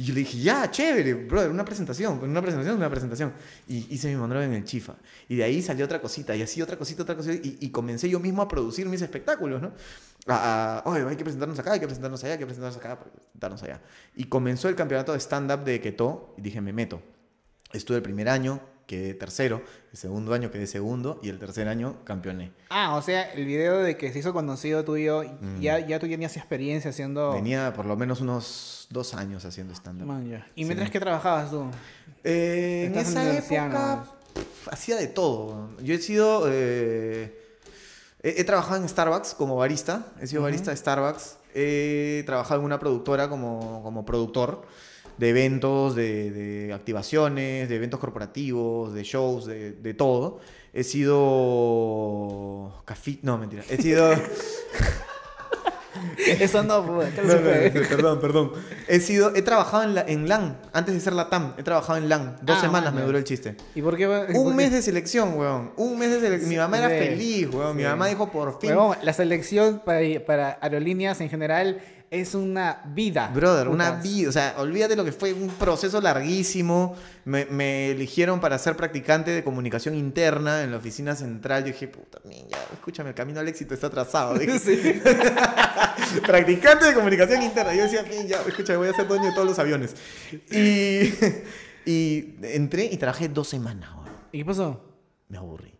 Y 0.03 0.07
yo 0.07 0.15
le 0.15 0.21
dije, 0.21 0.37
ya, 0.41 0.69
chévere, 0.69 1.15
brother, 1.15 1.49
una 1.49 1.65
presentación. 1.65 2.19
Una 2.25 2.43
presentación 2.43 2.75
es 2.75 2.79
una 2.79 2.91
presentación. 2.91 3.33
Y 3.69 3.87
hice 3.95 4.09
mi 4.09 4.17
monólogo 4.17 4.45
en 4.45 4.55
el 4.55 4.65
chifa. 4.65 4.97
Y 5.29 5.37
de 5.37 5.45
ahí 5.45 5.63
salió 5.63 5.85
otra 5.85 6.01
cosita, 6.01 6.35
y 6.35 6.43
así 6.43 6.61
otra 6.61 6.77
cosita, 6.77 7.05
otra 7.05 7.15
cosita. 7.15 7.35
Y, 7.35 7.59
y 7.61 7.71
comencé 7.71 8.11
yo 8.11 8.19
mismo 8.19 8.43
a 8.43 8.49
producir 8.49 8.85
mis 8.87 9.01
espectáculos, 9.01 9.63
¿no? 9.63 9.73
A, 10.27 10.83
oye, 10.87 11.07
hay 11.09 11.15
que 11.15 11.23
presentarnos 11.23 11.57
acá, 11.57 11.75
hay 11.75 11.79
que 11.79 11.87
presentarnos 11.87 12.25
allá, 12.25 12.33
hay 12.33 12.39
que 12.41 12.47
presentarnos 12.47 12.79
acá, 12.79 12.99
presentarnos 12.99 13.63
allá. 13.63 13.81
Y 14.17 14.25
comenzó 14.25 14.69
el 14.69 14.75
campeonato 14.75 15.13
de 15.13 15.21
stand-up 15.21 15.63
de 15.63 15.81
Queto 15.81 16.35
y 16.37 16.43
dije, 16.43 16.61
me 16.61 16.73
meto. 16.73 17.01
Estuve 17.73 17.99
el 17.99 18.03
primer 18.03 18.29
año, 18.29 18.61
quedé 18.93 19.15
tercero, 19.15 19.63
el 19.91 19.97
segundo 19.99 20.35
año 20.35 20.51
quedé 20.51 20.67
segundo 20.67 21.19
y 21.23 21.31
el 21.31 21.39
tercer 21.39 21.67
año 21.67 21.97
campeoné. 22.05 22.53
Ah, 22.69 22.95
o 22.97 23.01
sea, 23.03 23.33
el 23.33 23.47
video 23.47 23.79
de 23.79 23.97
que 23.97 24.13
se 24.13 24.19
hizo 24.19 24.33
conocido 24.35 24.85
tuyo, 24.85 25.23
ya, 25.61 25.79
ya 25.79 25.99
tú 25.99 26.07
ya 26.07 26.13
tenías 26.13 26.37
experiencia 26.37 26.91
haciendo... 26.91 27.33
Tenía 27.33 27.73
por 27.73 27.87
lo 27.87 27.97
menos 27.97 28.21
unos 28.21 28.87
dos 28.91 29.15
años 29.15 29.45
haciendo 29.47 29.73
stand-up. 29.75 30.09
¿Y 30.55 30.63
Sí. 30.63 30.65
mientras 30.67 30.91
que 30.91 31.01
trabajabas 31.01 31.51
tú? 31.51 31.65
Eh, 32.23 32.85
en 32.93 32.99
esa 32.99 33.39
época 33.39 34.05
hacía 34.71 34.97
de 34.97 35.07
todo. 35.07 35.71
Yo 35.83 35.95
he 35.95 35.99
sido... 35.99 36.45
eh, 36.51 37.39
he, 38.23 38.41
he 38.41 38.45
trabajado 38.45 38.77
en 38.83 38.89
Starbucks 38.89 39.35
como 39.35 39.57
barista. 39.57 40.07
He 40.21 40.27
sido 40.27 40.43
barista 40.43 40.71
de 40.71 40.77
Starbucks. 40.77 41.37
He 41.55 42.23
trabajado 42.27 42.61
en 42.61 42.67
una 42.67 42.79
productora 42.79 43.29
como, 43.29 43.83
como 43.83 44.05
productor 44.05 44.63
de 45.19 45.29
eventos, 45.29 45.95
de, 45.95 46.31
de 46.31 46.73
activaciones, 46.73 47.69
de 47.69 47.77
eventos 47.77 48.01
corporativos, 48.01 48.93
de 48.95 49.03
shows, 49.05 49.47
de, 49.47 49.73
de 49.73 49.95
todo. 49.95 50.41
He 50.73 50.85
sido... 50.85 52.83
Café... 52.85 53.19
No, 53.23 53.39
mentira. 53.39 53.63
He 53.69 53.77
sido... 53.81 54.11
Eso 56.27 56.63
no, 56.63 56.85
pues, 56.87 57.15
no 57.17 57.23
No, 57.35 57.41
perdón, 57.89 58.21
perdón. 58.21 58.53
He 58.89 58.99
sido, 59.01 59.35
he 59.37 59.43
trabajado 59.43 59.83
en, 59.85 59.95
la, 59.95 60.01
en 60.03 60.29
LAN, 60.29 60.59
antes 60.73 60.95
de 60.95 61.01
ser 61.01 61.13
la 61.13 61.29
TAM, 61.29 61.55
he 61.59 61.63
trabajado 61.63 61.99
en 61.99 62.09
LAN. 62.09 62.39
Dos 62.43 62.57
Ah, 62.59 62.61
semanas 62.63 62.93
man, 62.93 63.03
me 63.03 63.07
duró 63.07 63.19
el 63.19 63.25
chiste. 63.25 63.57
¿Y 63.75 63.83
por 63.83 63.97
qué? 63.97 64.07
va- 64.07 64.27
por 64.27 64.37
Un 64.37 64.51
qué? 64.51 64.55
mes 64.57 64.73
de 64.73 64.83
selección, 64.83 65.37
weón. 65.37 65.73
Un 65.77 65.99
mes 65.99 66.11
de 66.11 66.21
selección. 66.21 66.49
Mi 66.49 66.57
mamá 66.57 66.79
era 66.79 66.89
feliz, 66.89 67.49
weón. 67.53 67.77
Mi 67.77 67.83
mamá 67.85 68.07
dijo 68.09 68.31
por 68.31 68.59
fin. 68.61 68.71
Huevón, 68.71 68.97
la 69.03 69.13
selección 69.13 69.83
para, 69.85 70.01
para 70.27 70.59
aerolíneas 70.63 71.21
en 71.21 71.29
general 71.29 71.81
es 72.13 72.35
una 72.35 72.83
vida. 72.95 73.31
Brother, 73.35 73.69
una 73.69 73.93
vida, 73.93 74.29
o 74.29 74.33
sea, 74.33 74.55
olvídate 74.59 74.95
lo 74.97 75.05
que 75.05 75.13
fue 75.13 75.33
un 75.33 75.49
proceso 75.49 75.99
larguísimo. 75.99 76.95
Me, 77.25 77.47
me 77.47 77.93
eligieron 77.93 78.39
para 78.39 78.59
ser 78.59 78.77
practicante 78.77 79.31
de 79.31 79.43
comunicación 79.43 79.95
interna 79.95 80.63
en 80.63 80.73
la 80.73 80.77
oficina 80.77 81.17
central. 81.17 81.63
Yo 81.63 81.69
dije, 81.73 81.89
puta, 81.89 82.21
ya, 82.25 82.59
escúchame, 82.75 83.09
el 83.09 83.15
camino 83.15 83.41
al 83.41 83.49
éxito 83.49 83.73
está 83.73 83.87
atrasado. 83.87 84.35
Dije, 84.39 84.59
Sí. 84.59 85.01
practicante 86.27 86.85
de 86.85 86.93
comunicación 86.95 87.43
interna. 87.43 87.75
Yo 87.75 87.85
decía, 87.85 88.03
"Men, 88.03 88.29
ya, 88.29 88.43
escúchame, 88.47 88.77
voy 88.77 88.89
a 88.89 88.93
ser 88.93 89.09
dueño 89.09 89.25
de 89.25 89.33
todos 89.33 89.49
los 89.49 89.59
aviones. 89.59 89.95
Y, 90.51 91.15
y 91.91 92.35
entré 92.43 92.85
y 92.93 92.99
trabajé 92.99 93.31
dos 93.31 93.49
semanas. 93.49 93.89
¿Y 94.33 94.39
qué 94.39 94.45
pasó? 94.45 94.85
Me 95.29 95.39
aburrí. 95.39 95.73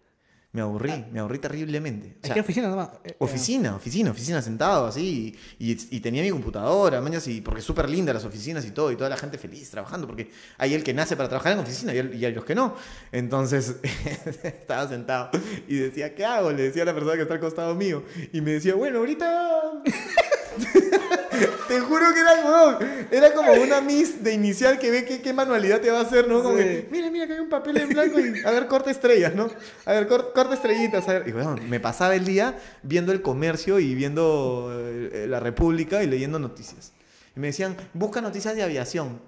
Me 0.55 0.61
aburrí, 0.61 1.07
me 1.11 1.21
aburrí 1.21 1.39
terriblemente. 1.39 2.09
O 2.09 2.17
¿En 2.17 2.23
sea, 2.25 2.35
qué 2.35 2.41
oficina 2.41 2.69
nomás? 2.69 2.91
Eh, 3.05 3.11
eh, 3.13 3.17
Oficina, 3.21 3.75
oficina, 3.75 4.11
oficina 4.11 4.43
sentado 4.43 4.87
así. 4.87 5.35
Y, 5.59 5.71
y 5.97 6.01
tenía 6.01 6.23
mi 6.23 6.31
computadora, 6.31 7.01
mañas, 7.01 7.27
y 7.27 7.41
porque 7.41 7.63
súper 7.63 7.89
linda 7.89 8.13
las 8.13 8.27
oficinas 8.27 8.63
y 8.67 8.71
todo, 8.71 8.93
y 8.93 8.97
toda 8.97 9.09
la 9.09 9.17
gente 9.17 9.39
feliz 9.39 9.71
trabajando, 9.71 10.07
porque 10.07 10.31
hay 10.59 10.75
el 10.75 10.85
que 10.85 10.93
nace 10.93 11.17
para 11.17 11.31
trabajar 11.31 11.53
en 11.53 11.61
oficina 11.61 11.95
y, 11.95 11.99
el- 11.99 12.15
y 12.15 12.25
hay 12.27 12.35
los 12.35 12.45
que 12.45 12.55
no. 12.55 12.75
Entonces 13.13 13.77
estaba 14.43 14.87
sentado 14.89 15.31
y 15.67 15.77
decía, 15.77 16.15
¿qué 16.15 16.25
hago? 16.27 16.51
Le 16.53 16.65
decía 16.65 16.83
a 16.83 16.87
la 16.87 16.93
persona 16.95 17.15
que 17.17 17.23
está 17.23 17.33
al 17.35 17.41
costado 17.41 17.75
mío. 17.75 18.03
Y 18.35 18.43
me 18.43 18.51
decía, 18.53 18.75
bueno, 18.75 18.99
ahorita. 18.99 19.83
Te 21.69 21.81
juro 21.81 22.07
que 22.13 22.21
era. 22.21 22.79
Era 23.11 23.35
como 23.35 23.53
una 23.53 23.81
miss 23.81 24.23
de 24.23 24.33
inicial 24.35 24.79
que 24.79 24.91
ve 24.91 25.05
qué, 25.05 25.23
qué 25.23 25.33
manualidad 25.33 25.81
te 25.81 25.91
va 25.91 25.99
a 26.01 26.03
hacer, 26.03 26.29
¿no? 26.29 26.43
Como 26.43 26.59
Sí. 26.59 26.65
que, 26.65 26.89
mira, 26.91 27.11
mira, 27.11 27.27
que 27.27 27.35
hay 27.35 27.39
un 27.41 27.49
papel 27.49 27.77
en 27.79 27.89
blanco 27.89 28.21
y 28.21 28.43
a 28.45 28.51
ver, 28.51 28.67
corta 28.67 28.91
estrellas, 28.91 29.35
¿no? 29.35 29.51
A 29.87 29.93
ver, 29.93 30.07
cor- 30.09 30.33
corta 30.35 30.55
estrellitas, 30.55 31.09
a 31.09 31.13
ver. 31.15 31.29
Y 31.29 31.33
bueno, 31.33 31.57
me 31.69 31.81
pasaba 31.81 32.15
el 32.15 32.25
día 32.25 32.59
viendo 32.83 33.13
el 33.13 33.23
comercio 33.23 33.79
y 33.79 33.95
viendo 33.95 34.71
eh, 34.75 35.27
la 35.29 35.41
República 35.41 36.03
y 36.03 36.07
leyendo 36.07 36.39
noticias. 36.39 36.93
Y 37.37 37.41
me 37.41 37.47
decían, 37.49 37.77
busca 37.95 38.21
noticias 38.21 38.55
de 38.55 38.63
aviación. 38.63 39.21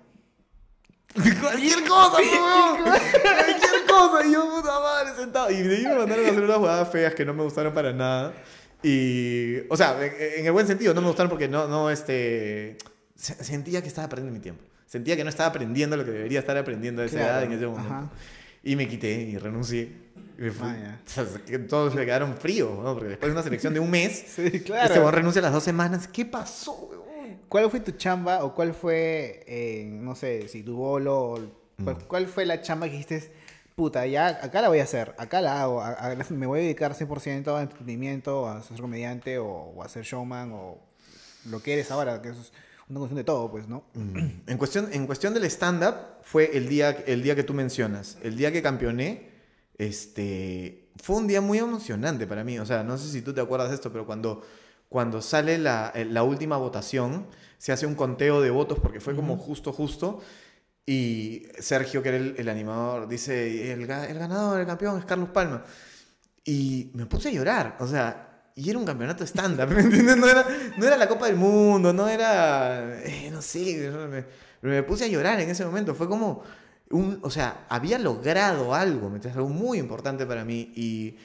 Cualquier 1.40 1.84
cosa, 1.88 2.16
huevón. 2.18 2.82
Cualquier 2.82 3.86
cosa. 3.88 4.26
Y 4.26 4.32
yo, 4.32 4.50
puta 4.50 4.80
madre, 4.80 5.11
sentado. 5.16 5.50
Y 5.50 5.62
de 5.62 5.76
ahí 5.76 5.82
me 5.84 5.94
mandaron 5.94 6.26
a 6.26 6.28
hacer 6.28 6.42
unas 6.42 6.57
jugadas 6.57 6.88
feas 6.90 7.14
que 7.14 7.24
no 7.24 7.32
me 7.34 7.42
gustaron 7.44 7.72
para 7.72 7.92
nada. 7.92 8.32
Y, 8.87 9.61
o 9.70 9.76
sea, 9.76 9.97
en, 10.05 10.45
el 10.45 10.53
buen 10.53 10.66
sentido, 10.66 10.93
no 10.93 11.01
me 11.01 11.07
gustaron 11.09 11.30
porque 11.30 11.49
no, 11.49 11.66
no, 11.68 11.91
este, 11.91 12.76
se- 13.16 13.43
sentía 13.43 13.80
que 13.80 13.89
estaba 13.89 14.09
perdiendo 14.11 14.32
mi 14.32 14.41
tiempo. 14.41 14.62
Sentía 14.87 15.16
que 15.16 15.24
no 15.24 15.30
estaba 15.30 15.49
aprendiendo 15.49 15.97
lo 15.97 16.05
que 16.05 16.11
debería 16.11 16.39
estar 16.39 16.57
aprendiendo 16.57 17.01
a 17.03 17.07
esa 17.07 17.16
Claro, 17.16 17.32
edad 17.32 17.43
en 17.45 17.53
ese 17.53 17.66
momento. 17.66 17.93
ajá. 17.95 18.11
Y 18.62 18.76
me 18.76 18.87
quité 18.87 19.12
y 19.22 19.39
renuncié. 19.39 19.91
Y 20.39 20.51
fui. 20.51 20.68
Ah, 20.68 20.99
ya. 21.07 21.22
O 21.22 21.26
sea, 21.26 21.66
todos 21.66 21.95
se 21.95 22.05
quedaron 22.05 22.37
fríos, 22.37 22.70
¿no? 22.78 22.93
Porque 22.95 23.09
después 23.11 23.28
de 23.30 23.32
una 23.32 23.43
selección 23.43 23.72
de 23.74 23.80
un 23.80 23.91
mes, 23.91 24.12
Sí, 24.37 24.61
claro. 24.61 24.95
este 24.95 25.11
renuncia 25.11 25.41
a 25.41 25.43
las 25.45 25.53
dos 25.53 25.64
semanas. 25.64 26.07
¿Qué 26.09 26.24
pasó? 26.26 26.91
¿Cuál 27.49 27.70
fue 27.70 27.80
tu 27.80 27.93
chamba 27.93 28.45
o 28.45 28.55
cuál 28.55 28.74
fue, 28.74 29.45
eh, 29.47 29.87
no 29.91 30.14
sé, 30.14 30.47
si 30.49 30.62
tu 30.62 30.76
bolo, 30.76 31.18
o 31.20 31.41
Mm. 31.76 31.82
cuál, 31.85 31.99
cuál 32.07 32.26
fue 32.28 32.47
la 32.47 32.61
chamba 32.62 32.87
que 32.87 32.93
dijiste, 32.93 33.32
puta, 33.75 34.07
ya 34.07 34.29
acá 34.43 34.61
la 34.62 34.68
voy 34.68 34.79
a 34.81 34.85
hacer, 34.85 35.14
acá 35.18 35.41
la 35.41 35.62
hago, 35.62 35.81
a- 35.81 35.93
a- 35.93 36.16
me 36.31 36.47
voy 36.47 36.61
a 36.61 36.62
dedicar 36.62 36.95
100% 36.95 37.57
a 37.57 37.62
entretenimiento, 37.62 38.49
a 38.49 38.62
ser 38.62 38.81
comediante 38.81 39.39
o, 39.39 39.47
o 39.49 39.83
a 39.83 39.89
ser 39.89 40.05
showman 40.05 40.53
o 40.53 40.79
lo 41.51 41.62
que 41.62 41.75
eres 41.75 41.91
ahora, 41.91 42.22
que 42.22 42.31
es 42.31 42.53
una 42.89 42.99
cuestión 43.01 43.16
de 43.16 43.25
todo, 43.25 43.51
pues, 43.51 43.66
¿no? 43.68 43.85
En 44.47 44.59
cuestión, 44.59 44.89
en 44.93 45.07
cuestión 45.07 45.33
del 45.35 45.45
stand-up, 45.45 45.95
fue 46.22 46.57
el 46.57 46.68
día, 46.68 46.91
el 47.07 47.22
día 47.22 47.35
que 47.35 47.43
tú 47.43 47.55
mencionas. 47.55 48.18
El 48.22 48.37
día 48.37 48.53
que 48.53 48.62
campeoné, 48.62 49.31
este, 49.79 50.89
fue 51.03 51.16
un 51.16 51.27
día 51.27 51.41
muy 51.41 51.59
emocionante 51.59 52.27
para 52.27 52.45
mí. 52.45 52.59
O 52.59 52.66
sea, 52.66 52.83
no 52.83 52.99
sé 52.99 53.11
si 53.11 53.22
tú 53.22 53.33
te 53.33 53.41
acuerdas 53.41 53.70
de 53.70 53.75
esto, 53.77 53.91
pero 53.93 54.07
cuando, 54.07 54.43
cuando 54.89 55.22
sale 55.22 55.59
la, 55.59 55.93
la 55.95 56.22
última 56.22 56.57
votación, 56.57 57.27
se 57.59 57.72
hace 57.72 57.87
un 57.87 57.95
conteo 57.95 58.41
de 58.41 58.51
votos 58.51 58.79
porque 58.81 59.01
fue 59.01 59.14
como 59.16 59.37
justo, 59.37 59.72
justo. 59.72 60.20
Y 60.87 61.47
Sergio, 61.59 62.03
que 62.03 62.11
era 62.11 62.18
el, 62.18 62.35
el 62.37 62.49
animador, 62.49 63.09
dice, 63.09 63.72
el, 63.72 63.80
el 63.82 64.18
ganador, 64.18 64.61
el 64.61 64.66
campeón 64.66 64.99
es 64.99 65.05
Carlos 65.05 65.30
Palma. 65.30 65.64
Y 66.45 66.91
me 66.95 67.07
puse 67.07 67.28
a 67.30 67.32
llorar, 67.32 67.76
o 67.80 67.87
sea, 67.87 68.35
y 68.55 68.70
era 68.70 68.78
un 68.78 68.85
campeonato 68.85 69.24
estándar, 69.24 69.68
¿me 69.74 69.80
entiendes? 69.80 70.16
No 70.16 70.28
era, 70.28 70.47
no 70.76 70.87
era 70.87 70.97
la 70.97 71.09
Copa 71.09 71.26
del 71.26 71.37
Mundo, 71.37 71.93
no 71.93 72.09
era, 72.09 73.03
eh, 73.03 73.30
no 73.32 73.43
sé, 73.43 73.91
me, 74.62 74.70
me 74.70 74.82
puse 74.82 75.05
a 75.05 75.09
llorar 75.09 75.41
en 75.41 75.51
ese 75.51 75.64
momento, 75.64 75.95
fue 75.95 76.09
como, 76.09 76.43
un, 76.91 77.18
o 77.22 77.30
sea, 77.30 77.66
había 77.68 77.99
logrado 77.99 78.74
algo, 78.74 79.09
¿me 79.09 79.16
entiendes? 79.16 79.37
Algo 79.37 79.49
muy 79.49 79.78
importante 79.78 80.26
para 80.26 80.45
mí 80.45 80.72
y, 80.76 81.16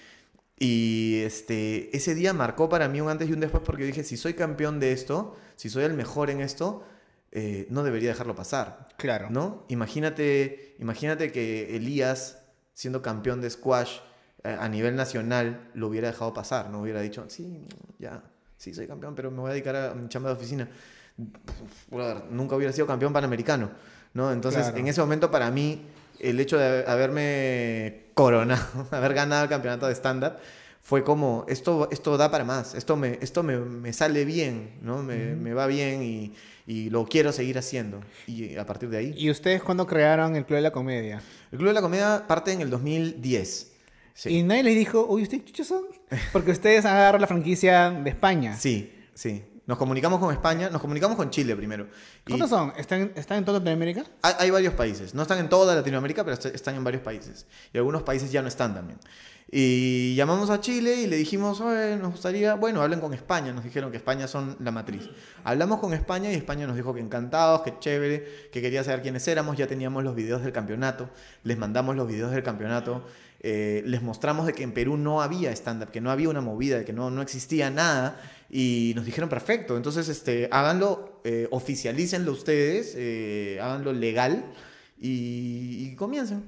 y 0.58 1.22
este, 1.22 1.96
ese 1.96 2.16
día 2.16 2.34
marcó 2.34 2.70
para 2.70 2.88
mí 2.88 3.02
un 3.02 3.10
antes 3.10 3.30
y 3.30 3.34
un 3.34 3.40
después 3.40 3.64
porque 3.66 3.86
dije, 3.86 4.04
si 4.04 4.18
soy 4.18 4.34
campeón 4.34 4.80
de 4.80 4.94
esto, 4.94 5.36
si 5.56 5.70
soy 5.70 5.84
el 5.84 5.94
mejor 5.94 6.30
en 6.30 6.42
esto, 6.42 6.84
eh, 7.32 7.68
no 7.70 7.84
debería 7.84 8.10
dejarlo 8.10 8.36
pasar. 8.36 8.88
Claro. 8.98 9.30
¿no? 9.30 9.66
Imagínate, 9.70 10.76
imagínate 10.80 11.32
que 11.32 11.76
Elías, 11.76 12.40
siendo 12.74 13.02
campeón 13.02 13.42
de 13.42 13.50
squash 13.50 13.98
eh, 14.44 14.56
a 14.60 14.68
nivel 14.70 14.96
nacional, 14.96 15.70
lo 15.74 15.88
hubiera 15.88 16.08
dejado 16.10 16.34
pasar, 16.34 16.70
no 16.70 16.82
hubiera 16.82 17.02
dicho, 17.02 17.26
sí, 17.30 17.66
ya, 18.00 18.24
sí 18.58 18.74
soy 18.74 18.88
campeón, 18.88 19.16
pero 19.16 19.32
me 19.32 19.40
voy 19.40 19.50
a 19.50 19.54
dedicar 19.54 19.76
a 19.76 19.94
mi 19.96 20.08
chamba 20.10 20.30
de 20.30 20.36
oficina. 20.36 20.68
Brother, 21.90 22.24
nunca 22.32 22.56
hubiera 22.56 22.72
sido 22.74 22.88
campeón 22.88 23.12
panamericano, 23.14 23.70
¿no? 24.14 24.32
Entonces, 24.32 24.64
Claro. 24.64 24.78
en 24.78 24.88
ese 24.88 25.02
momento, 25.02 25.30
para 25.30 25.52
mí, 25.52 25.86
el 26.20 26.40
hecho 26.40 26.58
de 26.58 26.86
haberme 26.88 28.06
coronado, 28.14 28.88
haber 28.92 29.14
ganado 29.14 29.44
el 29.44 29.50
campeonato 29.50 29.88
de 29.88 29.96
stand-up, 29.96 30.34
fue 30.90 31.04
como, 31.04 31.46
esto, 31.48 31.88
esto 31.92 32.18
da 32.18 32.32
para 32.32 32.44
más, 32.44 32.74
esto 32.74 32.96
me, 32.96 33.20
esto 33.22 33.44
me, 33.44 33.60
me 33.60 33.94
sale 33.94 34.26
bien, 34.26 34.72
¿no? 34.82 35.04
Me, 35.04 35.36
me 35.36 35.54
va 35.54 35.68
bien 35.68 36.02
y, 36.02 36.34
y 36.66 36.90
lo 36.90 37.06
quiero 37.06 37.32
seguir 37.32 37.60
haciendo. 37.60 38.02
Y 38.26 38.56
a 38.56 38.66
partir 38.66 38.90
de 38.90 38.98
ahí... 38.98 39.14
¿Y 39.16 39.30
ustedes 39.30 39.62
cuándo 39.62 39.86
crearon 39.86 40.36
el 40.36 40.48
Club 40.48 40.56
de 40.56 40.62
la 40.64 40.72
Comedia? 40.72 41.22
El 41.52 41.60
Club 41.60 41.68
de 41.68 41.74
la 41.76 41.82
Comedia 41.84 42.24
parte 42.26 42.54
en 42.54 42.62
el 42.62 42.72
2010. 42.72 43.72
Sí, 44.16 44.30
Y 44.30 44.42
nadie 44.42 44.64
les 44.64 44.74
dijo, 44.74 45.06
uy, 45.08 45.22
¿ustedes 45.22 45.46
chuchos 45.46 45.68
son? 45.68 45.84
Porque 46.34 46.50
ustedes 46.50 46.84
agarraron 46.86 47.22
la 47.22 47.28
franquicia 47.28 47.92
de 47.92 48.10
España. 48.10 48.58
sí, 48.58 48.92
sí. 49.14 49.44
Nos 49.70 49.78
comunicamos 49.78 50.20
con 50.20 50.34
España, 50.34 50.68
nos 50.72 50.82
comunicamos 50.82 51.16
con 51.16 51.30
Chile 51.30 51.56
primero. 51.56 51.86
¿Cuántos 52.28 52.50
son? 52.50 52.74
¿Están, 52.76 53.12
¿Están 53.16 53.38
en 53.38 53.46
toda 53.46 53.60
Latinoamérica? 53.60 54.04
hay, 54.24 54.34
hay 54.40 54.50
varios 54.50 54.74
países. 54.74 55.14
No 55.14 55.22
están 55.22 55.38
en 55.38 55.48
toda 55.48 55.76
Latinoamérica, 55.76 56.24
pero 56.24 56.34
est- 56.34 56.48
están 56.48 56.74
en 56.74 56.84
varios 56.84 57.04
países. 57.04 57.46
Y 57.72 57.78
algunos 57.78 58.02
países 58.02 58.32
ya 58.32 58.42
no 58.42 58.48
están 58.48 58.74
también. 58.74 58.98
Y 59.52 60.16
llamamos 60.16 60.50
a 60.50 60.60
Chile 60.60 60.96
y 60.96 61.06
le 61.06 61.18
dijimos, 61.18 61.62
"Oye, 61.62 61.98
nos 61.98 62.14
gustaría, 62.14 62.56
bueno, 62.56 62.82
hablen 62.82 63.00
con 63.00 63.14
España. 63.14 63.52
Nos 63.54 63.64
dijeron 63.64 63.92
que 63.92 63.98
España 63.98 64.28
son 64.28 64.56
la 64.60 64.72
matriz. 64.72 65.08
Hablamos 65.44 65.80
con 65.80 65.94
España 65.94 66.32
y 66.32 66.36
España 66.36 66.66
nos 66.66 66.76
dijo 66.76 66.92
que 66.96 67.00
encantados, 67.02 67.62
que 67.62 67.78
chévere, 67.80 68.50
que 68.52 68.62
quería 68.64 68.84
saber 68.84 69.04
quiénes 69.04 69.28
éramos. 69.28 69.56
Ya 69.56 69.68
teníamos 69.68 70.04
los 70.04 70.16
videos 70.16 70.42
del 70.42 70.52
campeonato. 70.52 71.12
Les 71.44 71.60
mandamos 71.60 71.96
los 71.96 72.08
videos 72.08 72.32
del 72.32 72.42
campeonato. 72.42 73.06
Eh, 73.42 73.84
les 73.86 74.02
mostramos 74.02 74.48
de 74.48 74.54
que 74.54 74.64
en 74.64 74.74
Perú 74.74 74.98
no 74.98 75.22
había 75.22 75.52
stand-up, 75.52 75.92
que 75.92 76.02
no 76.02 76.10
había 76.12 76.28
una 76.28 76.42
movida, 76.42 76.80
de 76.80 76.86
que 76.86 76.92
no, 76.94 77.10
no 77.12 77.22
existía 77.22 77.70
nada. 77.70 78.20
Y 78.50 78.94
nos 78.96 79.06
dijeron, 79.06 79.30
perfecto, 79.30 79.78
entonces 79.78 80.10
este, 80.10 80.50
háganlo, 80.52 81.22
eh, 81.24 81.48
oficialícenlo 81.52 82.32
ustedes, 82.32 82.94
eh, 82.98 83.60
háganlo 83.62 83.94
legal 83.94 84.46
y, 85.00 85.88
y 85.92 85.96
comiencen. 85.96 86.44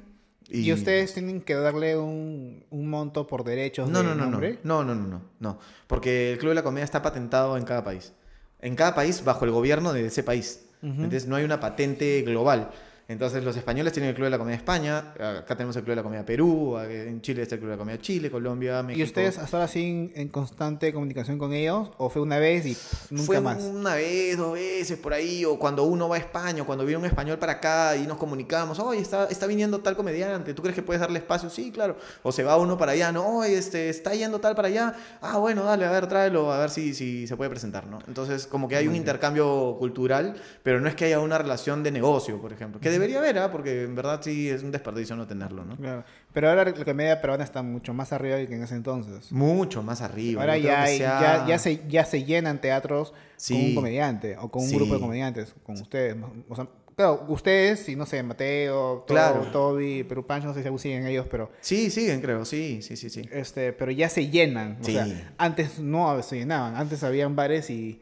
Y, 0.50 0.74
ustedes 0.74 1.14
tienen 1.14 1.40
que 1.42 1.54
darle 1.56 1.96
un, 1.96 2.66
un 2.72 2.90
monto 2.90 3.26
por 3.26 3.46
derechos 3.46 3.90
No, 3.90 4.00
de 4.00 4.04
no, 4.04 4.16
no, 4.16 4.26
no, 4.26 4.32
nombre. 4.32 4.60
no, 4.64 4.84
no, 4.84 4.94
no, 4.96 5.08
no, 5.08 5.22
no, 5.40 5.60
porque 5.88 6.34
el 6.34 6.40
Club 6.40 6.50
de 6.50 6.56
la 6.56 6.64
Comedia 6.64 6.84
está 6.84 7.02
patentado 7.02 7.56
en 7.56 7.64
cada 7.64 7.86
país. 7.86 8.12
En 8.60 8.76
cada 8.76 8.94
país 8.94 9.24
bajo 9.24 9.46
el 9.46 9.52
gobierno 9.52 9.94
de 9.94 10.06
ese 10.08 10.24
país. 10.24 10.66
Entonces 10.84 11.28
no 11.28 11.36
hay 11.36 11.44
una 11.46 11.60
patente 11.60 12.22
global. 12.24 12.72
Entonces 13.12 13.44
los 13.44 13.58
españoles 13.58 13.92
tienen 13.92 14.10
el 14.10 14.16
Club 14.16 14.26
de 14.26 14.30
la 14.32 14.38
Comedia 14.38 14.56
España, 14.56 15.14
acá 15.40 15.58
tenemos 15.58 15.76
el 15.76 15.84
Club 15.84 15.92
de 15.92 15.96
la 15.98 16.04
Comedia 16.04 16.26
Perú, 16.26 16.78
en 16.80 17.22
Chile 17.22 17.42
está 17.42 17.56
el 17.56 17.60
Club 17.60 17.72
de 17.72 17.76
la 17.76 17.80
Comedia 17.80 18.02
Chile, 18.02 18.32
Colombia, 18.32 18.82
México. 18.84 19.02
¿Y 19.02 19.04
ustedes 19.04 19.38
hasta 19.38 19.58
ahora 19.58 19.68
siguen 19.68 20.14
en 20.16 20.30
constante 20.30 20.94
comunicación 20.94 21.38
con 21.38 21.52
ellos? 21.52 21.92
¿O 21.98 22.10
fue 22.10 22.22
una 22.22 22.40
vez 22.40 22.66
y 22.66 22.78
nunca 23.10 23.26
Fue 23.26 23.42
más? 23.42 23.62
una 23.62 23.96
vez, 23.96 24.38
dos 24.38 24.54
veces 24.54 24.98
por 24.98 25.14
ahí, 25.14 25.44
o 25.44 25.60
cuando 25.60 25.84
uno 25.84 26.08
va 26.08 26.16
a 26.16 26.20
España, 26.20 26.64
o 26.64 26.66
cuando 26.66 26.86
viene 26.86 27.00
un 27.00 27.06
español 27.06 27.38
para 27.38 27.54
acá 27.54 27.98
y 27.98 28.08
nos 28.08 28.18
comunicamos, 28.18 28.80
oye, 28.80 29.02
está, 29.02 29.26
está 29.26 29.46
viniendo 29.46 29.82
tal 29.82 29.98
comediante, 29.98 30.54
¿tú 30.54 30.62
crees 30.62 30.76
que 30.76 30.82
puedes 30.82 31.02
darle 31.02 31.20
espacio? 31.20 31.50
Sí, 31.50 31.70
claro. 31.72 31.98
O 32.24 32.32
se 32.32 32.44
va 32.44 32.56
uno 32.56 32.78
para 32.78 32.94
allá, 32.94 33.12
no, 33.12 33.40
oye, 33.40 33.58
este, 33.58 33.90
está 33.90 34.14
yendo 34.16 34.40
tal 34.40 34.56
para 34.56 34.70
allá, 34.70 34.96
ah, 35.22 35.38
bueno, 35.38 35.64
dale, 35.66 35.84
a 35.86 35.92
ver, 35.92 36.08
tráelo, 36.08 36.54
a 36.54 36.60
ver 36.60 36.70
si, 36.70 36.94
si 36.94 37.28
se 37.28 37.36
puede 37.36 37.50
presentar, 37.50 37.88
¿no? 37.88 38.00
Entonces, 38.08 38.48
como 38.48 38.70
que 38.70 38.78
hay 38.78 38.88
un 38.88 38.96
intercambio 38.96 39.76
cultural, 39.78 40.36
pero 40.64 40.80
no 40.80 40.88
es 40.88 40.96
que 40.96 41.06
haya 41.06 41.20
una 41.20 41.38
relación 41.38 41.84
de 41.84 41.92
negocio, 41.92 42.40
por 42.40 42.54
ejemplo, 42.54 42.80
que 42.80 43.01
debería 43.02 43.20
haber, 43.20 43.38
¿ah? 43.40 43.52
porque 43.52 43.84
en 43.84 43.96
verdad 43.96 44.22
sí 44.24 44.50
es 44.50 44.64
un 44.64 44.72
desperdicio 44.72 45.16
no 45.16 45.28
tenerlo, 45.28 45.66
¿no? 45.66 45.76
Claro. 45.78 46.04
Pero 46.34 46.50
ahora 46.50 46.64
la 46.66 46.86
comedia 46.86 47.20
peruana 47.20 47.44
está 47.44 47.62
mucho 47.62 47.94
más 47.94 48.14
arriba 48.14 48.38
que 48.38 48.56
en 48.56 48.64
ese 48.64 48.76
entonces. 48.76 49.32
Mucho 49.32 49.84
más 49.84 50.02
arriba. 50.02 50.42
Ahora 50.42 50.58
ya, 50.58 50.64
que 50.64 50.76
hay- 50.92 50.98
sea- 50.98 51.22
ya, 51.22 51.48
ya, 51.48 51.60
se, 51.60 51.82
ya 51.88 52.06
se 52.06 52.24
llenan 52.24 52.62
teatros 52.62 53.14
con 53.48 53.58
un 53.58 53.76
comediante 53.76 54.38
o 54.38 54.50
con 54.50 54.64
un 54.64 54.70
Sí. 54.70 54.76
grupo 54.76 54.94
de 54.94 55.00
comediantes, 55.00 55.54
con 55.64 55.76
ustedes. 55.76 56.16
O 56.48 56.56
sea, 56.56 56.68
claro, 56.96 57.26
ustedes 57.30 57.90
y 57.90 57.96
no 57.96 58.06
sé, 58.06 58.22
Mateo, 58.24 59.06
Claro. 59.08 59.42
Toby, 59.52 60.04
Perú 60.04 60.26
Pancho, 60.26 60.48
no 60.48 60.54
sé 60.54 60.62
si 60.62 60.68
aún 60.68 60.78
siguen 60.80 61.08
ellos, 61.08 61.26
pero 61.30 61.52
Sí, 61.62 61.90
siguen, 61.90 62.22
creo, 62.22 62.46
sí, 62.46 62.82
sí, 62.82 62.96
sí, 62.96 63.10
sí. 63.10 63.28
este, 63.32 63.74
pero 63.74 63.92
ya 63.92 64.08
se 64.10 64.28
llenan. 64.30 64.78
O 64.82 64.84
sea, 64.84 65.08
antes 65.38 65.80
no 65.80 66.22
se 66.22 66.38
llenaban, 66.38 66.76
antes 66.76 67.04
habían 67.04 67.36
bares 67.36 67.70
y 67.70 68.02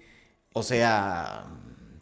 O 0.53 0.63
sea, 0.63 1.45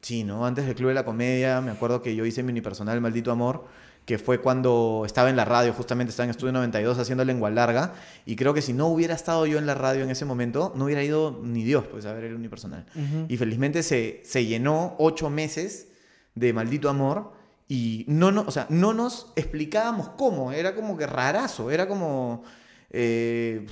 sí, 0.02 0.24
¿no? 0.24 0.46
Antes 0.46 0.66
del 0.66 0.76
Club 0.76 0.90
de 0.90 0.96
la 0.96 1.06
Comedia, 1.06 1.62
me 1.62 1.72
acuerdo 1.72 2.02
que 2.02 2.16
yo 2.16 2.26
hice 2.26 2.44
mi 2.44 2.52
unipersonal 2.52 3.02
Maldito 3.02 3.32
Amor, 3.32 3.66
que 4.06 4.18
fue 4.18 4.40
cuando 4.40 5.04
estaba 5.06 5.30
en 5.30 5.36
la 5.36 5.44
radio, 5.44 5.74
justamente 5.74 6.12
estaba 6.12 6.26
en 6.26 6.30
Estudio 6.30 6.54
92 6.54 6.98
haciendo 6.98 7.26
lengua 7.26 7.50
larga, 7.50 7.94
y 8.26 8.38
creo 8.38 8.54
que 8.54 8.62
si 8.62 8.72
no 8.72 8.88
hubiera 8.88 9.14
estado 9.14 9.46
yo 9.46 9.58
en 9.58 9.66
la 9.66 9.74
radio 9.74 10.04
en 10.04 10.10
ese 10.10 10.24
momento, 10.24 10.72
no 10.76 10.86
hubiera 10.86 11.04
ido 11.04 11.42
ni 11.44 11.64
Dios, 11.64 11.86
pues, 11.92 12.06
a 12.06 12.14
ver 12.14 12.24
el 12.24 12.36
unipersonal. 12.36 12.86
Y 13.28 13.36
felizmente 13.36 13.84
se, 13.84 14.22
se 14.24 14.46
llenó 14.46 14.96
ocho 14.98 15.30
meses 15.30 15.90
de 16.36 16.54
Maldito 16.54 16.90
Amor, 16.90 17.34
y 17.68 18.06
no, 18.08 18.32
no, 18.32 18.46
o 18.48 18.52
sea, 18.52 18.66
no 18.70 18.94
nos 18.94 19.34
explicábamos 19.36 20.08
cómo, 20.10 20.54
era 20.54 20.74
como 20.74 20.98
que 20.98 21.06
rarazo, 21.06 21.70
era 21.70 21.88
como... 21.88 22.44
eh, 22.90 23.66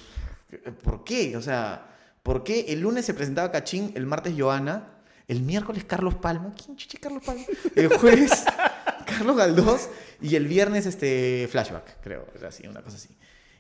¿Por 0.84 1.04
qué? 1.06 1.38
O 1.38 1.42
sea, 1.42 1.88
¿por 2.24 2.44
qué 2.44 2.66
el 2.70 2.82
lunes 2.82 3.06
se 3.06 3.14
presentaba 3.14 3.52
Cachín, 3.52 3.92
el 3.96 4.06
martes 4.06 4.34
Joana, 4.38 4.95
el 5.28 5.42
miércoles 5.42 5.84
Carlos 5.86 6.16
Palma? 6.16 6.54
¿Quién 6.54 6.78
chucha 6.78 6.98
es 6.98 7.02
Carlos 7.02 7.24
Palma? 7.26 7.44
El 7.76 7.90
jueves 7.90 8.46
Carlos 9.06 9.38
Galdós 9.38 9.90
y 10.22 10.36
el 10.36 10.48
viernes 10.48 10.86
este 10.86 11.48
Flashback, 11.52 12.02
creo, 12.02 12.28
era 12.38 12.50
así, 12.50 12.68
una 12.68 12.82
cosa 12.82 12.98
así. 12.98 13.16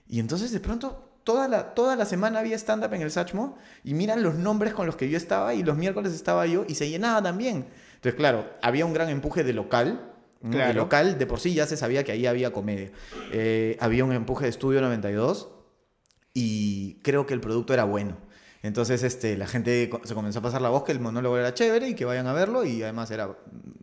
Y 0.07 0.20
entonces 0.20 0.51
de 0.51 0.59
pronto 0.59 1.16
toda 1.24 1.47
la, 1.47 1.74
toda 1.74 1.95
la 1.95 2.05
semana 2.05 2.39
había 2.39 2.55
stand-up 2.55 2.93
en 2.93 3.01
el 3.01 3.11
Sachmo 3.11 3.57
y 3.84 3.93
miran 3.93 4.24
los 4.24 4.36
nombres 4.36 4.74
con 4.74 4.86
los 4.86 4.95
que 4.95 5.09
yo 5.09 5.18
estaba 5.18 5.53
y 5.53 5.63
los 5.63 5.76
miércoles 5.76 6.13
estaba 6.13 6.45
yo 6.45 6.66
y 6.68 6.76
se 6.76 6.89
llenaba 6.89 7.22
también. 7.22 7.66
Entonces, 7.95 8.16
claro, 8.16 8.49
había 8.61 8.86
un 8.86 8.93
gran 8.93 9.09
empuje 9.09 9.43
de 9.43 9.53
local. 9.53 10.11
De 10.41 10.76
local, 10.76 11.18
de 11.18 11.26
por 11.26 11.39
sí 11.39 11.55
ya 11.55 11.66
se 11.66 11.76
sabía 11.76 12.03
que 12.03 12.11
ahí 12.11 12.28
había 12.28 12.53
comedia. 12.53 12.91
Eh, 13.32 13.78
había 13.80 14.05
un 14.05 14.13
empuje 14.13 14.43
de 14.43 14.51
Estudio 14.51 14.80
92 14.80 15.49
y 16.36 16.99
creo 17.01 17.26
que 17.26 17.34
el 17.34 17.41
producto 17.41 17.74
era 17.74 17.84
bueno. 17.84 18.16
Entonces 18.66 19.03
este, 19.03 19.38
la 19.38 19.45
gente 19.45 19.89
se 20.03 20.13
comenzó 20.16 20.39
a 20.39 20.41
pasar 20.41 20.59
la 20.59 20.70
voz 20.70 20.84
que 20.84 20.91
el 20.91 20.99
monólogo 20.99 21.38
era 21.38 21.53
chévere 21.53 21.89
y 21.89 21.93
que 21.93 22.03
vayan 22.03 22.26
a 22.26 22.34
verlo 22.34 22.66
y 22.66 22.82
además 22.82 23.11
era 23.11 23.28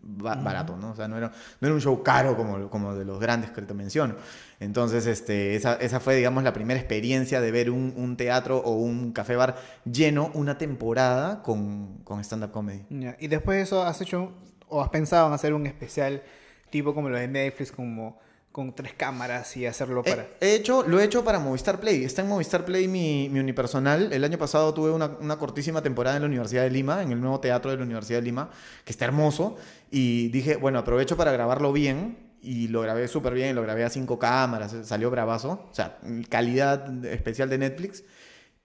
ba- 0.03 0.35
barato, 0.35 0.77
¿no? 0.77 0.91
O 0.91 0.97
sea, 0.97 1.07
no 1.07 1.17
era, 1.17 1.29
no 1.61 1.69
era 1.69 1.75
un 1.75 1.81
show 1.81 2.03
caro 2.03 2.37
como, 2.37 2.69
como 2.69 2.93
de 2.95 3.05
los 3.05 3.21
grandes 3.21 3.53
que 3.53 3.63
te 3.63 3.75
menciono. 3.75 4.17
Entonces 4.59 5.07
este, 5.07 5.55
esa, 5.55 5.75
esa 5.75 6.01
fue, 6.01 6.17
digamos, 6.17 6.43
la 6.43 6.53
primera 6.53 6.81
experiencia 6.81 7.41
de 7.41 7.51
ver 7.53 7.71
un, 7.71 7.95
un 7.97 8.17
teatro 8.17 8.59
o 8.59 8.73
un 8.75 9.13
café 9.13 9.37
bar 9.37 9.57
lleno 9.85 10.33
una 10.35 10.59
temporada 10.59 11.43
con, 11.43 11.99
con 12.03 12.19
stand-up 12.21 12.51
comedy. 12.51 12.85
Y 13.21 13.29
después 13.29 13.59
de 13.59 13.63
eso, 13.63 13.85
¿has 13.85 14.01
hecho 14.01 14.33
o 14.69 14.83
has 14.83 14.89
pensado 14.89 15.29
en 15.29 15.35
hacer 15.35 15.55
un 15.55 15.67
especial 15.67 16.23
tipo 16.71 16.93
como 16.93 17.09
lo 17.09 17.19
de 17.19 17.29
Netflix, 17.29 17.71
como 17.71 18.19
con 18.53 18.75
tres 18.75 18.93
cámaras 18.93 19.57
y 19.57 19.67
hacerlo 19.67 20.03
para... 20.03 20.29
He, 20.41 20.49
he 20.49 20.55
hecho, 20.55 20.85
lo 20.87 21.01
he 21.01 21.05
hecho 21.05 21.25
para 21.25 21.39
Movistar 21.39 21.81
Play. 21.81 22.05
Está 22.05 22.23
en 22.23 22.29
Movistar 22.29 22.65
Play 22.65 22.87
mi, 22.87 23.29
mi 23.31 23.41
unipersonal. 23.41 24.13
El 24.13 24.23
año 24.23 24.39
pasado 24.39 24.73
tuve 24.75 24.91
una, 24.91 25.07
una 25.21 25.39
cortísima 25.39 25.83
temporada 25.83 26.17
en 26.17 26.23
la 26.23 26.29
Universidad 26.29 26.63
de 26.63 26.71
Lima, 26.71 27.03
en 27.03 27.13
el 27.13 27.21
nuevo 27.21 27.41
teatro 27.41 27.71
de 27.71 27.79
la 27.79 27.83
Universidad 27.83 28.19
de 28.19 28.25
Lima, 28.25 28.51
que 28.85 28.93
está 28.93 29.07
hermoso. 29.07 29.57
Y 29.91 30.29
dije, 30.29 30.57
bueno, 30.57 30.79
aprovecho 30.79 31.17
para 31.17 31.33
grabarlo 31.33 31.73
bien. 31.73 32.31
Y 32.43 32.69
lo 32.69 32.81
grabé 32.81 33.07
súper 33.09 33.35
bien, 33.35 33.55
lo 33.55 33.63
grabé 33.63 33.85
a 33.85 33.89
cinco 33.89 34.19
cámaras, 34.19 34.75
salió 34.85 35.11
bravazo. 35.11 35.69
O 35.71 35.75
sea, 35.75 35.99
calidad 36.29 37.05
especial 37.07 37.49
de 37.49 37.59
Netflix. 37.59 38.05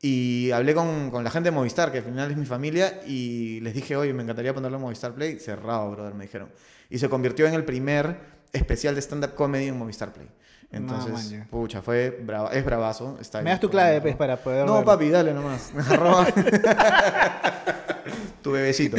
Y 0.02 0.52
hablé 0.52 0.74
con, 0.74 1.12
con 1.12 1.24
la 1.24 1.32
gente 1.32 1.50
de 1.50 1.56
Movistar, 1.56 1.92
que 1.92 2.00
al 2.00 2.04
final 2.04 2.30
es 2.32 2.38
mi 2.38 2.46
familia, 2.46 3.02
y 3.06 3.60
les 3.62 3.74
dije, 3.74 3.96
oye, 3.96 4.14
me 4.14 4.24
encantaría 4.24 4.54
ponerlo 4.54 4.78
en 4.78 4.84
Movistar 4.84 5.14
Play. 5.14 5.40
Cerrado, 5.40 5.92
brother, 5.92 6.14
me 6.14 6.26
dijeron. 6.26 6.50
Y 6.90 7.00
se 7.00 7.08
convirtió 7.08 7.48
en 7.48 7.54
el 7.54 7.66
primer 7.66 8.37
especial 8.54 8.96
de 8.96 9.02
stand-up 9.02 9.34
comedy 9.36 9.68
en 9.68 9.78
Movistar 9.78 10.12
Play. 10.14 10.28
Entonces, 10.70 11.34
pucha, 11.50 11.82
fue 11.82 12.10
brava, 12.24 12.50
es 12.52 12.66
bravazo. 12.66 13.18
Está 13.22 13.42
Me 13.42 13.52
das 13.52 13.60
tu 13.62 13.70
clave, 13.70 14.02
pues, 14.02 14.16
para 14.18 14.36
poder 14.36 14.66
No, 14.66 14.74
verlo. 14.74 14.86
papi, 14.86 15.10
dale 15.10 15.34
nomás. 15.34 15.72
Tu 18.42 18.52
bebecito. 18.54 18.96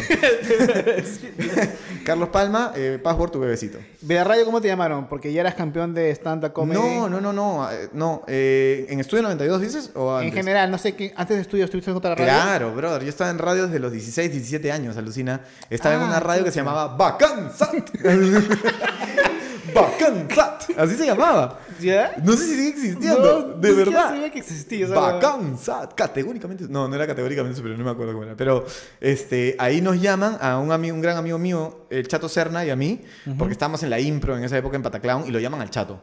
Carlos 2.04 2.28
Palma, 2.28 2.72
eh, 2.76 2.98
password 3.02 3.30
tu 3.30 3.40
bebecito. 3.40 3.78
¿De 4.02 4.22
radio 4.22 4.44
cómo 4.44 4.60
te 4.60 4.68
llamaron? 4.68 5.08
Porque 5.08 5.32
ya 5.32 5.40
eras 5.40 5.54
campeón 5.54 5.94
de 5.94 6.10
stand-up 6.10 6.52
comedy. 6.52 6.78
No, 6.78 7.08
no, 7.08 7.20
no, 7.20 7.32
no. 7.32 7.70
eh, 7.72 7.88
no 7.94 8.24
eh, 8.26 8.86
¿En 8.90 9.00
Estudio 9.00 9.22
92 9.22 9.60
dices? 9.62 9.90
¿O 9.94 10.18
En 10.18 10.24
antes? 10.26 10.34
general, 10.34 10.70
no 10.70 10.76
sé 10.76 10.94
qué. 10.94 11.14
Antes 11.16 11.36
de 11.36 11.42
estudio 11.42 11.64
estuviste 11.64 11.90
en 11.90 11.96
otra 11.96 12.14
radio. 12.14 12.26
Claro, 12.26 12.74
brother. 12.74 13.02
Yo 13.04 13.08
estaba 13.08 13.30
en 13.30 13.38
radio 13.38 13.64
desde 13.66 13.78
los 13.78 13.90
16, 13.92 14.30
17 14.32 14.70
años, 14.70 14.96
alucina. 14.98 15.40
Estaba 15.70 15.94
en 15.94 16.02
Ah, 16.02 16.06
una 16.06 16.20
radio 16.20 16.44
que 16.44 16.50
se 16.50 16.56
llamaba 16.58 16.94
Bacansat. 16.96 17.90
Bacansat. 19.74 20.70
Así 20.76 20.94
se 20.94 21.06
llamaba. 21.06 21.60
¿Ya? 21.80 22.16
No 22.22 22.32
sé 22.32 22.44
si 22.44 22.54
sigue 22.54 22.68
existiendo. 22.68 23.54
No, 23.54 23.60
de 23.60 23.72
verdad. 23.72 24.08
sabía 24.10 24.30
que 24.30 24.38
existía. 24.38 24.86
o 24.86 24.88
sea, 24.88 24.98
Bacansat. 24.98 25.94
Categóricamente. 25.94 26.64
No, 26.68 26.88
no 26.88 26.94
era 26.94 27.06
categóricamente, 27.06 27.60
pero 27.62 27.76
no 27.76 27.84
me 27.84 27.90
acuerdo 27.90 28.12
cómo 28.12 28.24
era. 28.24 28.36
Pero 28.36 28.66
este, 29.00 29.56
ahí 29.58 29.80
nos 29.80 30.00
llaman 30.00 30.38
a 30.40 30.58
un, 30.58 30.72
amigo, 30.72 30.94
un 30.94 31.02
gran 31.02 31.16
amigo 31.16 31.38
mío, 31.38 31.86
el 31.90 32.06
Chato 32.08 32.28
Serna 32.28 32.64
y 32.64 32.70
a 32.70 32.76
mí, 32.76 33.02
porque 33.36 33.52
estábamos 33.52 33.82
en 33.82 33.90
la 33.90 34.00
impro 34.00 34.36
en 34.36 34.44
esa 34.44 34.56
época 34.58 34.76
en 34.76 34.82
Pataclown 34.82 35.26
y 35.26 35.30
lo 35.30 35.38
llaman 35.38 35.60
al 35.60 35.70
Chato. 35.70 36.02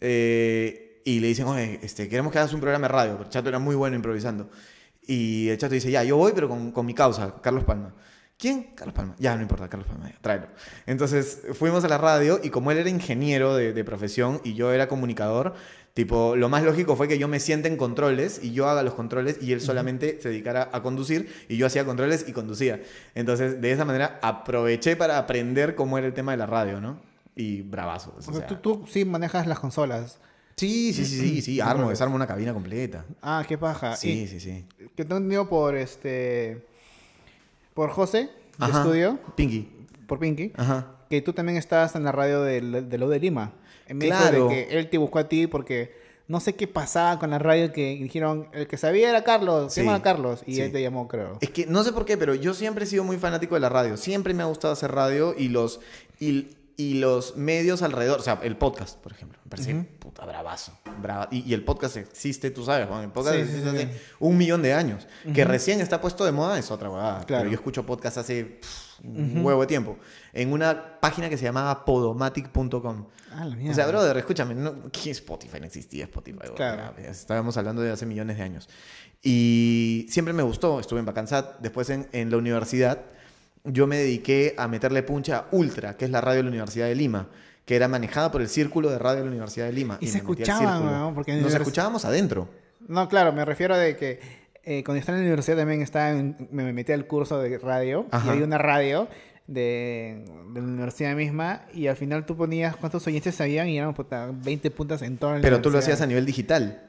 Eh, 0.00 1.02
y 1.04 1.20
le 1.20 1.28
dicen, 1.28 1.46
oye, 1.46 1.78
este, 1.82 2.08
queremos 2.08 2.32
que 2.32 2.38
hagas 2.38 2.52
un 2.52 2.60
programa 2.60 2.88
de 2.88 2.92
radio. 2.92 3.12
Pero 3.12 3.24
el 3.24 3.30
Chato 3.30 3.48
era 3.48 3.58
muy 3.58 3.74
bueno 3.74 3.96
improvisando. 3.96 4.50
Y 5.06 5.48
el 5.48 5.58
Chato 5.58 5.74
dice, 5.74 5.90
ya, 5.90 6.02
yo 6.02 6.16
voy, 6.16 6.32
pero 6.34 6.48
con, 6.48 6.72
con 6.72 6.84
mi 6.84 6.94
causa, 6.94 7.34
Carlos 7.40 7.64
Palma. 7.64 7.94
¿Quién? 8.38 8.74
Carlos 8.74 8.94
Palma. 8.94 9.14
Ya, 9.18 9.34
no 9.34 9.42
importa, 9.42 9.68
Carlos 9.68 9.88
Palma, 9.88 10.10
ya, 10.10 10.18
tráelo. 10.20 10.48
Entonces 10.86 11.42
fuimos 11.54 11.84
a 11.84 11.88
la 11.88 11.96
radio 11.96 12.38
y 12.42 12.50
como 12.50 12.70
él 12.70 12.78
era 12.78 12.90
ingeniero 12.90 13.56
de, 13.56 13.72
de 13.72 13.84
profesión 13.84 14.40
y 14.44 14.54
yo 14.54 14.72
era 14.72 14.88
comunicador, 14.88 15.54
tipo, 15.94 16.36
lo 16.36 16.50
más 16.50 16.62
lógico 16.62 16.96
fue 16.96 17.08
que 17.08 17.16
yo 17.18 17.28
me 17.28 17.40
siente 17.40 17.68
en 17.68 17.78
controles 17.78 18.40
y 18.42 18.52
yo 18.52 18.68
haga 18.68 18.82
los 18.82 18.92
controles 18.92 19.38
y 19.40 19.52
él 19.52 19.62
solamente 19.62 20.20
se 20.20 20.28
dedicara 20.28 20.68
a 20.70 20.82
conducir 20.82 21.32
y 21.48 21.56
yo 21.56 21.66
hacía 21.66 21.86
controles 21.86 22.26
y 22.28 22.32
conducía. 22.32 22.82
Entonces, 23.14 23.62
de 23.62 23.72
esa 23.72 23.86
manera 23.86 24.18
aproveché 24.22 24.96
para 24.96 25.16
aprender 25.16 25.74
cómo 25.74 25.96
era 25.96 26.06
el 26.06 26.12
tema 26.12 26.32
de 26.32 26.36
la 26.36 26.46
radio, 26.46 26.78
¿no? 26.78 27.00
Y 27.34 27.62
bravazo. 27.62 28.12
o 28.14 28.18
o 28.18 28.22
sea, 28.22 28.34
sea. 28.34 28.46
tú, 28.46 28.56
tú 28.56 28.86
sí 28.86 29.06
manejas 29.06 29.46
las 29.46 29.58
consolas. 29.58 30.18
Sí, 30.56 30.92
sí, 30.92 31.04
sí, 31.04 31.18
sí, 31.18 31.42
sí, 31.42 31.60
armo, 31.60 31.90
desarmo 31.90 32.16
una 32.16 32.26
cabina 32.26 32.54
completa. 32.54 33.04
Ah, 33.20 33.44
qué 33.46 33.58
paja. 33.58 33.94
Sí, 33.96 34.22
Y 34.22 34.26
sí, 34.26 34.40
sí. 34.40 34.64
Que 34.94 35.04
tengo 35.04 35.16
entendido 35.16 35.48
por 35.48 35.74
este. 35.76 36.66
Por 37.76 37.90
José, 37.90 38.30
de 38.58 38.64
Ajá. 38.64 38.78
estudio, 38.80 39.20
Pinky. 39.36 39.68
por 40.08 40.18
Pinky, 40.18 40.50
Ajaj. 40.56 40.84
que 41.10 41.20
tú 41.22 41.32
también 41.32 41.56
estabas 41.58 41.94
en 41.94 42.02
la 42.04 42.10
radio 42.10 42.42
del, 42.42 42.88
de 42.88 42.98
lo 42.98 43.08
de 43.08 43.20
Lima. 43.20 43.52
Me 43.88 44.06
dijo 44.06 44.16
Claro. 44.18 44.48
de 44.48 44.66
que 44.66 44.78
él 44.78 44.90
te 44.90 44.98
buscó 44.98 45.18
a 45.20 45.28
ti 45.28 45.46
porque 45.46 45.94
no 46.26 46.40
sé 46.40 46.54
qué 46.56 46.66
pasaba 46.66 47.18
con 47.20 47.30
la 47.30 47.38
radio 47.38 47.70
que 47.72 47.98
dijeron, 48.02 48.48
el 48.52 48.66
que 48.66 48.76
sabía 48.78 49.10
era 49.10 49.22
Carlos, 49.22 49.72
se 49.72 49.82
Sí, 49.82 49.86
llama 49.86 50.02
Carlos, 50.02 50.42
y 50.46 50.54
sí. 50.56 50.60
él 50.62 50.72
te 50.72 50.82
llamó, 50.82 51.06
creo. 51.06 51.38
Es 51.40 51.50
que 51.50 51.66
no 51.66 51.84
sé 51.84 51.92
por 51.92 52.04
qué, 52.06 52.16
pero 52.16 52.34
yo 52.34 52.54
siempre 52.54 52.84
he 52.84 52.86
sido 52.88 53.04
muy 53.04 53.18
fanático 53.18 53.54
de 53.54 53.60
la 53.60 53.68
radio. 53.68 53.96
Siempre 53.96 54.34
me 54.34 54.42
ha 54.42 54.46
gustado 54.46 54.72
hacer 54.72 54.90
radio 54.90 55.34
y 55.38 55.48
los, 55.50 55.78
y, 56.18 56.48
y 56.78 56.94
los 56.94 57.36
medios 57.36 57.82
alrededor. 57.82 58.20
O 58.20 58.22
sea, 58.22 58.38
el 58.42 58.56
podcast, 58.56 58.98
por 58.98 59.12
ejemplo. 59.12 59.38
Me 59.44 59.50
parece 59.50 59.74
puta 59.74 60.24
bravazo. 60.26 60.72
brava- 61.00 61.28
Y, 61.30 61.48
y 61.48 61.54
el 61.54 61.64
podcast 61.64 61.96
existe, 61.96 62.50
tú 62.50 62.64
sabes, 62.64 62.86
Juan. 62.88 63.04
El 63.04 63.10
podcast 63.12 63.36
Sí, 63.36 63.42
existe 63.42 63.62
sí, 63.70 63.76
hace 63.76 63.86
sí. 63.92 63.98
un 64.18 64.36
millón 64.36 64.60
de 64.62 64.74
años. 64.74 65.06
Que 65.32 65.44
recién 65.44 65.80
está 65.80 66.00
puesto 66.00 66.24
de 66.24 66.32
moda 66.32 66.58
es 66.58 66.70
otra 66.70 66.90
huevada. 66.90 67.24
Claro. 67.24 67.42
Pero 67.42 67.50
yo 67.52 67.54
escucho 67.56 67.86
podcast 67.86 68.18
hace 68.18 68.44
pff, 68.44 69.00
un 69.04 69.44
huevo 69.44 69.60
de 69.60 69.66
tiempo. 69.68 69.96
En 70.32 70.52
una 70.52 70.98
página 71.00 71.28
que 71.30 71.38
se 71.38 71.44
llamaba 71.44 71.84
podomatic.com. 71.84 73.06
Ah, 73.32 73.46
O 73.70 73.74
sea, 73.74 73.86
brother, 73.86 74.16
escúchame, 74.16 74.54
no, 74.54 74.90
¿qué 74.90 75.10
Spotify? 75.10 75.60
No 75.60 75.66
existía 75.66 76.04
Spotify. 76.04 76.38
Claro. 76.56 76.94
Estábamos 76.98 77.56
hablando 77.56 77.82
de 77.82 77.90
hace 77.92 78.06
millones 78.06 78.36
de 78.38 78.42
años. 78.42 78.68
Y 79.22 80.06
siempre 80.08 80.32
me 80.32 80.42
gustó, 80.42 80.78
estuve 80.80 81.00
en 81.00 81.06
Bacansat, 81.06 81.58
después 81.60 81.90
en, 81.90 82.08
en 82.12 82.30
la 82.30 82.36
universidad, 82.36 83.00
yo 83.66 83.86
me 83.86 83.96
dediqué 83.98 84.54
a 84.58 84.68
meterle 84.68 85.02
puncha 85.02 85.38
a 85.38 85.46
Ultra, 85.52 85.96
que 85.96 86.04
es 86.04 86.10
la 86.10 86.20
radio 86.20 86.38
de 86.38 86.42
la 86.44 86.48
Universidad 86.50 86.86
de 86.86 86.94
Lima, 86.94 87.28
que 87.64 87.76
era 87.76 87.88
manejada 87.88 88.30
por 88.30 88.40
el 88.42 88.48
círculo 88.48 88.90
de 88.90 88.98
radio 88.98 89.18
de 89.18 89.24
la 89.24 89.30
Universidad 89.30 89.66
de 89.66 89.72
Lima. 89.72 89.98
Y 90.00 90.06
se 90.08 90.18
escuchaban, 90.18 91.14
porque 91.14 91.32
en 91.32 91.42
Nos 91.42 91.52
univers- 91.52 91.60
escuchábamos 91.62 92.04
adentro. 92.04 92.48
No, 92.88 93.08
claro, 93.08 93.32
me 93.32 93.44
refiero 93.44 93.74
a 93.74 93.78
de 93.78 93.96
que 93.96 94.20
eh, 94.64 94.82
cuando 94.84 95.00
estaba 95.00 95.18
en 95.18 95.24
la 95.24 95.28
universidad 95.28 95.56
también 95.56 95.82
estaba 95.82 96.10
en- 96.10 96.48
me 96.52 96.72
metí 96.72 96.92
al 96.92 97.06
curso 97.06 97.38
de 97.40 97.58
radio 97.58 98.06
Ajá. 98.10 98.26
y 98.28 98.30
había 98.30 98.44
una 98.44 98.58
radio 98.58 99.08
de, 99.48 100.24
de 100.52 100.60
la 100.60 100.66
universidad 100.66 101.14
misma 101.14 101.62
y 101.72 101.86
al 101.86 101.96
final 101.96 102.26
tú 102.26 102.36
ponías 102.36 102.76
cuántos 102.76 103.06
oyentes 103.06 103.40
habían 103.40 103.68
y 103.68 103.78
eran 103.78 103.94
puta, 103.94 104.30
20 104.32 104.70
puntas 104.72 105.02
en 105.02 105.18
toda 105.18 105.36
la 105.36 105.40
Pero 105.40 105.60
tú 105.60 105.70
lo 105.70 105.78
hacías 105.78 106.00
a 106.00 106.06
nivel 106.06 106.26
digital. 106.26 106.82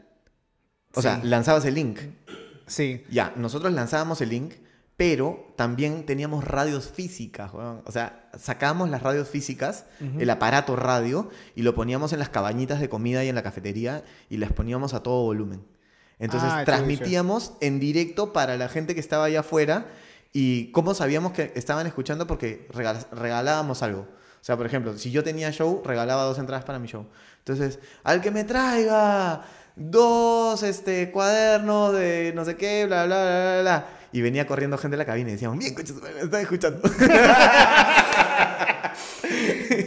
O 0.93 1.01
sea, 1.01 1.19
lanzabas 1.23 1.65
el 1.65 1.75
link. 1.75 1.99
Sí. 2.65 3.03
Ya, 3.09 3.31
nosotros 3.35 3.71
lanzábamos 3.73 4.21
el 4.21 4.29
link, 4.29 4.53
pero 4.97 5.53
también 5.55 6.05
teníamos 6.05 6.43
radios 6.43 6.87
físicas, 6.89 7.53
weón. 7.53 7.81
O 7.85 7.91
sea, 7.91 8.29
sacábamos 8.37 8.89
las 8.89 9.03
radios 9.03 9.29
físicas, 9.29 9.85
el 10.19 10.29
aparato 10.29 10.75
radio, 10.75 11.29
y 11.55 11.61
lo 11.61 11.75
poníamos 11.75 12.13
en 12.13 12.19
las 12.19 12.29
cabañitas 12.29 12.79
de 12.79 12.89
comida 12.89 13.23
y 13.23 13.29
en 13.29 13.35
la 13.35 13.43
cafetería, 13.43 14.03
y 14.29 14.37
las 14.37 14.51
poníamos 14.51 14.93
a 14.95 15.03
todo 15.03 15.23
volumen. 15.23 15.63
Entonces 16.19 16.49
Ah, 16.51 16.65
transmitíamos 16.65 17.53
en 17.61 17.79
directo 17.79 18.33
para 18.33 18.57
la 18.57 18.69
gente 18.69 18.95
que 18.95 18.99
estaba 18.99 19.25
allá 19.25 19.41
afuera, 19.41 19.85
y 20.33 20.71
cómo 20.71 20.93
sabíamos 20.95 21.31
que 21.31 21.51
estaban 21.55 21.85
escuchando 21.87 22.25
porque 22.27 22.67
regal- 22.73 23.05
regalábamos 23.11 23.83
algo. 23.83 24.01
O 24.01 24.43
sea, 24.47 24.57
por 24.57 24.65
ejemplo, 24.65 24.97
si 24.97 25.11
yo 25.11 25.23
tenía 25.23 25.51
show, 25.51 25.81
regalaba 25.85 26.23
dos 26.23 26.39
entradas 26.39 26.65
para 26.65 26.79
mi 26.79 26.87
show. 26.87 27.05
Entonces, 27.39 27.79
al 28.03 28.21
que 28.21 28.31
me 28.31 28.43
traiga 28.45 29.43
dos 29.75 30.63
este, 30.63 31.11
cuadernos 31.11 31.93
de 31.93 32.33
no 32.35 32.45
sé 32.45 32.55
qué, 32.55 32.85
bla, 32.87 33.05
bla, 33.05 33.15
bla, 33.23 33.39
bla, 33.41 33.61
bla. 33.61 33.87
Y 34.11 34.21
venía 34.21 34.47
corriendo 34.47 34.77
gente 34.77 34.95
de 34.95 34.99
la 34.99 35.05
cabina 35.05 35.29
y 35.29 35.33
decíamos, 35.33 35.59
bien, 35.59 35.73
coches, 35.73 35.95
me 36.01 36.21
están 36.21 36.41
escuchando. 36.41 36.81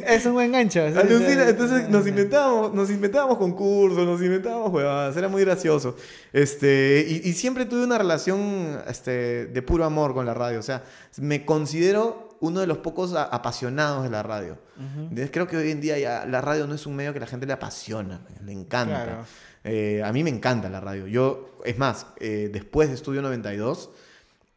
Es 0.06 0.26
un 0.26 0.34
buen 0.34 0.52
gancho. 0.52 0.80
sí, 0.90 0.98
Alucina, 0.98 1.44
sí. 1.44 1.51
entonces 1.51 1.88
nos 1.88 2.06
inventábamos, 2.06 2.74
nos 2.74 2.90
inventábamos 2.90 3.38
concursos, 3.38 4.05
nos 4.05 4.20
inventábamos 4.20 4.70
huevadas, 4.72 5.16
era 5.16 5.28
muy 5.28 5.42
gracioso. 5.44 5.97
Este, 6.32 7.05
y, 7.09 7.28
y 7.28 7.32
siempre 7.32 7.64
tuve 7.64 7.84
una 7.84 7.98
relación 7.98 8.80
este, 8.86 9.47
de 9.47 9.62
puro 9.62 9.84
amor 9.84 10.14
con 10.14 10.26
la 10.26 10.34
radio. 10.34 10.59
O 10.59 10.62
sea, 10.62 10.82
me 11.16 11.44
considero 11.44 12.30
uno 12.40 12.60
de 12.60 12.66
los 12.66 12.78
pocos 12.78 13.14
apasionados 13.14 14.02
de 14.02 14.10
la 14.10 14.22
radio. 14.22 14.59
Entonces, 14.78 15.30
creo 15.30 15.47
que 15.47 15.59
hoy 15.59 15.70
en 15.70 15.80
día 15.80 15.98
ya 15.98 16.24
la 16.24 16.40
radio 16.40 16.66
no 16.66 16.74
es 16.74 16.86
un 16.86 16.97
medio 16.97 17.12
que 17.12 17.20
la 17.20 17.26
gente 17.26 17.47
le 17.47 17.52
apasiona, 17.52 18.22
le 18.42 18.52
encanta. 18.52 19.05
Claro. 19.05 19.24
Eh, 19.62 20.02
a 20.02 20.10
mí 20.10 20.24
me 20.24 20.30
encanta 20.30 20.70
la 20.70 20.80
radio. 20.80 21.06
Yo, 21.06 21.59
es 21.64 21.76
más, 21.76 22.06
eh, 22.18 22.48
después 22.51 22.88
de 22.88 22.94
Estudio 22.94 23.20
92, 23.20 23.90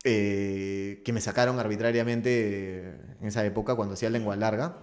eh, 0.03 1.01
que 1.05 1.13
me 1.13 1.21
sacaron 1.21 1.59
arbitrariamente 1.59 2.95
en 3.21 3.27
esa 3.27 3.45
época 3.45 3.75
cuando 3.75 3.93
hacía 3.93 4.09
lengua 4.09 4.35
larga, 4.35 4.77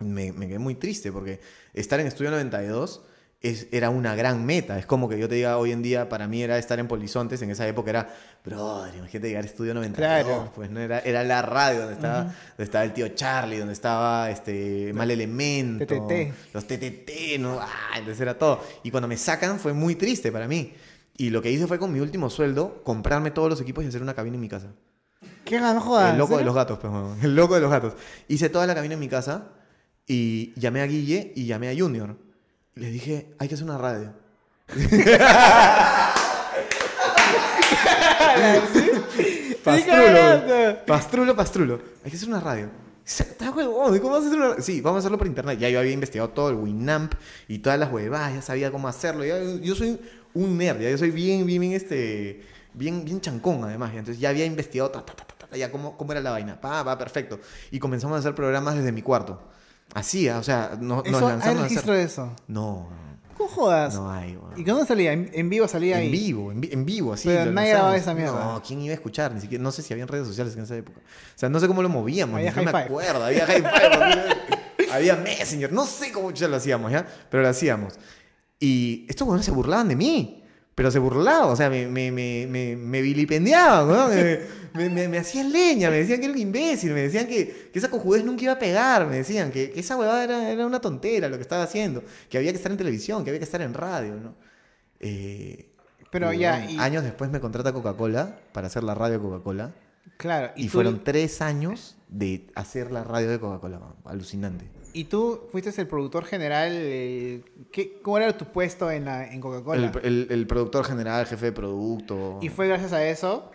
me, 0.00 0.32
me 0.32 0.48
quedé 0.48 0.58
muy 0.58 0.74
triste 0.74 1.12
porque 1.12 1.40
estar 1.74 2.00
en 2.00 2.06
Estudio 2.06 2.30
92 2.30 3.02
es, 3.42 3.66
era 3.72 3.90
una 3.90 4.14
gran 4.14 4.46
meta. 4.46 4.78
Es 4.78 4.86
como 4.86 5.08
que 5.08 5.18
yo 5.18 5.28
te 5.28 5.34
diga 5.34 5.58
hoy 5.58 5.72
en 5.72 5.82
día, 5.82 6.08
para 6.08 6.28
mí 6.28 6.42
era 6.42 6.58
estar 6.58 6.78
en 6.78 6.86
Polizontes, 6.86 7.42
en 7.42 7.50
esa 7.50 7.66
época 7.66 7.90
era, 7.90 8.14
brother, 8.44 8.94
imagínate 8.94 9.28
llegar 9.28 9.42
a 9.42 9.46
Estudio 9.46 9.74
92. 9.74 9.96
Claro. 9.96 10.52
Pues 10.54 10.70
no 10.70 10.80
era, 10.80 11.00
era 11.00 11.24
la 11.24 11.42
radio 11.42 11.80
donde 11.80 11.94
estaba, 11.94 12.22
donde 12.22 12.64
estaba 12.64 12.84
el 12.84 12.92
tío 12.92 13.08
Charlie, 13.08 13.58
donde 13.58 13.74
estaba 13.74 14.30
este 14.30 14.92
Mal 14.94 15.10
Elemento, 15.10 15.86
TTT. 15.86 16.54
los 16.54 16.66
TTT, 16.66 17.40
¿no? 17.40 17.58
Ah, 17.60 17.98
entonces 17.98 18.20
era 18.20 18.38
todo. 18.38 18.62
Y 18.84 18.90
cuando 18.90 19.08
me 19.08 19.16
sacan 19.16 19.58
fue 19.58 19.72
muy 19.72 19.96
triste 19.96 20.30
para 20.30 20.46
mí. 20.46 20.72
Y 21.16 21.30
lo 21.30 21.42
que 21.42 21.50
hice 21.50 21.66
fue 21.66 21.78
con 21.78 21.92
mi 21.92 22.00
último 22.00 22.30
sueldo 22.30 22.82
comprarme 22.84 23.30
todos 23.30 23.50
los 23.50 23.60
equipos 23.60 23.84
y 23.84 23.88
hacer 23.88 24.02
una 24.02 24.14
cabina 24.14 24.36
en 24.36 24.40
mi 24.40 24.48
casa. 24.48 24.68
¿Qué 25.44 25.58
gano 25.58 25.80
jodas? 25.80 26.12
El 26.12 26.18
loco 26.18 26.34
de 26.34 26.40
¿en 26.40 26.46
los 26.46 26.54
gatos, 26.54 26.78
pues. 26.78 26.92
El 27.22 27.36
loco 27.36 27.54
de 27.54 27.60
los 27.60 27.70
gatos. 27.70 27.94
Hice 28.28 28.48
toda 28.48 28.66
la 28.66 28.74
cabina 28.74 28.94
en 28.94 29.00
mi 29.00 29.08
casa 29.08 29.48
y 30.06 30.58
llamé 30.58 30.80
a 30.80 30.86
Guille 30.86 31.32
y 31.36 31.46
llamé 31.46 31.70
a 31.70 31.74
Junior. 31.76 32.16
Les 32.74 32.92
dije, 32.92 33.34
hay 33.38 33.48
que 33.48 33.54
hacer 33.54 33.66
una 33.66 33.78
radio. 33.78 34.12
Pastrulo. 39.64 40.84
Pastrulo, 40.86 41.36
pastrulo. 41.36 41.80
Hay 42.04 42.10
que 42.10 42.16
hacer 42.16 42.28
una 42.28 42.40
radio. 42.40 42.70
¿cómo 44.00 44.10
vas 44.10 44.22
a 44.22 44.26
hacer 44.26 44.38
una 44.38 44.48
radio? 44.50 44.62
Sí, 44.62 44.80
vamos 44.80 44.96
a 44.96 44.98
hacerlo 45.00 45.18
por 45.18 45.26
internet. 45.26 45.58
Ya 45.58 45.68
yo 45.68 45.80
había 45.80 45.92
investigado 45.92 46.30
todo 46.30 46.50
el 46.50 46.56
Winamp 46.56 47.14
y 47.48 47.58
todas 47.58 47.78
las 47.78 47.92
huevadas, 47.92 48.34
ya 48.34 48.42
sabía 48.42 48.70
cómo 48.70 48.88
hacerlo. 48.88 49.24
Ya- 49.24 49.42
yo 49.60 49.74
soy 49.74 50.00
un 50.34 50.56
nerd, 50.58 50.80
ya 50.80 50.90
yo 50.90 50.98
soy 50.98 51.10
bien, 51.10 51.44
bien, 51.46 51.60
bien, 51.60 51.72
este, 51.72 52.42
bien, 52.74 53.04
bien 53.04 53.20
chancón 53.20 53.62
además. 53.64 53.92
ya. 53.92 53.98
Entonces 54.00 54.20
ya 54.20 54.28
había 54.30 54.44
investigado 54.46 54.90
ta, 54.90 55.04
ta, 55.04 55.14
ta, 55.14 55.56
ya 55.56 55.70
cómo, 55.70 55.96
cómo 55.96 56.12
era 56.12 56.20
la 56.20 56.30
vaina. 56.30 56.60
Pa, 56.60 56.82
va, 56.82 56.96
perfecto. 56.98 57.38
Y 57.70 57.78
comenzamos 57.78 58.16
a 58.16 58.18
hacer 58.20 58.34
programas 58.34 58.74
desde 58.76 58.92
mi 58.92 59.02
cuarto. 59.02 59.40
Así, 59.94 60.28
ah, 60.28 60.38
o 60.38 60.42
sea, 60.42 60.76
no- 60.80 60.96
nos 60.96 61.06
Eso, 61.06 61.16
¿Hay 61.18 61.22
lanzamos 61.32 61.58
a 61.58 61.62
registro 61.64 61.92
hacer... 61.92 61.96
de 61.96 62.02
eso? 62.10 62.36
No, 62.48 62.88
¿Cómo 63.36 63.48
jodas? 63.48 63.94
no 63.94 64.10
hay, 64.10 64.36
weón. 64.36 64.58
¿Y 64.60 64.64
cuándo 64.64 64.84
salía? 64.86 65.12
¿En, 65.12 65.30
en 65.32 65.50
vivo 65.50 65.66
salía 65.66 65.96
ahí? 65.96 66.06
En 66.06 66.12
vivo, 66.12 66.52
en, 66.52 66.60
vi- 66.60 66.70
en 66.72 66.84
vivo, 66.84 67.12
así. 67.12 67.28
Pero 67.28 67.50
nadie 67.50 67.70
grababa 67.70 67.92
lanzamos. 67.92 68.20
esa 68.22 68.30
mierda. 68.32 68.52
No, 68.54 68.62
¿quién 68.62 68.80
iba 68.82 68.92
a 68.92 68.94
escuchar? 68.94 69.34
Ni 69.34 69.40
siquiera, 69.40 69.62
no 69.64 69.72
sé 69.72 69.82
si 69.82 69.92
había 69.92 70.06
redes 70.06 70.26
sociales 70.28 70.54
en 70.56 70.62
esa 70.62 70.76
época. 70.76 71.00
O 71.00 71.38
sea, 71.38 71.48
no 71.48 71.58
sé 71.60 71.66
cómo 71.66 71.82
lo 71.82 71.88
movíamos, 71.88 72.36
Había 72.36 72.52
no 72.52 72.62
me 72.62 72.70
acuerdo. 72.78 73.24
Había 73.24 73.44
hi 73.46 73.62
había 74.92 75.16
Messenger, 75.16 75.72
no 75.72 75.84
sé 75.86 76.12
cómo 76.12 76.30
ya 76.30 76.48
lo 76.48 76.56
hacíamos, 76.56 76.92
¿ya? 76.92 77.06
Pero 77.30 77.42
lo 77.42 77.48
hacíamos. 77.48 77.94
Y 78.64 79.06
estos 79.08 79.26
huevones 79.26 79.44
se 79.44 79.50
burlaban 79.52 79.88
de 79.88 79.96
mí. 79.96 80.38
Pero 80.74 80.90
se 80.90 80.98
burlaban, 80.98 81.50
o 81.50 81.56
sea, 81.56 81.68
me, 81.68 81.86
me, 81.86 82.10
me, 82.10 82.46
me, 82.48 82.76
me 82.76 83.02
vilipendiaban, 83.02 83.86
¿no? 83.88 84.08
Me, 84.74 85.18
hacían 85.18 85.52
leña, 85.52 85.90
me 85.90 85.96
decían 85.98 86.18
que 86.18 86.24
era 86.24 86.32
un 86.34 86.40
imbécil, 86.40 86.92
me 86.94 87.02
decían 87.02 87.26
que, 87.26 87.68
que 87.70 87.78
esa 87.78 87.90
cojudez 87.90 88.24
nunca 88.24 88.44
iba 88.44 88.54
a 88.54 88.58
pegar, 88.58 89.06
me 89.06 89.16
decían 89.16 89.50
que, 89.52 89.70
que 89.70 89.80
esa 89.80 89.98
huevada 89.98 90.24
era, 90.24 90.50
era 90.50 90.64
una 90.66 90.80
tontera 90.80 91.28
lo 91.28 91.36
que 91.36 91.42
estaba 91.42 91.64
haciendo, 91.64 92.02
que 92.30 92.38
había 92.38 92.52
que 92.52 92.56
estar 92.56 92.72
en 92.72 92.78
televisión, 92.78 93.22
que 93.22 93.28
había 93.28 93.38
que 93.38 93.44
estar 93.44 93.60
en 93.60 93.74
radio, 93.74 94.14
¿no? 94.14 94.34
Eh, 94.98 95.74
Pero 96.10 96.32
ya, 96.32 96.64
y- 96.64 96.78
Años 96.78 97.04
después 97.04 97.30
me 97.30 97.38
contrata 97.40 97.74
Coca-Cola 97.74 98.38
para 98.52 98.68
hacer 98.68 98.82
la 98.82 98.94
radio 98.94 99.18
de 99.18 99.24
Coca-Cola. 99.24 99.74
Claro. 100.16 100.52
Y, 100.56 100.66
tú- 100.66 100.72
fueron 100.72 101.04
tres 101.04 101.42
años 101.42 101.96
de 102.08 102.46
hacer 102.54 102.92
la 102.92 103.04
radio 103.04 103.28
de 103.28 103.38
Coca-Cola. 103.38 103.78
Alucinante. 104.06 104.70
Y 104.94 105.04
tú 105.04 105.48
fuiste 105.50 105.70
el 105.80 105.86
productor 105.86 106.24
general. 106.24 106.72
el- 106.72 107.44
¿qué, 107.72 107.98
¿Cómo 108.02 108.18
era 108.18 108.36
tu 108.36 108.44
puesto 108.46 108.90
en, 108.90 109.04
la- 109.06 109.32
en 109.32 109.40
Coca-Cola? 109.40 109.90
El, 110.02 110.06
el- 110.06 110.26
el 110.30 110.46
productor 110.46 110.84
general, 110.84 111.26
jefe 111.26 111.46
de 111.46 111.52
producto. 111.52 112.38
¿Y 112.42 112.48
fue 112.48 112.68
gracias 112.68 112.92
a 112.92 113.04
eso? 113.06 113.50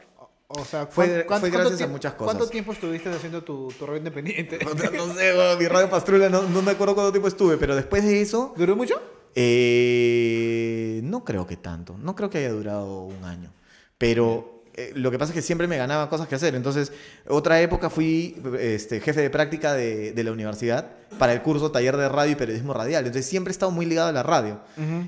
O 0.50 0.64
sea, 0.64 0.88
Fue- 0.88 1.08
¿cuán- 1.08 1.24
cuán- 1.28 1.40
fue 1.42 1.50
cuánto 1.50 1.70
gracias 1.70 1.90
a 1.90 1.92
muchas 1.92 2.14
cosas. 2.14 2.36
¿Cuánto 2.36 2.50
tiempo 2.50 2.72
estuviste 2.72 3.10
haciendo 3.10 3.44
tu, 3.44 3.68
tu 3.78 3.86
radio 3.86 3.98
independiente? 3.98 4.58
No 4.98 5.14
sé, 5.14 5.34
mi 5.60 5.68
radio 5.68 5.90
pastrula, 5.90 6.30
no, 6.30 6.44
no 6.44 6.62
me 6.62 6.72
acuerdo 6.72 6.96
cuánto 6.96 7.12
tiempo 7.12 7.28
estuve, 7.28 7.58
pero 7.58 7.76
después 7.76 8.04
de 8.06 8.22
eso, 8.22 8.54
¿Duró 8.56 8.76
mucho? 8.78 8.96
eh, 9.36 11.02
no 11.04 11.24
creo 11.24 11.46
que 11.46 11.58
tanto, 11.58 11.98
no 11.98 12.16
creo 12.16 12.30
que 12.30 12.38
haya 12.40 12.52
durado 12.52 13.04
un 13.04 13.24
año, 13.26 13.52
pero 13.98 14.57
eh, 14.78 14.92
lo 14.96 15.10
que 15.12 15.18
pasa 15.18 15.32
es 15.32 15.36
que 15.36 15.42
siempre 15.42 15.68
me 15.68 15.76
ganaba 15.76 16.08
cosas 16.08 16.28
que 16.28 16.36
hacer, 16.36 16.54
entonces 16.54 16.92
otra 17.28 17.60
época 17.62 17.90
fui 17.90 18.40
este, 18.60 19.02
jefe 19.02 19.22
de 19.22 19.30
práctica 19.32 19.74
de, 19.74 20.12
de 20.12 20.24
la 20.24 20.32
universidad 20.32 20.92
para 21.18 21.34
el 21.34 21.42
curso 21.42 21.72
taller 21.72 21.98
de 21.98 22.08
radio 22.08 22.34
y 22.34 22.36
periodismo 22.36 22.74
radial, 22.74 23.06
entonces 23.06 23.30
siempre 23.30 23.50
he 23.50 23.54
estado 23.54 23.72
muy 23.72 23.88
ligado 23.88 24.10
a 24.10 24.12
la 24.12 24.24
radio. 24.24 24.62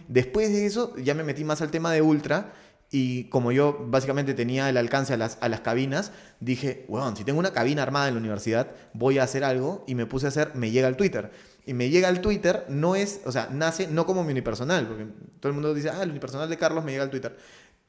Después 0.08 0.50
de 0.50 0.66
eso 0.66 0.96
ya 0.98 1.14
me 1.14 1.24
metí 1.24 1.44
más 1.44 1.62
al 1.62 1.70
tema 1.70 1.92
de 1.94 2.02
ultra 2.02 2.52
y 2.92 3.26
como 3.26 3.52
yo 3.52 3.86
básicamente 3.88 4.34
tenía 4.34 4.68
el 4.70 4.78
alcance 4.78 5.14
a 5.14 5.18
las, 5.18 5.38
a 5.42 5.50
las 5.50 5.62
cabinas, 5.62 6.12
dije, 6.40 6.86
bueno, 6.88 7.16
si 7.16 7.24
tengo 7.24 7.38
una 7.38 7.54
cabina 7.54 7.84
armada 7.84 8.08
en 8.08 8.16
la 8.16 8.20
universidad, 8.20 8.72
voy 8.94 9.20
a 9.20 9.24
hacer 9.24 9.44
algo 9.44 9.84
y 9.88 9.94
me 9.94 10.08
puse 10.08 10.26
a 10.26 10.30
hacer 10.30 10.56
Me 10.56 10.72
llega 10.72 10.88
al 10.88 10.98
Twitter. 10.98 11.30
Y 11.68 11.74
Me 11.74 11.90
llega 11.90 12.08
al 12.08 12.22
Twitter 12.22 12.66
no 12.68 12.96
es, 12.96 13.22
o 13.26 13.32
sea, 13.32 13.50
nace 13.52 13.88
no 13.88 14.08
como 14.08 14.24
mi 14.24 14.32
unipersonal, 14.32 14.88
porque 14.88 15.06
todo 15.40 15.50
el 15.50 15.54
mundo 15.54 15.76
dice, 15.76 15.92
ah, 15.92 16.02
el 16.02 16.10
unipersonal 16.10 16.50
de 16.50 16.58
Carlos 16.58 16.84
me 16.84 16.92
llega 16.92 17.04
al 17.04 17.12
Twitter. 17.12 17.38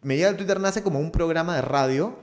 Me 0.02 0.16
llega 0.16 0.28
al 0.28 0.36
Twitter 0.36 0.60
nace 0.60 0.82
como 0.82 0.98
un 0.98 1.10
programa 1.10 1.54
de 1.54 1.62
radio 1.62 2.18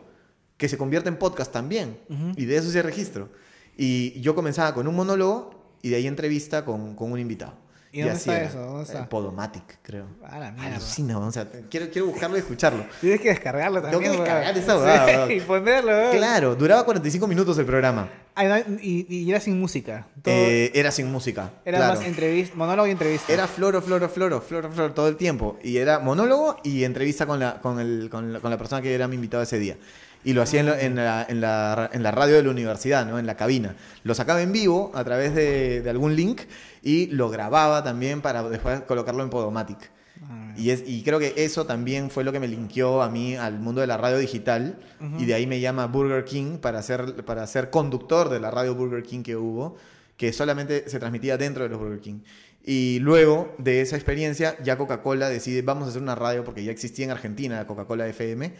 que 0.57 0.67
se 0.67 0.77
convierte 0.77 1.09
en 1.09 1.17
podcast 1.17 1.51
también. 1.51 1.99
Y 2.35 2.45
de 2.45 2.57
eso 2.57 2.71
se 2.71 2.81
registro. 2.81 3.29
Y 3.77 4.19
yo 4.21 4.33
comenzaba 4.33 4.73
con 4.73 4.87
un 4.87 4.95
monólogo 4.95 5.51
y 5.81 5.89
de 5.89 5.97
ahí 5.97 6.07
entrevista 6.07 6.65
con, 6.65 6.95
con 6.95 7.11
un 7.11 7.19
invitado. 7.19 7.53
¿Y 7.91 8.01
dónde 8.01 8.13
así 8.15 8.29
está 8.29 8.37
era. 8.41 8.49
eso? 8.49 8.59
¿Dónde 8.59 8.83
está? 8.83 8.99
En 8.99 9.07
Podomatic, 9.07 9.79
creo. 9.81 10.05
A 10.25 10.39
la 10.39 10.51
mierda. 10.51 10.75
Alucina, 10.75 11.17
o 11.17 11.31
sea, 11.31 11.47
quiero, 11.69 11.89
quiero 11.89 12.07
buscarlo 12.07 12.35
y 12.35 12.39
escucharlo. 12.39 12.85
Tienes 13.01 13.21
que 13.21 13.29
descargarlo 13.29 13.81
Tengo 13.81 13.91
también. 13.93 14.11
que 14.13 14.17
weón. 14.19 14.25
descargar 14.25 14.57
esa 14.57 14.77
huevada, 14.79 15.27
Sí. 15.27 15.33
Y 15.33 15.39
ponerlo. 15.41 15.91
weón. 15.91 16.11
Claro, 16.17 16.55
duraba 16.55 16.83
45 16.83 17.27
minutos 17.27 17.57
el 17.57 17.65
programa. 17.65 18.09
No, 18.37 18.57
y, 18.81 19.07
y 19.09 19.31
era 19.31 19.39
sin 19.39 19.59
música. 19.59 20.05
Todo- 20.21 20.31
Eh, 20.33 20.71
era 20.75 20.91
sin 20.91 21.11
música. 21.11 21.53
era 21.65 21.79
claro. 21.79 21.95
más 21.95 22.05
entrevista, 22.05 22.55
monólogo 22.55 22.87
y 22.87 22.91
entrevista. 22.91 23.33
Era 23.33 23.47
floro, 23.47 23.81
floro, 23.81 24.07
floro, 24.09 24.41
floro, 24.41 24.71
floro 24.71 24.93
todo 24.93 25.07
el 25.07 25.15
tiempo. 25.15 25.57
Y 25.63 25.77
era 25.77 25.97
monólogo 25.99 26.57
y 26.63 26.83
entrevista 26.83 27.25
con 27.25 27.39
la, 27.39 27.59
con 27.61 27.79
el, 27.79 28.09
con 28.11 28.33
la, 28.33 28.39
con 28.39 28.51
la 28.51 28.57
persona 28.59 28.81
que 28.81 28.93
era 28.93 29.07
mi 29.07 29.15
invitado 29.15 29.41
ese 29.41 29.57
día. 29.57 29.77
Y 30.23 30.33
lo 30.33 30.41
hacía 30.41 30.59
en, 30.61 30.65
la- 30.67 30.81
en 30.81 30.95
la, 30.95 31.25
en, 31.29 31.41
la, 31.41 31.89
en 31.93 32.03
la 32.03 32.11
radio 32.11 32.35
de 32.35 32.43
la 32.43 32.49
universidad, 32.49 33.05
¿no? 33.05 33.17
En 33.19 33.25
la 33.25 33.35
cabina. 33.37 33.75
Lo 34.03 34.13
sacaba 34.15 34.41
en 34.41 34.51
vivo 34.51 34.91
a 34.93 35.03
través 35.03 35.33
de, 35.35 35.81
de 35.81 35.89
algún 35.89 36.15
link 36.15 36.41
y 36.83 37.07
lo 37.07 37.29
grababa 37.29 37.83
también 37.83 38.21
para 38.21 38.43
después 38.49 38.81
colocarlo 38.81 39.23
en 39.23 39.29
Podomatic. 39.29 39.91
Ah, 40.29 40.53
Y, 40.57 40.71
es, 40.71 40.83
y 40.85 41.03
creo 41.03 41.19
que 41.19 41.33
eso 41.37 41.65
también 41.65 42.09
fue 42.09 42.23
lo 42.23 42.31
que 42.31 42.39
me 42.39 42.47
linkeó 42.47 43.01
a 43.03 43.09
mí 43.09 43.35
al 43.35 43.59
mundo 43.59 43.81
de 43.81 43.87
la 43.87 43.97
radio 43.97 44.17
digital. 44.17 44.79
Y 45.19 45.25
de 45.25 45.33
ahí 45.35 45.45
me 45.47 45.59
llama 45.59 45.85
Burger 45.87 46.25
King 46.25 46.57
para 46.57 46.81
ser, 46.81 47.23
para 47.23 47.45
ser 47.47 47.69
conductor 47.69 48.29
de 48.29 48.39
la 48.39 48.49
radio 48.51 48.73
Burger 48.75 49.03
King 49.03 49.21
que 49.23 49.35
hubo, 49.35 49.77
que 50.17 50.33
solamente 50.33 50.89
se 50.89 50.99
transmitía 50.99 51.37
dentro 51.37 51.63
de 51.63 51.69
los 51.69 51.79
Burger 51.79 51.99
King. 52.01 52.19
Y 52.65 52.99
luego 52.99 53.53
de 53.59 53.79
esa 53.81 53.95
experiencia, 53.95 54.57
ya 54.61 54.77
Coca-Cola 54.77 55.29
decide, 55.29 55.61
vamos 55.61 55.85
a 55.85 55.89
hacer 55.89 56.01
una 56.01 56.15
radio, 56.15 56.43
porque 56.43 56.63
ya 56.65 56.71
existía 56.71 57.05
en 57.05 57.11
Argentina 57.11 57.55
la 57.57 57.67
Coca-Cola 57.67 58.07
FM, 58.07 58.51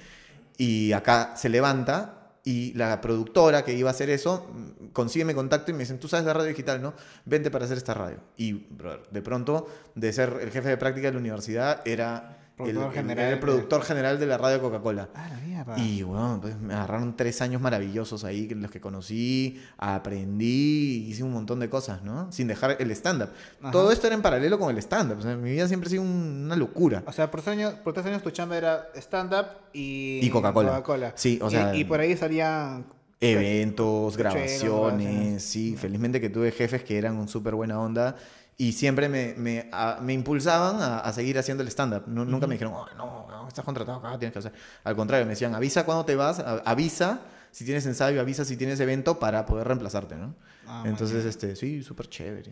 y 0.57 0.91
acá 0.93 1.34
se 1.35 1.49
levanta. 1.49 2.13
Y 2.43 2.73
la 2.75 3.01
productora 3.01 3.65
que 3.65 3.73
iba 3.73 3.89
a 3.89 3.91
hacer 3.91 4.09
eso 4.09 4.49
mm, 4.53 4.88
consigue 4.93 5.25
mi 5.25 5.34
contacto 5.34 5.71
y 5.71 5.73
me 5.73 5.81
dicen, 5.81 5.99
tú 5.99 6.07
sabes 6.07 6.25
de 6.25 6.34
radio 6.34 6.47
digital, 6.47 6.81
¿no? 6.81 6.93
Vente 7.25 7.51
para 7.51 7.65
hacer 7.65 7.77
esta 7.77 7.93
radio. 7.93 8.19
Y 8.38 8.67
de 9.11 9.21
pronto, 9.21 9.67
de 9.95 10.13
ser 10.13 10.38
el 10.41 10.51
jefe 10.51 10.69
de 10.69 10.77
práctica 10.77 11.07
de 11.07 11.13
la 11.13 11.19
universidad, 11.19 11.81
era 11.85 12.36
Productor 12.57 12.81
el- 12.85 12.88
el- 12.89 12.93
general 12.95 13.39
productor 13.39 13.81
general 13.84 14.19
de 14.19 14.25
la 14.25 14.38
radio 14.39 14.59
Coca-Cola. 14.61 15.09
Ah, 15.13 15.29
la 15.29 15.38
mierda. 15.45 15.77
Y 15.79 16.01
bueno, 16.01 16.39
pues 16.41 16.59
me 16.59 16.73
agarraron 16.73 17.15
tres 17.15 17.39
años 17.41 17.61
maravillosos 17.61 18.23
ahí, 18.23 18.47
los 18.49 18.71
que 18.71 18.81
conocí, 18.81 19.61
aprendí, 19.77 21.05
hice 21.07 21.23
un 21.23 21.31
montón 21.34 21.59
de 21.59 21.69
cosas, 21.69 22.01
¿no? 22.03 22.31
Sin 22.31 22.47
dejar 22.47 22.77
el 22.79 22.89
stand-up. 22.91 23.29
Todo 23.71 23.91
esto 23.91 24.07
era 24.07 24.15
en 24.15 24.21
paralelo 24.21 24.57
con 24.57 24.71
el 24.75 24.77
stand-up. 24.81 25.19
O 25.19 25.21
sea, 25.21 25.35
mi 25.35 25.51
vida 25.51 25.67
siempre 25.67 25.88
ha 25.88 25.91
sido 25.91 26.01
un- 26.03 26.43
una 26.45 26.55
locura. 26.55 27.03
O 27.05 27.11
sea, 27.11 27.29
por 27.29 27.41
tres 27.41 27.53
años, 27.53 27.73
por 27.75 27.93
tres 27.93 28.05
años 28.07 28.23
tu 28.23 28.31
chamba 28.31 28.57
era 28.57 28.89
stand-up 28.95 29.45
y... 29.73 30.19
Y 30.23 30.29
Coca-Cola. 30.29 31.13
Sí, 31.15 31.39
o 31.41 31.49
sea- 31.49 31.75
Y, 31.75 31.84
por 31.84 31.99
ahí 31.99 32.17
salían... 32.17 32.85
Eventos, 33.19 34.15
grabaciones. 34.15 35.43
sí. 35.43 35.75
Felizmente 35.77 36.21
que 36.21 36.29
tuve 36.29 36.51
jefes 36.51 36.84
que 36.84 36.97
eran 36.97 37.15
un 37.17 37.27
súper 37.27 37.55
buena 37.55 37.79
onda 37.79 38.15
y 38.57 38.71
siempre 38.73 39.07
me, 39.07 39.35
me, 39.38 39.69
a- 39.71 39.99
me 40.01 40.13
impulsaban 40.13 40.81
a, 40.81 40.99
a 40.99 41.13
seguir 41.13 41.38
haciendo 41.38 41.61
el 41.63 41.69
stand-up. 41.69 42.03
Nu- 42.07 42.25
Nunca 42.25 42.47
me 42.47 42.55
dijeron, 42.55 42.73
"Oh, 42.75 42.85
no, 42.97 43.27
no, 43.29 43.47
estás 43.47 43.63
contratado 43.63 43.99
acá, 43.99 44.17
tienes 44.17 44.34
que 44.34 44.39
hacer. 44.39 44.53
Al 44.84 44.95
contrario, 44.95 45.25
me 45.25 45.31
decían, 45.31 45.53
avisa 45.53 45.85
cuando 45.85 46.05
te 46.05 46.15
vas, 46.15 46.39
a- 46.39 46.61
avisa 46.65 47.21
si 47.51 47.65
tienes 47.65 47.85
ensayo, 47.85 48.19
avisa 48.21 48.45
si 48.45 48.57
tienes 48.57 48.79
evento 48.79 49.19
para 49.19 49.45
poder 49.45 49.67
reemplazarte, 49.67 50.15
¿no? 50.15 50.35
Ah, 50.67 50.84
Entonces, 50.85 51.23
este, 51.25 51.55
sí, 51.55 51.81
súper 51.81 52.09
chévere. 52.09 52.51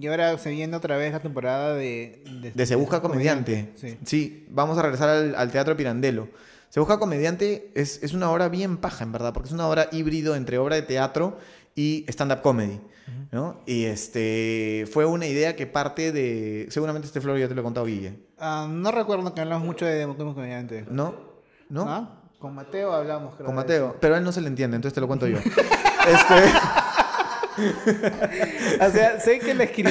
Y 0.00 0.06
ahora 0.06 0.38
se 0.38 0.50
viene 0.50 0.74
otra 0.74 0.96
vez 0.96 1.12
la 1.12 1.20
temporada 1.20 1.74
de... 1.74 2.24
De 2.54 2.66
Se 2.66 2.74
Busca 2.76 3.02
Comediante. 3.02 3.72
Sí. 3.76 3.98
Sí, 4.06 4.46
vamos 4.50 4.78
a 4.78 4.82
regresar 4.82 5.10
al, 5.10 5.34
al 5.34 5.50
Teatro 5.52 5.76
Pirandello. 5.76 6.28
Se 6.70 6.80
Busca 6.80 6.98
Comediante 6.98 7.70
es, 7.74 8.02
es 8.02 8.14
una 8.14 8.30
obra 8.30 8.48
bien 8.48 8.78
paja, 8.78 9.04
en 9.04 9.12
verdad, 9.12 9.34
porque 9.34 9.48
es 9.48 9.52
una 9.52 9.68
obra 9.68 9.88
híbrido 9.92 10.34
entre 10.34 10.56
obra 10.56 10.76
de 10.76 10.82
teatro 10.82 11.38
y 11.74 12.06
stand-up 12.08 12.40
comedy. 12.40 12.80
¿No? 13.30 13.60
Y 13.66 13.84
este 13.84 14.86
fue 14.90 15.06
una 15.06 15.26
idea 15.26 15.56
que 15.56 15.66
parte 15.66 16.12
de. 16.12 16.66
Seguramente 16.70 17.06
este 17.06 17.20
Flor 17.20 17.38
ya 17.38 17.48
te 17.48 17.54
lo 17.54 17.60
he 17.60 17.64
contado, 17.64 17.86
Guille. 17.86 18.18
Ah, 18.38 18.68
no 18.70 18.90
recuerdo 18.90 19.34
que 19.34 19.40
hablamos 19.40 19.64
mucho 19.64 19.86
de 19.86 20.06
Como 20.06 20.34
Comediante. 20.34 20.84
¿No? 20.90 21.14
¿No? 21.68 21.88
¿Ah? 21.88 22.22
Con 22.38 22.54
Mateo 22.54 22.92
hablamos, 22.92 23.34
creo. 23.34 23.46
Con 23.46 23.54
Mateo. 23.54 23.96
Pero 24.00 24.14
a 24.14 24.18
él 24.18 24.24
no 24.24 24.32
se 24.32 24.40
le 24.40 24.48
entiende, 24.48 24.76
entonces 24.76 24.94
te 24.94 25.00
lo 25.00 25.06
cuento 25.06 25.26
yo. 25.26 25.38
este. 26.08 26.52
O 28.80 28.90
sea, 28.90 29.20
sé 29.20 29.38
que 29.40 29.54
le 29.54 29.64
escribí... 29.64 29.90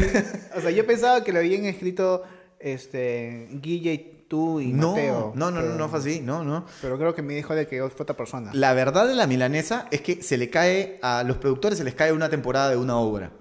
O 0.56 0.62
sea, 0.62 0.72
yo 0.72 0.86
pensaba 0.86 1.24
que 1.24 1.32
lo 1.32 1.40
habían 1.40 1.66
escrito 1.66 2.24
este, 2.60 3.48
Guille, 3.52 4.21
tú 4.32 4.62
y 4.62 4.72
No, 4.72 4.92
Mateo. 4.92 5.34
no, 5.36 5.52
no, 5.52 5.60
no, 5.60 5.68
pero- 5.68 5.76
no 5.78 5.90
fue 5.90 6.00
así. 6.00 6.22
No, 6.22 6.44
no. 6.44 6.66
Pero 6.82 6.98
creo 6.98 7.14
que 7.14 7.22
me 7.22 7.34
dijo 7.36 7.54
de 7.54 7.68
que 7.68 7.78
fue 7.90 8.04
otra 8.04 8.16
persona. 8.16 8.50
La 8.54 8.74
verdad 8.74 9.06
de 9.08 9.14
la 9.16 9.28
milanesa 9.28 9.88
es 9.92 10.02
que 10.02 10.24
se 10.24 10.38
le 10.38 10.50
cae 10.50 11.00
a 11.04 11.24
los 11.24 11.36
productores, 11.38 11.78
se 11.78 11.84
les 11.84 11.94
cae 11.96 12.14
una 12.14 12.30
temporada 12.30 12.70
de 12.70 12.78
una 12.78 12.96
obra. 12.98 13.32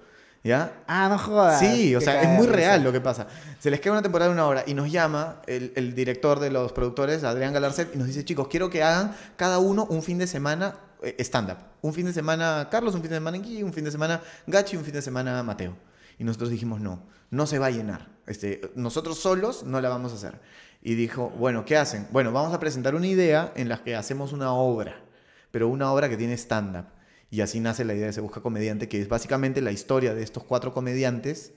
¿Ya? 0.43 0.83
Ah, 0.89 1.09
no 1.11 1.19
jodas. 1.19 1.61
Sí, 1.61 1.95
o 1.95 2.01
sea, 2.01 2.23
es 2.23 2.29
muy 2.31 2.47
real 2.47 2.83
lo 2.83 2.91
que 2.93 3.01
pasa. 3.01 3.27
Se 3.59 3.71
les 3.71 3.79
queda 3.79 3.93
una 3.93 4.03
temporada 4.03 4.31
de 4.31 4.35
una 4.35 4.47
hora 4.47 4.65
y 4.67 4.73
nos 4.75 4.91
llama 4.91 5.43
el, 5.47 5.73
el 5.77 5.95
director 5.95 6.41
de 6.41 6.51
los 6.51 6.73
productores, 6.73 7.23
Adrián 7.25 7.53
Galarcet, 7.53 7.95
y 7.95 7.99
nos 7.99 8.07
dice, 8.07 8.25
chicos, 8.25 8.49
quiero 8.49 8.69
que 8.71 8.83
hagan 8.83 9.15
cada 9.37 9.59
uno 9.59 9.85
un 9.91 10.03
fin 10.03 10.17
de 10.19 10.27
semana 10.27 10.77
eh, 11.03 11.15
stand-up. 11.21 11.59
Un 11.83 11.93
fin 11.93 12.07
de 12.07 12.13
semana 12.15 12.69
Carlos, 12.71 12.95
un 12.95 13.03
fin 13.03 13.11
de 13.11 13.17
semana 13.17 13.37
Guille, 13.39 13.63
un 13.65 13.73
fin 13.75 13.85
de 13.85 13.91
semana 13.91 14.23
Gachi, 14.47 14.77
un 14.77 14.85
fin 14.85 14.95
de 14.95 15.03
semana 15.03 15.43
Mateo. 15.43 15.77
Y 16.19 16.25
nosotros 16.25 16.49
dijimos, 16.51 16.81
no, 16.81 17.03
no 17.31 17.47
se 17.47 17.59
va 17.59 17.67
a 17.67 17.71
llenar. 17.71 18.09
Este, 18.27 18.63
nosotros 18.75 19.19
solos 19.19 19.65
no 19.65 19.81
la 19.83 19.89
vamos 19.91 20.13
a 20.13 20.15
hacer. 20.15 20.41
Y 20.83 20.95
dijo, 20.95 21.31
bueno, 21.39 21.65
¿qué 21.65 21.77
hacen? 21.77 22.07
Bueno, 22.11 22.33
vamos 22.33 22.55
a 22.55 22.61
presentar 22.61 22.95
una 22.95 23.07
idea 23.07 23.53
en 23.57 23.69
la 23.69 23.83
que 23.83 23.95
hacemos 23.95 24.33
una 24.33 24.53
obra, 24.53 25.03
pero 25.51 25.69
una 25.69 25.93
obra 25.93 26.09
que 26.09 26.17
tiene 26.17 26.35
stand-up. 26.35 26.87
Y 27.31 27.43
así 27.43 27.61
nace 27.61 27.85
la 27.85 27.95
idea 27.95 28.07
de 28.07 28.13
Se 28.13 28.21
Busca 28.21 28.41
Comediante, 28.41 28.89
que 28.89 29.01
es 29.01 29.09
básicamente 29.09 29.61
la 29.61 29.73
historia 29.73 30.15
de 30.15 30.23
estos 30.23 30.43
cuatro 30.43 30.73
comediantes 30.73 31.53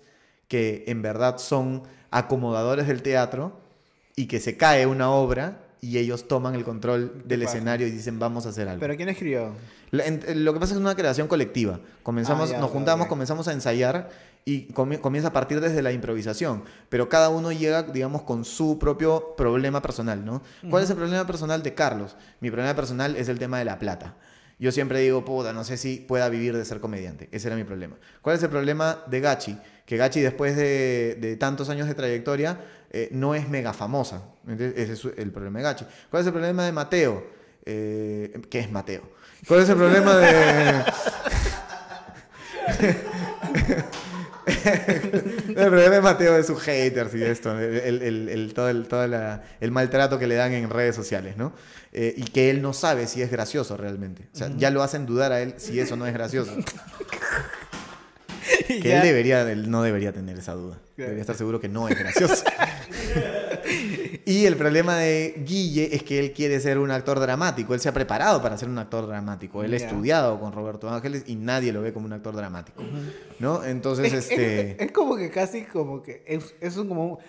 que 0.47 0.83
en 0.87 1.01
verdad 1.01 1.37
son 1.37 1.83
acomodadores 2.11 2.87
del 2.87 3.01
teatro 3.01 3.59
y 4.15 4.27
que 4.27 4.39
se 4.39 4.57
cae 4.57 4.85
una 4.85 5.09
obra 5.09 5.63
y 5.81 5.97
ellos 5.97 6.27
toman 6.27 6.55
el 6.55 6.63
control 6.63 7.23
del 7.25 7.43
escenario 7.43 7.87
y 7.87 7.91
dicen 7.91 8.19
vamos 8.19 8.45
a 8.45 8.49
hacer 8.49 8.67
algo. 8.67 8.79
¿Pero 8.79 8.95
quién 8.95 9.09
escribió? 9.09 9.53
En- 10.01 10.43
Lo 10.43 10.53
que 10.53 10.59
pasa 10.59 10.71
es 10.73 10.77
que 10.77 10.79
es 10.79 10.85
una 10.85 10.95
creación 10.95 11.27
colectiva. 11.27 11.79
Comenzamos, 12.01 12.49
Ah, 12.49 12.53
ya, 12.53 12.59
nos 12.59 12.71
juntamos, 12.71 13.07
comenzamos 13.07 13.47
a 13.47 13.53
ensayar 13.53 14.09
y 14.45 14.67
comie- 14.73 14.99
comienza 14.99 15.29
a 15.29 15.33
partir 15.33 15.61
desde 15.61 15.81
la 15.81 15.91
improvisación. 15.91 16.63
Pero 16.89 17.07
cada 17.09 17.29
uno 17.29 17.51
llega, 17.51 17.83
digamos, 17.83 18.23
con 18.23 18.43
su 18.43 18.79
propio 18.79 19.35
problema 19.37 19.81
personal, 19.81 20.25
¿no? 20.25 20.41
¿Cuál 20.69 20.83
es 20.83 20.89
el 20.89 20.95
problema 20.97 21.25
personal 21.27 21.61
de 21.61 21.73
Carlos? 21.75 22.17
Mi 22.41 22.49
problema 22.49 22.75
personal 22.75 23.15
es 23.15 23.29
el 23.29 23.37
tema 23.39 23.59
de 23.59 23.65
la 23.65 23.77
plata. 23.77 24.15
Yo 24.59 24.71
siempre 24.71 24.99
digo, 24.99 25.23
puta, 25.25 25.51
no 25.53 25.63
sé 25.63 25.77
si 25.77 25.97
pueda 25.97 26.27
vivir 26.29 26.55
de 26.55 26.63
ser 26.65 26.79
comediante. 26.79 27.27
Ese 27.31 27.47
era 27.47 27.55
mi 27.55 27.63
problema. 27.63 27.95
¿Cuál 28.21 28.35
es 28.37 28.43
el 28.43 28.49
problema 28.49 29.03
de 29.07 29.19
Gachi? 29.19 29.57
Que 29.85 29.97
Gachi, 29.97 30.21
después 30.21 30.55
de, 30.55 31.17
de 31.19 31.35
tantos 31.37 31.69
años 31.69 31.87
de 31.87 31.93
trayectoria, 31.95 32.59
eh, 32.89 33.09
no 33.11 33.35
es 33.35 33.49
mega 33.49 33.73
famosa. 33.73 34.23
¿Entiendes? 34.47 34.77
Ese 34.89 34.93
es 35.11 35.17
el 35.17 35.31
problema 35.31 35.59
de 35.59 35.63
Gachi. 35.63 35.85
¿Cuál 36.09 36.21
es 36.21 36.27
el 36.27 36.33
problema 36.33 36.65
de 36.65 36.71
Mateo? 36.71 37.25
Eh, 37.65 38.41
¿Qué 38.49 38.59
es 38.59 38.71
Mateo? 38.71 39.03
¿Cuál 39.47 39.61
es 39.61 39.69
el 39.69 39.75
problema 39.75 40.15
de...? 40.17 40.83
el 44.45 45.53
problema 45.67 45.95
de 45.95 46.01
Mateo 46.01 46.37
es 46.37 46.47
sus 46.47 46.61
haters 46.61 47.13
y 47.15 47.23
esto, 47.23 47.57
el, 47.59 48.01
el- 48.01 48.29
el- 48.29 48.53
todo, 48.53 48.69
el, 48.69 48.87
todo 48.87 49.07
la- 49.07 49.43
el 49.59 49.71
maltrato 49.71 50.19
que 50.19 50.27
le 50.27 50.35
dan 50.35 50.53
en 50.53 50.69
redes 50.69 50.95
sociales, 50.95 51.37
¿no? 51.37 51.53
Eh, 51.91 52.13
y 52.17 52.23
que 52.23 52.49
él 52.49 52.61
no 52.61 52.73
sabe 52.73 53.07
si 53.07 53.21
es 53.21 53.29
gracioso 53.31 53.77
realmente. 53.77 54.27
O 54.33 54.37
sea, 54.37 54.49
ya 54.57 54.69
lo 54.71 54.81
hacen 54.83 55.05
dudar 55.05 55.31
a 55.31 55.41
él 55.41 55.55
si 55.57 55.79
eso 55.79 55.95
no 55.95 56.05
es 56.07 56.13
gracioso. 56.13 56.51
Que 58.67 58.79
Ya. 58.89 58.97
él 59.01 59.07
debería, 59.07 59.41
él 59.51 59.69
no 59.69 59.83
debería 59.83 60.11
tener 60.13 60.37
esa 60.37 60.53
duda. 60.53 60.79
Debería 60.97 61.21
estar 61.21 61.35
seguro 61.35 61.59
que 61.59 61.69
no 61.69 61.87
es 61.87 61.97
gracioso. 61.97 62.43
y 64.25 64.45
el 64.45 64.55
problema 64.55 64.97
de 64.97 65.35
Guille 65.45 65.95
es 65.95 66.03
que 66.03 66.19
él 66.19 66.33
quiere 66.33 66.59
ser 66.59 66.77
un 66.77 66.91
actor 66.91 67.19
dramático. 67.19 67.73
Él 67.73 67.79
se 67.79 67.89
ha 67.89 67.93
preparado 67.93 68.41
para 68.41 68.57
ser 68.57 68.69
un 68.69 68.77
actor 68.77 69.07
dramático. 69.07 69.63
Él 69.63 69.73
ha 69.73 69.77
estudiado 69.77 70.39
con 70.39 70.51
Roberto 70.53 70.89
Ángeles 70.89 71.23
y 71.27 71.35
nadie 71.35 71.71
lo 71.73 71.81
ve 71.81 71.93
como 71.93 72.05
un 72.05 72.13
actor 72.13 72.35
dramático. 72.35 72.83
¿No? 73.39 73.63
Entonces, 73.63 74.13
Es, 74.13 74.29
este. 74.29 74.71
es- 74.71 74.79
es 74.81 74.91
como 74.91 75.15
que 75.17 75.29
casi 75.29 75.63
como 75.63 76.01
que 76.03 76.23
es, 76.27 76.53
es 76.61 76.77
un 76.77 76.87
como 76.87 77.19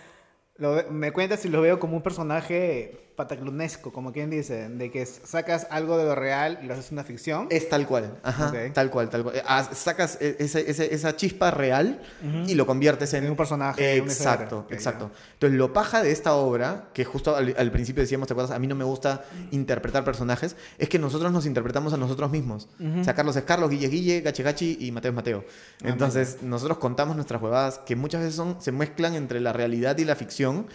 lo 0.56 0.84
me 0.90 1.10
cuentas 1.12 1.40
si 1.40 1.48
lo 1.48 1.60
veo 1.60 1.80
como 1.80 1.96
un 1.96 2.02
personaje 2.02 3.03
pataclonesco, 3.16 3.92
como 3.92 4.12
quien 4.12 4.30
dice, 4.30 4.68
de 4.68 4.90
que 4.90 5.06
sacas 5.06 5.66
algo 5.70 5.96
de 5.96 6.04
lo 6.04 6.14
real 6.14 6.58
y 6.62 6.66
lo 6.66 6.74
haces 6.74 6.92
una 6.92 7.04
ficción. 7.04 7.46
Es 7.50 7.68
tal 7.68 7.86
cual, 7.86 8.18
ajá, 8.22 8.48
Ok. 8.48 8.72
tal 8.74 8.90
cual, 8.90 9.08
tal 9.10 9.22
cual. 9.22 9.36
Eh, 9.36 9.42
ah, 9.46 9.68
Sacas 9.72 10.18
e- 10.20 10.36
ese- 10.38 10.68
ese- 10.70 10.94
esa 10.94 11.16
chispa 11.16 11.50
real 11.50 12.00
y 12.46 12.54
lo 12.54 12.66
conviertes 12.66 13.12
en, 13.14 13.24
En 13.24 13.30
un 13.30 13.36
personaje, 13.36 14.00
una 14.00 14.10
historia. 14.12 14.32
Exacto, 14.34 14.58
Ok, 14.60 14.72
exacto. 14.72 15.10
Entonces, 15.34 15.58
lo 15.58 15.72
paja 15.72 16.02
de 16.02 16.10
esta 16.12 16.34
obra, 16.34 16.88
que 16.92 17.04
justo 17.04 17.34
al, 17.36 17.54
al 17.56 17.70
principio 17.70 18.02
decíamos, 18.02 18.26
¿te 18.28 18.34
acuerdas? 18.34 18.54
A 18.54 18.58
mí 18.58 18.66
no 18.66 18.74
me 18.74 18.84
gusta 18.84 19.24
interpretar 19.50 20.04
personajes, 20.04 20.56
es 20.78 20.88
que 20.88 20.98
nosotros 20.98 21.32
nos 21.32 21.46
interpretamos 21.46 21.92
a 21.92 21.96
nosotros 21.96 22.30
mismos. 22.30 22.68
O 23.00 23.04
sea, 23.04 23.14
Carlos 23.14 23.36
es 23.36 23.44
Carlos, 23.44 23.70
Guille 23.70 23.88
Guille, 23.88 24.20
Gachi 24.20 24.42
Gachi 24.42 24.76
y 24.80 24.92
Mateo 24.92 25.10
es 25.10 25.16
Mateo. 25.16 25.44
Ah, 25.82 25.88
Entonces, 25.88 26.38
nosotros 26.42 26.78
contamos 26.78 27.16
nuestras 27.16 27.40
huevadas 27.40 27.78
que 27.86 27.96
muchas 27.96 28.20
veces 28.22 28.34
son, 28.36 28.60
se 28.60 28.72
mezclan 28.72 29.14
entre 29.14 29.40
la 29.40 29.52
realidad 29.52 29.96
y 29.98 30.04
la 30.04 30.16
ficción 30.16 30.66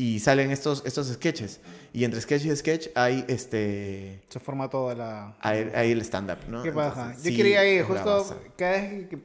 y 0.00 0.20
salen 0.20 0.50
estos, 0.52 0.82
estos 0.86 1.08
sketches. 1.08 1.60
Y 1.92 2.04
entre 2.04 2.20
sketch 2.20 2.44
y 2.46 2.54
sketch 2.56 2.86
hay 2.94 3.24
este... 3.26 4.22
Se 4.28 4.38
forma 4.38 4.70
toda 4.70 4.94
la... 4.94 5.36
Hay, 5.40 5.70
hay 5.74 5.90
el 5.90 6.00
stand-up, 6.02 6.38
¿no? 6.48 6.62
¿Qué 6.62 6.70
pasa? 6.72 7.00
Entonces, 7.02 7.24
Yo 7.24 7.30
sí, 7.32 7.36
quería 7.36 7.64
ir, 7.68 7.82
justo 7.82 8.40
cada 8.56 8.72
vez 8.80 9.08
que 9.08 9.18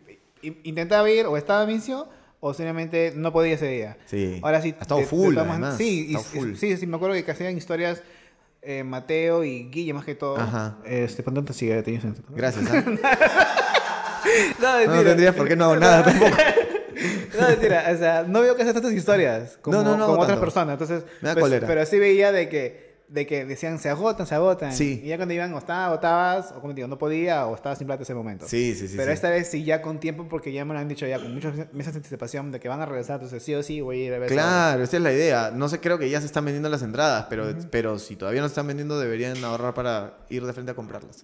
intentaba 0.63 1.09
ir 1.11 1.27
o 1.27 1.37
estaba 1.37 1.65
misio 1.67 2.09
o 2.39 2.53
simplemente 2.55 3.13
no 3.15 3.31
podía 3.31 3.53
ese 3.53 3.67
día. 3.67 3.97
Sí. 4.07 4.39
Ahora 4.41 4.61
sí. 4.63 4.73
Ha 4.79 4.81
estado 4.81 4.97
de- 4.97 5.03
de 5.05 5.09
full, 5.09 5.35
maneras- 5.35 5.51
además. 5.51 5.77
Sí, 5.77 6.07
y- 6.09 6.15
full. 6.15 6.55
sí, 6.55 6.75
sí, 6.75 6.87
me 6.87 6.95
acuerdo 6.97 7.23
que 7.23 7.31
hacían 7.31 7.55
historias 7.55 8.01
eh, 8.63 8.83
Mateo 8.83 9.43
y 9.43 9.69
Guille 9.69 9.93
más 9.93 10.05
que 10.05 10.15
todo. 10.15 10.37
Ajá. 10.37 10.77
Este, 10.85 11.21
¿por 11.21 11.33
dónde 11.35 11.53
sigue? 11.53 11.83
Te 11.83 11.91
dicen. 11.91 12.15
Gracias. 12.29 12.65
¿ah? 13.03 13.57
No, 14.59 14.85
No, 14.87 14.95
no 14.95 15.03
tendrías 15.03 15.35
por 15.35 15.47
qué 15.47 15.55
no 15.55 15.65
hago 15.65 15.75
nada 15.77 16.03
tampoco. 16.03 16.31
No, 17.39 17.47
mentira. 17.47 17.85
O 17.93 17.97
sea, 17.97 18.23
no 18.27 18.41
veo 18.41 18.55
que 18.55 18.61
haces 18.61 18.73
tantas 18.73 18.93
historias 18.93 19.57
como, 19.61 19.77
No, 19.77 19.83
no, 19.83 19.97
no 19.97 20.05
como 20.05 20.13
hago 20.15 20.23
otras 20.23 20.39
personas. 20.39 20.73
Entonces, 20.73 21.03
Me 21.21 21.29
da 21.29 21.33
pues, 21.33 21.43
cólera. 21.43 21.67
pero 21.67 21.85
sí 21.85 21.99
veía 21.99 22.31
de 22.31 22.49
que, 22.49 22.93
de 23.09 23.27
que 23.27 23.45
decían 23.45 23.77
se 23.79 23.89
agotan, 23.89 24.25
se 24.25 24.33
agotan. 24.33 24.73
Sí. 24.73 25.01
Y 25.03 25.09
ya 25.09 25.17
cuando 25.17 25.33
iban 25.35 25.53
o 25.53 25.57
estabas, 25.59 25.87
agotabas, 25.87 26.51
o 26.53 26.61
como 26.61 26.69
te 26.73 26.77
digo, 26.77 26.87
no 26.87 26.97
podía, 26.97 27.45
o 27.45 27.53
estabas 27.53 27.77
sin 27.77 27.85
plata 27.85 28.03
ese 28.03 28.15
momento. 28.15 28.47
Sí, 28.47 28.73
sí, 28.73 28.87
sí. 28.87 28.95
Pero 28.97 29.11
sí. 29.11 29.13
esta 29.13 29.29
vez 29.29 29.47
sí 29.49 29.63
ya 29.63 29.81
con 29.81 29.99
tiempo 29.99 30.27
porque 30.29 30.51
ya 30.51 30.65
me 30.65 30.73
lo 30.73 30.79
han 30.79 30.87
dicho 30.87 31.05
ya 31.05 31.19
con 31.19 31.33
muchos 31.33 31.53
meses 31.73 31.93
de 31.93 31.97
anticipación 31.99 32.51
de 32.51 32.59
que 32.59 32.69
van 32.69 32.81
a 32.81 32.85
regresar, 32.87 33.15
entonces 33.15 33.43
sí 33.43 33.53
o 33.53 33.61
sí 33.61 33.81
voy 33.81 34.01
a 34.01 34.05
ir 34.05 34.13
a 34.13 34.19
ver. 34.19 34.29
Claro, 34.29 34.83
esa 34.83 34.97
es 34.97 35.03
la 35.03 35.11
idea. 35.13 35.51
No 35.53 35.69
sé, 35.69 35.79
creo 35.79 35.99
que 35.99 36.09
ya 36.09 36.19
se 36.21 36.25
están 36.25 36.45
vendiendo 36.45 36.69
las 36.69 36.81
entradas, 36.81 37.27
pero, 37.29 37.45
pero 37.69 37.99
si 37.99 38.15
todavía 38.15 38.41
no 38.41 38.47
se 38.47 38.53
están 38.53 38.67
vendiendo, 38.67 38.99
deberían 38.99 39.43
ahorrar 39.43 39.73
para 39.75 40.13
ir 40.29 40.43
de 40.45 40.53
frente 40.53 40.71
a 40.71 40.75
comprarlas. 40.75 41.21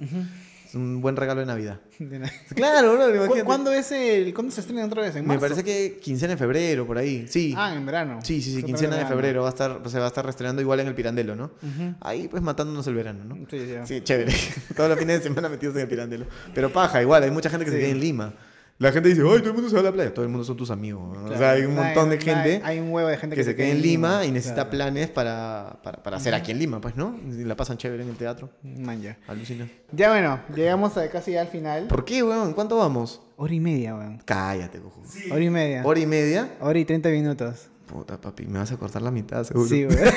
Es 0.70 0.76
un 0.76 1.02
buen 1.02 1.16
regalo 1.16 1.40
de 1.40 1.48
Navidad. 1.48 1.80
De. 2.00 2.22
Claro, 2.56 2.94
bro, 2.94 3.06
¿Cu- 3.08 3.16
imagínate. 3.16 3.44
¿Cuándo 3.44 3.72
es 3.72 3.91
el 3.91 4.32
cuándo 4.36 4.52
se 4.54 4.62
estrena 4.62 4.86
otra 4.86 5.02
vez? 5.02 5.16
¿En 5.16 5.24
Me 5.24 5.30
marzo? 5.30 5.41
parece 5.41 5.64
que 5.64 5.98
quincena 6.00 6.34
de 6.34 6.38
febrero, 6.38 6.86
por 6.86 7.00
ahí. 7.00 7.26
Sí. 7.28 7.56
Ah, 7.58 7.74
en 7.76 7.86
verano. 7.88 8.20
Sí, 8.24 8.40
sí, 8.41 8.54
sí, 8.56 8.62
quincena 8.62 8.96
de 8.98 9.06
febrero 9.08 9.41
va 9.41 9.48
a 9.48 9.52
estar, 9.52 9.82
se 9.90 9.98
va 9.98 10.06
a 10.06 10.10
estar 10.10 10.24
reestrenando 10.24 10.62
igual 10.62 10.80
en 10.82 10.88
el 10.88 10.94
Pirandelo, 10.94 11.36
¿no? 11.36 11.50
Ahí 12.02 12.28
pues 12.28 12.44
matándonos 12.44 12.86
el 12.88 12.94
verano, 12.94 13.24
¿no? 13.26 13.36
Sí, 13.50 13.66
ya. 13.68 13.86
Sí, 13.86 14.02
chévere. 14.02 14.32
Todos 14.78 14.90
los 14.91 15.00
fines 15.00 15.18
de 15.18 15.24
semana 15.28 15.50
metidos 15.50 15.76
en 15.76 15.82
el 15.82 15.88
Pirandelo. 15.88 16.26
Pero 16.54 16.72
paja, 16.72 17.02
igual, 17.02 17.24
hay 17.24 17.32
mucha 17.32 17.50
gente 17.50 17.66
que 17.66 17.72
se 17.72 17.78
Sí. 17.78 17.82
queda 17.84 17.91
en 17.91 18.00
Lima. 18.00 18.34
La 18.80 18.94
gente 18.94 19.10
dice, 19.10 19.22
ay, 19.22 19.40
todo 19.40 19.50
el 19.50 19.54
mundo 19.56 19.68
se 19.68 19.76
va 19.76 19.82
a 19.82 19.84
la 19.84 19.92
playa. 19.92 20.14
Todo 20.14 20.24
el 20.24 20.32
mundo 20.32 20.46
son 20.46 20.56
tus 20.56 20.72
amigos. 20.72 21.18
¿no? 21.18 21.26
O 21.26 21.38
sea, 21.38 21.52
hay 21.52 21.64
un 21.64 21.76
montón 21.76 22.10
de 22.10 22.18
gente 22.18 22.62
Hay 22.64 22.80
un 22.80 22.94
huevo 22.94 23.10
de 23.10 23.18
gente 23.18 23.36
que 23.36 23.44
se 23.44 23.54
queda 23.54 23.68
en 23.68 23.82
Lima 23.82 24.24
y 24.24 24.32
necesita 24.32 24.56
claro. 24.56 24.70
planes 24.70 25.10
para, 25.10 25.80
para, 25.84 26.02
para 26.02 26.16
hacer 26.16 26.34
aquí 26.34 26.52
en 26.52 26.60
Lima, 26.60 26.80
pues, 26.80 26.96
¿no? 26.96 27.14
Y 27.28 27.44
la 27.44 27.58
pasan 27.58 27.78
chévere 27.78 28.04
en 28.04 28.10
el 28.10 28.16
teatro. 28.16 28.50
Man, 28.64 29.02
ya. 29.02 29.18
Alucina. 29.28 29.68
Ya 29.92 30.10
bueno, 30.10 30.40
llegamos 30.56 30.96
a 30.96 31.10
casi 31.10 31.36
al 31.36 31.50
final. 31.50 31.88
¿Por 31.88 32.06
qué, 32.06 32.24
weón? 32.24 32.54
¿Cuánto 32.54 32.78
vamos? 32.78 33.22
Hora 33.36 33.54
y 33.54 33.60
media, 33.60 33.96
weón. 33.96 34.22
Cállate, 34.24 34.80
cojo. 34.80 35.02
Hora 35.30 35.44
y 35.44 35.50
media. 35.50 35.82
¿Hora 35.84 36.00
y 36.00 36.06
media? 36.06 36.50
Hora 36.62 36.80
y 36.80 36.86
30 36.86 37.10
minutos. 37.10 37.68
Puta, 37.86 38.22
papi, 38.22 38.46
me 38.46 38.60
vas 38.60 38.72
a 38.72 38.78
cortar 38.78 39.02
la 39.02 39.12
mitad, 39.12 39.44
seguro. 39.44 39.68
Sí, 39.68 39.86
weón. 39.88 40.00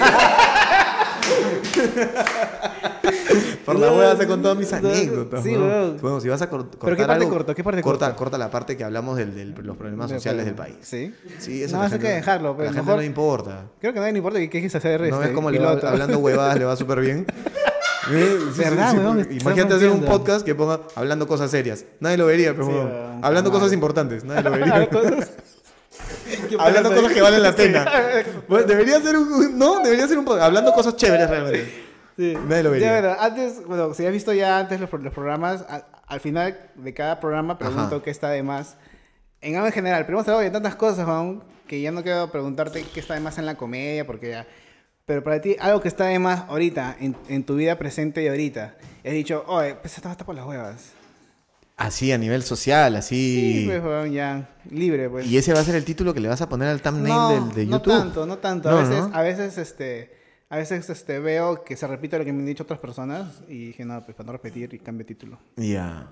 Por 3.65 3.79
la 3.79 3.93
hueá 3.93 4.17
se 4.17 4.27
con 4.27 4.43
todas 4.43 4.57
mis 4.57 4.73
anécdotas. 4.73 5.43
Sí, 5.43 5.57
weón. 5.57 5.97
Bueno, 6.01 6.21
si 6.21 6.29
vas 6.29 6.43
a 6.43 6.49
cor- 6.51 6.63
cortar 6.63 6.81
¿Pero 6.85 6.97
qué 6.97 7.07
parte 7.07 7.25
algo, 7.25 7.35
corto? 7.37 7.55
¿Qué 7.55 7.65
parte 7.65 7.83
corta, 7.83 8.07
corto? 8.07 8.19
Corta 8.19 8.39
la 8.39 8.51
parte 8.51 8.77
que 8.77 8.85
hablamos 8.85 9.17
de 9.17 9.27
los 9.63 9.77
problemas 9.77 10.11
sociales 10.11 10.45
del 10.45 10.55
país. 10.55 10.77
Sí. 10.83 11.15
Sí, 11.39 11.63
eso 11.63 11.77
No, 11.77 11.83
a 11.83 11.87
eso 11.87 11.95
hay 11.95 12.01
gente- 12.01 12.07
que 12.09 12.15
dejarlo, 12.15 12.51
A 12.51 12.57
pero 12.57 12.65
la 12.65 12.73
gente 12.73 12.83
mejor- 12.83 12.95
no 12.97 13.01
le 13.01 13.07
importa. 13.07 13.65
Creo 13.81 13.93
que 13.93 14.01
no 14.01 14.09
importa 14.09 14.39
que 14.39 14.49
quieres 14.51 14.75
hacer 14.75 15.01
¿No 15.01 15.07
este, 15.07 15.19
ves 15.19 15.31
cómo 15.31 15.51
le 15.51 15.59
va, 15.59 15.71
piloto. 15.71 15.89
hablando 15.89 16.19
huevadas 16.19 16.59
le 16.59 16.65
va 16.65 16.77
súper 16.77 17.01
bien? 17.01 17.27
¿Eh? 18.11 18.39
Sí, 18.53 18.59
¿Verdad, 18.61 18.91
sí, 18.91 18.97
weón? 18.99 19.29
Imagínate 19.31 19.75
hacer 19.75 19.91
un 19.91 20.03
podcast 20.03 20.45
que 20.45 20.55
ponga 20.57 20.81
hablando 20.97 21.29
cosas 21.29 21.51
serias. 21.53 21.85
Nadie 22.01 22.17
lo 22.17 22.27
vería, 22.27 22.53
pero 22.53 22.67
weón. 22.67 22.91
Hablando 23.23 23.53
cosas 23.53 23.73
importantes. 23.73 24.25
Nadie 24.25 24.43
lo 24.43 24.51
vería. 24.59 24.89
Hablando 26.59 26.95
cosas 26.95 27.13
que 27.13 27.23
valen 27.23 27.43
la 27.43 27.55
pena. 27.55 27.85
Debería 28.67 29.01
ser 29.01 29.17
un- 29.17 29.57
no, 29.59 29.81
debería 29.81 30.09
ser 30.09 30.19
un 30.19 30.25
podcast. 30.25 30.47
Hablando 30.47 30.73
cosas 30.73 30.97
chéveres 30.97 31.29
realmente. 31.31 31.91
Sí. 32.17 32.35
Nadie 32.49 32.63
lo 32.63 32.71
vería. 32.71 32.87
Ya, 32.95 33.01
bueno, 33.01 33.17
antes, 33.21 33.67
bueno, 33.67 33.95
si 33.95 34.05
has 34.07 34.13
visto 34.13 34.33
ya 34.33 34.59
antes 34.59 34.81
los, 34.81 34.91
los 34.93 35.13
programas, 35.13 35.63
a- 35.69 35.87
al 36.07 36.21
final 36.21 36.59
de 36.75 36.93
cada 36.95 37.21
programa 37.21 37.59
pregunto 37.59 37.97
Ajá. 37.97 38.03
qué 38.03 38.11
está 38.11 38.29
de 38.31 38.43
más. 38.43 38.77
En 39.41 39.55
algo 39.57 39.67
en 39.67 39.73
general, 39.73 40.05
pero 40.07 40.19
hemos 40.19 40.29
hablado 40.29 40.41
de 40.43 40.51
tantas 40.51 40.77
cosas, 40.77 41.05
Juan, 41.07 41.43
que 41.67 41.81
ya 41.81 41.91
no 41.91 42.03
quiero 42.03 42.31
preguntarte 42.31 42.85
qué 42.95 43.01
está 43.01 43.15
de 43.15 43.21
más 43.21 43.39
en 43.39 43.47
la 43.47 43.55
comedia, 43.57 44.07
porque 44.07 44.31
ya... 44.31 44.47
Pero 45.05 45.25
para 45.25 45.41
ti, 45.41 45.57
algo 45.59 45.81
que 45.81 45.89
está 45.89 46.05
de 46.07 46.19
más 46.21 46.45
ahorita, 46.49 46.97
en, 47.01 47.17
en 47.29 47.43
tu 47.45 47.57
vida 47.57 47.77
presente 47.77 48.23
y 48.23 48.29
ahorita. 48.29 48.77
Has 49.05 49.13
dicho, 49.13 49.43
oye, 49.49 49.75
pues 49.75 49.97
esta 49.97 50.13
está 50.13 50.25
por 50.25 50.37
las 50.37 50.47
huevas. 50.47 50.93
Así, 51.77 52.13
a 52.13 52.19
nivel 52.19 52.45
social, 52.45 52.95
así. 52.95 53.65
Sí, 53.69 53.73
pues, 53.83 54.13
ya, 54.13 54.51
libre, 54.71 55.09
pues. 55.11 55.27
Y 55.27 55.37
ese 55.39 55.53
va 55.53 55.59
a 55.61 55.65
ser 55.65 55.75
el 55.75 55.85
título 55.85 56.15
que 56.15 56.21
le 56.21 56.29
vas 56.29 56.41
a 56.41 56.49
poner 56.49 56.69
al 56.69 56.81
thumbnail 56.81 57.15
no, 57.15 57.29
del, 57.31 57.55
de 57.55 57.67
no 57.67 57.79
YouTube. 57.79 57.93
tanto, 57.99 58.27
no 58.27 58.39
tanto. 58.39 58.71
No, 58.71 58.77
a 58.79 58.83
veces, 58.83 59.09
¿no? 59.09 59.17
a 59.17 59.23
veces, 59.23 59.59
este, 59.59 60.17
a 60.53 60.57
veces, 60.57 60.91
este, 60.91 61.19
veo 61.19 61.65
que 61.65 61.79
se 61.79 61.87
repite 61.87 62.19
lo 62.19 62.27
que 62.27 62.33
me 62.35 62.41
han 62.41 62.45
dicho 62.45 62.65
otras 62.65 62.79
personas 62.79 63.41
y 63.49 63.69
dije, 63.69 63.87
no, 63.87 64.05
pues 64.05 64.15
para 64.15 64.27
no 64.27 64.33
repetir 64.33 64.74
y 64.74 64.79
cambio 64.81 65.07
título. 65.07 65.39
Ya. 65.57 66.11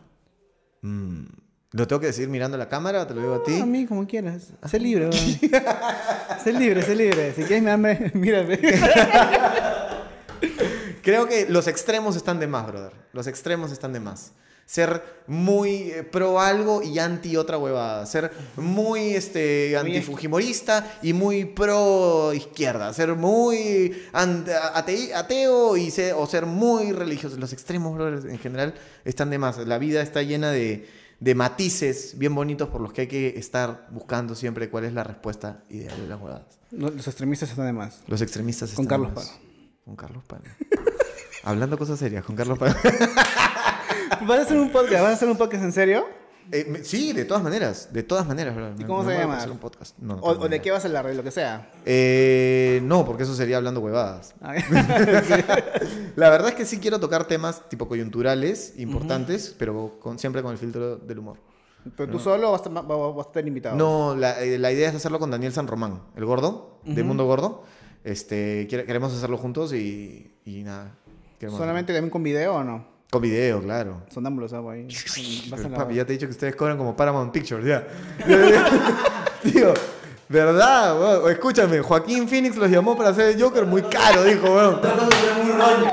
Mm. 0.81 1.27
¿Lo 1.73 1.87
tengo 1.87 2.01
que 2.01 2.07
decir 2.07 2.27
mirando 2.27 2.57
la 2.57 2.67
cámara 2.67 3.03
o 3.03 3.07
te 3.07 3.12
lo 3.12 3.21
digo 3.21 3.35
a 3.35 3.43
ti? 3.43 3.59
No, 3.59 3.65
a 3.65 3.67
mí, 3.67 3.85
como 3.85 4.07
quieras. 4.07 4.55
Sé 4.67 4.81
libre, 4.81 5.12
sé 6.43 6.55
libre, 6.55 6.81
sé 6.81 6.97
libre. 6.97 7.35
Si 7.35 7.43
quieres 7.43 7.61
mirarme, 7.62 8.12
mírame. 8.15 8.59
Creo 11.03 11.29
que 11.29 11.45
los 11.51 11.67
extremos 11.67 12.17
están 12.17 12.41
de 12.41 12.47
más, 12.47 12.67
brother. 12.67 12.95
Los 13.12 13.27
extremos 13.27 13.71
están 13.73 13.93
de 13.93 14.01
más. 14.01 14.33
Ser 14.71 15.03
muy 15.27 15.91
eh, 15.91 16.05
pro 16.05 16.39
algo 16.41 16.81
y 16.81 17.01
anti 17.01 17.37
otra 17.37 17.59
huevada. 17.59 18.07
Ser 18.07 18.31
muy 18.57 19.15
este, 19.17 19.77
antifujimorista 19.77 20.99
y 21.03 21.13
muy 21.13 21.45
pro 21.45 22.33
izquierda. 22.33 22.95
Ser 22.95 23.17
muy 23.17 24.01
ate- 24.13 25.13
ateo 25.13 25.77
y 25.77 25.91
ser, 25.91 26.15
o 26.17 26.25
ser 26.25 26.47
muy 26.47 26.93
religioso. 26.93 27.37
Los 27.37 27.53
extremos, 27.53 27.99
en 28.25 28.39
general 28.39 28.75
están 29.05 29.31
de 29.31 29.39
más. 29.39 29.59
La 29.59 29.79
vida 29.79 30.03
está 30.03 30.23
llena 30.23 30.53
de, 30.53 30.89
de 31.19 31.35
matices 31.35 32.17
bien 32.17 32.33
bonitos 32.37 32.69
por 32.69 32.81
los 32.81 32.93
que 32.93 33.01
hay 33.01 33.07
que 33.09 33.31
estar 33.39 33.89
buscando 33.91 34.37
siempre 34.37 34.71
cuál 34.71 34.85
es 34.85 34.93
la 34.93 35.03
respuesta 35.03 35.65
ideal 35.69 36.01
de 36.01 36.07
las 36.07 36.21
huevadas. 36.21 36.61
No, 36.71 36.91
los 36.91 37.09
extremistas 37.09 37.51
están 37.51 37.67
de 37.67 37.73
más. 37.73 38.03
Los 38.07 38.23
extremistas 38.23 38.71
Con 38.75 38.85
están 38.85 39.01
de 39.03 39.07
Carlos 39.09 39.25
más. 39.25 39.35
Pano. 39.35 39.51
Con 39.85 39.97
Carlos 39.97 40.23
Pano. 40.29 40.45
Hablando 41.43 41.77
cosas 41.77 41.99
serias, 41.99 42.25
con 42.25 42.37
Carlos 42.37 42.57
Pano. 42.57 42.77
¿Vas 44.27 44.39
a 44.39 44.43
hacer 44.43 44.59
un 44.59 44.71
podcast? 44.71 45.03
¿Vas 45.03 45.11
a 45.11 45.13
hacer 45.13 45.29
un 45.29 45.37
podcast 45.37 45.65
en 45.65 45.73
serio? 45.73 46.05
Eh, 46.53 46.81
sí, 46.83 47.13
de 47.13 47.25
todas 47.25 47.43
maneras. 47.43 47.93
De 47.93 48.03
todas 48.03 48.27
maneras, 48.27 48.55
bro. 48.57 48.73
¿Y 48.79 48.85
cómo 48.85 49.05
se 49.05 49.17
llama? 49.17 49.37
hacer 49.37 49.51
un 49.51 49.59
podcast. 49.59 49.97
No, 49.99 50.17
no 50.17 50.23
O, 50.23 50.49
de 50.49 50.61
qué 50.61 50.71
vas 50.73 50.85
a 50.85 50.89
hablar? 50.89 51.07
De 51.07 51.15
lo 51.15 51.23
que 51.23 51.31
sea. 51.31 51.71
Eh, 51.87 52.81
no, 52.83 53.05
porque 53.05 53.23
eso 53.23 53.35
sería 53.35 53.57
hablando 53.57 53.81
huevadas. 53.81 54.35
Ah, 54.43 54.55
La 56.17 56.29
verdad 56.29 56.49
es 56.51 56.55
que 56.57 56.65
sí 56.67 56.79
quiero 56.81 56.99
tocar 56.99 57.27
temas 57.27 57.69
tipo 57.69 57.87
coyunturales, 57.89 58.75
importantes, 58.79 59.55
pero 59.59 59.99
con, 60.01 60.19
siempre 60.19 60.43
con 60.43 60.53
el 60.53 60.59
filtro 60.59 60.97
del 60.97 61.21
humor. 61.21 61.39
¿Pero 61.97 62.11
tú 62.13 62.19
solo 62.19 62.49
o 62.49 62.53
vas 62.53 62.67
a, 62.67 62.69
va- 62.69 62.83
va- 62.83 63.13
vas 63.13 63.27
a 63.27 63.29
estar 63.31 63.47
invitado? 63.47 63.77
No, 63.77 64.15
la, 64.15 64.43
eh, 64.43 64.59
la 64.59 64.71
idea 64.73 64.89
es 64.91 64.95
hacerlo 64.95 65.19
con 65.19 65.31
Daniel 65.31 65.53
San 65.53 65.67
Román, 65.67 66.03
el 66.17 66.25
gordo, 66.27 66.81
de 66.85 67.03
Mundo 67.05 67.25
Gordo. 67.27 67.63
Este, 68.05 68.67
queremos 68.67 69.15
hacerlo 69.15 69.39
juntos 69.39 69.73
y, 69.73 70.35
y 70.45 70.63
nada. 70.63 70.95
¿Solamente 71.49 71.93
también 71.95 72.11
con 72.11 72.23
video 72.23 72.57
o 72.57 72.65
no? 72.65 73.00
Con 73.11 73.23
video, 73.23 73.61
claro. 73.61 74.03
Sonámbulos 74.12 74.53
hago 74.53 74.70
ahí. 74.70 74.87
Vas 75.51 75.65
a 75.65 75.69
la- 75.69 75.77
Papi, 75.78 75.95
ya 75.97 76.05
te 76.05 76.12
he 76.12 76.16
dicho 76.16 76.27
que 76.27 76.32
ustedes 76.32 76.55
cobran 76.55 76.78
como 76.78 76.97
Paramount 76.97 77.32
Pictures, 77.32 77.65
ya. 77.66 77.85
Tío, 79.43 79.74
¿verdad? 80.28 80.97
weón? 81.01 81.32
Escúchame, 81.32 81.81
Joaquín 81.81 82.28
Phoenix 82.28 82.57
los 82.57 82.70
llamó 82.70 82.97
para 82.97 83.09
hacer 83.11 83.31
el 83.35 83.43
Joker 83.43 83.65
muy 83.66 83.82
caro, 83.82 84.23
dijo, 84.23 84.47
weón. 84.55 84.81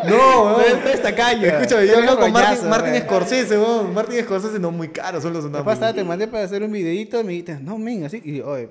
No, 0.07 0.57
weón. 0.57 0.87
Esta 0.93 1.15
calle. 1.15 1.47
Escúchame, 1.47 1.87
yo 1.87 1.97
hablo 1.97 2.19
con 2.19 2.33
rollazo, 2.33 2.65
Martin. 2.67 3.01
Scorsese, 3.01 3.57
weón. 3.57 3.93
Martin 3.95 4.23
Scorsese 4.23 4.59
no 4.59 4.69
muy 4.71 4.89
caro, 4.89 5.19
son 5.19 5.33
los 5.33 5.43
sonámbulos. 5.43 5.75
pasada 5.75 5.93
te 5.93 6.03
mandé 6.03 6.27
para 6.27 6.43
hacer 6.43 6.61
un 6.61 6.71
videito 6.71 7.19
y 7.19 7.23
me 7.23 7.31
dijiste, 7.31 7.57
no, 7.59 7.77
men, 7.79 8.05
así. 8.05 8.21
Y 8.23 8.41
oye, 8.41 8.69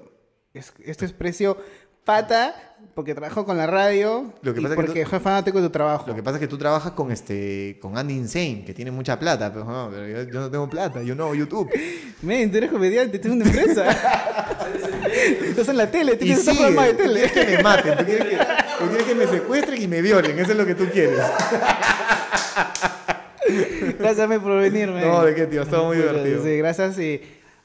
es, 0.55 0.73
esto 0.85 1.05
es 1.05 1.13
precio 1.13 1.57
pata 2.05 2.55
porque 2.97 3.13
trabajo 3.15 3.45
con 3.45 3.59
la 3.59 3.67
radio 3.67 4.33
Lo 4.41 4.55
que 4.55 4.61
y 4.63 4.65
es 4.65 4.71
que 4.71 4.75
porque 4.75 5.05
tú- 5.05 5.11
soy 5.11 5.21
fanático 5.21 5.61
de 5.61 5.67
tu 5.67 5.71
trabajo. 5.71 6.07
Lo 6.09 6.15
que 6.15 6.23
pasa 6.23 6.39
es 6.39 6.41
que 6.41 6.49
tú 6.49 6.57
trabajas 6.57 6.93
con 6.93 7.13
este 7.13 7.77
con 7.79 7.99
Andy 7.99 8.15
Insane, 8.15 8.65
que 8.65 8.73
tiene 8.73 8.91
mucha 8.91 9.19
plata, 9.19 9.53
pero, 9.53 9.67
no, 9.67 9.91
pero 9.93 10.09
yo, 10.09 10.23
yo 10.33 10.41
no 10.41 10.51
tengo 10.51 10.67
plata, 10.71 11.03
yo 11.03 11.15
no 11.15 11.25
hago 11.25 11.35
YouTube. 11.35 11.71
Men, 12.23 12.51
tú 12.51 12.57
eres 12.57 12.71
comediante, 12.71 13.19
tienes 13.19 13.39
una 13.39 13.51
empresa. 13.51 13.91
Estás 15.47 15.69
en 15.69 15.77
la 15.77 15.91
tele, 15.91 16.17
tienes 16.17 16.49
un 16.49 16.57
programa 16.57 16.87
de 16.87 16.93
tú 16.95 17.03
tele. 17.03 17.31
quieres 17.31 17.33
que 17.33 17.57
me 17.59 17.63
maten, 17.63 17.99
tú 17.99 18.05
quieres 18.07 18.25
que, 18.25 18.37
tú 18.79 18.87
quieres 18.89 19.07
que 19.07 19.15
me 19.15 19.27
secuestren 19.27 19.83
y 19.83 19.89
me 19.89 20.01
violen, 20.01 20.39
eso 20.39 20.53
es 20.53 20.57
lo 20.57 20.65
que 20.65 20.75
tú 20.75 20.87
quieres. 20.91 21.21
Gracias 23.99 24.27
por 24.41 24.59
venir, 24.59 24.91
men. 24.91 25.07
No, 25.07 25.23
de 25.23 25.35
qué, 25.35 25.47
tío, 25.47 25.63
estuvo 25.63 25.85
muy 25.85 25.99
divertido. 25.99 26.43
Sí, 26.43 26.57
gracias 26.57 26.99
y... 26.99 27.21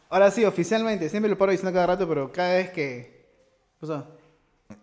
Ahora 0.09 0.29
sí, 0.29 0.43
oficialmente, 0.43 1.07
siempre 1.07 1.29
lo 1.29 1.37
paro 1.37 1.53
diciendo 1.53 1.73
cada 1.73 1.87
rato, 1.87 2.05
pero 2.07 2.33
cada 2.33 2.55
vez 2.55 2.69
que... 2.71 3.21
¿Qué 3.79 3.87
pasó? 3.87 4.19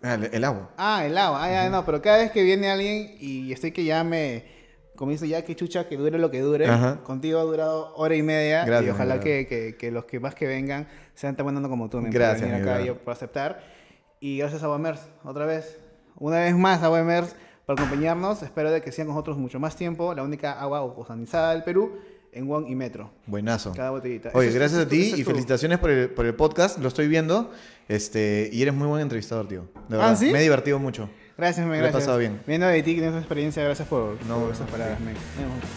Ah, 0.02 0.14
el, 0.14 0.24
el 0.32 0.44
agua. 0.44 0.70
Ah, 0.76 1.04
el 1.06 1.16
agua. 1.18 1.44
Ah, 1.44 1.50
ya, 1.50 1.70
no, 1.70 1.84
pero 1.84 2.00
cada 2.02 2.18
vez 2.18 2.30
que 2.30 2.42
viene 2.42 2.70
alguien 2.70 3.16
y 3.20 3.52
estoy 3.52 3.72
que 3.72 3.84
ya 3.84 4.02
me... 4.04 4.56
Comienzo 4.96 5.26
ya 5.26 5.42
que 5.44 5.54
chucha, 5.54 5.86
que 5.88 5.96
dure 5.96 6.18
lo 6.18 6.28
que 6.28 6.40
dure. 6.40 6.66
Ajá. 6.66 6.96
Contigo 7.04 7.38
ha 7.38 7.44
durado 7.44 7.94
hora 7.94 8.16
y 8.16 8.22
media. 8.22 8.64
y 8.64 8.66
Gracias, 8.66 8.94
ojalá 8.96 9.14
gracias. 9.14 9.46
que, 9.46 9.46
que, 9.46 9.76
que 9.76 9.90
los 9.92 10.04
que 10.06 10.18
más 10.18 10.34
que 10.34 10.48
vengan 10.48 10.88
sean 11.14 11.36
tan 11.36 11.44
buenos 11.46 11.62
como 11.68 11.88
tú. 11.88 11.98
men, 11.98 12.06
por 12.06 12.14
Gracias, 12.14 12.40
venir 12.50 12.62
acá 12.62 12.80
y 12.80 12.84
brother. 12.86 13.02
por 13.04 13.12
aceptar. 13.12 13.62
Y 14.18 14.38
gracias 14.38 14.64
a 14.64 14.68
Wemers, 14.68 15.00
otra 15.22 15.46
vez. 15.46 15.78
Una 16.16 16.38
vez 16.40 16.52
más 16.56 16.82
a 16.82 16.90
Wemers 16.90 17.36
por 17.64 17.78
acompañarnos. 17.78 18.42
Espero 18.42 18.72
de 18.72 18.82
que 18.82 18.90
sigan 18.90 19.06
con 19.06 19.14
nosotros 19.14 19.36
mucho 19.38 19.60
más 19.60 19.76
tiempo. 19.76 20.12
La 20.14 20.24
única 20.24 20.60
agua 20.60 20.82
ozonizada 20.82 21.52
del 21.52 21.62
Perú 21.62 22.00
en 22.32 22.48
Won 22.48 22.66
y 22.66 22.74
Metro. 22.74 23.12
Buenazo. 23.26 23.72
Cada 23.76 23.90
botellita. 23.90 24.30
Oye, 24.34 24.50
gracias 24.50 24.80
a 24.80 24.82
es 24.82 24.88
tu- 24.88 24.94
ti 24.96 25.12
es 25.12 25.18
y 25.20 25.22
tu- 25.22 25.30
felicitaciones 25.30 25.78
por 25.78 25.90
el, 25.90 26.10
por 26.10 26.26
el 26.26 26.34
podcast, 26.34 26.76
lo 26.80 26.88
estoy 26.88 27.06
viendo. 27.06 27.52
Este, 27.88 28.50
y 28.52 28.60
eres 28.62 28.74
muy 28.74 28.86
buen 28.86 29.00
entrevistador, 29.02 29.48
tío. 29.48 29.62
De 29.88 29.96
¿Ah, 29.96 29.98
verdad, 30.00 30.16
sí? 30.18 30.30
me 30.30 30.38
he 30.38 30.42
divertido 30.42 30.78
mucho. 30.78 31.08
Gracias, 31.36 31.66
men, 31.66 31.68
Lo 31.70 31.74
he 31.76 31.78
gracias. 31.78 32.02
pasado 32.02 32.18
bien. 32.18 32.40
Viendo 32.46 32.66
de 32.66 32.82
ti, 32.82 32.90
que 32.90 33.00
tienes 33.00 33.10
esa 33.10 33.18
experiencia, 33.20 33.64
gracias 33.64 33.88
por, 33.88 34.22
No, 34.26 34.40
por 34.40 34.52
esas 34.52 34.68
palabras, 34.70 34.98
vemos. 34.98 35.18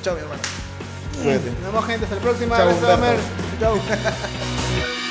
Chao, 0.01 0.15
mi 0.15 0.21
hermano. 0.21 0.41
Cuídate. 1.21 1.51
Nos 1.51 1.63
vemos, 1.63 1.85
gente. 1.85 2.03
Hasta 2.05 2.15
la 2.15 2.21
próxima. 2.21 2.57
Chao, 2.57 2.67
Gracias. 2.67 3.21
Chao. 3.59 3.75